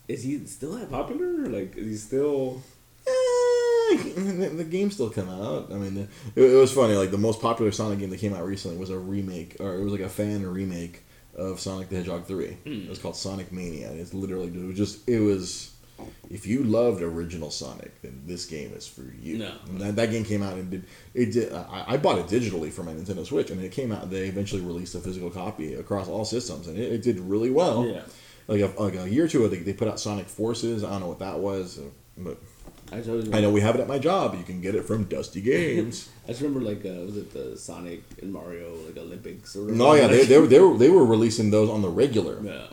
is 0.08 0.22
he 0.22 0.44
still 0.46 0.72
that 0.72 0.90
popular? 0.90 1.46
Like, 1.46 1.76
is 1.76 1.86
he 1.86 1.96
still? 1.96 2.62
Eh, 3.06 4.50
the, 4.56 4.66
game 4.68 4.90
still 4.90 5.10
come 5.10 5.28
out. 5.28 5.72
I 5.72 5.74
mean, 5.74 6.08
it, 6.36 6.42
it 6.42 6.56
was 6.56 6.72
funny. 6.72 6.94
Like 6.94 7.10
the 7.10 7.18
most 7.18 7.40
popular 7.40 7.72
Sonic 7.72 7.98
game 7.98 8.10
that 8.10 8.20
came 8.20 8.34
out 8.34 8.44
recently 8.46 8.76
was 8.76 8.90
a 8.90 8.98
remake, 8.98 9.56
or 9.60 9.74
it 9.74 9.84
was 9.84 9.92
like 9.92 10.02
a 10.02 10.08
fan 10.08 10.46
remake 10.46 11.04
of 11.34 11.60
Sonic 11.60 11.88
the 11.88 11.96
Hedgehog 11.96 12.26
three. 12.26 12.58
It 12.64 12.88
was 12.88 12.98
called 12.98 13.16
Sonic 13.16 13.52
Mania. 13.52 13.90
It's 13.92 14.14
literally 14.14 14.48
it 14.48 14.66
was 14.66 14.76
just 14.76 15.08
it 15.08 15.20
was. 15.20 15.70
If 16.30 16.46
you 16.46 16.64
loved 16.64 17.00
original 17.00 17.50
Sonic, 17.50 18.02
then 18.02 18.22
this 18.26 18.46
game 18.46 18.72
is 18.74 18.88
for 18.88 19.02
you. 19.22 19.38
No. 19.38 19.52
That, 19.74 19.94
that 19.96 20.10
game 20.10 20.24
came 20.24 20.42
out 20.42 20.54
and 20.54 20.68
did 20.68 20.84
it 21.14 21.32
did. 21.32 21.52
I, 21.52 21.84
I 21.88 21.96
bought 21.96 22.18
it 22.18 22.26
digitally 22.26 22.72
for 22.72 22.82
my 22.82 22.92
Nintendo 22.92 23.24
Switch, 23.24 23.50
and 23.50 23.62
it 23.62 23.70
came 23.70 23.92
out. 23.92 24.10
They 24.10 24.26
eventually 24.26 24.62
released 24.62 24.94
a 24.96 25.00
physical 25.00 25.30
copy 25.30 25.74
across 25.74 26.08
all 26.08 26.24
systems, 26.24 26.66
and 26.66 26.76
it, 26.76 26.92
it 26.92 27.02
did 27.02 27.20
really 27.20 27.50
well. 27.50 27.86
Yeah. 27.86 28.02
Like 28.48 28.60
a, 28.60 28.82
like 28.82 28.94
a 28.96 29.08
year 29.08 29.26
or 29.26 29.28
two 29.28 29.44
ago, 29.44 29.54
they, 29.54 29.62
they 29.62 29.72
put 29.72 29.86
out 29.86 30.00
Sonic 30.00 30.26
Forces. 30.26 30.82
I 30.82 30.90
don't 30.90 31.00
know 31.00 31.08
what 31.08 31.20
that 31.20 31.38
was, 31.38 31.78
uh, 31.78 31.82
but 32.18 32.38
I 32.92 32.98
I 33.36 33.40
know 33.40 33.50
we 33.50 33.62
have 33.62 33.74
it 33.74 33.80
at 33.80 33.88
my 33.88 33.98
job. 33.98 34.34
You 34.36 34.44
can 34.44 34.60
get 34.60 34.74
it 34.74 34.84
from 34.84 35.04
Dusty 35.04 35.40
Games. 35.40 36.10
I 36.24 36.28
just 36.28 36.42
remember 36.42 36.60
like 36.68 36.84
uh, 36.84 37.04
was 37.06 37.16
it 37.16 37.32
the 37.32 37.56
Sonic 37.56 38.02
and 38.20 38.32
Mario 38.32 38.74
like 38.86 38.96
Olympics 38.98 39.56
or 39.56 39.70
no, 39.72 39.94
yeah, 39.94 40.06
they, 40.08 40.24
they, 40.24 40.38
were, 40.38 40.46
they 40.46 40.60
were 40.60 40.76
they 40.76 40.90
were 40.90 41.04
releasing 41.04 41.50
those 41.50 41.70
on 41.70 41.80
the 41.82 41.88
regular. 41.88 42.38
yeah. 42.42 42.66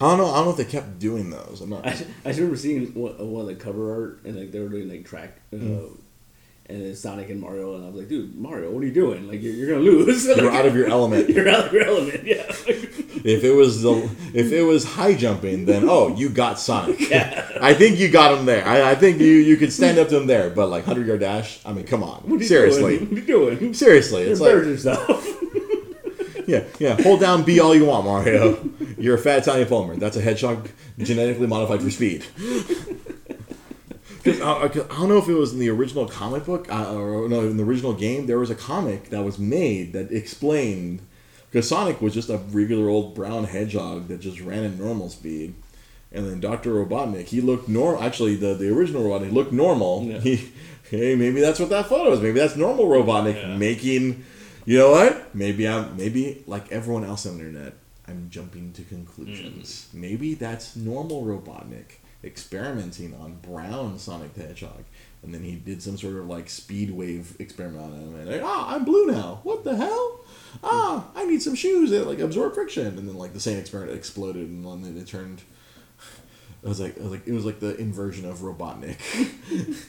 I 0.00 0.04
don't 0.08 0.18
know. 0.18 0.26
I 0.32 0.36
don't 0.36 0.46
know 0.46 0.50
if 0.50 0.56
they 0.56 0.64
kept 0.64 0.98
doing 0.98 1.30
those. 1.30 1.60
I'm 1.60 1.70
not. 1.70 1.86
I, 1.86 1.90
just, 1.90 2.04
I 2.24 2.28
just 2.30 2.38
remember 2.40 2.56
seeing 2.56 2.92
one, 2.94 3.12
one 3.30 3.42
of 3.42 3.46
the 3.46 3.54
cover 3.54 3.92
art 3.92 4.22
and 4.24 4.36
like 4.36 4.50
they 4.50 4.58
were 4.58 4.68
doing 4.68 4.88
like 4.88 5.04
track. 5.04 5.36
Uh, 5.52 5.56
Mm. 5.56 5.96
And 6.66 6.80
then 6.86 6.94
Sonic 6.94 7.28
and 7.28 7.40
Mario, 7.40 7.74
and 7.74 7.84
I 7.84 7.88
was 7.88 7.96
like, 7.96 8.08
"Dude, 8.08 8.34
Mario, 8.38 8.70
what 8.70 8.82
are 8.82 8.86
you 8.86 8.92
doing? 8.94 9.26
Like, 9.28 9.42
you're, 9.42 9.52
you're 9.52 9.68
gonna 9.68 9.80
lose. 9.80 10.24
You're 10.26 10.36
Like, 10.46 10.54
out 10.54 10.64
of 10.64 10.74
your 10.76 10.86
element. 10.88 11.28
You're 11.34 11.48
out 11.48 11.66
of 11.66 11.72
your 11.72 11.84
element. 11.84 12.24
Yeah. 12.24 12.50
If 13.24 13.44
it 13.44 13.52
was 13.52 13.82
the 13.82 14.10
if 14.34 14.50
it 14.50 14.62
was 14.64 14.82
high 14.84 15.14
jumping, 15.14 15.64
then 15.66 15.84
oh, 15.88 16.08
you 16.16 16.28
got 16.28 16.58
Sonic. 16.58 16.98
Yeah. 17.08 17.46
I 17.60 17.72
think 17.72 18.00
you 18.00 18.10
got 18.10 18.36
him 18.36 18.46
there. 18.46 18.66
I, 18.66 18.92
I 18.92 18.94
think 18.96 19.20
you 19.20 19.26
you 19.34 19.56
could 19.56 19.72
stand 19.72 19.98
up 19.98 20.08
to 20.08 20.16
him 20.16 20.26
there. 20.26 20.50
But 20.50 20.70
like 20.70 20.84
hundred 20.84 21.06
yard 21.06 21.20
dash, 21.20 21.60
I 21.64 21.72
mean, 21.72 21.84
come 21.86 22.02
on, 22.02 22.22
What 22.22 22.38
are 22.40 22.42
you 22.42 22.48
seriously, 22.48 22.98
doing? 22.98 23.10
What 23.10 23.18
are 23.18 23.20
you 23.20 23.26
doing? 23.58 23.74
seriously, 23.74 24.22
it's 24.22 24.40
like 24.40 24.52
Embarrass 24.54 24.84
yourself. 24.84 26.48
yeah, 26.48 26.64
yeah. 26.80 27.00
Hold 27.02 27.20
down 27.20 27.44
B 27.44 27.60
all 27.60 27.74
you 27.76 27.84
want, 27.84 28.06
Mario. 28.06 28.58
You're 28.98 29.14
a 29.14 29.18
fat 29.18 29.38
Italian 29.42 29.68
Palmer. 29.68 29.94
That's 29.94 30.16
a 30.16 30.20
hedgehog 30.20 30.68
genetically 30.98 31.46
modified 31.46 31.80
for 31.80 31.90
speed. 31.90 32.24
I, 34.26 34.30
I- 34.30 34.64
I 34.64 34.68
don't 34.68 35.08
know 35.08 35.18
if 35.18 35.28
it 35.28 35.34
was 35.34 35.52
in 35.52 35.58
the 35.58 35.70
original 35.70 36.06
comic 36.06 36.44
book 36.46 36.72
uh, 36.72 36.94
or 36.94 37.28
no, 37.28 37.40
in 37.40 37.56
the 37.56 37.64
original 37.64 37.92
game. 37.92 38.26
There 38.26 38.38
was 38.38 38.50
a 38.50 38.54
comic 38.54 39.10
that 39.10 39.22
was 39.24 39.38
made 39.38 39.92
that 39.94 40.12
explained 40.12 41.00
because 41.50 41.68
Sonic 41.68 42.00
was 42.00 42.14
just 42.14 42.30
a 42.30 42.38
regular 42.38 42.88
old 42.88 43.14
brown 43.14 43.44
hedgehog 43.44 44.08
that 44.08 44.20
just 44.20 44.40
ran 44.40 44.64
at 44.64 44.78
normal 44.78 45.08
speed, 45.10 45.54
and 46.12 46.26
then 46.26 46.40
Doctor 46.40 46.70
Robotnik 46.72 47.26
he 47.26 47.40
looked 47.40 47.68
normal. 47.68 48.02
Actually, 48.02 48.36
the 48.36 48.54
the 48.54 48.68
original 48.74 49.02
Robotnik 49.04 49.32
looked 49.32 49.52
normal. 49.52 50.02
Yeah. 50.04 50.18
He, 50.20 50.50
hey, 50.90 51.14
maybe 51.14 51.40
that's 51.40 51.58
what 51.58 51.70
that 51.70 51.86
photo 51.86 52.12
is. 52.12 52.20
Maybe 52.20 52.38
that's 52.38 52.56
normal 52.56 52.86
Robotnik 52.86 53.34
Yeah. 53.36 53.56
making. 53.56 54.24
You 54.64 54.78
know 54.78 54.90
what? 54.92 55.34
Maybe 55.34 55.66
I'm 55.66 55.96
maybe 55.96 56.44
like 56.46 56.70
everyone 56.70 57.04
else 57.04 57.26
on 57.26 57.38
the 57.38 57.44
internet. 57.46 57.74
I'm 58.06 58.28
jumping 58.30 58.72
to 58.74 58.82
conclusions. 58.82 59.88
Maybe 59.92 60.34
that's 60.34 60.76
normal 60.76 61.24
Robotnik 61.24 61.98
experimenting 62.24 63.14
on 63.14 63.38
brown 63.42 63.98
Sonic 63.98 64.34
the 64.34 64.42
Hedgehog, 64.42 64.84
and 65.22 65.34
then 65.34 65.42
he 65.42 65.56
did 65.56 65.82
some 65.82 65.96
sort 65.96 66.16
of 66.16 66.26
like 66.26 66.48
speed 66.48 66.90
wave 66.90 67.36
experiment 67.38 67.82
on 67.82 67.92
him, 67.92 68.14
and 68.14 68.30
like, 68.30 68.42
ah, 68.42 68.74
I'm 68.74 68.84
blue 68.84 69.06
now. 69.06 69.40
What 69.42 69.64
the 69.64 69.76
hell? 69.76 70.20
Ah, 70.62 71.08
I 71.14 71.24
need 71.24 71.42
some 71.42 71.54
shoes 71.54 71.90
that 71.90 72.06
like 72.06 72.18
absorb 72.18 72.54
friction, 72.54 72.86
and 72.86 73.08
then 73.08 73.16
like 73.16 73.32
the 73.32 73.40
same 73.40 73.58
experiment 73.58 73.96
exploded, 73.96 74.48
and 74.48 74.84
then 74.84 74.96
it 74.96 75.06
turned. 75.06 75.42
I 76.64 76.68
was 76.68 76.80
like 76.80 76.96
it 76.96 77.02
was 77.02 77.10
like 77.10 77.26
it 77.26 77.32
was 77.32 77.44
like 77.44 77.60
the 77.60 77.76
inversion 77.76 78.28
of 78.28 78.38
Robotnik. 78.38 78.98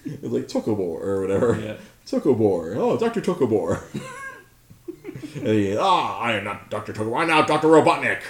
it 0.06 0.22
was 0.24 0.32
like 0.32 0.48
Tokobor 0.48 0.80
or 0.80 1.22
whatever. 1.22 1.60
Yeah. 1.60 1.76
Tokobor. 2.08 2.76
Oh, 2.76 2.98
Doctor 2.98 3.22
Tokobor. 3.22 3.84
and 5.36 5.48
he, 5.48 5.78
ah, 5.78 6.20
I 6.20 6.34
am 6.34 6.44
not 6.44 6.70
Doctor 6.70 6.94
Tokobor. 6.94 7.22
I'm 7.22 7.28
now 7.28 7.44
Doctor 7.44 7.68
Robotnik. 7.68 8.22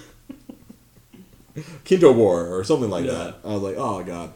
Kintobor 1.84 2.50
or 2.50 2.64
something 2.64 2.90
like 2.90 3.04
Yeah. 3.06 3.12
that. 3.12 3.34
I 3.44 3.48
was 3.54 3.62
like, 3.62 3.76
oh 3.76 4.02
god. 4.02 4.32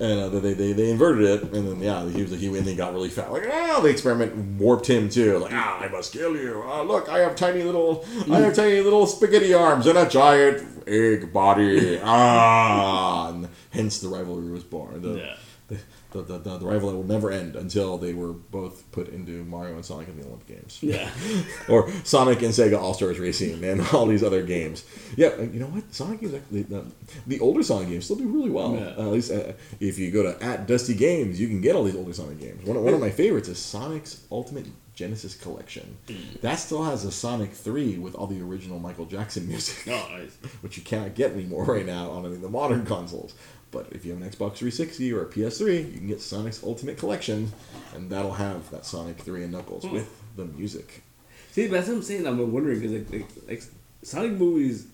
And 0.00 0.20
uh, 0.20 0.28
they, 0.40 0.54
they 0.54 0.72
they 0.72 0.90
inverted 0.90 1.24
it, 1.24 1.42
and 1.54 1.68
then 1.68 1.80
yeah, 1.80 2.04
he 2.08 2.22
was 2.22 2.32
he 2.32 2.46
and 2.48 2.66
he 2.66 2.74
got 2.74 2.92
really 2.92 3.08
fat. 3.08 3.30
Like, 3.30 3.44
ah, 3.48 3.78
the 3.80 3.88
experiment 3.88 4.34
warped 4.60 4.86
him 4.88 5.08
too. 5.08 5.38
Like, 5.38 5.52
ah, 5.54 5.78
I 5.78 5.86
must 5.88 6.12
kill 6.12 6.36
you. 6.36 6.64
Ah, 6.66 6.82
look, 6.82 7.08
I 7.08 7.20
have 7.20 7.36
tiny 7.36 7.62
little, 7.62 8.04
I 8.30 8.40
have 8.40 8.54
tiny 8.56 8.80
little 8.80 9.06
spaghetti 9.06 9.54
arms 9.54 9.86
and 9.86 9.96
a 9.96 10.08
giant 10.08 10.66
egg 10.88 11.32
body. 11.32 12.00
Ah, 12.04 13.28
and 13.30 13.48
hence 13.70 14.00
the 14.00 14.08
rivalry 14.08 14.50
was 14.50 14.64
born. 14.64 15.00
The, 15.00 15.18
Yeah. 15.18 15.36
The, 15.68 15.78
the, 16.10 16.22
the, 16.22 16.38
the, 16.38 16.58
the 16.58 16.66
rival 16.66 16.90
that 16.90 16.96
will 16.96 17.04
never 17.04 17.30
end 17.30 17.56
until 17.56 17.96
they 17.98 18.12
were 18.12 18.32
both 18.32 18.90
put 18.92 19.08
into 19.08 19.44
Mario 19.44 19.74
and 19.76 19.84
Sonic 19.84 20.08
in 20.08 20.18
the 20.20 20.26
Olympic 20.26 20.46
Games. 20.48 20.78
Yeah. 20.82 21.10
or 21.68 21.90
Sonic 22.04 22.42
and 22.42 22.52
Sega 22.52 22.78
All 22.78 22.92
Stars 22.94 23.18
Racing 23.18 23.64
and 23.64 23.80
all 23.92 24.06
these 24.06 24.22
other 24.22 24.42
games. 24.42 24.84
Yeah, 25.16 25.40
you 25.40 25.60
know 25.60 25.66
what? 25.66 25.92
Sonic 25.94 26.20
games, 26.20 26.34
actually, 26.34 26.62
the, 26.62 26.84
the 27.26 27.40
older 27.40 27.62
Sonic 27.62 27.88
games 27.88 28.04
still 28.04 28.16
do 28.16 28.28
really 28.28 28.50
well. 28.50 28.74
Yeah. 28.74 28.86
Uh, 28.98 29.02
at 29.06 29.12
least 29.12 29.32
uh, 29.32 29.52
if 29.80 29.98
you 29.98 30.10
go 30.10 30.22
to 30.22 30.42
at 30.44 30.66
Dusty 30.66 30.94
Games, 30.94 31.40
you 31.40 31.48
can 31.48 31.60
get 31.60 31.74
all 31.74 31.84
these 31.84 31.96
older 31.96 32.12
Sonic 32.12 32.38
games. 32.40 32.66
One, 32.66 32.76
of- 32.76 32.82
one 32.82 32.94
of 32.94 33.00
my 33.00 33.10
favorites 33.10 33.48
is 33.48 33.58
Sonic's 33.58 34.22
Ultimate 34.30 34.66
Genesis 34.94 35.34
Collection. 35.34 35.96
That 36.42 36.56
still 36.56 36.84
has 36.84 37.04
a 37.04 37.10
Sonic 37.10 37.52
3 37.52 37.98
with 37.98 38.14
all 38.14 38.28
the 38.28 38.40
original 38.40 38.78
Michael 38.78 39.06
Jackson 39.06 39.48
music, 39.48 39.88
Oh, 39.92 40.08
nice. 40.12 40.36
which 40.60 40.76
you 40.76 40.84
cannot 40.84 41.14
get 41.16 41.32
anymore 41.32 41.64
right 41.64 41.84
now 41.86 42.10
on 42.10 42.24
any 42.26 42.34
of 42.36 42.42
the 42.42 42.48
modern 42.48 42.84
consoles. 42.86 43.34
But 43.74 43.88
if 43.90 44.04
you 44.04 44.12
have 44.12 44.22
an 44.22 44.28
Xbox 44.28 44.54
360 44.54 45.12
or 45.12 45.22
a 45.22 45.26
PS3, 45.26 45.92
you 45.92 45.98
can 45.98 46.06
get 46.06 46.20
Sonic's 46.20 46.62
Ultimate 46.62 46.96
Collection, 46.96 47.52
and 47.92 48.08
that'll 48.08 48.34
have 48.34 48.70
that 48.70 48.86
Sonic 48.86 49.18
3 49.18 49.42
and 49.42 49.52
Knuckles 49.52 49.84
hmm. 49.84 49.92
with 49.92 50.22
the 50.36 50.44
music. 50.44 51.02
See, 51.50 51.66
that's 51.66 51.88
what 51.88 51.96
I'm 51.96 52.02
saying. 52.02 52.26
I'm 52.26 52.52
wondering 52.52 52.80
because 52.80 52.92
like, 52.92 53.10
like, 53.10 53.48
like 53.48 53.62
Sonic 54.02 54.32
movies, 54.32 54.86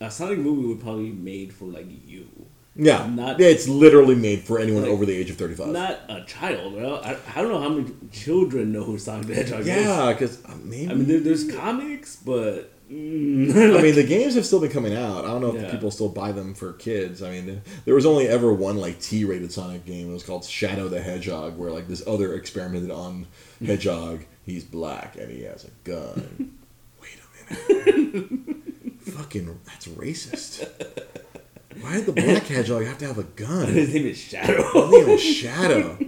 a 0.00 0.10
Sonic 0.10 0.40
movie 0.40 0.66
would 0.66 0.80
probably 0.80 1.10
be 1.10 1.22
made 1.22 1.52
for 1.52 1.66
like 1.66 1.86
you, 2.06 2.26
Yeah, 2.74 3.06
Not- 3.06 3.38
yeah, 3.38 3.46
it's 3.46 3.68
literally 3.68 4.16
made 4.16 4.40
for 4.42 4.58
anyone 4.58 4.82
Like, 4.82 4.90
over 4.90 5.06
the 5.06 5.14
age 5.14 5.30
of 5.30 5.36
35. 5.36 5.68
not 5.68 6.00
a 6.08 6.24
child. 6.24 6.74
Well, 6.74 7.00
I, 7.04 7.16
I 7.36 7.40
don't 7.40 7.52
know 7.52 7.60
how 7.60 7.68
many 7.68 7.92
children 8.10 8.72
know 8.72 8.82
who 8.82 8.98
Sonic 8.98 9.28
the 9.28 9.34
Hedgehog 9.36 9.60
is. 9.60 9.66
yeah, 9.66 10.12
because 10.12 10.42
maybe. 10.64 10.88
Uh, 10.88 10.90
I 10.90 10.94
mean, 10.94 11.06
there, 11.06 11.20
there's 11.20 11.48
comics, 11.52 12.16
but 12.16 12.72
mm, 12.92 13.76
I 13.78 13.82
mean, 13.82 13.94
the 13.94 14.04
games 14.04 14.34
have 14.34 14.44
still 14.46 14.60
been 14.60 14.70
coming 14.70 14.94
out. 14.94 15.24
I 15.24 15.28
don't 15.28 15.40
know 15.40 15.54
if 15.54 15.62
Yeah. 15.62 15.70
people 15.70 15.90
still 15.90 16.08
buy 16.08 16.32
them 16.32 16.54
for 16.54 16.72
kids. 16.74 17.22
I 17.22 17.30
mean, 17.30 17.62
there 17.84 17.94
was 17.94 18.06
only 18.06 18.28
ever 18.28 18.52
one 18.52 18.76
like 18.76 19.00
T-rated 19.00 19.52
Sonic 19.52 19.84
game. 19.84 20.10
It 20.10 20.12
was 20.12 20.22
called 20.22 20.44
Shadow 20.44 20.88
the 20.88 21.00
Hedgehog, 21.00 21.56
where 21.58 21.70
like 21.70 21.88
this 21.88 22.06
other 22.06 22.34
experimented 22.34 22.90
on 22.90 23.26
Hedgehog. 23.64 24.24
He's 24.44 24.64
black 24.64 25.16
and 25.16 25.30
he 25.30 25.42
has 25.44 25.64
a 25.64 25.70
gun. 25.84 26.56
Wait 27.00 27.10
a 27.50 27.84
minute. 27.84 28.56
Fucking, 29.02 29.60
that's 29.66 29.86
racist. 29.88 30.68
Why 31.80 31.94
did 31.96 32.06
the 32.06 32.12
black 32.12 32.44
hedgehog 32.46 32.84
have 32.84 32.98
to 32.98 33.06
have 33.06 33.18
a 33.18 33.22
gun? 33.24 33.66
his 33.68 33.92
name 33.92 34.06
is 34.06 34.18
Shadow. 34.18 34.62
His 34.72 34.90
name 34.92 35.08
is 35.08 35.22
Shadow. 35.22 35.98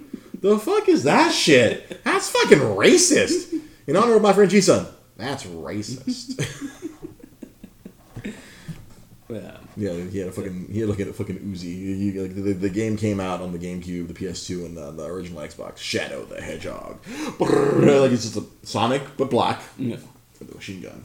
The 0.41 0.59
fuck 0.59 0.89
is 0.89 1.03
that 1.05 1.33
shit? 1.33 2.05
That's 2.05 2.29
fucking 2.31 2.59
racist. 2.59 3.53
In 3.87 3.97
honor 3.97 4.15
of 4.17 4.23
my 4.23 4.33
friend 4.33 4.51
G-Sun. 4.51 4.87
That's 5.17 5.45
racist. 5.45 6.41
yeah. 9.29 9.57
yeah, 9.77 9.93
he 10.11 10.19
had 10.19 10.29
a 10.29 10.33
fucking 10.33 10.69
he 10.71 10.81
had 10.81 10.89
like 10.89 11.01
a 11.01 11.13
fucking 11.13 11.39
Uzi. 11.39 12.21
Like, 12.21 12.35
the, 12.35 12.53
the 12.53 12.71
game 12.71 12.97
came 12.97 13.21
out 13.21 13.41
on 13.41 13.53
the 13.53 13.59
GameCube, 13.59 14.09
the 14.09 14.15
PS2, 14.15 14.67
and 14.67 14.77
the, 14.77 14.91
the 14.91 15.05
original 15.05 15.41
Xbox. 15.41 15.79
Shadow 15.79 16.25
the 16.25 16.41
Hedgehog. 16.41 16.99
Like 17.41 18.13
it's 18.13 18.25
just 18.25 18.37
a 18.37 18.45
Sonic 18.65 19.03
but 19.17 19.31
black 19.31 19.61
Yeah. 19.79 19.97
with 20.41 20.53
a 20.53 20.55
machine 20.55 20.83
gun. 20.83 21.05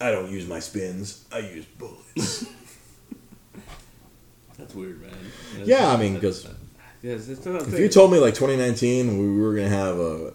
I 0.00 0.10
don't 0.12 0.30
use 0.30 0.48
my 0.48 0.60
spins. 0.60 1.26
I 1.30 1.40
use 1.40 1.66
bullets. 1.66 2.46
That's 4.58 4.74
weird, 4.74 5.00
man. 5.02 5.10
That's- 5.52 5.68
Yeah, 5.68 5.92
I 5.92 5.96
mean, 5.96 6.20
'cause 6.20 6.46
yes, 7.02 7.28
it's 7.28 7.44
what 7.46 7.62
I'm 7.62 7.74
if 7.74 7.78
you 7.80 7.88
told 7.88 8.12
me 8.12 8.18
like 8.18 8.34
2019 8.34 9.18
we 9.18 9.40
were 9.40 9.54
gonna 9.54 9.68
have 9.68 9.98
a, 9.98 10.32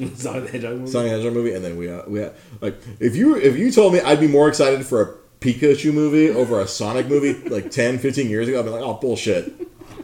a 0.00 0.06
Sonic 0.16 0.44
the 0.44 0.50
Hedgehog 0.52 0.78
movie. 0.78 0.90
Sonic 0.90 1.10
the 1.10 1.16
Hedgehog 1.16 1.32
movie, 1.32 1.52
and 1.54 1.64
then 1.64 1.76
we 1.76 1.90
uh, 1.90 2.02
we 2.06 2.20
had, 2.20 2.34
like 2.60 2.76
if 2.98 3.16
you 3.16 3.36
if 3.36 3.56
you 3.56 3.70
told 3.70 3.92
me 3.92 4.00
I'd 4.00 4.20
be 4.20 4.28
more 4.28 4.48
excited 4.48 4.84
for 4.84 5.02
a 5.02 5.14
Pikachu 5.40 5.92
movie 5.92 6.28
over 6.30 6.60
a 6.60 6.66
Sonic 6.66 7.06
movie 7.08 7.32
like 7.48 7.70
10, 7.70 7.98
15 7.98 8.28
years 8.28 8.46
ago, 8.48 8.58
I'd 8.60 8.64
be 8.64 8.70
like, 8.70 8.82
oh 8.82 8.94
bullshit. 8.94 9.52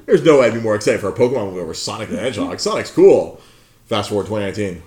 There's 0.06 0.22
no 0.24 0.40
way 0.40 0.46
I'd 0.46 0.54
be 0.54 0.60
more 0.60 0.76
excited 0.76 1.00
for 1.00 1.08
a 1.08 1.12
Pokemon 1.12 1.48
movie 1.50 1.60
over 1.60 1.74
Sonic 1.74 2.08
the 2.08 2.18
Hedgehog. 2.18 2.60
Sonic's 2.60 2.90
cool. 2.90 3.40
Fast 3.86 4.08
forward 4.08 4.26
2019. 4.26 4.82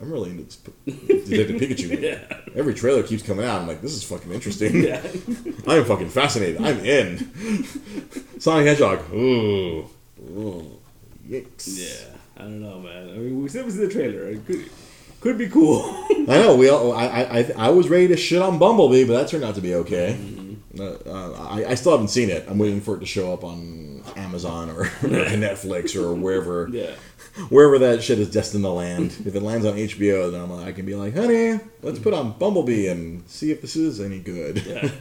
I'm 0.00 0.10
really 0.10 0.30
into 0.30 0.44
this 0.44 0.56
Detective 1.28 1.60
Pikachu 1.60 1.90
movie. 1.90 2.06
Yeah. 2.06 2.40
Every 2.54 2.74
trailer 2.74 3.02
keeps 3.02 3.22
coming 3.22 3.44
out. 3.44 3.60
I'm 3.60 3.66
like, 3.66 3.80
this 3.80 3.92
is 3.94 4.04
fucking 4.04 4.32
interesting. 4.32 4.84
Yeah. 4.84 5.00
I 5.66 5.76
am 5.76 5.84
fucking 5.84 6.10
fascinated. 6.10 6.60
I'm 6.60 6.78
in. 6.80 7.30
Sonic 8.38 8.66
Hedgehog. 8.66 9.10
Ooh. 9.12 9.88
Ooh. 10.20 10.78
Yikes. 11.26 11.78
Yeah. 11.78 12.14
I 12.36 12.42
don't 12.42 12.60
know, 12.60 12.80
man. 12.80 13.08
I 13.08 13.12
mean, 13.12 13.42
we 13.42 13.48
said 13.48 13.62
it 13.62 13.66
was 13.66 13.78
in 13.78 13.88
the 13.88 13.92
trailer. 13.92 14.28
It 14.28 14.44
could, 14.46 14.68
could 15.20 15.38
be 15.38 15.48
cool. 15.48 15.82
I 16.10 16.42
know 16.42 16.56
we 16.56 16.68
all. 16.68 16.92
I, 16.92 17.06
I 17.06 17.38
I 17.38 17.52
I 17.56 17.70
was 17.70 17.88
ready 17.88 18.08
to 18.08 18.16
shit 18.16 18.42
on 18.42 18.58
Bumblebee, 18.58 19.04
but 19.04 19.14
that 19.14 19.28
turned 19.28 19.44
out 19.44 19.54
to 19.54 19.60
be 19.60 19.74
okay. 19.76 20.14
Uh, 20.14 20.42
uh, 20.80 21.32
I, 21.50 21.64
I 21.70 21.74
still 21.74 21.92
haven't 21.92 22.08
seen 22.08 22.30
it. 22.30 22.44
I'm 22.48 22.58
waiting 22.58 22.80
for 22.80 22.96
it 22.96 23.00
to 23.00 23.06
show 23.06 23.32
up 23.32 23.44
on 23.44 24.02
Amazon 24.16 24.70
or, 24.70 24.80
or 24.82 24.86
Netflix 25.08 25.94
or 25.96 26.14
wherever 26.14 26.68
yeah. 26.72 26.92
wherever 27.48 27.78
that 27.78 28.02
shit 28.02 28.18
is 28.18 28.30
destined 28.30 28.64
to 28.64 28.70
land. 28.70 29.12
if 29.24 29.34
it 29.34 29.42
lands 29.42 29.66
on 29.66 29.74
HBO, 29.74 30.30
then 30.32 30.40
I'm, 30.40 30.50
like- 30.50 30.66
I 30.68 30.72
can 30.72 30.86
be 30.86 30.94
like, 30.94 31.14
honey, 31.14 31.60
let's 31.82 31.98
put 31.98 32.14
on 32.14 32.32
Bumblebee 32.38 32.86
and 32.88 33.28
see 33.28 33.50
if 33.50 33.60
this 33.60 33.76
is 33.76 34.00
any 34.00 34.18
good. 34.20 34.64
Yeah. 34.64 34.90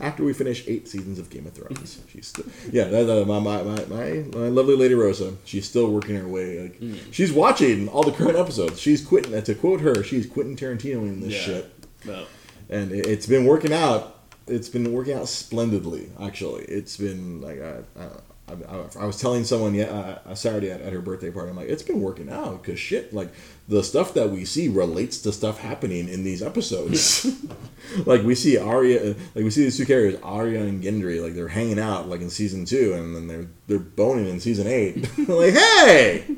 After 0.00 0.24
we 0.24 0.32
finish 0.32 0.64
eight 0.66 0.88
seasons 0.88 1.20
of 1.20 1.30
Game 1.30 1.46
of 1.46 1.52
Thrones, 1.52 2.00
she's 2.10 2.26
still, 2.26 2.44
yeah. 2.72 2.84
That, 2.86 3.08
uh, 3.08 3.24
my, 3.24 3.38
my, 3.38 3.62
my, 3.62 4.24
my 4.36 4.48
lovely 4.48 4.74
lady 4.74 4.94
Rosa, 4.94 5.34
she's 5.44 5.68
still 5.68 5.88
working 5.88 6.16
her 6.16 6.26
way. 6.26 6.62
Like 6.62 6.80
she's 7.12 7.32
watching 7.32 7.88
all 7.88 8.02
the 8.02 8.10
current 8.10 8.36
episodes. 8.36 8.80
She's 8.80 9.04
quitting. 9.06 9.40
To 9.40 9.54
quote 9.54 9.80
her, 9.80 10.02
she's 10.02 10.26
Quentin 10.26 10.56
Tarantino 10.56 11.02
in 11.02 11.20
this 11.20 11.34
Yeah. 11.34 11.40
shit 11.44 11.74
No. 12.04 12.26
and 12.70 12.90
it, 12.90 13.06
it's 13.06 13.26
been 13.28 13.44
working 13.46 13.72
out. 13.72 14.11
It's 14.46 14.68
been 14.68 14.92
working 14.92 15.14
out 15.14 15.28
splendidly. 15.28 16.10
Actually, 16.20 16.64
it's 16.64 16.96
been 16.96 17.40
like 17.40 17.60
I, 17.60 17.78
I, 17.98 18.52
I, 18.52 18.84
I 19.00 19.06
was 19.06 19.16
telling 19.16 19.44
someone 19.44 19.74
yeah 19.74 19.84
uh, 19.84 20.30
uh, 20.30 20.34
Saturday 20.34 20.70
at, 20.70 20.80
at 20.80 20.92
her 20.92 21.00
birthday 21.00 21.30
party. 21.30 21.50
I'm 21.50 21.56
like, 21.56 21.68
it's 21.68 21.82
been 21.82 22.00
working 22.00 22.28
out 22.28 22.62
because 22.62 22.78
shit, 22.78 23.12
like 23.14 23.32
the 23.68 23.82
stuff 23.82 24.14
that 24.14 24.30
we 24.30 24.44
see 24.44 24.68
relates 24.68 25.20
to 25.22 25.32
stuff 25.32 25.60
happening 25.60 26.08
in 26.08 26.24
these 26.24 26.42
episodes. 26.42 27.26
like 28.06 28.22
we 28.22 28.34
see 28.34 28.58
Arya, 28.58 29.10
uh, 29.10 29.14
like 29.34 29.44
we 29.44 29.50
see 29.50 29.64
these 29.64 29.76
two 29.76 29.86
characters, 29.86 30.20
Arya 30.22 30.62
and 30.62 30.82
Gendry, 30.82 31.22
like 31.22 31.34
they're 31.34 31.48
hanging 31.48 31.78
out 31.78 32.08
like 32.08 32.20
in 32.20 32.30
season 32.30 32.64
two, 32.64 32.94
and 32.94 33.14
then 33.14 33.28
they're 33.28 33.46
they're 33.68 33.78
boning 33.78 34.28
in 34.28 34.40
season 34.40 34.66
eight. 34.66 35.08
like, 35.28 35.54
hey, 35.54 36.36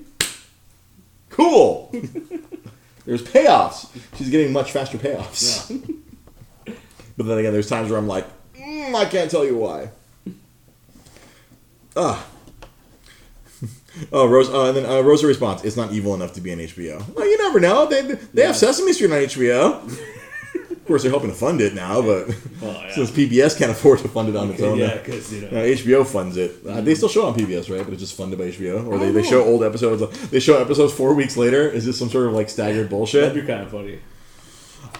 cool. 1.31 1.91
There's 3.07 3.23
payoffs. 3.23 3.91
She's 4.17 4.31
getting 4.31 4.53
much 4.53 4.73
faster 4.73 4.97
payoffs. 4.97 5.71
Yeah. 5.71 5.95
But 7.17 7.27
then 7.27 7.39
again, 7.39 7.53
there's 7.53 7.69
times 7.69 7.91
where 7.91 7.99
I'm 7.99 8.09
like, 8.09 8.27
mm, 8.57 8.95
I 8.95 9.05
can't 9.05 9.31
tell 9.31 9.45
you 9.45 9.57
why. 9.57 9.91
Ah. 11.97 12.27
oh, 14.13 14.27
Rose. 14.29 14.49
Uh, 14.51 14.65
and 14.67 14.77
then 14.77 14.87
uh, 14.87 15.01
Rosa 15.01 15.27
responds, 15.27 15.65
"It's 15.65 15.77
not 15.77 15.93
evil 15.93 16.15
enough 16.15 16.33
to 16.35 16.41
be 16.41 16.53
on 16.53 16.59
HBO." 16.59 17.15
Well, 17.15 17.27
you 17.27 17.39
never 17.39 17.61
know. 17.61 17.87
They 17.87 18.03
they 18.03 18.19
Yeah. 18.43 18.47
have 18.49 18.57
Sesame 18.57 18.93
Street 18.93 19.13
on 19.13 19.19
HBO. 19.19 19.81
of 20.73 20.87
course, 20.87 21.03
they're 21.03 21.11
helping 21.11 21.31
to 21.31 21.37
fund 21.37 21.61
it 21.61 21.73
now, 21.75 22.03
but 22.03 22.29
Oh, 22.63 22.67
yeah. 22.87 22.95
since 22.95 23.11
PBS 23.11 23.57
can't 23.57 23.71
afford 23.71 24.01
to 24.01 24.09
fund 24.09 24.29
it 24.29 24.37
on 24.37 24.51
its 24.51 24.61
own, 24.61 24.79
yeah, 24.79 24.87
uh, 24.87 24.97
because, 24.99 25.33
you 25.33 25.43
know. 25.43 25.49
uh, 25.49 25.63
HBO 25.63 26.05
funds 26.05 26.37
it. 26.37 26.57
Uh, 26.69 26.81
they 26.81 26.95
still 26.95 27.09
show 27.09 27.27
on 27.27 27.35
PBS, 27.35 27.71
right? 27.75 27.85
But 27.85 27.93
it's 27.95 28.03
just 28.03 28.17
funded 28.17 28.39
by 28.39 28.47
HBO, 28.47 28.87
or 28.89 28.99
they, 28.99 29.11
they 29.13 29.21
Oh. 29.21 29.31
show 29.31 29.45
old 29.45 29.63
episodes. 29.63 30.03
They 30.31 30.41
show 30.41 30.61
episodes 30.61 30.93
four 30.93 31.15
weeks 31.15 31.37
later. 31.37 31.69
Is 31.69 31.87
this 31.87 31.97
some 31.99 32.11
sort 32.11 32.27
of 32.27 32.33
like 32.35 32.51
staggered 32.51 32.91
bullshit? 32.95 33.23
That'd 33.23 33.41
be 33.41 33.47
kind 33.47 33.63
of 33.63 33.71
funny. 33.71 34.01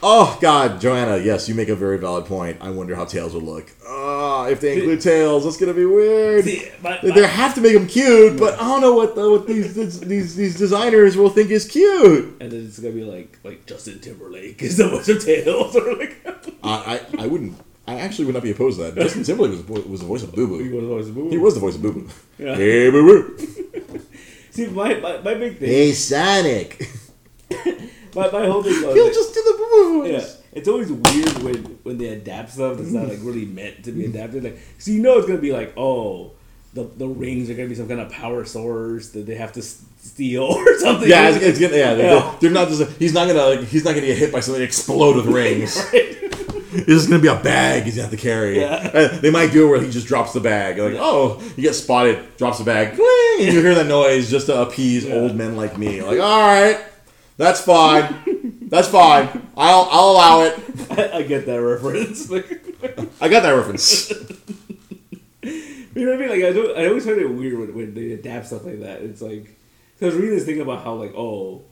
Oh 0.03 0.37
God, 0.41 0.81
Joanna, 0.81 1.17
yes, 1.19 1.49
you 1.49 1.55
make 1.55 1.69
a 1.69 1.75
very 1.77 1.97
valid 1.99 2.27
point. 2.27 2.59
I 2.61 2.71
wonder 2.71 2.95
how 2.95 3.05
Tails 3.07 3.33
would 3.35 3.43
look. 3.43 3.71
Ah, 3.87 4.47
if 4.49 4.61
they 4.61 4.75
include 4.75 5.01
Tails, 5.01 5.45
that's 5.45 5.57
gonna 5.57 5.73
be 5.73 5.87
weird. 5.87 6.45
See, 6.45 6.69
my, 6.83 6.99
They 7.03 7.09
my- 7.09 7.15
they 7.15 7.27
have 7.27 7.55
to 7.55 7.61
make 7.63 7.73
them 7.73 7.87
cute, 7.87 8.39
but 8.39 8.55
I 8.61 8.65
don't 8.65 8.81
know 8.83 8.95
what 8.95 9.15
the, 9.15 9.31
what 9.31 9.47
these, 9.47 9.75
these 9.75 10.01
these 10.01 10.37
these 10.37 10.59
designers 10.59 11.17
will 11.17 11.31
think 11.31 11.51
is 11.51 11.67
cute. 11.67 12.37
and 12.41 12.53
then 12.53 12.67
it's 12.67 12.79
gonna 12.79 12.95
be 12.95 13.05
like 13.05 13.39
like 13.45 13.65
Justin 13.67 13.99
Timberlake 14.01 14.63
is 14.63 14.77
the 14.77 14.89
voice 14.89 15.09
of 15.09 15.25
Tails 15.25 15.75
or 15.77 15.95
like 15.95 16.17
I, 16.63 17.01
I 17.19 17.25
I 17.25 17.27
wouldn't. 17.27 17.57
I 17.87 18.01
actually 18.01 18.25
would 18.27 18.35
not 18.35 18.43
be 18.43 18.51
opposed 18.51 18.79
to 18.79 18.85
that. 18.85 18.95
Justin 19.01 19.25
Timberlake 19.29 19.53
was, 19.53 19.65
the 19.65 19.73
was 19.89 20.01
the 20.01 20.07
voice 20.07 20.23
of 20.23 20.35
Boo 20.35 20.59
he 20.59 20.69
Boo. 20.69 20.77
was 20.77 20.83
the 20.83 20.89
voice 20.89 21.07
of 21.09 21.15
Boo. 21.15 21.31
He 21.31 21.39
was 21.39 21.55
the 21.55 21.61
voice 21.61 21.75
of 21.77 21.83
Boo 21.83 21.93
Boo. 21.93 22.09
Yeah. 22.39 22.55
Hey 22.57 22.91
Boo 22.91 23.03
Boo. 23.37 24.01
See, 24.51 24.67
my, 24.69 24.95
my, 25.01 25.19
my 25.19 25.35
big 25.35 25.59
thing, 25.59 25.69
Hey 25.69 25.93
Sonic. 25.93 26.89
My, 28.15 28.31
my 28.31 28.47
whole 28.47 28.63
thing 28.63 28.73
was 28.85 28.95
He'll 28.95 29.05
like- 29.05 29.15
just 29.15 29.35
do 29.35 29.43
the 29.43 29.57
voice. 30.09 30.11
Yeah, 30.13 30.59
it's 30.59 30.69
always 30.69 30.91
weird 30.91 31.43
when 31.43 31.57
when 31.83 31.99
they 31.99 32.09
adapt 32.09 32.51
stuff 32.53 32.77
that's 32.79 32.91
not 32.93 33.09
like 33.09 33.19
really 33.23 33.45
meant 33.45 33.85
to 33.85 33.93
be 33.93 34.05
adapted. 34.07 34.45
Like, 34.45 34.59
so 34.79 34.91
you 34.91 35.03
know 35.03 35.19
it's 35.19 35.27
gonna 35.27 35.41
be 35.41 35.53
like, 35.53 35.73
oh, 35.77 36.33
the 36.75 36.85
the 36.85 37.07
rings 37.09 37.51
are 37.51 37.55
gonna 37.55 37.69
be 37.69 37.75
some 37.75 37.89
kind 37.89 38.01
of 38.01 38.11
power 38.11 38.45
source 38.45 39.11
that 39.11 39.27
they 39.27 39.35
have 39.37 39.53
to 39.55 39.63
steal 39.63 40.43
or 40.45 40.79
something. 40.79 41.09
Yeah, 41.09 41.31
it's, 41.31 41.43
it's 41.45 41.59
gonna, 41.61 41.77
yeah, 41.77 41.95
they're, 41.95 42.15
Yeah. 42.15 42.37
they're 42.41 42.51
not 42.51 42.69
just. 42.69 42.91
He's 42.99 43.13
not 43.15 43.27
gonna. 43.27 43.45
Like, 43.57 43.65
he's 43.69 43.85
not 43.85 43.95
gonna 43.95 44.07
get 44.07 44.19
hit 44.19 44.33
by 44.33 44.41
something 44.41 44.63
explode 44.63 45.17
with 45.17 45.27
rings. 45.27 45.77
Right? 46.75 46.87
This 46.87 47.03
is 47.03 47.07
gonna 47.07 47.23
be 47.23 47.29
a 47.29 47.37
bag 47.37 47.85
he's 47.85 47.95
gonna 47.95 48.09
have 48.09 48.19
to 48.19 48.21
carry. 48.21 48.59
Yeah. 48.59 48.91
Uh, 48.93 49.07
They 49.21 49.31
might 49.31 49.53
do 49.53 49.65
it 49.65 49.71
where 49.71 49.81
he 49.81 49.89
just 49.89 50.09
drops 50.09 50.33
the 50.33 50.41
bag. 50.41 50.77
Like, 50.77 50.97
oh, 50.99 51.41
you 51.57 51.63
get 51.63 51.75
spotted, 51.77 52.37
drops 52.37 52.59
the 52.59 52.65
bag, 52.65 52.97
cling, 52.97 53.47
and 53.47 53.55
you 53.55 53.61
hear 53.63 53.77
that 53.77 53.87
noise 53.87 54.29
just 54.29 54.47
to 54.47 54.61
appease 54.61 55.05
Yeah. 55.05 55.15
old 55.15 55.37
men 55.37 55.55
like 55.57 55.79
me. 55.79 56.03
Like, 56.03 56.19
all 56.19 56.41
right, 56.41 56.81
that's 57.37 57.61
fine, 57.61 58.69
that's 58.69 58.89
fine. 58.89 59.29
I'll 59.57 59.89
I'll 59.91 60.11
allow 60.11 60.43
it. 60.43 60.59
I, 60.91 61.11
I 61.19 61.23
get 61.23 61.47
that 61.47 61.57
reference. 61.57 62.31
I 63.21 63.29
got 63.29 63.43
that 63.43 63.51
reference. 63.53 64.13
You 65.95 66.07
know 66.07 66.13
what 66.17 66.25
I 66.25 66.27
mean? 66.27 66.29
Like 66.41 66.51
I, 66.51 66.53
don't, 66.53 66.77
I 66.77 66.87
always 66.89 67.05
find 67.05 67.21
it 67.21 67.29
weird 67.29 67.57
when, 67.57 67.75
when 67.75 67.95
they 67.95 68.13
adapt 68.13 68.47
stuff 68.49 68.65
like 68.65 68.81
that. 68.81 69.03
It's 69.03 69.23
like 69.23 69.45
cause 69.45 70.03
I 70.03 70.07
was 70.07 70.15
reading 70.17 70.35
this 70.35 70.45
thing 70.45 70.61
about 70.61 70.83
how 70.83 70.95
like 70.95 71.15
oh, 71.17 71.63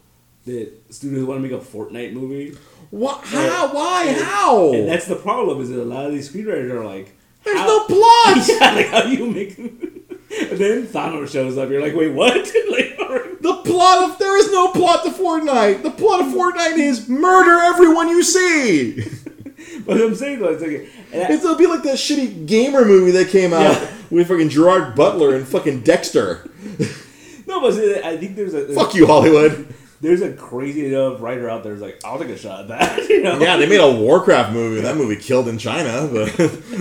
the 0.45 0.71
studios 0.91 1.25
want 1.25 1.43
to 1.43 1.49
make 1.49 1.51
a 1.61 1.65
Fortnite 1.65 2.13
movie, 2.13 2.57
What? 2.91 3.25
How? 3.25 3.75
Why? 3.75 4.13
How? 4.23 4.73
and 4.75 4.89
that's 4.89 5.07
the 5.07 5.17
problem. 5.17 5.61
Is 5.61 5.71
that 5.71 5.83
a 5.83 5.85
lot 5.85 6.07
of 6.07 6.13
these 6.13 6.31
screenwriters 6.33 6.71
are 6.71 6.85
like, 6.85 7.17
There's 7.43 7.59
how- 7.59 7.67
no 7.67 7.85
plot. 7.87 8.49
yeah, 8.49 8.71
like 8.75 8.87
how 8.89 9.03
do 9.03 9.11
you 9.11 9.27
make? 9.29 9.59
and 9.59 10.59
then 10.59 10.87
Thanos 10.87 11.33
shows 11.33 11.59
up. 11.59 11.69
You're 11.69 11.83
like, 11.83 11.97
wait, 11.97 12.13
what? 12.13 12.37
like. 12.71 12.97
The 13.43 13.55
plot 13.65 14.11
of 14.11 14.19
there 14.19 14.39
is 14.39 14.51
no 14.53 14.69
plot 14.73 15.05
to 15.05 15.11
Fortnite. 15.11 15.83
The 15.83 15.91
plot 15.91 16.21
of 16.21 16.27
Fortnite 16.29 16.79
is 16.79 17.09
murder 17.09 17.59
everyone 17.61 18.09
you 18.09 18.23
see. 18.23 19.03
but 19.87 20.01
I'm 20.01 20.15
saying 20.15 20.39
though, 20.41 20.51
it's 20.51 20.63
like, 20.63 20.89
I- 21.13 21.33
It'll 21.33 21.57
be 21.57 21.67
like 21.67 21.83
that 21.83 21.97
shitty 21.97 22.47
gamer 22.47 22.85
movie 22.85 23.11
that 23.13 23.29
came 23.29 23.53
out 23.53 23.63
Yeah. 23.63 23.91
with 24.11 24.29
fucking 24.29 24.49
Gerard 24.49 24.95
Butler 24.95 25.35
and 25.35 25.47
fucking 25.47 25.81
Dexter. 25.83 26.49
no, 27.47 27.61
but 27.61 27.75
I 28.05 28.17
think 28.17 28.37
there's 28.37 28.55
a 28.55 28.65
there's, 28.65 28.75
Fuck 28.77 28.95
you, 28.95 29.07
Hollywood. 29.07 29.75
there's 30.01 30.23
a 30.23 30.33
crazy 30.33 30.87
enough 30.95 31.21
writer 31.21 31.51
out 31.51 31.65
there 31.65 31.73
who's 31.73 31.83
like, 31.83 32.01
I'll 32.05 32.19
take 32.19 32.29
a 32.29 32.39
shot 32.39 32.61
at 32.61 32.69
that. 32.69 33.09
You 33.13 33.23
know? 33.25 33.39
Yeah, 33.41 33.57
they 33.59 33.67
made 33.69 33.81
a 33.81 33.91
Warcraft 33.93 34.53
movie. 34.53 34.81
That 34.81 34.97
movie 34.97 35.17
killed 35.17 35.49
in 35.49 35.59
China, 35.59 36.09
but 36.11 36.29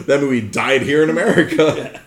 that 0.06 0.20
movie 0.22 0.42
died 0.42 0.82
here 0.84 1.04
in 1.04 1.10
America. 1.10 2.00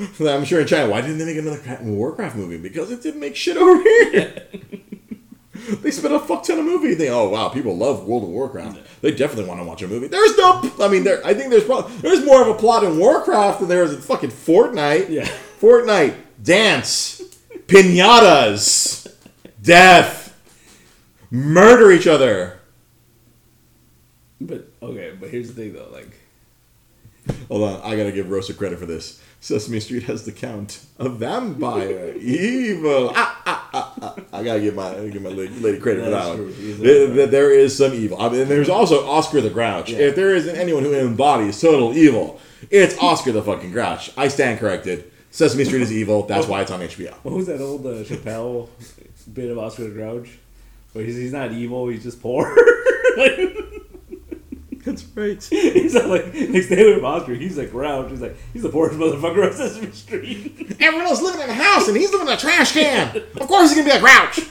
I'm 0.20 0.44
sure 0.44 0.60
in 0.60 0.66
China. 0.66 0.90
Why 0.90 1.00
didn't 1.00 1.18
they 1.18 1.26
make 1.26 1.36
another 1.36 1.78
Warcraft 1.82 2.36
movie? 2.36 2.58
Because 2.58 2.90
it 2.90 3.02
didn't 3.02 3.20
make 3.20 3.36
shit 3.36 3.56
over 3.56 3.82
here. 3.82 4.46
they 5.82 5.90
spent 5.90 6.14
a 6.14 6.20
fuck 6.20 6.42
ton 6.44 6.58
of 6.58 6.64
movie. 6.64 6.94
They 6.94 7.10
oh 7.10 7.28
wow, 7.28 7.48
people 7.48 7.76
love 7.76 8.06
World 8.06 8.22
of 8.22 8.30
Warcraft. 8.30 8.80
They 9.02 9.10
definitely 9.10 9.44
want 9.44 9.60
to 9.60 9.64
watch 9.64 9.82
a 9.82 9.88
movie. 9.88 10.06
There's 10.06 10.36
no. 10.36 10.70
I 10.80 10.88
mean, 10.88 11.04
there. 11.04 11.24
I 11.26 11.34
think 11.34 11.50
there's 11.50 11.64
probably 11.64 11.94
there's 11.98 12.24
more 12.24 12.40
of 12.40 12.48
a 12.48 12.54
plot 12.54 12.84
in 12.84 12.98
Warcraft 12.98 13.60
than 13.60 13.68
there 13.68 13.82
is 13.82 13.92
in 13.92 14.00
fucking 14.00 14.30
Fortnite. 14.30 15.10
Yeah. 15.10 15.28
Fortnite 15.60 16.16
dance, 16.42 17.20
pinatas, 17.66 19.12
death, 19.60 20.38
murder 21.30 21.90
each 21.90 22.06
other. 22.06 22.60
But 24.40 24.70
okay, 24.82 25.14
but 25.18 25.28
here's 25.28 25.48
the 25.48 25.54
thing 25.54 25.72
though, 25.74 25.88
like. 25.92 26.16
Hold 27.48 27.62
on, 27.62 27.80
I 27.82 27.96
gotta 27.96 28.12
give 28.12 28.30
Rosa 28.30 28.54
credit 28.54 28.78
for 28.78 28.86
this. 28.86 29.20
Sesame 29.42 29.80
Street 29.80 30.02
has 30.04 30.24
the 30.26 30.32
count 30.32 30.84
A 30.98 31.08
vampire 31.08 32.14
evil. 32.18 33.10
Ah, 33.14 33.42
ah, 33.46 33.70
ah, 33.72 33.94
ah. 34.02 34.14
I 34.34 34.44
gotta 34.44 34.60
give 34.60 34.74
my 34.74 34.92
give 35.08 35.22
my 35.22 35.30
lady, 35.30 35.54
lady 35.60 35.78
credit 35.78 36.04
for 36.04 36.10
that 36.10 36.28
one. 36.28 36.54
There, 36.82 37.06
right. 37.06 37.16
there- 37.16 37.26
there 37.26 37.50
is 37.50 37.76
some 37.76 37.94
evil. 37.94 38.20
I 38.20 38.28
mean, 38.28 38.42
and 38.42 38.50
there's 38.50 38.68
also 38.68 39.06
Oscar 39.08 39.40
the 39.40 39.48
Grouch. 39.50 39.90
Yeah. 39.90 39.98
If 40.08 40.14
there 40.16 40.34
isn't 40.34 40.56
anyone 40.56 40.82
who 40.84 40.94
embodies 40.94 41.58
total 41.60 41.96
evil, 41.96 42.38
it's 42.70 42.96
Oscar 42.98 43.32
the 43.32 43.42
fucking 43.42 43.72
Grouch. 43.72 44.12
I 44.16 44.28
stand 44.28 44.60
corrected. 44.60 45.10
Sesame 45.30 45.64
Street 45.64 45.82
is 45.82 45.92
evil. 45.92 46.24
That's 46.24 46.46
why 46.46 46.60
it's 46.60 46.70
on 46.70 46.80
HBO. 46.80 47.14
What 47.22 47.34
was 47.34 47.46
that 47.46 47.60
old 47.60 47.86
uh, 47.86 48.02
Chappelle 48.04 48.68
bit 49.32 49.50
of 49.50 49.58
Oscar 49.58 49.84
the 49.84 49.90
Grouch? 49.90 50.38
Where 50.92 51.04
he's, 51.04 51.16
he's 51.16 51.32
not 51.32 51.52
evil, 51.52 51.88
he's 51.88 52.02
just 52.02 52.20
poor. 52.20 52.44
like, 53.16 53.56
That's 54.84 55.04
right. 55.14 55.42
he's 55.50 55.94
not 55.94 56.06
like, 56.06 56.32
stay 56.32 56.82
away 56.82 56.94
from 56.94 57.04
Oscar. 57.04 57.34
He's 57.34 57.58
like 57.58 57.70
Grouch. 57.70 58.10
He's 58.10 58.20
like, 58.20 58.36
he's 58.52 58.62
the 58.62 58.70
poorest 58.70 58.98
motherfucker 58.98 59.46
on 59.46 59.52
Sesame 59.52 59.92
Street. 59.92 60.76
Everyone 60.80 61.06
else 61.06 61.20
living 61.20 61.42
in 61.42 61.50
a 61.50 61.54
house 61.54 61.88
and 61.88 61.96
he's 61.96 62.12
living 62.12 62.28
in 62.28 62.32
a 62.32 62.36
trash 62.36 62.72
can. 62.72 63.16
Of 63.16 63.48
course 63.48 63.70
he's 63.70 63.78
gonna 63.78 63.90
be 63.90 63.96
a 63.96 64.00
grouch. 64.00 64.40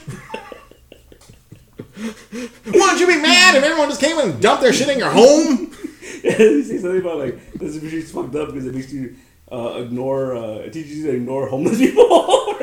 don't 2.70 3.00
you 3.00 3.06
be 3.06 3.20
mad 3.20 3.56
if 3.56 3.64
everyone 3.64 3.88
just 3.88 4.00
came 4.00 4.18
and 4.18 4.40
dumped 4.40 4.62
their 4.62 4.72
shit 4.72 4.88
in 4.88 4.98
your 4.98 5.10
home? 5.10 5.74
Yeah, 6.22 6.36
he 6.36 6.62
say 6.62 6.78
something 6.78 7.00
about 7.00 7.18
like 7.18 7.40
Sesame 7.58 7.88
Street's 7.88 8.12
fucked 8.12 8.36
up 8.36 8.48
because 8.48 8.66
it 8.66 8.74
makes 8.74 8.92
you 8.92 9.16
uh, 9.50 9.82
ignore, 9.82 10.36
uh, 10.36 10.58
it 10.58 10.72
teaches 10.72 10.98
you 10.98 11.06
to 11.06 11.16
ignore 11.16 11.48
homeless 11.48 11.78
people. 11.78 12.54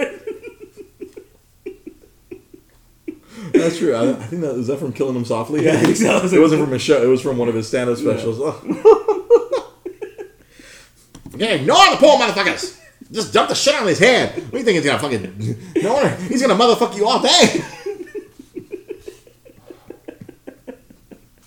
That's 3.57 3.77
true. 3.77 3.93
I, 3.95 4.11
I 4.11 4.13
think 4.13 4.41
that 4.41 4.55
is 4.55 4.67
that 4.67 4.77
from 4.79 4.93
Killing 4.93 5.15
Him 5.15 5.25
Softly. 5.25 5.65
Yeah, 5.65 5.73
I 5.73 5.77
think 5.77 5.97
so. 5.97 6.17
It 6.35 6.39
wasn't 6.39 6.63
from 6.63 6.73
a 6.73 6.79
show. 6.79 7.01
It 7.01 7.07
was 7.07 7.21
from 7.21 7.37
one 7.37 7.47
of 7.49 7.55
his 7.55 7.67
stand-up 7.67 7.97
specials. 7.97 8.39
yeah, 11.35 11.47
ignore 11.49 11.77
the 11.91 11.97
poor 11.97 12.17
motherfuckers. 12.17 12.79
Just 13.11 13.31
dump 13.33 13.49
the 13.49 13.55
shit 13.55 13.75
on 13.75 13.87
his 13.87 13.99
head. 13.99 14.35
What 14.35 14.51
do 14.51 14.57
you 14.57 14.63
think 14.63 14.75
he's 14.77 14.85
gonna 14.85 14.99
fucking? 14.99 15.57
No 15.83 15.93
wonder 15.93 16.15
he's 16.27 16.41
gonna 16.41 16.55
motherfuck 16.55 16.95
you 16.97 17.07
all 17.07 17.21
day. 17.21 17.63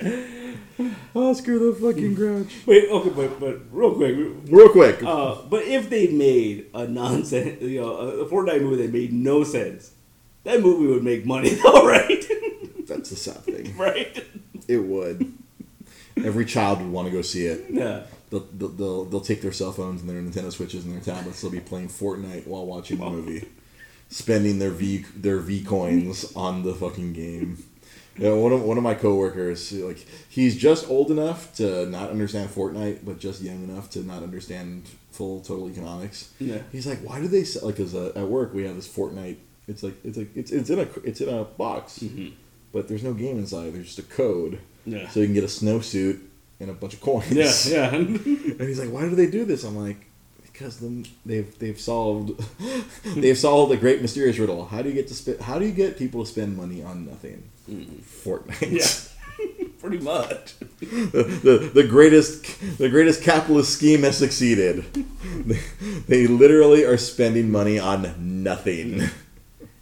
Oscar 1.14 1.58
the 1.58 1.72
fucking 1.74 2.14
Grouch. 2.14 2.52
Wait, 2.66 2.88
okay, 2.88 3.10
but 3.10 3.40
but 3.40 3.60
real 3.70 3.94
quick, 3.94 4.16
Real 4.46 4.68
quick, 4.70 5.02
uh, 5.02 5.42
but 5.50 5.64
if 5.64 5.90
they 5.90 6.06
made 6.08 6.66
a 6.72 6.86
nonsense, 6.86 7.60
you 7.60 7.80
know, 7.80 7.96
a, 7.96 8.06
a 8.20 8.28
Fortnite 8.28 8.62
movie 8.62 8.82
that 8.86 8.92
made 8.92 9.12
no 9.12 9.42
sense, 9.44 9.90
that 10.44 10.60
movie 10.60 10.86
would 10.86 11.04
make 11.04 11.26
money 11.26 11.50
though, 11.62 11.86
right? 11.86 12.24
that's 12.86 13.10
the 13.10 13.16
sad 13.16 13.38
thing. 13.44 13.76
right? 13.78 14.24
It 14.68 14.78
would. 14.78 15.32
Every 16.16 16.44
child 16.44 16.80
would 16.80 16.90
want 16.90 17.06
to 17.08 17.12
go 17.12 17.22
see 17.22 17.46
it. 17.46 17.66
Yeah. 17.70 18.02
They'll, 18.30 18.46
they'll, 18.56 18.68
they'll, 18.68 19.04
they'll 19.06 19.20
take 19.20 19.42
their 19.42 19.52
cell 19.52 19.72
phones 19.72 20.02
and 20.02 20.10
their 20.10 20.20
Nintendo 20.20 20.52
Switches 20.52 20.84
and 20.84 20.94
their 20.94 21.14
tablets. 21.14 21.40
They'll 21.40 21.50
be 21.50 21.60
playing 21.60 21.88
Fortnite 21.88 22.46
while 22.46 22.66
watching 22.66 22.98
the 22.98 23.10
movie, 23.10 23.48
spending 24.08 24.58
their 24.58 24.70
V 24.70 25.04
their 25.16 25.38
V 25.38 25.64
coins 25.64 26.32
on 26.36 26.62
the 26.62 26.74
fucking 26.74 27.12
game. 27.12 27.64
You 28.16 28.24
know, 28.24 28.36
one 28.38 28.52
of 28.52 28.62
one 28.62 28.76
of 28.76 28.84
my 28.84 28.94
coworkers, 28.94 29.72
like 29.72 30.06
he's 30.28 30.56
just 30.56 30.88
old 30.88 31.10
enough 31.10 31.54
to 31.56 31.86
not 31.86 32.10
understand 32.10 32.50
Fortnite, 32.50 33.00
but 33.04 33.18
just 33.18 33.40
young 33.40 33.64
enough 33.64 33.90
to 33.90 34.00
not 34.00 34.22
understand 34.22 34.88
full 35.10 35.40
total 35.40 35.68
economics. 35.68 36.32
Yeah. 36.38 36.58
He's 36.70 36.86
like, 36.86 37.00
why 37.00 37.20
do 37.20 37.28
they 37.28 37.44
sell? 37.44 37.66
Like, 37.66 37.76
cause 37.76 37.94
uh, 37.94 38.12
at 38.14 38.28
work 38.28 38.54
we 38.54 38.64
have 38.64 38.76
this 38.76 38.88
Fortnite. 38.88 39.38
It's 39.70 39.82
like 39.82 39.94
it's 40.04 40.18
like 40.18 40.36
it's 40.36 40.50
it's 40.50 40.68
in 40.68 40.80
a 40.80 40.88
it's 41.04 41.20
in 41.20 41.28
a 41.28 41.44
box, 41.44 42.00
mm-hmm. 42.00 42.34
but 42.72 42.88
there's 42.88 43.04
no 43.04 43.14
game 43.14 43.38
inside. 43.38 43.72
There's 43.72 43.94
just 43.94 44.00
a 44.00 44.02
code. 44.02 44.58
Yeah. 44.84 45.08
So 45.08 45.20
you 45.20 45.26
can 45.26 45.34
get 45.34 45.44
a 45.44 45.46
snowsuit 45.46 46.20
and 46.58 46.70
a 46.70 46.72
bunch 46.74 46.94
of 46.94 47.00
coins. 47.00 47.70
Yeah, 47.70 47.90
yeah. 47.90 47.94
And 47.94 48.60
he's 48.60 48.80
like, 48.80 48.90
"Why 48.90 49.08
do 49.08 49.14
they 49.14 49.30
do 49.30 49.44
this?" 49.44 49.62
I'm 49.64 49.76
like, 49.76 50.06
"Because 50.42 50.78
them 50.80 51.04
they've 51.24 51.56
they've 51.58 51.80
solved 51.80 52.42
they've 53.16 53.38
solved 53.38 53.72
a 53.72 53.76
great 53.76 54.02
mysterious 54.02 54.38
riddle. 54.38 54.66
How 54.66 54.82
do 54.82 54.88
you 54.88 54.94
get 54.94 55.08
to 55.08 55.14
spend? 55.14 55.40
How 55.40 55.58
do 55.58 55.64
you 55.64 55.72
get 55.72 55.96
people 55.96 56.24
to 56.24 56.30
spend 56.30 56.56
money 56.56 56.82
on 56.82 57.06
nothing? 57.06 57.48
Mm-hmm. 57.70 58.28
Fortnite. 58.28 58.72
yeah. 58.72 59.06
Pretty 59.80 59.98
much. 59.98 60.58
the, 60.80 61.40
the 61.42 61.70
the 61.72 61.84
greatest 61.84 62.44
the 62.76 62.90
greatest 62.90 63.22
capitalist 63.22 63.72
scheme 63.72 64.02
has 64.02 64.18
succeeded. 64.18 64.84
They, 65.46 65.60
they 66.06 66.26
literally 66.26 66.84
are 66.84 66.98
spending 66.98 67.50
money 67.50 67.78
on 67.78 68.42
nothing. 68.42 69.08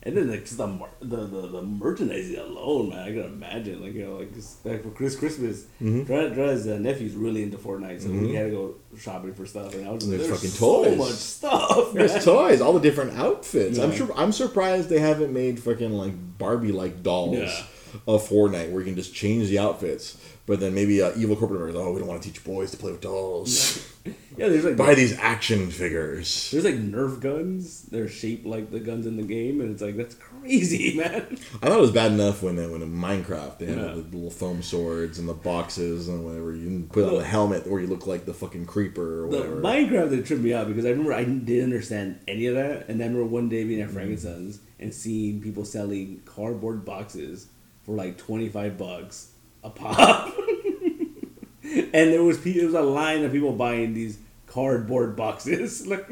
And 0.08 0.16
then 0.16 0.30
like 0.30 0.40
just 0.40 0.56
the, 0.56 0.66
the 1.02 1.16
the 1.26 1.48
the 1.48 1.62
merchandising 1.62 2.38
alone, 2.38 2.88
man. 2.88 3.00
I 3.00 3.08
can 3.12 3.24
imagine, 3.24 3.82
like 3.82 3.92
you 3.92 4.06
know, 4.06 4.16
like, 4.16 4.30
like 4.64 4.82
for 4.82 4.88
Chris 4.90 5.14
Christmas, 5.14 5.66
Mm-hmm. 5.82 6.10
Uh, 6.10 6.78
nephew's 6.78 7.14
really 7.14 7.42
into 7.42 7.58
Fortnite, 7.58 8.00
so 8.00 8.08
we 8.10 8.34
had 8.34 8.44
to 8.46 8.50
go 8.50 8.74
shopping 8.96 9.34
for 9.34 9.44
stuff, 9.44 9.74
and 9.74 9.86
I 9.86 9.90
was 9.92 10.08
There's 10.08 10.22
there's 10.26 10.34
fucking 10.34 10.48
so 10.48 10.84
toys. 10.84 10.98
much 10.98 11.10
stuff. 11.10 11.92
There's 11.92 12.12
man. 12.14 12.22
toys, 12.22 12.60
all 12.62 12.72
the 12.72 12.80
different 12.80 13.18
outfits. 13.18 13.78
I'm 13.78 13.92
sure. 13.94 14.08
I'm 14.16 14.32
surprised 14.32 14.88
they 14.88 14.98
haven't 14.98 15.34
made 15.34 15.60
fucking 15.62 15.92
like 15.92 16.14
Barbie 16.38 16.72
like 16.72 17.02
dolls 17.02 17.36
Yeah. 17.36 17.62
Of 18.06 18.28
Fortnite 18.28 18.70
where 18.70 18.80
you 18.80 18.86
can 18.86 18.96
just 18.96 19.14
change 19.14 19.48
the 19.48 19.58
outfits. 19.58 20.16
But 20.46 20.60
then 20.60 20.74
maybe 20.74 21.02
uh, 21.02 21.12
evil 21.14 21.36
corporate 21.36 21.60
America, 21.60 21.78
oh, 21.78 21.92
we 21.92 21.98
don't 21.98 22.08
want 22.08 22.22
to 22.22 22.30
teach 22.30 22.42
boys 22.42 22.70
to 22.70 22.76
play 22.78 22.92
with 22.92 23.00
dolls. 23.00 23.84
Yeah, 24.38 24.48
there's 24.48 24.64
like 24.64 24.76
Buy 24.76 24.94
these 24.94 25.18
action 25.18 25.68
figures. 25.70 26.50
there's 26.52 26.64
like 26.64 26.76
Nerf 26.76 27.20
guns. 27.20 27.82
They're 27.82 28.08
shaped 28.08 28.46
like 28.46 28.70
the 28.70 28.78
guns 28.78 29.04
in 29.04 29.16
the 29.16 29.22
game, 29.24 29.60
and 29.60 29.70
it's 29.72 29.82
like 29.82 29.96
that's 29.96 30.14
crazy, 30.14 30.96
man. 30.96 31.26
I 31.60 31.66
thought 31.66 31.76
it 31.78 31.80
was 31.80 31.90
bad 31.90 32.12
enough 32.12 32.42
when 32.42 32.54
they, 32.56 32.66
when 32.68 32.80
in 32.80 32.90
Minecraft 32.94 33.58
they 33.58 33.66
had 33.66 33.76
Yeah. 33.76 33.84
the 33.88 33.96
little 33.96 34.30
foam 34.30 34.62
swords 34.62 35.18
and 35.18 35.28
the 35.28 35.34
boxes 35.34 36.08
and 36.08 36.24
whatever. 36.24 36.54
You 36.54 36.64
can 36.66 36.88
put 36.88 37.04
on 37.04 37.16
a 37.20 37.24
helmet 37.24 37.66
or 37.68 37.80
you 37.80 37.88
look 37.88 38.06
like 38.06 38.24
the 38.26 38.32
fucking 38.32 38.64
creeper 38.66 39.24
or 39.26 39.30
The 39.30 39.36
whatever. 39.38 39.60
Minecraft 39.60 40.10
that 40.10 40.24
tripped 40.24 40.42
me 40.42 40.54
out 40.54 40.68
because 40.68 40.86
I 40.86 40.90
remember 40.90 41.12
I 41.12 41.24
didn't 41.24 41.64
understand 41.64 42.20
any 42.28 42.46
of 42.46 42.54
that, 42.54 42.88
and 42.88 43.02
I 43.02 43.06
remember 43.06 43.24
one 43.26 43.48
day 43.50 43.64
being 43.64 43.80
at 43.82 43.90
Frank 43.90 44.16
& 44.18 44.20
Son's 44.20 44.60
and 44.78 44.94
seeing 44.94 45.42
people 45.42 45.64
selling 45.66 46.22
cardboard 46.24 46.84
boxes 46.84 47.48
for 47.88 47.94
like 47.94 48.18
twenty 48.18 48.50
five 48.50 48.76
bucks 48.76 49.30
a 49.64 49.70
pop, 49.70 50.30
and 51.62 51.92
there 51.94 52.22
was 52.22 52.38
there 52.44 52.66
was 52.66 52.74
a 52.74 52.82
line 52.82 53.24
of 53.24 53.32
people 53.32 53.52
buying 53.52 53.94
these 53.94 54.18
cardboard 54.46 55.16
boxes. 55.16 55.86
like, 55.86 56.06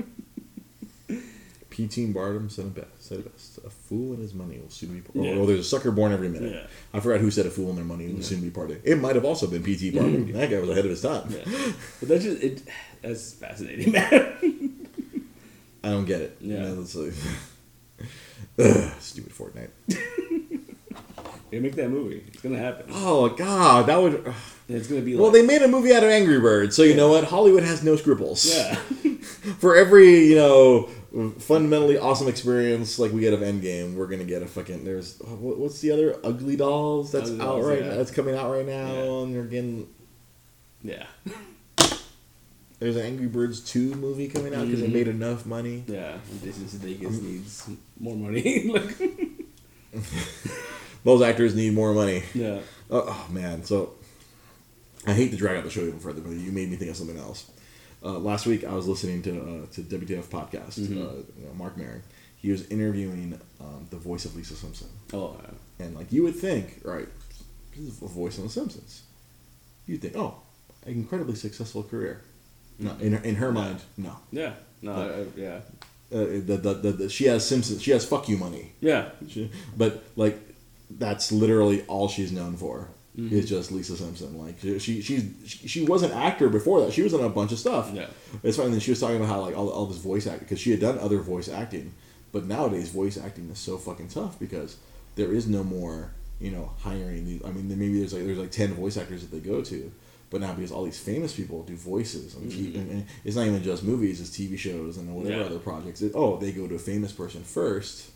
P. 1.69 1.87
T. 1.87 2.07
Barnum 2.07 2.49
said 2.49 2.65
it 2.65 2.75
best. 2.75 3.03
Said 3.05 3.19
it 3.19 3.31
best. 3.31 3.59
A 3.59 3.69
fool 3.69 4.15
and 4.15 4.23
his 4.23 4.33
money 4.33 4.59
will 4.59 4.71
soon 4.71 4.99
be. 4.99 5.03
Oh, 5.15 5.23
Yeah. 5.23 5.33
oh, 5.33 5.45
there's 5.45 5.61
a 5.61 5.65
sucker 5.65 5.91
born 5.91 6.11
every 6.13 6.31
minute. 6.31 6.55
Yeah. 6.55 6.67
I 6.95 7.01
forgot 7.01 7.21
who 7.21 7.31
said 7.31 7.45
a 7.45 7.51
fool 7.51 7.69
and 7.69 7.77
their 7.77 7.85
money 7.85 8.09
will 8.11 8.23
soon 8.23 8.41
be 8.41 8.49
parted. 8.49 8.81
It 8.83 8.97
might 8.97 9.15
have 9.15 9.27
also 9.27 9.47
been 9.47 9.63
P. 9.63 9.77
T. 9.77 9.91
Barnum. 9.97 10.33
that 10.33 10.49
guy 10.51 10.59
was 10.59 10.71
ahead 10.71 10.87
of 10.87 10.91
his 10.91 11.03
time. 11.03 11.29
yeah. 11.29 11.45
but 12.01 12.09
that's 12.09 12.25
just 12.25 12.43
it. 12.43 12.63
That's 13.03 13.33
fascinating, 13.35 13.93
man. 13.93 14.89
I 15.85 15.91
don't 15.91 16.07
get 16.07 16.23
it. 16.23 16.39
Yeah. 16.41 16.63
You 16.69 16.77
know, 16.77 16.87
like, 16.95 17.13
Ugh, 18.59 18.93
stupid 18.99 19.33
Fortnite. 19.35 19.71
They 21.51 21.61
make 21.61 21.75
that 21.77 21.89
movie. 21.91 22.25
It's 22.29 22.43
gonna 22.43 22.59
happen. 22.59 22.87
Oh 22.91 23.29
God, 23.31 23.87
that 23.87 24.01
would. 24.01 24.15
And 24.69 24.77
it's 24.77 24.89
gonna 24.89 25.01
be 25.03 25.15
Well, 25.17 25.31
they 25.31 25.43
made 25.43 25.63
a 25.63 25.69
movie 25.69 25.93
out 25.95 26.03
of 26.03 26.11
Angry 26.11 26.41
Birds, 26.41 26.75
so 26.75 26.83
you 26.83 26.95
know 26.97 27.09
what? 27.11 27.25
Hollywood 27.25 27.63
has 27.63 27.83
no 27.85 27.97
scruples. 27.97 28.45
yeah. 28.47 28.75
For 29.59 29.77
every 29.77 30.27
you 30.27 30.35
know 30.37 30.89
fundamentally 31.39 31.97
awesome 31.99 32.29
experience 32.29 32.99
like 32.99 33.13
we 33.13 33.21
get 33.21 33.33
of 33.33 33.41
Endgame, 33.41 33.95
we're 33.95 34.07
gonna 34.09 34.25
get 34.25 34.43
a 34.43 34.47
fucking. 34.47 34.85
There's 34.85 35.19
what's 35.21 35.81
the 35.81 35.91
other 35.93 36.17
Ugly 36.25 36.57
Dolls 36.57 37.13
that's 37.13 37.31
Ugly 37.31 37.41
out 37.41 37.45
Dolls, 37.47 37.67
right 37.67 37.81
yeah. 37.83 37.89
now. 37.91 37.97
That's 37.97 38.11
coming 38.11 38.35
out 38.37 38.51
right 38.51 38.67
now, 38.67 38.87
Yeah. 38.93 39.23
and 39.23 39.35
they're 39.35 39.45
getting. 39.45 39.89
Yeah. 40.83 41.07
There's 42.79 42.97
an 42.97 43.07
Angry 43.07 43.27
Birds 43.27 43.61
two 43.61 43.95
movie 43.95 44.29
coming 44.29 44.55
out 44.55 44.67
because 44.67 44.83
Mhm. 44.83 44.87
it 44.89 44.93
made 44.93 45.09
enough 45.09 45.47
money. 45.47 45.85
Yeah. 45.87 46.19
Jason 46.45 46.65
Sudeikis 46.65 47.23
needs 47.23 47.67
more 47.99 48.15
money. 48.17 48.69
like, 48.69 48.99
Those 51.07 51.23
actors 51.23 51.55
need 51.55 51.73
more 51.73 51.95
money. 51.95 52.23
yeah. 52.35 52.59
Oh, 52.91 53.05
oh, 53.09 53.27
man, 53.33 53.65
so 53.65 53.95
I 55.07 55.13
hate 55.13 55.31
to 55.31 55.37
drag 55.37 55.57
out 55.57 55.65
the 55.65 55.71
show 55.71 55.81
even 55.83 55.99
further, 56.01 56.21
but 56.21 56.31
you 56.33 56.51
made 56.53 56.69
me 56.69 56.77
think 56.77 56.91
of 56.91 56.97
something 56.97 57.17
else. 57.19 57.49
Uh, 58.05 58.19
last 58.19 58.45
week 58.47 58.65
I 58.65 58.75
was 58.75 58.87
listening 58.87 59.23
to 59.23 59.31
uh, 59.41 59.67
to 59.75 59.81
WTF 59.83 60.25
podcast. 60.25 60.79
Mhm. 60.81 60.97
Uh, 60.99 61.15
you 61.39 61.47
know, 61.47 61.55
Marc 61.55 61.77
Maron. 61.77 62.03
He 62.43 62.51
was 62.51 62.67
interviewing 62.69 63.39
um, 63.61 63.87
the 63.91 63.97
voice 63.97 64.25
of 64.25 64.37
Lisa 64.37 64.55
Simpson, 64.55 64.89
Oh, 65.13 65.37
yeah. 65.43 65.85
and 65.87 65.97
like 65.97 66.13
you 66.13 66.23
would 66.25 66.37
think, 66.37 66.81
right? 66.85 67.09
This 67.75 67.87
is 67.89 67.99
the 68.01 68.07
voice 68.07 68.37
of 68.39 68.45
the 68.45 68.51
Simpsons. 68.51 69.03
You'd 69.87 70.03
think, 70.03 70.17
oh, 70.17 70.35
an 70.85 70.93
incredibly 70.93 71.35
successful 71.37 71.83
career. 71.83 72.21
No, 72.79 72.93
in 73.01 73.13
her, 73.15 73.23
in 73.25 73.37
her 73.37 73.53
mind, 73.53 73.81
no. 73.97 74.17
Yeah. 74.33 74.53
No, 74.83 74.93
I, 74.93 75.21
I, 75.21 75.27
yeah. 75.37 75.61
Uh, 76.13 76.19
the, 76.49 76.59
the, 76.63 76.75
the, 76.75 76.93
the, 76.93 77.09
she 77.09 77.25
has 77.27 77.45
Simpsons. 77.47 77.83
She 77.83 77.91
has 77.93 78.05
fuck 78.07 78.29
you 78.29 78.37
money. 78.37 78.73
Yeah. 78.81 79.09
She, 79.29 79.51
but 79.77 80.05
like 80.15 80.39
that's 80.91 81.33
literally 81.33 81.83
all 81.87 82.09
she's 82.09 82.33
known 82.33 82.57
for 82.57 82.89
Mhm. 83.19 83.33
is 83.33 83.49
just 83.49 83.73
Lisa 83.73 83.97
Simpson. 83.97 84.39
Like 84.39 84.61
she 84.61 84.79
she 84.79 85.01
she's, 85.01 85.25
she 85.47 85.67
she 85.69 85.85
was 85.85 86.03
an 86.03 86.11
actor 86.13 86.49
before 86.49 86.81
that. 86.83 86.93
She 86.93 87.03
was 87.03 87.15
in 87.15 87.21
a 87.25 87.29
bunch 87.29 87.51
of 87.53 87.59
stuff. 87.59 87.91
Yeah. 87.95 88.07
It's 88.43 88.57
funny. 88.57 88.67
And 88.67 88.75
then 88.75 88.81
she 88.81 88.91
was 88.91 89.01
talking 89.01 89.17
about 89.17 89.29
how 89.29 89.41
like 89.41 89.57
all, 89.57 89.69
all 89.71 89.87
this 89.87 89.97
voice 89.99 90.27
acting 90.27 90.41
because 90.45 90.61
she 90.61 90.71
had 90.71 90.81
done 90.81 90.99
other 90.99 91.19
voice 91.21 91.49
acting, 91.49 91.95
but 92.33 92.47
nowadays 92.47 92.91
voice 92.91 93.17
acting 93.17 93.49
is 93.51 93.59
so 93.59 93.79
fucking 93.79 94.09
tough 94.09 94.39
because 94.39 94.77
there 95.15 95.33
is 95.33 95.47
no 95.49 95.65
more 95.65 96.13
you 96.41 96.51
know 96.51 96.73
hiring 96.81 97.25
these. 97.25 97.43
I 97.45 97.51
mean, 97.53 97.69
maybe 97.69 97.99
there's 97.99 98.13
like 98.13 98.25
there's 98.27 98.39
like 98.39 98.51
ten 98.51 98.75
voice 98.75 98.97
actors 98.99 99.23
that 99.23 99.31
they 99.35 99.41
go 99.41 99.63
to. 99.63 99.91
But 100.29 100.41
now, 100.41 100.53
because 100.55 100.73
all 100.73 100.85
these 100.85 100.99
famous 100.99 101.33
people 101.33 101.63
do 101.63 101.77
voices, 101.77 102.35
TV, 102.35 102.73
Mhm. 102.73 102.75
and, 102.75 102.91
and 102.91 103.05
it's 103.25 103.37
not 103.37 103.47
even 103.47 103.63
just 103.63 103.85
movies; 103.85 104.21
it's 104.21 104.31
TV 104.31 104.59
shows 104.59 104.97
and 104.99 105.15
whatever 105.15 105.39
Yeah. 105.41 105.47
other 105.47 105.61
projects. 105.61 106.03
It, 106.03 106.13
oh, 106.17 106.37
they 106.37 106.51
go 106.53 106.67
to 106.67 106.75
a 106.75 106.79
famous 106.81 107.13
person 107.13 107.43
first, 107.45 108.11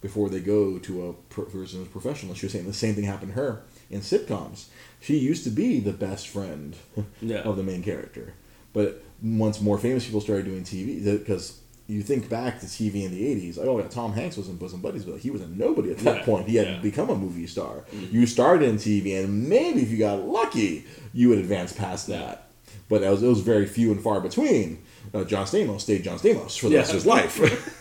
before 0.00 0.28
they 0.30 0.40
go 0.40 0.78
to 0.78 1.08
a 1.08 1.12
per- 1.32 1.42
person 1.42 1.78
who's 1.80 1.88
professional. 1.88 2.34
She 2.34 2.46
was 2.46 2.52
saying 2.52 2.66
the 2.66 2.72
same 2.72 2.94
thing 2.94 3.04
happened 3.04 3.32
to 3.34 3.40
her 3.40 3.62
in 3.90 4.00
sitcoms. 4.00 4.66
She 5.00 5.18
used 5.18 5.44
to 5.44 5.50
be 5.50 5.80
the 5.80 5.92
best 5.92 6.28
friend 6.28 6.74
Yeah. 7.20 7.38
of 7.40 7.56
the 7.56 7.62
main 7.62 7.82
character, 7.82 8.34
but 8.72 9.02
once 9.22 9.60
more 9.60 9.78
famous 9.78 10.06
people 10.06 10.20
started 10.20 10.46
doing 10.46 10.62
TV, 10.64 11.04
because 11.18 11.60
you 11.86 12.02
think 12.02 12.28
back 12.30 12.60
to 12.60 12.66
TV 12.66 13.04
in 13.04 13.10
the 13.10 13.22
'80s, 13.50 13.56
like, 13.58 13.66
oh 13.66 13.78
yeah, 13.80 13.88
Tom 13.88 14.12
Hanks 14.12 14.36
was 14.36 14.48
in 14.48 14.56
Bosom 14.56 14.80
Buddies, 14.80 15.04
but 15.04 15.18
he 15.18 15.30
was 15.30 15.40
a 15.42 15.48
nobody 15.48 15.90
at 15.90 15.98
that 15.98 16.18
Yeah, 16.18 16.24
point. 16.24 16.48
He 16.48 16.56
had 16.56 16.66
yeah. 16.66 16.72
Mm-hmm. 16.74 16.82
become 16.82 17.10
a 17.10 17.16
movie 17.16 17.46
star. 17.48 17.84
You 17.92 18.26
started 18.26 18.68
in 18.68 18.76
TV, 18.76 19.22
and 19.22 19.48
maybe 19.48 19.82
if 19.82 19.90
you 19.90 19.98
got 19.98 20.20
lucky, 20.26 20.84
you 21.12 21.28
would 21.30 21.38
advance 21.38 21.72
past 21.72 22.06
that. 22.06 22.46
But 22.88 23.00
that 23.02 23.10
was, 23.10 23.22
it 23.22 23.28
was 23.28 23.40
very 23.40 23.66
few 23.66 23.90
and 23.92 24.00
far 24.00 24.20
between. 24.20 24.82
Uh, 25.12 25.24
John 25.24 25.46
Stamos 25.46 25.80
stayed 25.80 26.04
John 26.04 26.18
Stamos 26.18 26.58
for 26.58 26.68
the 26.68 26.76
rest 26.76 26.90
of 26.90 26.94
his 26.96 27.06
life. 27.06 27.36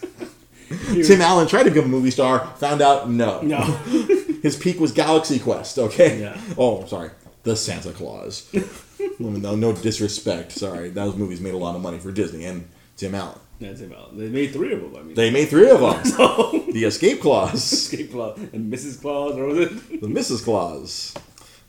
Tim 0.70 1.22
Allen 1.22 1.48
tried 1.48 1.64
to 1.64 1.70
become 1.72 1.86
a 1.86 1.90
movie 1.90 2.12
star, 2.12 2.46
found 2.58 2.82
out 2.82 3.10
no. 3.10 3.42
No. 3.42 3.58
His 4.42 4.56
peak 4.56 4.80
was 4.80 4.92
Galaxy 4.92 5.40
Quest, 5.40 5.78
okay? 5.78 6.22
Yeah. 6.22 6.40
Oh, 6.58 6.86
sorry. 6.86 7.12
The 7.44 7.56
Santa 7.56 7.92
Claus. 7.92 8.50
no, 9.20 9.56
no 9.56 9.74
disrespect. 9.74 10.52
Sorry. 10.52 10.90
Those 10.90 11.16
movies 11.16 11.42
made 11.42 11.54
a 11.54 11.58
lot 11.58 11.76
of 11.76 11.82
money 11.82 12.00
for 12.00 12.12
Disney 12.12 12.46
and 12.46 12.68
Tim 12.98 13.16
Allen. 13.16 13.40
That's 13.60 13.82
about. 13.82 14.18
They 14.18 14.30
made 14.30 14.54
three 14.54 14.72
of 14.74 14.82
them. 14.82 14.96
I 14.96 15.02
mean, 15.02 15.16
They 15.16 15.30
made 15.32 15.50
three 15.50 15.70
of 15.70 15.82
them. 15.82 16.06
so 16.06 16.64
the 16.72 16.86
Escape 16.86 17.20
Clause, 17.20 17.72
Escape 17.74 18.12
Clause 18.12 18.38
and 18.54 18.72
Mrs. 18.72 19.02
Claus, 19.02 19.36
or 19.36 19.46
was 19.48 19.58
it? 19.60 20.02
the 20.02 20.08
Mrs. 20.08 20.44
Claus. 20.44 21.14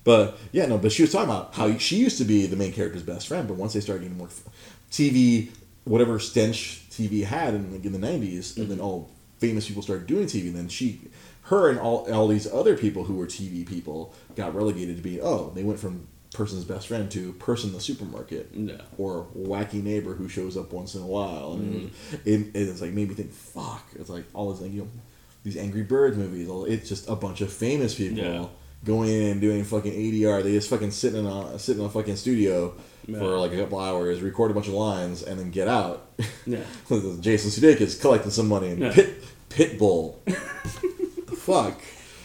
But 0.05 0.39
yeah, 0.53 0.67
no. 0.67 0.79
But 0.79 0.93
she 0.93 1.03
was 1.03 1.11
talking 1.13 1.29
about 1.31 1.55
how 1.55 1.77
she 1.79 1.97
used 1.97 2.19
to 2.19 2.25
be 2.25 2.47
the 2.47 2.57
main 2.57 2.73
character's 2.73 3.03
best 3.03 3.27
friend, 3.27 3.49
but 3.49 3.55
once 3.57 3.73
they 3.73 3.81
started 3.81 4.03
getting 4.03 4.19
more 4.19 4.29
TV, 4.93 5.49
whatever 5.85 6.19
stench 6.21 6.80
TV 7.09 7.25
had 7.25 7.55
in, 7.55 7.73
like, 7.73 7.85
in 7.85 7.93
the 7.93 7.99
90s 7.99 8.57
and 8.57 8.69
then 8.69 8.79
mm-hmm. 8.79 8.85
all 8.87 9.11
famous 9.39 9.67
people 9.67 9.83
started 9.83 10.07
doing 10.07 10.27
TV. 10.27 10.47
And 10.49 10.57
then 10.57 10.69
she, 10.69 11.01
her, 11.45 11.69
and 11.69 11.79
all 11.79 12.11
all 12.13 12.29
these 12.29 12.51
other 12.51 12.77
people 12.77 13.05
who 13.05 13.15
were 13.15 13.27
TV 13.27 13.67
people 13.67 14.15
got 14.37 14.55
relegated 14.55 14.97
to 14.97 15.03
being 15.03 15.21
oh 15.23 15.51
they 15.55 15.63
went 15.63 15.79
from 15.79 16.07
person's 16.33 16.65
best 16.65 16.87
friend 16.87 17.11
to 17.11 17.33
person 17.35 17.71
in 17.71 17.75
the 17.75 17.81
supermarket 17.81 18.51
Yeah. 18.55 18.83
or 18.99 19.27
wacky 19.37 19.83
neighbor 19.83 20.15
who 20.15 20.29
shows 20.29 20.57
up 20.57 20.73
once 20.73 20.95
in 20.95 21.03
a 21.03 21.07
while 21.07 21.55
and 21.55 21.91
it, 22.13 22.19
it, 22.25 22.39
mm-hmm. 22.39 22.71
it's 22.71 22.81
like 22.81 22.93
made 22.93 23.09
me 23.09 23.15
think 23.15 23.33
fuck 23.33 23.85
it's 23.97 24.09
like 24.09 24.25
all 24.33 24.53
this 24.53 24.61
like 24.61 24.73
you 24.73 24.83
know 24.83 24.89
these 25.43 25.57
Angry 25.57 25.83
Birds 25.83 26.17
movies 26.17 26.49
all- 26.49 26.67
it's 26.67 26.89
just 26.89 27.09
a 27.09 27.17
bunch 27.17 27.41
of 27.41 27.53
famous 27.53 27.97
people 27.97 28.19
Yeah. 28.23 28.47
Going 28.85 29.11
in 29.11 29.23
and 29.33 29.41
doing 29.41 29.63
fucking 29.65 29.93
ADR 29.93 30.43
they 30.43 30.53
just 30.53 30.71
fucking 30.71 30.91
sitting 30.91 31.21
in 31.21 31.27
a 31.27 31.59
sitting 31.59 31.83
in 31.83 31.87
a 31.89 31.91
fucking 31.91 32.17
studio 32.17 32.73
Yeah. 33.07 33.19
for 33.19 33.39
like 33.39 33.53
a 33.53 33.57
couple 33.59 33.79
hours 33.79 34.21
record 34.23 34.51
a 34.51 34.55
bunch 34.55 34.69
of 34.69 34.75
lines 34.75 35.23
and 35.23 35.39
then 35.39 35.51
get 35.51 35.69
out 35.69 36.09
Yeah. 36.47 36.61
Jason 37.21 37.51
Sudeikis 37.51 38.01
collecting 38.01 38.31
some 38.31 38.49
money 38.49 38.69
and 38.69 38.79
Yeah. 38.81 38.93
Pit 38.93 39.23
Pitbull 39.51 40.17
the 40.25 41.37
fuck 41.37 41.81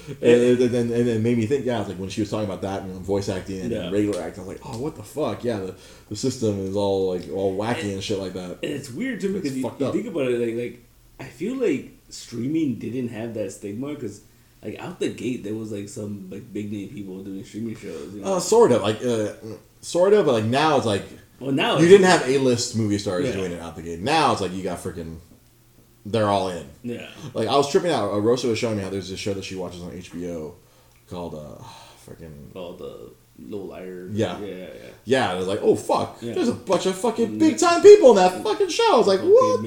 and, 0.07 0.21
and, 0.21 0.57
then 0.59 0.91
and 0.91 1.07
it 1.09 1.19
made 1.21 1.35
me 1.35 1.47
think, 1.47 1.65
yeah, 1.65 1.79
like 1.79 1.97
when 1.97 2.09
she 2.09 2.21
was 2.21 2.29
talking 2.29 2.45
about 2.45 2.61
that 2.61 2.83
and 2.83 2.93
voice 3.01 3.27
acting 3.27 3.61
and 3.61 3.71
Yeah. 3.71 3.89
regular 3.89 4.21
acting, 4.21 4.43
I 4.43 4.47
was 4.47 4.55
like, 4.59 4.61
oh, 4.63 4.77
what 4.77 4.95
the 4.95 5.01
fuck? 5.01 5.43
Yeah, 5.43 5.57
the, 5.57 5.75
the 6.09 6.15
system 6.15 6.59
is 6.59 6.75
all 6.75 7.15
like 7.15 7.27
all 7.33 7.57
wacky 7.57 7.91
and 7.91 8.03
shit 8.03 8.19
like 8.19 8.33
that. 8.33 8.59
And 8.61 8.71
it's 8.71 8.91
weird 8.91 9.19
too 9.19 9.33
because 9.33 9.57
you, 9.57 9.63
you 9.63 9.91
think 9.91 10.05
about 10.05 10.27
it, 10.27 10.39
like, 10.39 10.55
like 10.55 10.85
I 11.19 11.23
feel 11.23 11.55
like 11.55 11.91
streaming 12.09 12.77
didn't 12.77 13.07
have 13.09 13.33
that 13.33 13.51
stigma 13.51 13.95
because, 13.95 14.21
like, 14.65 14.79
out 14.79 14.99
the 14.99 15.09
gate 15.09 15.43
there 15.43 15.53
was 15.55 15.71
like 15.71 15.87
some 15.89 16.29
like 16.29 16.51
big 16.51 16.71
name 16.71 16.89
people 16.89 17.23
doing 17.23 17.43
streaming 17.45 17.75
shows. 17.75 18.13
You 18.13 18.21
know? 18.21 18.35
Uh, 18.35 18.39
sort 18.39 18.71
of 18.71 18.81
like, 18.81 19.03
uh, 19.05 19.33
sort 19.81 20.13
of, 20.13 20.25
but 20.25 20.33
like 20.33 20.45
now 20.45 20.77
it's 20.77 20.85
like 20.85 21.03
well, 21.39 21.51
now 21.51 21.77
you 21.77 21.87
didn't 21.87 22.07
have 22.07 22.27
A 22.27 22.37
list 22.39 22.75
movie 22.75 22.97
stars 22.97 23.25
Yeah. 23.25 23.33
doing 23.33 23.51
it 23.51 23.59
out 23.61 23.75
the 23.75 23.81
gate. 23.81 23.99
Now 23.99 24.31
it's 24.31 24.41
like 24.41 24.51
you 24.53 24.63
got 24.63 24.79
freaking, 24.79 25.17
they're 26.05 26.27
all 26.27 26.49
in. 26.49 26.65
Yeah. 26.83 27.07
Like 27.33 27.47
I 27.47 27.55
was 27.55 27.69
tripping 27.69 27.91
out. 27.91 28.11
Uh, 28.13 28.19
Rosa 28.19 28.47
was 28.47 28.57
showing 28.59 28.77
me 28.77 28.83
how 28.83 28.89
there's 28.89 29.09
this 29.09 29.19
show 29.19 29.33
that 29.33 29.43
she 29.43 29.55
watches 29.55 29.81
on 29.81 29.91
HBO 29.91 30.53
called 31.09 31.35
uh, 31.35 31.61
freaking 32.07 32.55
All 32.55 32.73
the 32.73 33.11
little 33.37 33.67
liars. 33.67 34.13
Yeah. 34.15 34.39
Yeah. 34.39 34.55
Yeah. 34.55 34.67
yeah. 35.03 35.33
Was 35.35 35.47
like, 35.47 35.59
oh 35.61 35.75
fuck, 35.75 36.17
Yeah. 36.21 36.33
there's 36.33 36.47
a 36.47 36.53
bunch 36.53 36.85
of 36.85 36.95
fucking 36.97 37.37
big 37.37 37.57
time 37.59 37.81
people 37.81 38.11
in 38.11 38.15
that 38.15 38.41
fucking 38.43 38.69
show. 38.69 38.93
I 38.95 38.97
was 38.97 39.07
like, 39.07 39.19
what? 39.19 39.61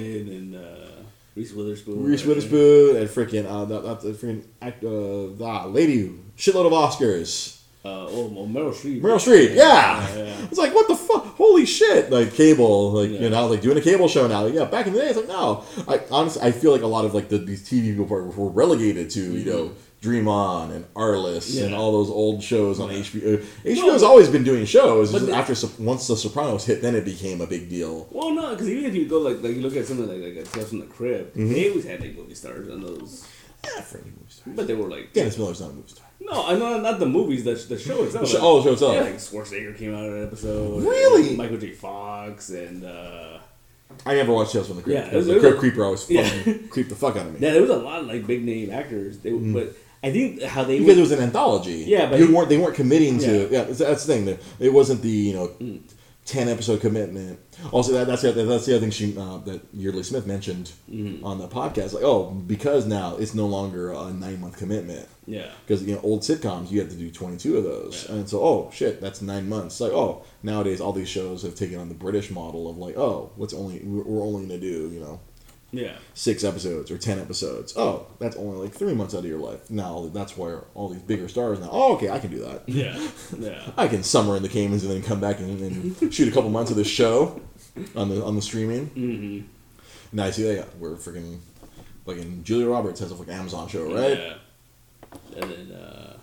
Reese 1.39 1.53
Witherspoon. 1.53 2.05
Reese 2.05 2.25
Witherspoon 2.25 2.97
and 2.97 3.09
freaking 3.09 3.47
uh, 3.47 3.65
that, 3.65 3.83
that, 3.85 4.01
that 4.01 4.17
freaking 4.21 4.43
act, 4.61 4.83
uh, 4.83 5.45
ah, 5.45 5.67
lady, 5.67 6.13
shitload 6.37 6.67
of 6.67 6.73
Oscars. 6.73 7.61
Uh, 7.85 8.07
oh, 8.11 8.27
well, 8.27 8.47
Meryl 8.47 8.73
Streep. 8.75 9.01
Meryl 9.01 9.21
Streep, 9.21 9.55
yeah. 9.55 10.07
Yeah, 10.17 10.17
yeah. 10.17 10.37
It's 10.51 10.59
like 10.59 10.75
what 10.75 10.89
the 10.89 10.97
fuck? 10.97 11.25
Holy 11.37 11.65
shit! 11.65 12.11
Like 12.11 12.35
cable, 12.35 12.91
like 12.91 13.11
Yeah. 13.11 13.21
you 13.21 13.31
know, 13.31 13.47
like 13.47 13.61
doing 13.61 13.79
a 13.79 13.81
cable 13.81 14.09
show 14.09 14.27
now. 14.27 14.43
Like, 14.45 14.55
yeah, 14.55 14.65
back 14.65 14.89
in 14.89 14.95
the 14.95 14.99
day, 14.99 15.07
it's 15.09 15.17
like 15.17 15.29
no. 15.29 15.63
I 15.87 16.01
honestly, 16.11 16.43
I 16.43 16.51
feel 16.51 16.73
like 16.73 16.83
a 16.83 16.89
lot 16.89 17.05
of 17.05 17.15
like 17.15 17.29
the, 17.29 17.39
these 17.39 17.63
TV 17.67 17.91
people 17.91 18.07
were, 18.07 18.25
were 18.25 18.51
relegated 18.51 19.11
to 19.11 19.21
you 19.21 19.45
know 19.51 19.71
Dream 20.01 20.29
On 20.29 20.71
and 20.71 20.85
Arliss 20.95 21.61
and 21.61 21.71
Mm-hmm. 21.73 21.75
All 21.75 21.91
those 21.93 22.09
old 22.11 22.43
shows 22.43 22.79
on 22.79 22.91
Yeah. 22.91 22.99
HBO. 23.01 23.45
HBO's 23.65 24.03
but- 24.03 24.07
always 24.09 24.29
been 24.29 24.45
doing 24.45 24.65
shows. 24.65 25.11
but 25.13 25.27
the- 25.27 25.33
after 25.33 25.55
once 25.83 26.07
the 26.07 26.17
Sopranos 26.17 26.65
hit, 26.65 26.83
then 26.83 26.95
it 26.95 27.05
became 27.05 27.41
a 27.41 27.47
big 27.47 27.69
deal. 27.69 28.07
Well, 28.13 28.31
no, 28.31 28.51
because 28.51 28.69
even 28.69 28.85
if 28.85 28.95
you 28.95 29.07
go 29.07 29.19
like 29.19 29.43
like 29.43 29.57
you 29.57 29.61
look 29.63 29.75
at 29.77 29.87
something 29.87 30.07
like 30.09 30.37
like 30.37 30.53
Tales 30.53 30.69
from 30.69 30.81
the 30.81 30.87
Crypt, 30.87 31.37
Mm-hmm. 31.37 31.53
they 31.53 31.69
always 31.71 31.85
had 31.85 32.01
like 32.01 32.17
movie 32.17 32.35
stars 32.35 32.69
on 32.71 32.81
those, 32.81 33.27
Yeah, 33.65 33.83
movie 33.95 34.13
star. 34.29 34.53
but 34.55 34.67
they 34.69 34.75
were 34.75 34.89
like 34.89 35.13
Dennis 35.13 35.37
Miller's 35.37 35.61
not 35.61 35.71
a 35.71 35.75
movie 35.75 35.89
star. 35.89 36.07
no, 36.21 36.47
I 36.47 36.55
know 36.57 36.79
not 36.81 37.01
the 37.01 37.07
movies, 37.07 37.43
the 37.43 37.55
the 37.55 37.77
show 37.79 38.05
itself. 38.05 38.25
The 38.25 38.31
show- 38.31 38.39
oh, 38.41 38.59
the 38.59 38.65
show 38.69 38.73
itself. 38.75 38.95
Yeah, 38.95 39.01
like 39.03 39.15
Schwarzenegger 39.17 39.77
came 39.77 39.95
out 39.97 40.05
in 40.07 40.13
an 40.13 40.23
episode. 40.25 40.83
Really? 40.85 41.29
and 41.31 41.37
Michael 41.39 41.57
J. 41.59 41.73
Fox 41.73 42.51
and 42.51 42.85
uh, 42.85 43.39
I 44.07 44.15
never 44.15 44.33
watched 44.33 44.53
Tales 44.53 44.69
from 44.69 44.77
the 44.77 44.83
Crypt. 44.83 45.09
Yeah, 45.11 45.17
was- 45.17 45.27
the 45.27 45.41
Crypt 45.41 45.61
Keeper 45.61 45.83
always 45.85 46.09
Yeah. 46.09 46.23
fucking 46.29 46.69
creeped 46.69 46.91
the 46.91 46.95
fuck 46.95 47.17
out 47.17 47.27
of 47.27 47.33
me. 47.35 47.41
yeah, 47.45 47.53
there 47.53 47.63
was 47.63 47.71
a 47.71 47.77
lot 47.77 47.99
of 48.03 48.07
like 48.07 48.29
big 48.29 48.45
name 48.45 48.71
actors. 48.71 49.19
They 49.19 49.33
would 49.33 49.53
but 49.53 49.75
I 50.03 50.13
think 50.13 50.43
how 50.43 50.65
they 50.65 50.79
because 50.79 50.97
it 50.99 51.01
was 51.01 51.13
an 51.13 51.21
anthology. 51.21 51.85
Yeah, 51.87 52.09
but 52.09 52.19
you 52.21 52.35
weren't 52.35 52.49
they 52.49 52.59
weren't 52.59 52.77
committing 52.77 53.19
to. 53.19 53.49
Yeah. 53.51 53.59
Yeah, 53.59 53.65
that's 53.65 54.05
the 54.05 54.13
thing. 54.15 54.25
that 54.27 54.41
It 54.61 54.73
wasn't 54.73 55.03
the 55.03 55.09
you 55.11 55.35
know 55.35 55.81
ten 56.25 56.49
episode 56.49 56.81
commitment. 56.83 57.41
Also, 57.73 57.93
that, 57.93 58.07
that's 58.07 58.23
the 58.23 58.29
other, 58.29 58.45
that's 58.45 58.67
the 58.67 58.73
other 58.77 58.83
thing 58.83 58.91
she 58.91 59.17
uh, 59.19 59.39
that 59.39 59.61
Yeardley 59.75 60.03
Smith 60.05 60.27
mentioned 60.27 60.71
Mm-hmm. 60.91 61.25
on 61.25 61.39
the 61.39 61.49
podcast. 61.49 61.93
Like, 61.95 62.05
oh, 62.05 62.31
because 62.31 62.87
now 62.87 63.17
it's 63.17 63.35
no 63.35 63.47
longer 63.47 63.93
a 63.93 64.13
nine 64.13 64.41
month 64.41 64.57
commitment. 64.57 65.09
yeah 65.27 65.49
Because 65.67 65.83
you 65.83 65.95
know 65.95 66.01
old 66.03 66.21
sitcoms, 66.21 66.71
you 66.71 66.79
had 66.81 66.91
to 66.91 66.97
do 66.97 67.11
twenty 67.11 67.37
two 67.39 67.57
of 67.57 67.65
those, 67.65 68.07
Yeah. 68.09 68.17
and 68.17 68.29
so 68.29 68.41
oh 68.43 68.71
shit, 68.73 69.01
that's 69.01 69.21
nine 69.23 69.49
months. 69.49 69.81
Like 69.81 69.93
oh, 69.93 70.23
nowadays 70.43 70.81
all 70.81 70.93
these 70.93 71.09
shows 71.09 71.43
have 71.43 71.55
taken 71.57 71.79
on 71.81 71.89
the 71.89 71.95
British 71.97 72.31
model 72.31 72.71
of 72.71 72.77
like 72.79 72.97
oh, 72.97 73.33
let's 73.37 73.55
only 73.55 73.81
we're 73.83 74.05
we're 74.05 74.25
only 74.25 74.47
gonna 74.47 74.61
do 74.61 74.91
you 74.93 75.01
know 75.01 75.19
yeah 75.71 75.97
six 76.15 76.45
episodes 76.45 76.91
or 76.91 76.99
ten 76.99 77.19
episodes. 77.19 77.75
Oh, 77.77 78.07
that's 78.19 78.37
only 78.37 78.57
like 78.57 78.73
three 78.73 78.95
months 78.95 79.15
out 79.15 79.19
of 79.19 79.27
your 79.27 79.39
life. 79.39 79.71
Now 79.71 80.11
that's 80.13 80.37
where 80.37 80.65
all 80.75 80.89
these 80.89 81.03
bigger 81.03 81.29
stars 81.29 81.61
now. 81.61 81.69
Oh, 81.71 81.95
okay, 81.97 82.11
I 82.11 82.19
can 82.19 82.31
do 82.31 82.39
that. 82.41 82.69
yeah 82.69 83.09
yeah. 83.39 83.71
I 83.77 83.89
can 83.89 84.03
summer 84.03 84.37
in 84.37 84.43
the 84.43 84.49
Caymans 84.49 84.85
and 84.85 84.93
then 84.93 85.03
come 85.03 85.21
back 85.21 85.39
and, 85.41 85.61
and 85.61 86.15
shoot 86.15 86.29
a 86.29 86.33
couple 86.33 86.51
months 86.51 86.71
of 86.71 86.77
this 86.77 86.89
show. 86.89 87.41
on 87.95 88.09
the 88.09 88.25
on 88.25 88.35
the 88.35 88.43
streaming. 88.43 88.87
Mm-hmm. 88.91 89.47
Now 90.17 90.25
I 90.25 90.31
see 90.31 90.43
that 90.45 90.55
yeah, 90.55 90.65
we're 90.79 90.97
freaking 90.97 91.39
like 92.07 92.19
in 92.19 92.43
Julia 92.45 92.69
Roberts 92.69 93.01
has 93.01 93.13
a 93.13 93.17
fucking 93.17 93.33
Amazon 93.33 93.69
show, 93.69 93.93
right? 93.95 94.19
Yeah. 94.19 94.35
And 95.37 95.51
then 95.51 95.73
uh, 95.73 96.17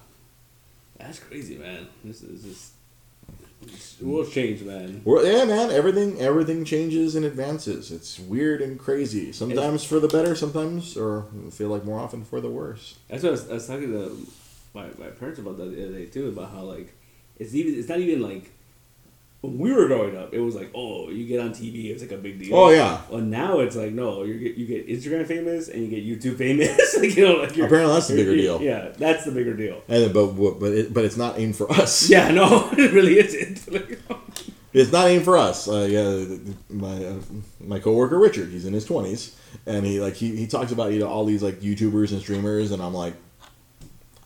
that's 0.98 1.20
crazy, 1.20 1.58
man. 1.58 1.88
This 2.04 2.22
is 2.22 2.44
just 2.44 2.74
the 3.62 4.06
world's 4.06 4.32
changed, 4.32 4.66
man. 4.66 5.02
Well, 5.06 5.26
yeah, 5.26 5.46
man. 5.46 5.72
Everything 5.72 6.20
everything 6.20 6.66
changes 6.66 7.16
and 7.16 7.26
advances. 7.26 7.92
It's 7.92 8.20
weird 8.20 8.62
and 8.62 8.80
crazy. 8.80 9.32
Sometimes 9.32 9.84
for 9.84 10.00
the 10.00 10.08
better, 10.08 10.36
sometimes, 10.36 10.98
or 10.98 11.28
I 11.48 11.50
feel 11.50 11.70
like 11.70 11.86
more 11.86 12.00
often 12.00 12.24
for 12.24 12.42
the 12.42 12.50
worse. 12.50 12.98
That's 13.08 13.24
what 13.24 13.30
I 13.30 13.32
was, 13.32 13.50
I 13.50 13.54
was 13.54 13.68
talking 13.68 13.92
to 13.92 14.28
my, 14.74 14.88
my 14.98 15.08
parents 15.08 15.40
about 15.40 15.58
that 15.58 15.76
the 15.76 15.84
other 15.84 15.98
day 15.98 16.06
too. 16.06 16.28
About 16.30 16.52
how 16.52 16.62
like 16.62 16.94
it's 17.38 17.54
even 17.56 17.80
it's 17.80 17.90
not 17.90 18.00
even 18.00 18.22
like 18.22 18.52
when 19.42 19.58
we 19.58 19.72
were 19.72 19.88
growing 19.88 20.18
up. 20.18 20.34
It 20.34 20.40
was 20.40 20.56
like 20.56 20.72
oh 20.74 21.10
you 21.10 21.26
get 21.26 21.40
on 21.40 21.52
TV, 21.52 21.92
it's 21.92 22.02
like 22.02 22.12
a 22.12 22.18
big 22.18 22.40
deal. 22.40 22.56
Oh 22.56 22.70
yeah. 22.70 23.02
Well, 23.10 23.22
now 23.22 23.60
it's 23.60 23.76
like 23.76 23.92
no, 23.92 24.24
you 24.24 24.40
get 24.40 24.56
you 24.58 24.66
get 24.66 24.88
Instagram 24.88 25.26
famous 25.28 25.68
and 25.70 25.84
you 25.84 25.90
get 25.90 26.04
YouTube 26.06 26.38
famous. 26.38 26.98
like 27.00 27.16
you 27.16 27.26
know, 27.28 27.36
like 27.42 27.56
you're- 27.56 27.68
Apparently 27.68 27.94
that's 27.94 28.08
the 28.08 28.16
bigger 28.16 28.36
deal. 28.36 28.62
Yeah, 28.62 28.90
that's 28.98 29.26
the 29.26 29.32
bigger 29.32 29.54
deal. 29.56 29.82
And 29.88 30.14
but 30.14 30.28
but 30.28 30.60
but, 30.60 30.72
it, 30.74 30.94
but 30.94 31.06
it's 31.06 31.18
not 31.18 31.38
aimed 31.40 31.56
for 31.56 31.72
us. 31.72 32.10
Yeah, 32.10 32.32
no, 32.32 32.70
it 32.78 32.92
really 32.92 33.20
isn't. 33.20 33.68
It's 34.74 34.92
not 34.92 35.08
aimed 35.08 35.24
for 35.24 35.38
us. 35.38 35.70
Uh, 35.70 35.88
yeah, 35.90 36.36
my 36.70 37.06
uh, 37.06 37.16
my 37.62 37.80
coworker 37.80 38.20
Richard, 38.20 38.50
he's 38.50 38.66
in 38.66 38.74
his 38.74 38.84
twenties, 38.84 39.34
and 39.66 39.86
he 39.86 40.02
like 40.02 40.16
he, 40.16 40.36
he 40.36 40.48
talks 40.48 40.74
about 40.74 40.92
you 40.92 41.00
know 41.00 41.08
all 41.08 41.24
these 41.24 41.42
like 41.42 41.62
YouTubers 41.62 42.12
and 42.12 42.20
streamers, 42.20 42.72
and 42.74 42.82
I'm 42.84 42.94
like, 42.94 43.14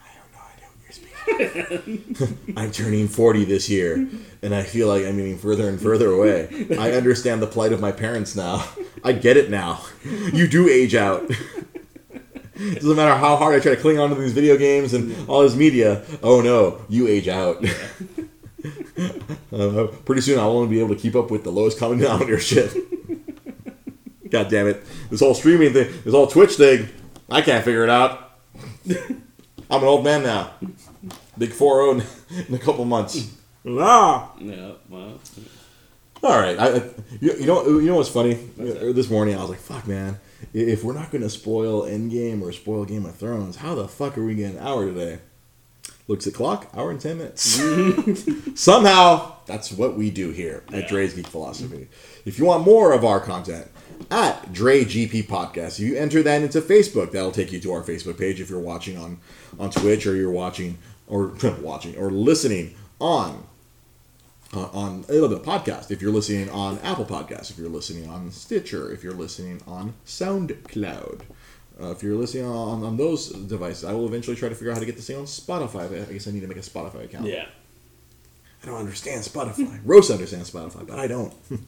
I 0.02 0.08
have 0.08 0.24
no 0.34 0.40
idea 0.40 0.66
what 0.66 0.84
you're 0.84 0.92
speaking. 0.92 1.29
I'm 2.58 2.72
turning 2.72 3.08
forty 3.08 3.46
this 3.46 3.70
year, 3.70 4.08
and 4.42 4.54
I 4.54 4.64
feel 4.64 4.88
like 4.88 5.06
I'm 5.06 5.18
getting 5.18 5.38
further 5.38 5.70
and 5.70 5.80
further 5.80 6.12
away. 6.12 6.68
I 6.78 6.92
understand 6.92 7.42
the 7.42 7.48
plight 7.48 7.72
of 7.72 7.80
my 7.80 7.92
parents 7.92 8.36
now. 8.36 8.66
I 9.04 9.14
get 9.14 9.38
it 9.38 9.50
now. 9.50 9.82
You 10.04 10.48
do 10.48 10.68
age 10.68 10.96
out. 10.96 11.30
It 12.62 12.76
Doesn't 12.76 12.98
matter 12.98 13.16
how 13.16 13.38
hard 13.38 13.56
I 13.56 13.60
try 13.62 13.74
to 13.74 13.82
cling 13.82 14.00
on 14.00 14.10
to 14.10 14.16
these 14.16 14.34
video 14.34 14.58
games 14.58 14.94
and 14.94 15.30
all 15.30 15.42
this 15.44 15.56
media. 15.56 16.04
Oh 16.22 16.42
no, 16.42 16.82
you 16.90 17.08
age 17.08 17.28
out. 17.28 17.64
Uh, 19.54 19.88
pretty 20.04 20.20
soon 20.20 20.38
I'll 20.38 20.52
only 20.52 20.68
be 20.68 20.80
able 20.80 20.94
to 20.94 21.02
keep 21.02 21.16
up 21.16 21.32
with 21.32 21.46
the 21.46 21.52
lowest 21.52 21.80
common 21.80 22.00
denominator 22.00 22.40
shit. 22.40 22.72
God 24.30 24.50
damn 24.50 24.68
it. 24.68 24.84
This 25.10 25.22
whole 25.22 25.34
streaming 25.34 25.72
thing, 25.72 25.90
this 26.04 26.14
whole 26.14 26.28
Twitch 26.28 26.56
thing, 26.56 26.90
I 27.30 27.42
can't 27.42 27.64
figure 27.64 27.84
it 27.84 27.90
out. 27.90 28.32
I'm 28.90 29.82
an 29.82 29.84
old 29.84 30.04
man 30.04 30.24
now. 30.24 30.52
Big 31.40 31.52
4 31.54 31.92
in, 31.96 32.04
in 32.48 32.54
a 32.54 32.60
couple 32.60 32.86
months. 32.86 33.34
Ah. 33.68 34.32
yeah, 34.40 34.74
well, 34.90 35.20
All 36.24 36.40
right. 36.40 36.58
I, 36.60 36.68
I- 36.76 36.84
you, 37.22 37.34
you 37.40 37.46
know 37.46 37.66
you 37.66 37.88
know 37.88 37.96
what's 37.96 38.10
funny? 38.10 38.36
What's? 38.36 38.72
Uh, 38.82 38.92
This 38.94 39.10
morning 39.10 39.36
I 39.36 39.42
was 39.42 39.50
like, 39.50 39.60
fuck 39.60 39.88
man, 39.88 40.20
if 40.54 40.84
we're 40.84 40.94
not 40.94 41.12
going 41.12 41.22
to 41.24 41.30
spoil 41.30 41.84
Endgame 41.84 42.42
or 42.42 42.52
spoil 42.52 42.86
Game 42.86 43.06
of 43.06 43.16
Thrones, 43.16 43.56
how 43.58 43.76
the 43.76 43.88
fuck 43.88 44.18
are 44.18 44.24
we 44.26 44.36
getting 44.36 44.58
an 44.58 44.64
hour 44.66 44.86
today? 44.86 45.20
Looks 46.08 46.26
at 46.26 46.34
clock, 46.34 46.70
hour 46.76 46.90
and 46.90 47.00
10 47.00 47.18
minutes. 47.20 47.44
Somehow, 48.56 49.36
that's 49.46 49.72
what 49.72 49.96
we 49.96 50.10
do 50.10 50.32
here 50.32 50.64
at 50.70 50.84
Yeah. 50.84 50.88
Dre's 50.88 51.14
Geek 51.14 51.28
Philosophy. 51.28 51.88
If 52.26 52.40
you 52.40 52.46
want 52.46 52.64
more 52.66 52.94
of 52.94 53.06
our 53.06 53.20
content, 53.20 53.68
at 54.10 54.52
Dre 54.54 54.86
GP 54.86 55.28
Podcast, 55.28 55.74
if 55.74 55.82
you 55.82 55.96
enter 55.98 56.24
that 56.24 56.42
into 56.42 56.62
Facebook, 56.62 57.12
that'll 57.12 57.32
take 57.32 57.52
you 57.52 57.60
to 57.60 57.72
our 57.74 57.84
Facebook 57.84 58.18
page. 58.18 58.42
If 58.42 58.50
you're 58.50 58.60
watching 58.60 58.98
on 58.98 59.20
on 59.60 59.70
Twitch 59.72 60.08
or 60.08 60.16
you're 60.16 60.32
watching 60.32 60.78
or 61.10 61.34
watching 61.62 61.98
or 61.98 62.10
listening 62.12 62.76
on 63.00 63.44
uh, 64.54 64.68
on 64.74 65.02
bit 65.02 65.24
of 65.24 65.44
podcast, 65.44 65.92
if 65.92 66.02
you're 66.02 66.12
listening 66.12 66.50
on 66.50 66.80
Apple 66.80 67.06
Podcasts, 67.06 67.52
if 67.52 67.58
you're 67.58 67.70
listening 67.70 68.10
on 68.10 68.32
Stitcher, 68.32 68.92
if 68.92 69.04
you're 69.04 69.14
listening 69.14 69.62
on 69.68 69.94
SoundCloud, 70.06 71.22
uh, 71.82 71.92
if 71.92 72.02
you're 72.02 72.16
listening 72.16 72.46
on, 72.46 72.84
on 72.84 72.98
those 72.98 73.30
devices, 73.30 73.86
I 73.86 73.94
will 73.94 74.08
eventually 74.08 74.36
try 74.36 74.50
to 74.50 74.56
figure 74.56 74.72
out 74.72 74.76
how 74.76 74.80
to 74.80 74.86
get 74.86 74.96
this 74.96 75.08
thing 75.08 75.18
on 75.18 75.26
Spotify. 75.26 76.08
I 76.10 76.12
guess 76.12 76.28
I 76.28 76.32
need 76.32 76.42
to 76.42 76.48
make 76.48 76.58
a 76.58 76.62
Spotify 76.62 77.06
account. 77.06 77.26
yeah. 77.26 77.46
I 78.62 78.66
don't 78.66 78.76
understand 78.76 79.24
Spotify. 79.24 79.80
Rose 79.86 80.12
understands 80.12 80.52
Spotify, 80.52 80.86
but 80.88 81.00
I 81.00 81.08
don't. 81.08 81.34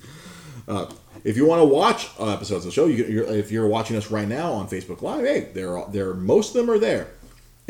Uh, 0.68 0.86
if 1.24 1.36
you 1.36 1.46
want 1.48 1.60
to 1.60 1.66
watch 1.66 2.08
uh, 2.20 2.32
episodes 2.32 2.66
of 2.66 2.66
the 2.66 2.72
show, 2.72 2.86
you, 2.86 3.04
you're, 3.06 3.26
if 3.26 3.52
you're 3.52 3.68
watching 3.68 3.98
us 3.98 4.12
right 4.12 4.28
now 4.28 4.52
on 4.52 4.68
Facebook 4.68 5.02
Live, 5.02 5.26
hey, 5.26 5.50
they're, 5.56 5.84
they're 5.90 6.14
most 6.14 6.56
of 6.56 6.62
them 6.62 6.70
are 6.70 6.78
there. 6.78 7.08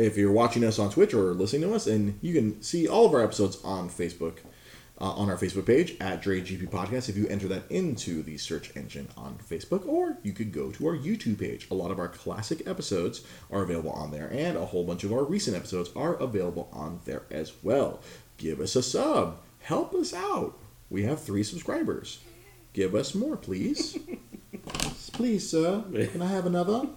If 0.01 0.17
you're 0.17 0.31
watching 0.31 0.63
us 0.63 0.79
on 0.79 0.89
Twitch 0.89 1.13
or 1.13 1.33
listening 1.33 1.69
to 1.69 1.75
us, 1.75 1.85
and 1.85 2.17
you 2.21 2.33
can 2.33 2.61
see 2.63 2.87
all 2.87 3.05
of 3.05 3.13
our 3.13 3.23
episodes 3.23 3.59
on 3.63 3.87
Facebook, 3.87 4.39
uh, 4.99 5.11
on 5.11 5.29
our 5.29 5.37
Facebook 5.37 5.67
page 5.67 5.95
at 5.99 6.23
Dre 6.23 6.41
GP 6.41 6.69
Podcast. 6.69 7.07
If 7.07 7.17
you 7.17 7.27
enter 7.27 7.47
that 7.49 7.69
into 7.69 8.23
the 8.23 8.37
search 8.37 8.75
engine 8.75 9.07
on 9.15 9.37
Facebook, 9.47 9.87
or 9.87 10.17
you 10.23 10.33
could 10.33 10.51
go 10.51 10.71
to 10.71 10.87
our 10.87 10.97
YouTube 10.97 11.39
page. 11.39 11.67
A 11.69 11.75
lot 11.75 11.91
of 11.91 11.99
our 11.99 12.07
classic 12.07 12.67
episodes 12.67 13.21
are 13.51 13.61
available 13.61 13.91
on 13.91 14.09
there, 14.09 14.27
and 14.31 14.57
a 14.57 14.65
whole 14.65 14.83
bunch 14.83 15.03
of 15.03 15.13
our 15.13 15.23
recent 15.23 15.55
episodes 15.55 15.91
are 15.95 16.15
available 16.15 16.67
on 16.73 16.99
there 17.05 17.23
as 17.29 17.53
well. 17.61 17.99
Give 18.37 18.59
us 18.59 18.75
a 18.75 18.81
sub. 18.81 19.37
Help 19.59 19.93
us 19.93 20.15
out. 20.15 20.57
We 20.89 21.03
have 21.03 21.21
three 21.21 21.43
subscribers. 21.43 22.19
Give 22.73 22.95
us 22.95 23.13
more, 23.13 23.37
please. 23.37 23.99
please, 25.13 25.47
sir. 25.47 25.83
Can 26.11 26.23
I 26.23 26.27
have 26.27 26.47
another? 26.47 26.89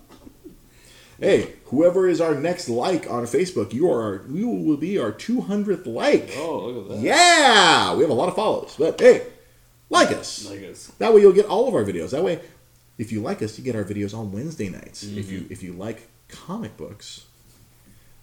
Hey, 1.20 1.54
whoever 1.66 2.08
is 2.08 2.20
our 2.20 2.34
next 2.34 2.68
like 2.68 3.10
on 3.10 3.24
Facebook, 3.24 3.72
you 3.72 3.90
are 3.90 4.02
our, 4.02 4.24
you 4.30 4.48
will 4.48 4.76
be 4.76 4.98
our 4.98 5.12
200th 5.12 5.86
like. 5.86 6.32
Oh, 6.36 6.66
look 6.66 6.90
at 6.90 6.96
that. 6.96 7.02
Yeah, 7.02 7.94
we 7.94 8.02
have 8.02 8.10
a 8.10 8.14
lot 8.14 8.28
of 8.28 8.34
follows. 8.34 8.74
But 8.78 9.00
hey, 9.00 9.26
like 9.90 10.10
us. 10.10 10.50
Like 10.50 10.64
us. 10.64 10.88
That 10.98 11.14
way 11.14 11.20
you'll 11.20 11.32
get 11.32 11.46
all 11.46 11.68
of 11.68 11.74
our 11.74 11.84
videos. 11.84 12.10
That 12.10 12.24
way, 12.24 12.40
if 12.98 13.12
you 13.12 13.20
like 13.20 13.42
us, 13.42 13.58
you 13.58 13.64
get 13.64 13.76
our 13.76 13.84
videos 13.84 14.16
on 14.16 14.32
Wednesday 14.32 14.68
nights. 14.68 15.02
If 15.04 15.30
you 15.30 15.46
if 15.50 15.62
you 15.62 15.72
like 15.72 16.08
comic 16.28 16.76
books, 16.76 17.26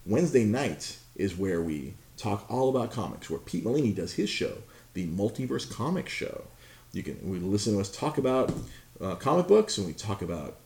Wednesday 0.05 0.43
night 0.43 0.97
is 1.15 1.35
where 1.37 1.61
we 1.61 1.93
talk 2.17 2.45
all 2.49 2.69
about 2.69 2.91
comics. 2.91 3.29
Where 3.29 3.39
Pete 3.39 3.63
Molini 3.63 3.91
does 3.93 4.13
his 4.13 4.29
show, 4.29 4.57
the 4.93 5.07
Multiverse 5.07 5.71
Comic 5.71 6.09
Show. 6.09 6.43
You 6.91 7.03
can 7.03 7.17
we 7.29 7.39
listen 7.39 7.73
to 7.73 7.79
us 7.79 7.89
talk 7.89 8.17
about 8.17 8.51
uh, 8.99 9.15
comic 9.15 9.47
books 9.47 9.77
and 9.77 9.87
we 9.87 9.93
talk 9.93 10.21
about 10.21 10.57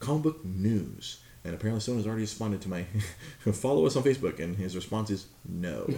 comic 0.00 0.22
book 0.22 0.44
news. 0.44 1.21
And 1.44 1.54
apparently, 1.54 1.80
someone 1.80 1.98
has 2.00 2.06
already 2.06 2.22
responded 2.22 2.60
to 2.62 2.68
my 2.68 2.84
follow 3.52 3.84
us 3.86 3.96
on 3.96 4.02
Facebook, 4.04 4.38
and 4.38 4.56
his 4.56 4.76
response 4.76 5.10
is 5.10 5.26
no. 5.48 5.86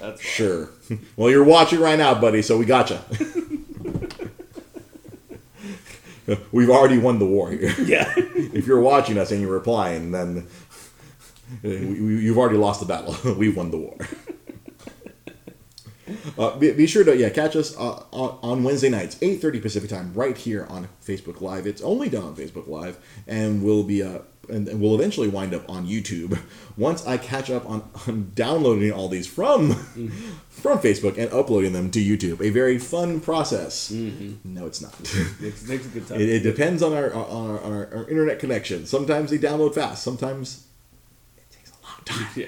That's 0.00 0.20
Sure. 0.20 0.68
Well, 1.16 1.30
you're 1.30 1.44
watching 1.44 1.78
right 1.78 1.96
now, 1.96 2.20
buddy, 2.20 2.42
so 2.42 2.58
we 2.58 2.64
gotcha. 2.64 3.04
We've 6.50 6.70
already 6.70 6.98
won 6.98 7.18
the 7.18 7.26
war 7.26 7.50
here. 7.50 7.74
yeah. 7.80 8.12
If 8.16 8.66
you're 8.66 8.80
watching 8.80 9.18
us 9.18 9.32
and 9.32 9.40
you're 9.40 9.52
replying, 9.52 10.12
then 10.12 10.46
we, 11.62 12.00
we, 12.00 12.20
you've 12.20 12.38
already 12.38 12.58
lost 12.58 12.80
the 12.80 12.86
battle. 12.86 13.16
We've 13.34 13.56
won 13.56 13.70
the 13.70 13.78
war. 13.78 13.96
Uh, 16.38 16.56
be, 16.58 16.72
be 16.72 16.86
sure 16.86 17.04
to 17.04 17.16
yeah 17.16 17.28
catch 17.28 17.56
us 17.56 17.76
uh, 17.76 18.02
on, 18.10 18.38
on 18.42 18.64
Wednesday 18.64 18.88
nights, 18.88 19.16
eight 19.22 19.40
thirty 19.40 19.60
Pacific 19.60 19.90
time, 19.90 20.12
right 20.14 20.36
here 20.36 20.66
on 20.68 20.88
Facebook 21.04 21.40
Live. 21.40 21.66
It's 21.66 21.82
only 21.82 22.08
done 22.08 22.24
on 22.24 22.36
Facebook 22.36 22.66
Live, 22.68 22.98
and 23.26 23.62
we'll 23.62 23.82
be 23.84 24.02
uh, 24.02 24.18
and, 24.48 24.68
and 24.68 24.80
will 24.80 24.94
eventually 24.94 25.28
wind 25.28 25.54
up 25.54 25.68
on 25.68 25.86
YouTube 25.86 26.38
once 26.76 27.06
I 27.06 27.16
catch 27.16 27.50
up 27.50 27.68
on, 27.68 27.88
on 28.08 28.32
downloading 28.34 28.92
all 28.92 29.08
these 29.08 29.26
from 29.26 29.72
from 30.50 30.78
Facebook 30.78 31.16
and 31.18 31.32
uploading 31.32 31.72
them 31.72 31.90
to 31.92 32.00
YouTube. 32.00 32.44
A 32.44 32.50
very 32.50 32.78
fun 32.78 33.20
process. 33.20 33.90
No, 33.90 34.66
it's 34.66 34.80
not. 34.80 34.94
It's, 35.40 35.68
it's 35.68 35.86
a 35.86 35.88
good 35.88 36.06
time. 36.06 36.20
It, 36.20 36.28
it 36.28 36.40
depends 36.40 36.82
on 36.82 36.92
our 36.92 37.12
on, 37.12 37.50
our, 37.50 37.60
our, 37.60 37.94
our 37.96 38.08
internet 38.08 38.38
connection. 38.38 38.86
Sometimes 38.86 39.30
they 39.30 39.38
download 39.38 39.74
fast. 39.74 40.02
Sometimes 40.02 40.66
it 41.36 41.50
takes 41.50 41.70
a 41.70 41.74
long 41.84 42.00
time. 42.04 42.28
yeah. 42.36 42.46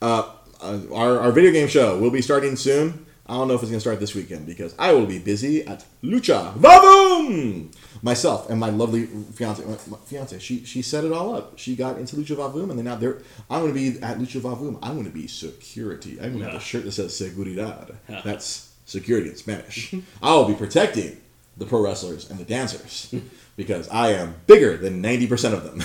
Uh, 0.00 0.30
uh, 0.64 0.94
our, 0.94 1.20
our 1.20 1.32
video 1.32 1.52
game 1.52 1.68
show 1.68 1.98
will 1.98 2.10
be 2.10 2.22
starting 2.22 2.56
soon. 2.56 3.06
I 3.26 3.34
don't 3.34 3.48
know 3.48 3.54
if 3.54 3.62
it's 3.62 3.70
going 3.70 3.78
to 3.78 3.80
start 3.80 4.00
this 4.00 4.14
weekend 4.14 4.46
because 4.46 4.74
I 4.78 4.92
will 4.92 5.06
be 5.06 5.18
busy 5.18 5.66
at 5.66 5.84
Lucha 6.02 6.54
Vavoom. 6.54 7.74
Myself 8.02 8.50
and 8.50 8.60
my 8.60 8.68
lovely 8.68 9.06
fiance, 9.06 9.64
my, 9.64 9.78
my 9.88 9.96
fiance, 10.04 10.38
she 10.40 10.62
she 10.64 10.82
set 10.82 11.04
it 11.04 11.12
all 11.12 11.34
up. 11.34 11.58
She 11.58 11.74
got 11.74 11.96
into 11.96 12.16
Lucha 12.16 12.36
Vavoom, 12.36 12.68
and 12.68 12.78
then 12.78 12.84
now 12.84 12.96
they're. 12.96 13.22
I'm 13.48 13.62
going 13.62 13.72
to 13.72 13.80
be 13.92 14.02
at 14.02 14.18
Lucha 14.18 14.42
Vavoom. 14.42 14.78
I'm 14.82 14.92
going 14.92 15.06
to 15.06 15.10
be 15.10 15.26
security. 15.26 16.20
I'm 16.20 16.32
going 16.32 16.40
to 16.40 16.50
have 16.50 16.60
a 16.60 16.64
shirt 16.64 16.84
that 16.84 16.92
says 16.92 17.18
Seguridad. 17.18 17.94
Yeah. 18.08 18.20
That's 18.22 18.74
security 18.84 19.30
in 19.30 19.36
Spanish. 19.36 19.94
I 20.22 20.34
will 20.34 20.44
be 20.44 20.54
protecting 20.54 21.18
the 21.56 21.64
pro 21.64 21.82
wrestlers 21.82 22.30
and 22.30 22.38
the 22.38 22.44
dancers 22.44 23.14
because 23.56 23.88
I 23.88 24.10
am 24.10 24.34
bigger 24.46 24.76
than 24.76 25.00
ninety 25.00 25.26
percent 25.26 25.54
of 25.54 25.64
them. 25.64 25.82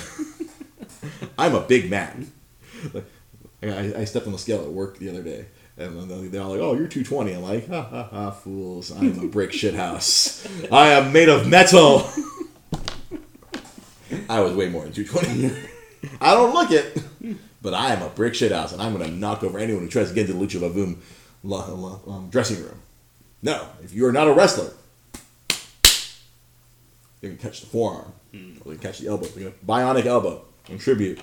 I'm 1.38 1.56
a 1.56 1.61
big 1.61 1.89
man. 1.89 2.34
I, 3.61 3.94
I 3.98 4.06
stepped 4.06 4.26
on 4.26 4.31
the 4.31 4.40
scale 4.40 4.61
at 4.61 4.69
work 4.69 4.99
the 4.99 5.10
other 5.10 5.22
day, 5.22 5.45
and 5.77 6.10
they're 6.31 6.41
all 6.41 6.52
like, 6.52 6.60
"Oh, 6.60 6.76
you're 6.76 6.88
220." 6.88 7.34
I'm 7.34 7.41
like, 7.41 7.68
"Ha 7.68 7.81
ha 7.81 8.03
ha, 8.03 8.31
fools! 8.31 8.91
I'm 8.91 9.19
a 9.19 9.27
brick 9.27 9.52
shit 9.52 9.73
house. 9.73 10.48
I 10.72 10.90
am 10.90 11.11
made 11.11 11.30
of 11.30 11.48
metal." 11.48 12.10
I 14.30 14.40
was 14.40 14.53
way 14.53 14.69
more 14.69 14.84
than 14.84 14.94
220. 14.94 15.68
I 16.22 16.34
don't 16.34 16.53
look 16.53 16.72
it, 16.72 17.03
but 17.61 17.73
I 17.73 17.94
am 17.94 18.02
a 18.02 18.10
brick 18.10 18.34
shit 18.34 18.52
house, 18.52 18.72
and 18.72 18.81
I'm 18.81 18.94
gonna 18.94 19.11
knock 19.11 19.44
over 19.44 19.60
anyone 19.60 19.84
who 19.84 19.90
tries 19.90 20.10
to 20.10 20.15
get 20.15 20.30
into 20.30 20.40
the 20.40 20.45
Lucha 20.45 20.72
Vavoom 20.72 20.98
um, 22.07 22.30
dressing 22.30 22.64
room. 22.64 22.81
No, 23.41 23.68
if 23.84 23.94
you 23.94 24.06
are 24.06 24.11
not 24.11 24.27
a 24.27 24.34
wrestler, 24.34 24.72
you're 27.22 27.31
gonna 27.31 27.41
catch 27.41 27.61
the 27.61 27.68
forearm, 27.68 28.14
or 28.65 28.72
you 28.72 28.80
catch 28.80 28.99
the 28.99 29.07
elbow, 29.07 29.27
bionic 29.65 30.06
elbow 30.06 30.45
in 30.69 30.77
tribute 30.77 31.19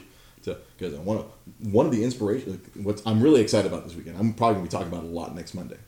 to 0.46 0.58
because 0.78 0.94
one 0.94 1.18
of 1.18 1.26
one 1.60 1.86
of 1.86 1.92
the 1.92 2.02
inspiration. 2.02 2.60
What 2.82 3.02
I'm 3.04 3.20
really 3.20 3.40
excited 3.40 3.70
about 3.70 3.84
this 3.84 3.94
weekend. 3.94 4.16
I'm 4.18 4.32
probably 4.32 4.54
gonna 4.54 4.64
be 4.64 4.70
talking 4.70 4.88
about 4.88 5.04
it 5.04 5.10
a 5.10 5.12
lot 5.12 5.34
next 5.34 5.54
Monday. 5.54 5.78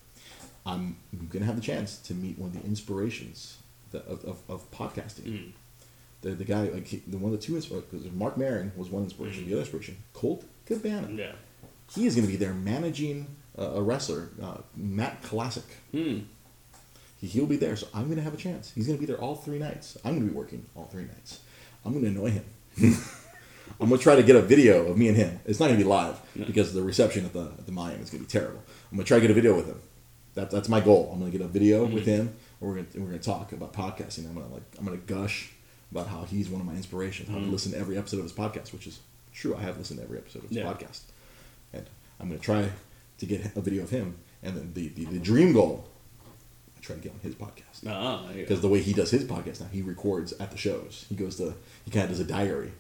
I'm 0.66 0.96
gonna 1.30 1.46
have 1.46 1.56
the 1.56 1.62
chance 1.62 1.96
to 1.98 2.14
meet 2.14 2.38
one 2.38 2.50
of 2.50 2.60
the 2.60 2.66
inspirations 2.66 3.58
that, 3.92 4.06
of, 4.06 4.24
of, 4.24 4.42
of 4.48 4.70
podcasting. 4.70 5.52
The, 6.20 6.30
the 6.30 6.44
guy 6.44 6.64
like 6.64 6.86
he, 6.86 7.02
the 7.06 7.16
one 7.16 7.32
of 7.32 7.40
the 7.40 7.44
two 7.44 7.54
because 7.54 8.10
Marc 8.12 8.36
Maron 8.36 8.72
was 8.76 8.90
one 8.90 9.04
inspiration. 9.04 9.46
The 9.46 9.52
other 9.52 9.62
inspiration, 9.62 9.96
Colt 10.12 10.44
Cabana. 10.66 11.08
Yeah. 11.12 11.32
He 11.94 12.06
is 12.06 12.14
going 12.14 12.26
to 12.26 12.30
be 12.30 12.36
there 12.36 12.52
managing 12.52 13.28
uh, 13.58 13.70
a 13.76 13.82
wrestler, 13.82 14.28
uh, 14.42 14.58
Matt 14.76 15.22
Classic. 15.22 15.64
Hmm. 15.92 16.18
He'll 17.20 17.46
be 17.46 17.56
there, 17.56 17.76
so 17.76 17.88
I'm 17.94 18.04
going 18.04 18.18
to 18.18 18.22
have 18.22 18.34
a 18.34 18.36
chance. 18.36 18.72
He's 18.74 18.86
going 18.86 18.98
to 18.98 19.00
be 19.00 19.06
there 19.10 19.20
all 19.20 19.34
three 19.34 19.58
nights. 19.58 19.96
I'm 20.04 20.16
going 20.16 20.26
to 20.26 20.32
be 20.32 20.36
working 20.36 20.66
all 20.74 20.84
three 20.84 21.04
nights. 21.04 21.40
I'm 21.84 21.92
going 21.92 22.04
to 22.04 22.10
annoy 22.10 22.30
him. 22.30 22.44
I'm 23.80 23.88
going 23.88 23.98
to 23.98 24.02
try 24.02 24.16
to 24.16 24.22
get 24.22 24.36
a 24.36 24.42
video 24.42 24.86
of 24.86 24.98
me 24.98 25.08
and 25.08 25.16
him. 25.16 25.40
It's 25.44 25.60
not 25.60 25.66
going 25.66 25.78
to 25.78 25.84
be 25.84 25.88
live 25.88 26.20
because 26.34 26.72
the 26.72 26.82
reception 26.82 27.24
at 27.24 27.32
the 27.32 27.44
at 27.58 27.66
the 27.66 27.72
Mayan 27.72 28.00
is 28.00 28.10
going 28.10 28.24
to 28.24 28.28
be 28.28 28.38
terrible. 28.38 28.62
I'm 28.90 28.96
going 28.96 29.04
to 29.04 29.08
try 29.08 29.18
to 29.18 29.22
get 29.22 29.30
a 29.30 29.34
video 29.34 29.54
with 29.54 29.66
him. 29.66 29.80
That, 30.34 30.50
that's 30.50 30.68
my 30.68 30.80
goal. 30.80 31.10
I'm 31.12 31.18
going 31.18 31.30
to 31.32 31.36
get 31.36 31.44
a 31.44 31.48
video 31.48 31.84
mm-hmm. 31.84 31.94
with 31.94 32.06
him, 32.06 32.34
and 32.60 32.68
we're 32.68 32.74
going 32.74 32.86
to 32.86 33.00
we're 33.00 33.12
to 33.12 33.18
talk 33.18 33.52
about 33.52 33.72
podcasting. 33.72 34.26
I'm 34.26 34.34
going 34.34 34.46
to 34.46 34.54
like 34.54 34.62
I'm 34.78 34.84
going 34.84 34.98
to 34.98 35.06
gush 35.06 35.50
about 35.90 36.06
how 36.06 36.24
he's 36.24 36.48
one 36.48 36.60
of 36.60 36.66
my 36.66 36.74
inspirations. 36.74 37.28
How 37.28 37.36
I 37.36 37.40
mm-hmm. 37.40 37.50
listen 37.50 37.72
to 37.72 37.78
every 37.78 37.96
episode 37.96 38.18
of 38.18 38.24
his 38.24 38.32
podcast, 38.32 38.72
which 38.72 38.86
is 38.86 39.00
true. 39.32 39.56
I 39.56 39.60
have 39.60 39.78
listened 39.78 39.98
to 40.00 40.04
every 40.04 40.18
episode 40.18 40.44
of 40.44 40.48
his 40.50 40.58
Yeah. 40.58 40.64
podcast, 40.64 41.00
and 41.72 41.86
I'm 42.20 42.28
going 42.28 42.38
to 42.38 42.44
try 42.44 42.70
to 43.18 43.26
get 43.26 43.56
a 43.56 43.60
video 43.60 43.82
of 43.82 43.90
him. 43.90 44.16
And 44.42 44.56
then 44.56 44.72
the, 44.74 44.88
the, 44.88 45.04
the 45.06 45.18
dream 45.18 45.52
goal, 45.52 45.88
try 46.88 46.96
to 46.96 47.02
get 47.02 47.12
on 47.12 47.20
his 47.20 47.34
podcast 47.34 47.86
Ah, 47.86 48.22
there 48.26 48.32
you 48.32 48.34
go. 48.38 48.40
because 48.48 48.60
the 48.60 48.68
way 48.68 48.80
he 48.80 48.92
does 48.92 49.10
his 49.10 49.24
podcast 49.24 49.60
now, 49.60 49.66
he 49.72 49.82
records 49.82 50.32
at 50.40 50.50
the 50.50 50.56
shows. 50.56 51.06
He 51.08 51.14
goes 51.14 51.36
to 51.36 51.54
he 51.84 51.90
kind 51.90 52.04
of 52.04 52.10
does 52.10 52.20
a 52.20 52.24
diary 52.24 52.72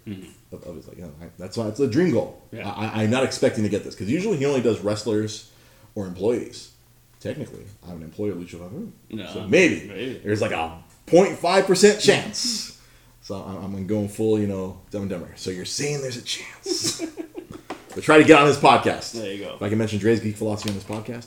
of, 0.52 0.62
of 0.64 0.76
his 0.76 0.88
like. 0.88 0.98
Know, 0.98 1.12
I- 1.22 1.28
that's 1.38 1.56
why 1.56 1.68
it's 1.68 1.78
a 1.80 1.86
dream 1.88 2.10
goal. 2.12 2.42
Yeah. 2.52 2.68
I, 2.68 3.02
I'm 3.02 3.10
not 3.10 3.22
expecting 3.24 3.62
to 3.64 3.70
get 3.70 3.84
this 3.84 3.94
because 3.94 4.10
usually 4.10 4.36
he 4.38 4.46
only 4.46 4.60
does 4.60 4.80
wrestlers 4.80 5.50
or 5.94 6.06
employees. 6.06 6.72
Technically, 7.20 7.64
I'm 7.86 7.96
an 7.96 8.02
employee 8.04 8.30
of 8.30 8.36
Lucha. 8.38 8.90
No, 9.10 9.26
so 9.32 9.46
maybe, 9.48 9.86
maybe. 9.88 10.18
there's 10.24 10.40
like 10.40 10.52
a 10.52 10.82
0.5 11.08 11.66
percent 11.66 12.00
chance. 12.00 12.80
so 13.22 13.34
I'm, 13.36 13.74
I'm 13.74 13.86
going 13.86 14.08
full, 14.08 14.38
you 14.38 14.46
know, 14.46 14.80
dumb 14.90 15.02
and 15.02 15.10
dumber. 15.10 15.32
So 15.36 15.50
you're 15.50 15.64
saying 15.64 16.00
there's 16.02 16.16
a 16.16 16.22
chance. 16.22 17.02
but 17.94 18.04
try 18.04 18.18
to 18.18 18.24
get 18.24 18.38
on 18.40 18.46
his 18.46 18.56
podcast. 18.58 19.12
There 19.14 19.32
you 19.32 19.44
go. 19.44 19.54
If 19.56 19.62
I 19.62 19.68
can 19.68 19.78
mention 19.78 19.98
Dre's 19.98 20.20
Geek 20.20 20.36
Philosophy 20.36 20.70
on 20.70 20.76
this 20.76 20.84
podcast, 20.84 21.26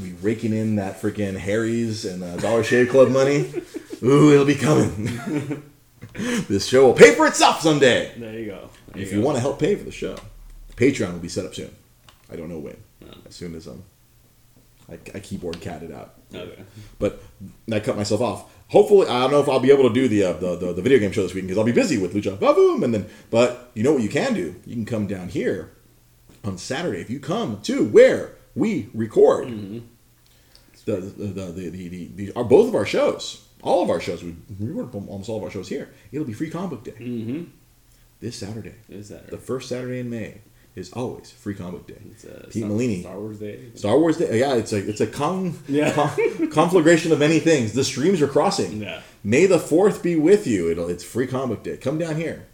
be 0.00 0.12
raking 0.12 0.52
in 0.52 0.76
that 0.76 1.00
freaking 1.00 1.36
Harry's 1.36 2.04
and 2.04 2.22
uh, 2.22 2.36
Dollar 2.36 2.64
Shave 2.64 2.88
Club 2.88 3.10
money. 3.10 3.52
Ooh, 4.02 4.32
it'll 4.32 4.46
be 4.46 4.54
coming. 4.54 5.62
this 6.14 6.66
show 6.66 6.86
will 6.86 6.94
pay 6.94 7.14
for 7.14 7.26
itself 7.26 7.60
someday. 7.60 8.12
There 8.16 8.38
you 8.38 8.46
go. 8.46 8.70
There 8.92 9.02
if 9.02 9.12
you 9.12 9.18
you 9.18 9.24
want 9.24 9.36
to 9.36 9.40
help 9.40 9.58
pay 9.58 9.76
for 9.76 9.84
the 9.84 9.92
show, 9.92 10.16
Patreon 10.76 11.12
will 11.12 11.20
be 11.20 11.28
set 11.28 11.44
up 11.44 11.54
soon. 11.54 11.74
I 12.32 12.36
don't 12.36 12.48
know 12.48 12.58
when. 12.58 12.76
No. 13.00 13.08
As 13.26 13.34
soon 13.34 13.54
as 13.54 13.66
um, 13.68 13.82
I, 14.88 14.94
I 15.14 15.20
keyboard 15.20 15.60
catted 15.60 15.92
out. 15.92 16.14
Okay. 16.34 16.62
But 16.98 17.22
I 17.72 17.80
cut 17.80 17.96
myself 17.96 18.20
off. 18.20 18.52
Hopefully, 18.68 19.08
I 19.08 19.22
don't 19.22 19.32
know 19.32 19.40
if 19.40 19.48
I'll 19.48 19.60
be 19.60 19.72
able 19.72 19.88
to 19.88 19.94
do 19.94 20.08
the 20.08 20.24
uh, 20.24 20.32
the, 20.34 20.56
the, 20.56 20.72
the 20.74 20.82
video 20.82 20.98
game 20.98 21.12
show 21.12 21.22
this 21.22 21.34
weekend 21.34 21.48
because 21.48 21.58
I'll 21.58 21.64
be 21.64 21.72
busy 21.72 21.98
with 21.98 22.14
Lucha 22.14 22.36
Vavoom. 22.36 22.84
And 22.84 22.94
then, 22.94 23.08
but 23.30 23.70
you 23.74 23.82
know 23.82 23.92
what 23.92 24.02
you 24.02 24.08
can 24.08 24.34
do? 24.34 24.54
You 24.64 24.74
can 24.74 24.86
come 24.86 25.06
down 25.06 25.28
here 25.28 25.72
on 26.44 26.56
Saturday 26.56 27.00
if 27.00 27.10
you 27.10 27.20
come 27.20 27.60
to 27.62 27.84
where 27.84 28.36
we 28.54 28.88
record 28.94 29.48
the, 30.84 30.96
the, 30.96 30.96
the, 30.96 31.26
the, 31.44 31.70
the, 31.70 31.88
the, 31.88 32.10
the 32.14 32.32
our, 32.34 32.44
both 32.44 32.68
of 32.68 32.74
our 32.74 32.86
shows. 32.86 33.46
All 33.62 33.82
of 33.82 33.90
our 33.90 34.00
shows. 34.00 34.22
We 34.24 34.34
record 34.58 34.94
almost 34.94 35.28
all 35.28 35.36
of 35.36 35.42
our 35.44 35.50
shows 35.50 35.68
here. 35.68 35.90
It'll 36.12 36.26
be 36.26 36.32
free 36.32 36.48
comic 36.50 36.70
book 36.70 36.84
day 36.84 36.92
Mm-hmm. 36.92 37.44
this 38.20 38.36
Saturday. 38.36 38.74
Is 38.88 39.10
that 39.10 39.28
The 39.30 39.36
first 39.38 39.68
Saturday 39.68 40.00
in 40.00 40.08
May 40.08 40.40
is 40.74 40.90
always 40.94 41.30
free 41.30 41.54
comic 41.54 41.72
book 41.72 41.86
day. 41.88 42.02
It's 42.10 42.24
uh, 42.24 42.44
Pete 42.44 42.62
Star, 42.62 42.68
Molini. 42.70 43.00
Star 43.02 43.18
Wars 43.20 43.38
Day. 43.38 43.58
Star 43.74 43.98
Wars 43.98 44.16
Day. 44.16 44.38
Yeah, 44.38 44.54
it's 44.54 44.72
a 44.72 44.78
it's 44.88 45.00
a 45.02 45.06
con, 45.06 45.58
Yeah. 45.68 45.92
con- 45.92 46.48
conflagration 46.50 47.12
of 47.12 47.18
many 47.18 47.38
things. 47.38 47.72
The 47.74 47.84
streams 47.84 48.22
are 48.22 48.28
crossing. 48.28 48.80
Yeah. 48.82 49.02
May 49.22 49.44
the 49.44 49.58
fourth 49.58 50.02
be 50.02 50.16
with 50.16 50.46
you. 50.46 50.70
It'll, 50.70 50.88
it's 50.88 51.04
free 51.04 51.26
comic 51.26 51.58
book 51.58 51.64
day. 51.64 51.76
Come 51.76 51.98
down 51.98 52.16
here. 52.16 52.46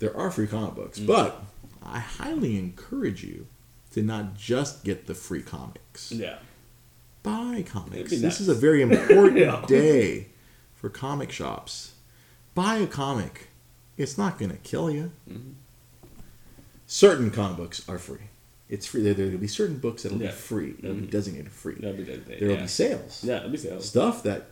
There 0.00 0.16
are 0.16 0.32
free 0.32 0.48
comic 0.48 0.74
books, 0.74 0.98
Mm. 0.98 1.06
but 1.06 1.40
I 1.84 2.00
highly 2.00 2.58
encourage 2.58 3.22
you 3.22 3.46
to 3.92 4.02
not 4.02 4.34
just 4.34 4.84
get 4.84 5.06
the 5.06 5.14
free 5.14 5.42
comics. 5.42 6.12
Yeah. 6.12 6.38
Buy 7.22 7.64
comics. 7.66 8.10
This 8.10 8.22
nice. 8.22 8.40
is 8.40 8.48
a 8.48 8.54
very 8.54 8.82
important 8.86 9.38
Yeah. 9.38 9.64
day 9.66 10.28
for 10.74 10.88
comic 10.88 11.30
shops. 11.30 11.92
Buy 12.54 12.76
a 12.76 12.86
comic. 12.86 13.48
It's 13.96 14.18
not 14.18 14.38
going 14.38 14.50
to 14.50 14.56
kill 14.58 14.90
you. 14.90 15.12
Mm-hmm. 15.30 15.50
Certain 16.86 17.30
comic 17.30 17.56
books 17.56 17.88
are 17.88 17.98
free. 17.98 18.18
It's 18.68 18.86
free. 18.86 19.02
There, 19.12 19.30
will 19.30 19.38
be 19.38 19.46
certain 19.46 19.78
books 19.78 20.02
that'll 20.02 20.18
Yeah. 20.20 20.28
be 20.28 20.32
free. 20.32 20.72
That'll 20.80 20.96
be 20.96 21.06
Mhm. 21.06 21.10
designated 21.10 21.52
free. 21.52 21.74
That'd 21.74 21.98
be 21.98 22.04
that 22.04 22.26
day. 22.26 22.38
There 22.38 22.48
will 22.48 22.56
yeah. 22.56 22.62
be 22.62 22.68
sales. 22.68 23.20
Yeah, 23.22 23.34
that'd 23.36 23.52
be 23.52 23.58
sales. 23.58 23.88
Stuff 23.88 24.22
that 24.24 24.50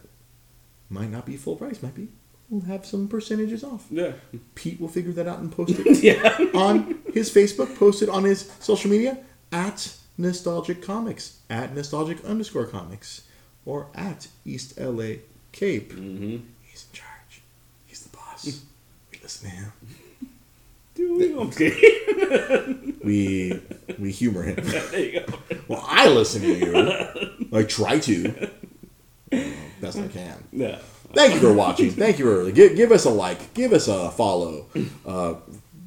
might 0.88 1.10
not 1.10 1.26
be 1.26 1.36
full 1.36 1.56
price. 1.56 1.82
Might 1.82 1.94
be. 1.94 2.08
We'll 2.48 2.62
have 2.62 2.84
some 2.84 3.08
percentages 3.08 3.62
off. 3.62 3.86
Yeah. 3.90 4.12
Pete 4.54 4.80
will 4.80 4.88
figure 4.88 5.12
that 5.12 5.26
out 5.28 5.38
and 5.38 5.50
post 5.52 5.74
it 5.78 6.02
Yeah. 6.02 6.36
on 6.54 6.98
his 7.14 7.30
Facebook, 7.30 7.76
post 7.76 8.02
it 8.02 8.08
on 8.08 8.24
his 8.24 8.50
social 8.60 8.90
media 8.90 9.18
at 9.52 9.94
Nostalgic 10.18 10.82
Comics, 10.82 11.38
at 11.48 11.74
Nostalgic 11.74 12.24
underscore 12.24 12.66
Comics, 12.66 13.22
or 13.64 13.86
at 13.94 14.28
East 14.44 14.78
LA 14.78 15.16
Cape. 15.52 15.92
mm-hmm. 15.92 16.38
He's 16.62 16.86
in 16.90 16.92
charge. 16.92 17.42
He's 17.86 18.02
the 18.02 18.16
boss. 18.16 18.62
We 19.12 19.18
listen 19.22 19.50
to 19.50 19.56
him. 19.56 19.72
Dude, 20.94 21.56
kidding. 21.56 22.96
We 23.04 23.58
we 23.98 24.10
humor 24.12 24.42
him. 24.42 24.56
there 24.62 24.98
you 25.00 25.20
go. 25.20 25.38
Well, 25.68 25.84
I 25.86 26.08
listen 26.08 26.42
to 26.42 26.54
you. 26.54 27.48
I 27.52 27.62
try 27.62 27.98
to. 28.00 28.50
Uh, 29.32 29.38
Best 29.80 29.98
I 29.98 30.08
can. 30.08 30.44
Yeah. 30.52 30.78
Thank 31.14 31.34
you 31.34 31.40
for 31.40 31.52
watching. 31.52 31.90
Thank 31.90 32.18
you 32.18 32.24
for 32.26 32.50
give, 32.52 32.76
give 32.76 32.92
us 32.92 33.04
a 33.04 33.10
like, 33.10 33.54
give 33.54 33.72
us 33.72 33.88
a 33.88 34.10
follow, 34.10 34.66
uh, 35.06 35.34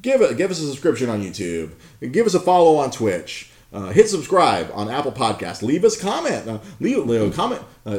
give 0.02 0.20
a, 0.20 0.34
give 0.34 0.50
us 0.50 0.60
a 0.60 0.66
subscription 0.66 1.08
on 1.08 1.22
YouTube, 1.22 1.70
give 2.10 2.26
us 2.26 2.34
a 2.34 2.40
follow 2.40 2.76
on 2.76 2.90
Twitch. 2.90 3.50
Uh, 3.74 3.88
hit 3.90 4.08
subscribe 4.08 4.70
on 4.72 4.88
Apple 4.88 5.10
Podcasts. 5.10 5.60
Leave 5.60 5.84
us 5.84 5.98
a 5.98 6.00
comment. 6.00 6.46
Uh, 6.46 6.60
leave, 6.78 6.98
leave 6.98 7.20
a 7.20 7.34
comment 7.34 7.60
uh, 7.84 7.98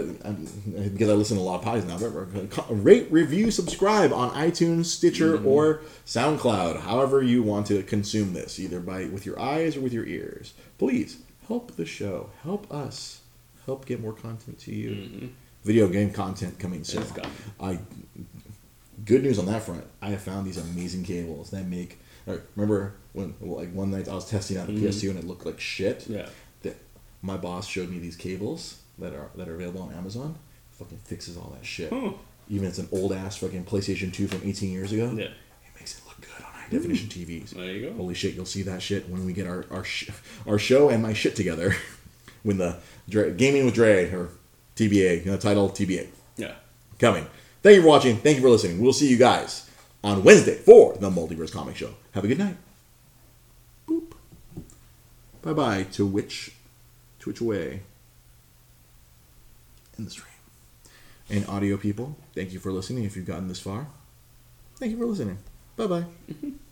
because 0.94 1.10
I 1.10 1.14
listen 1.14 1.36
to 1.36 1.44
a 1.44 1.44
lot 1.44 1.62
of 1.62 1.66
podcasts 1.66 1.88
now. 1.88 1.98
Remember, 1.98 2.48
co- 2.48 2.74
rate, 2.74 3.12
review, 3.12 3.52
subscribe 3.52 4.14
on 4.14 4.30
iTunes, 4.32 4.86
Stitcher, 4.86 5.44
or 5.44 5.82
SoundCloud. 6.06 6.80
However 6.80 7.22
you 7.22 7.44
want 7.44 7.68
to 7.68 7.84
consume 7.84 8.32
this, 8.32 8.58
either 8.58 8.80
by 8.80 9.06
with 9.06 9.26
your 9.26 9.38
eyes 9.38 9.76
or 9.76 9.82
with 9.82 9.92
your 9.92 10.06
ears. 10.06 10.54
Please 10.78 11.18
help 11.50 11.76
the 11.76 11.86
show. 11.86 12.30
Help 12.44 12.72
us. 12.74 13.20
Help 13.66 13.86
get 13.86 14.00
more 14.00 14.14
content 14.14 14.58
to 14.60 14.74
you. 14.74 15.30
Video 15.66 15.90
game 15.90 16.14
content 16.14 16.58
coming 16.58 16.86
soon. 16.86 17.04
I 17.60 17.80
good 19.04 19.24
news 19.24 19.40
on 19.40 19.46
that 19.48 19.64
front. 19.64 19.84
I 20.02 20.12
have 20.12 20.22
found 20.22 20.48
these 20.48 20.58
amazing 20.58 21.04
cables 21.04 21.50
that 21.50 21.66
make. 21.66 22.00
Remember 22.56 22.96
when 23.16 23.34
like 23.42 23.72
one 23.74 23.90
night 23.92 24.08
I 24.08 24.14
was 24.14 24.30
testing 24.30 24.58
out 24.58 24.70
a 24.70 24.72
PS2 24.72 25.10
and 25.10 25.20
it 25.20 25.26
looked 25.26 25.46
like 25.46 25.60
shit. 25.60 26.02
Mm-hmm. 26.02 26.14
Yeah. 26.14 26.30
That 26.64 26.78
my 27.22 27.38
boss 27.38 27.66
showed 27.68 27.90
me 27.90 27.98
these 28.00 28.16
cables 28.16 28.80
that 29.00 29.14
are 29.14 29.30
that 29.36 29.48
are 29.48 29.56
available 29.56 29.82
on 29.82 29.94
Amazon. 29.94 30.36
Fucking 30.74 31.00
fixes 31.00 31.38
all 31.38 31.56
that 31.58 31.66
shit. 31.66 31.92
Even 32.50 32.68
it's 32.68 32.78
an 32.78 32.90
old 32.92 33.14
ass 33.14 33.38
fucking 33.38 33.64
PlayStation 33.66 34.14
2 34.14 34.28
from 34.28 34.42
18 34.48 34.72
years 34.72 34.92
ago. 34.92 35.12
Yeah. 35.16 35.26
It 35.26 35.32
makes 35.80 35.98
it 35.98 36.06
look 36.06 36.20
good 36.22 36.46
on 36.46 36.52
high 36.52 36.68
definition 36.70 37.08
TVs. 37.10 37.52
There 37.52 37.66
you 37.66 37.90
go. 37.90 37.94
Holy 37.96 38.14
shit! 38.14 38.36
You'll 38.36 38.46
see 38.46 38.62
that 38.64 38.82
shit 38.82 39.10
when 39.10 39.26
we 39.26 39.34
get 39.34 39.48
our 39.48 39.66
our 39.72 39.84
sh- 39.84 40.10
our 40.46 40.60
show 40.60 40.90
and 40.90 41.02
my 41.02 41.14
shit 41.14 41.36
together. 41.36 41.76
when 42.44 42.58
the 42.58 42.78
Dre, 43.10 43.34
gaming 43.34 43.66
with 43.66 43.74
Dre 43.76 44.12
or 44.12 44.30
TBA, 44.76 45.26
you 45.26 45.32
know, 45.32 45.38
title 45.38 45.70
TBA 45.70 46.08
Yeah. 46.38 46.54
coming. 47.00 47.26
Thank 47.64 47.78
you 47.78 47.82
for 47.82 47.88
watching. 47.88 48.18
Thank 48.18 48.36
you 48.36 48.44
for 48.44 48.50
listening. 48.50 48.80
We'll 48.82 48.94
see 48.94 49.08
you 49.10 49.18
guys 49.18 49.68
on 50.04 50.24
Wednesday 50.24 50.56
for 50.58 50.94
the 50.98 51.10
Multiverse 51.10 51.52
Comic 51.52 51.76
Show. 51.76 51.96
Have 52.12 52.24
a 52.24 52.28
good 52.28 52.38
night. 52.38 52.58
Bye 55.46 55.54
bye. 55.54 55.84
To 55.94 56.06
which, 56.08 56.54
to 57.20 57.30
which 57.30 57.40
away. 57.40 57.84
In 59.98 60.06
the 60.06 60.12
stream. 60.12 60.28
And 61.30 61.48
audio 61.48 61.78
people, 61.78 62.18
thank 62.34 62.52
you 62.52 62.60
for 62.60 62.72
listening. 62.72 63.06
If 63.06 63.16
you've 63.16 63.26
gotten 63.26 63.48
this 63.48 63.60
far, 63.60 63.88
thank 64.78 64.92
you 64.92 64.98
for 64.98 65.06
listening. 65.06 65.38
Bye 65.78 65.88
bye. 65.88 66.06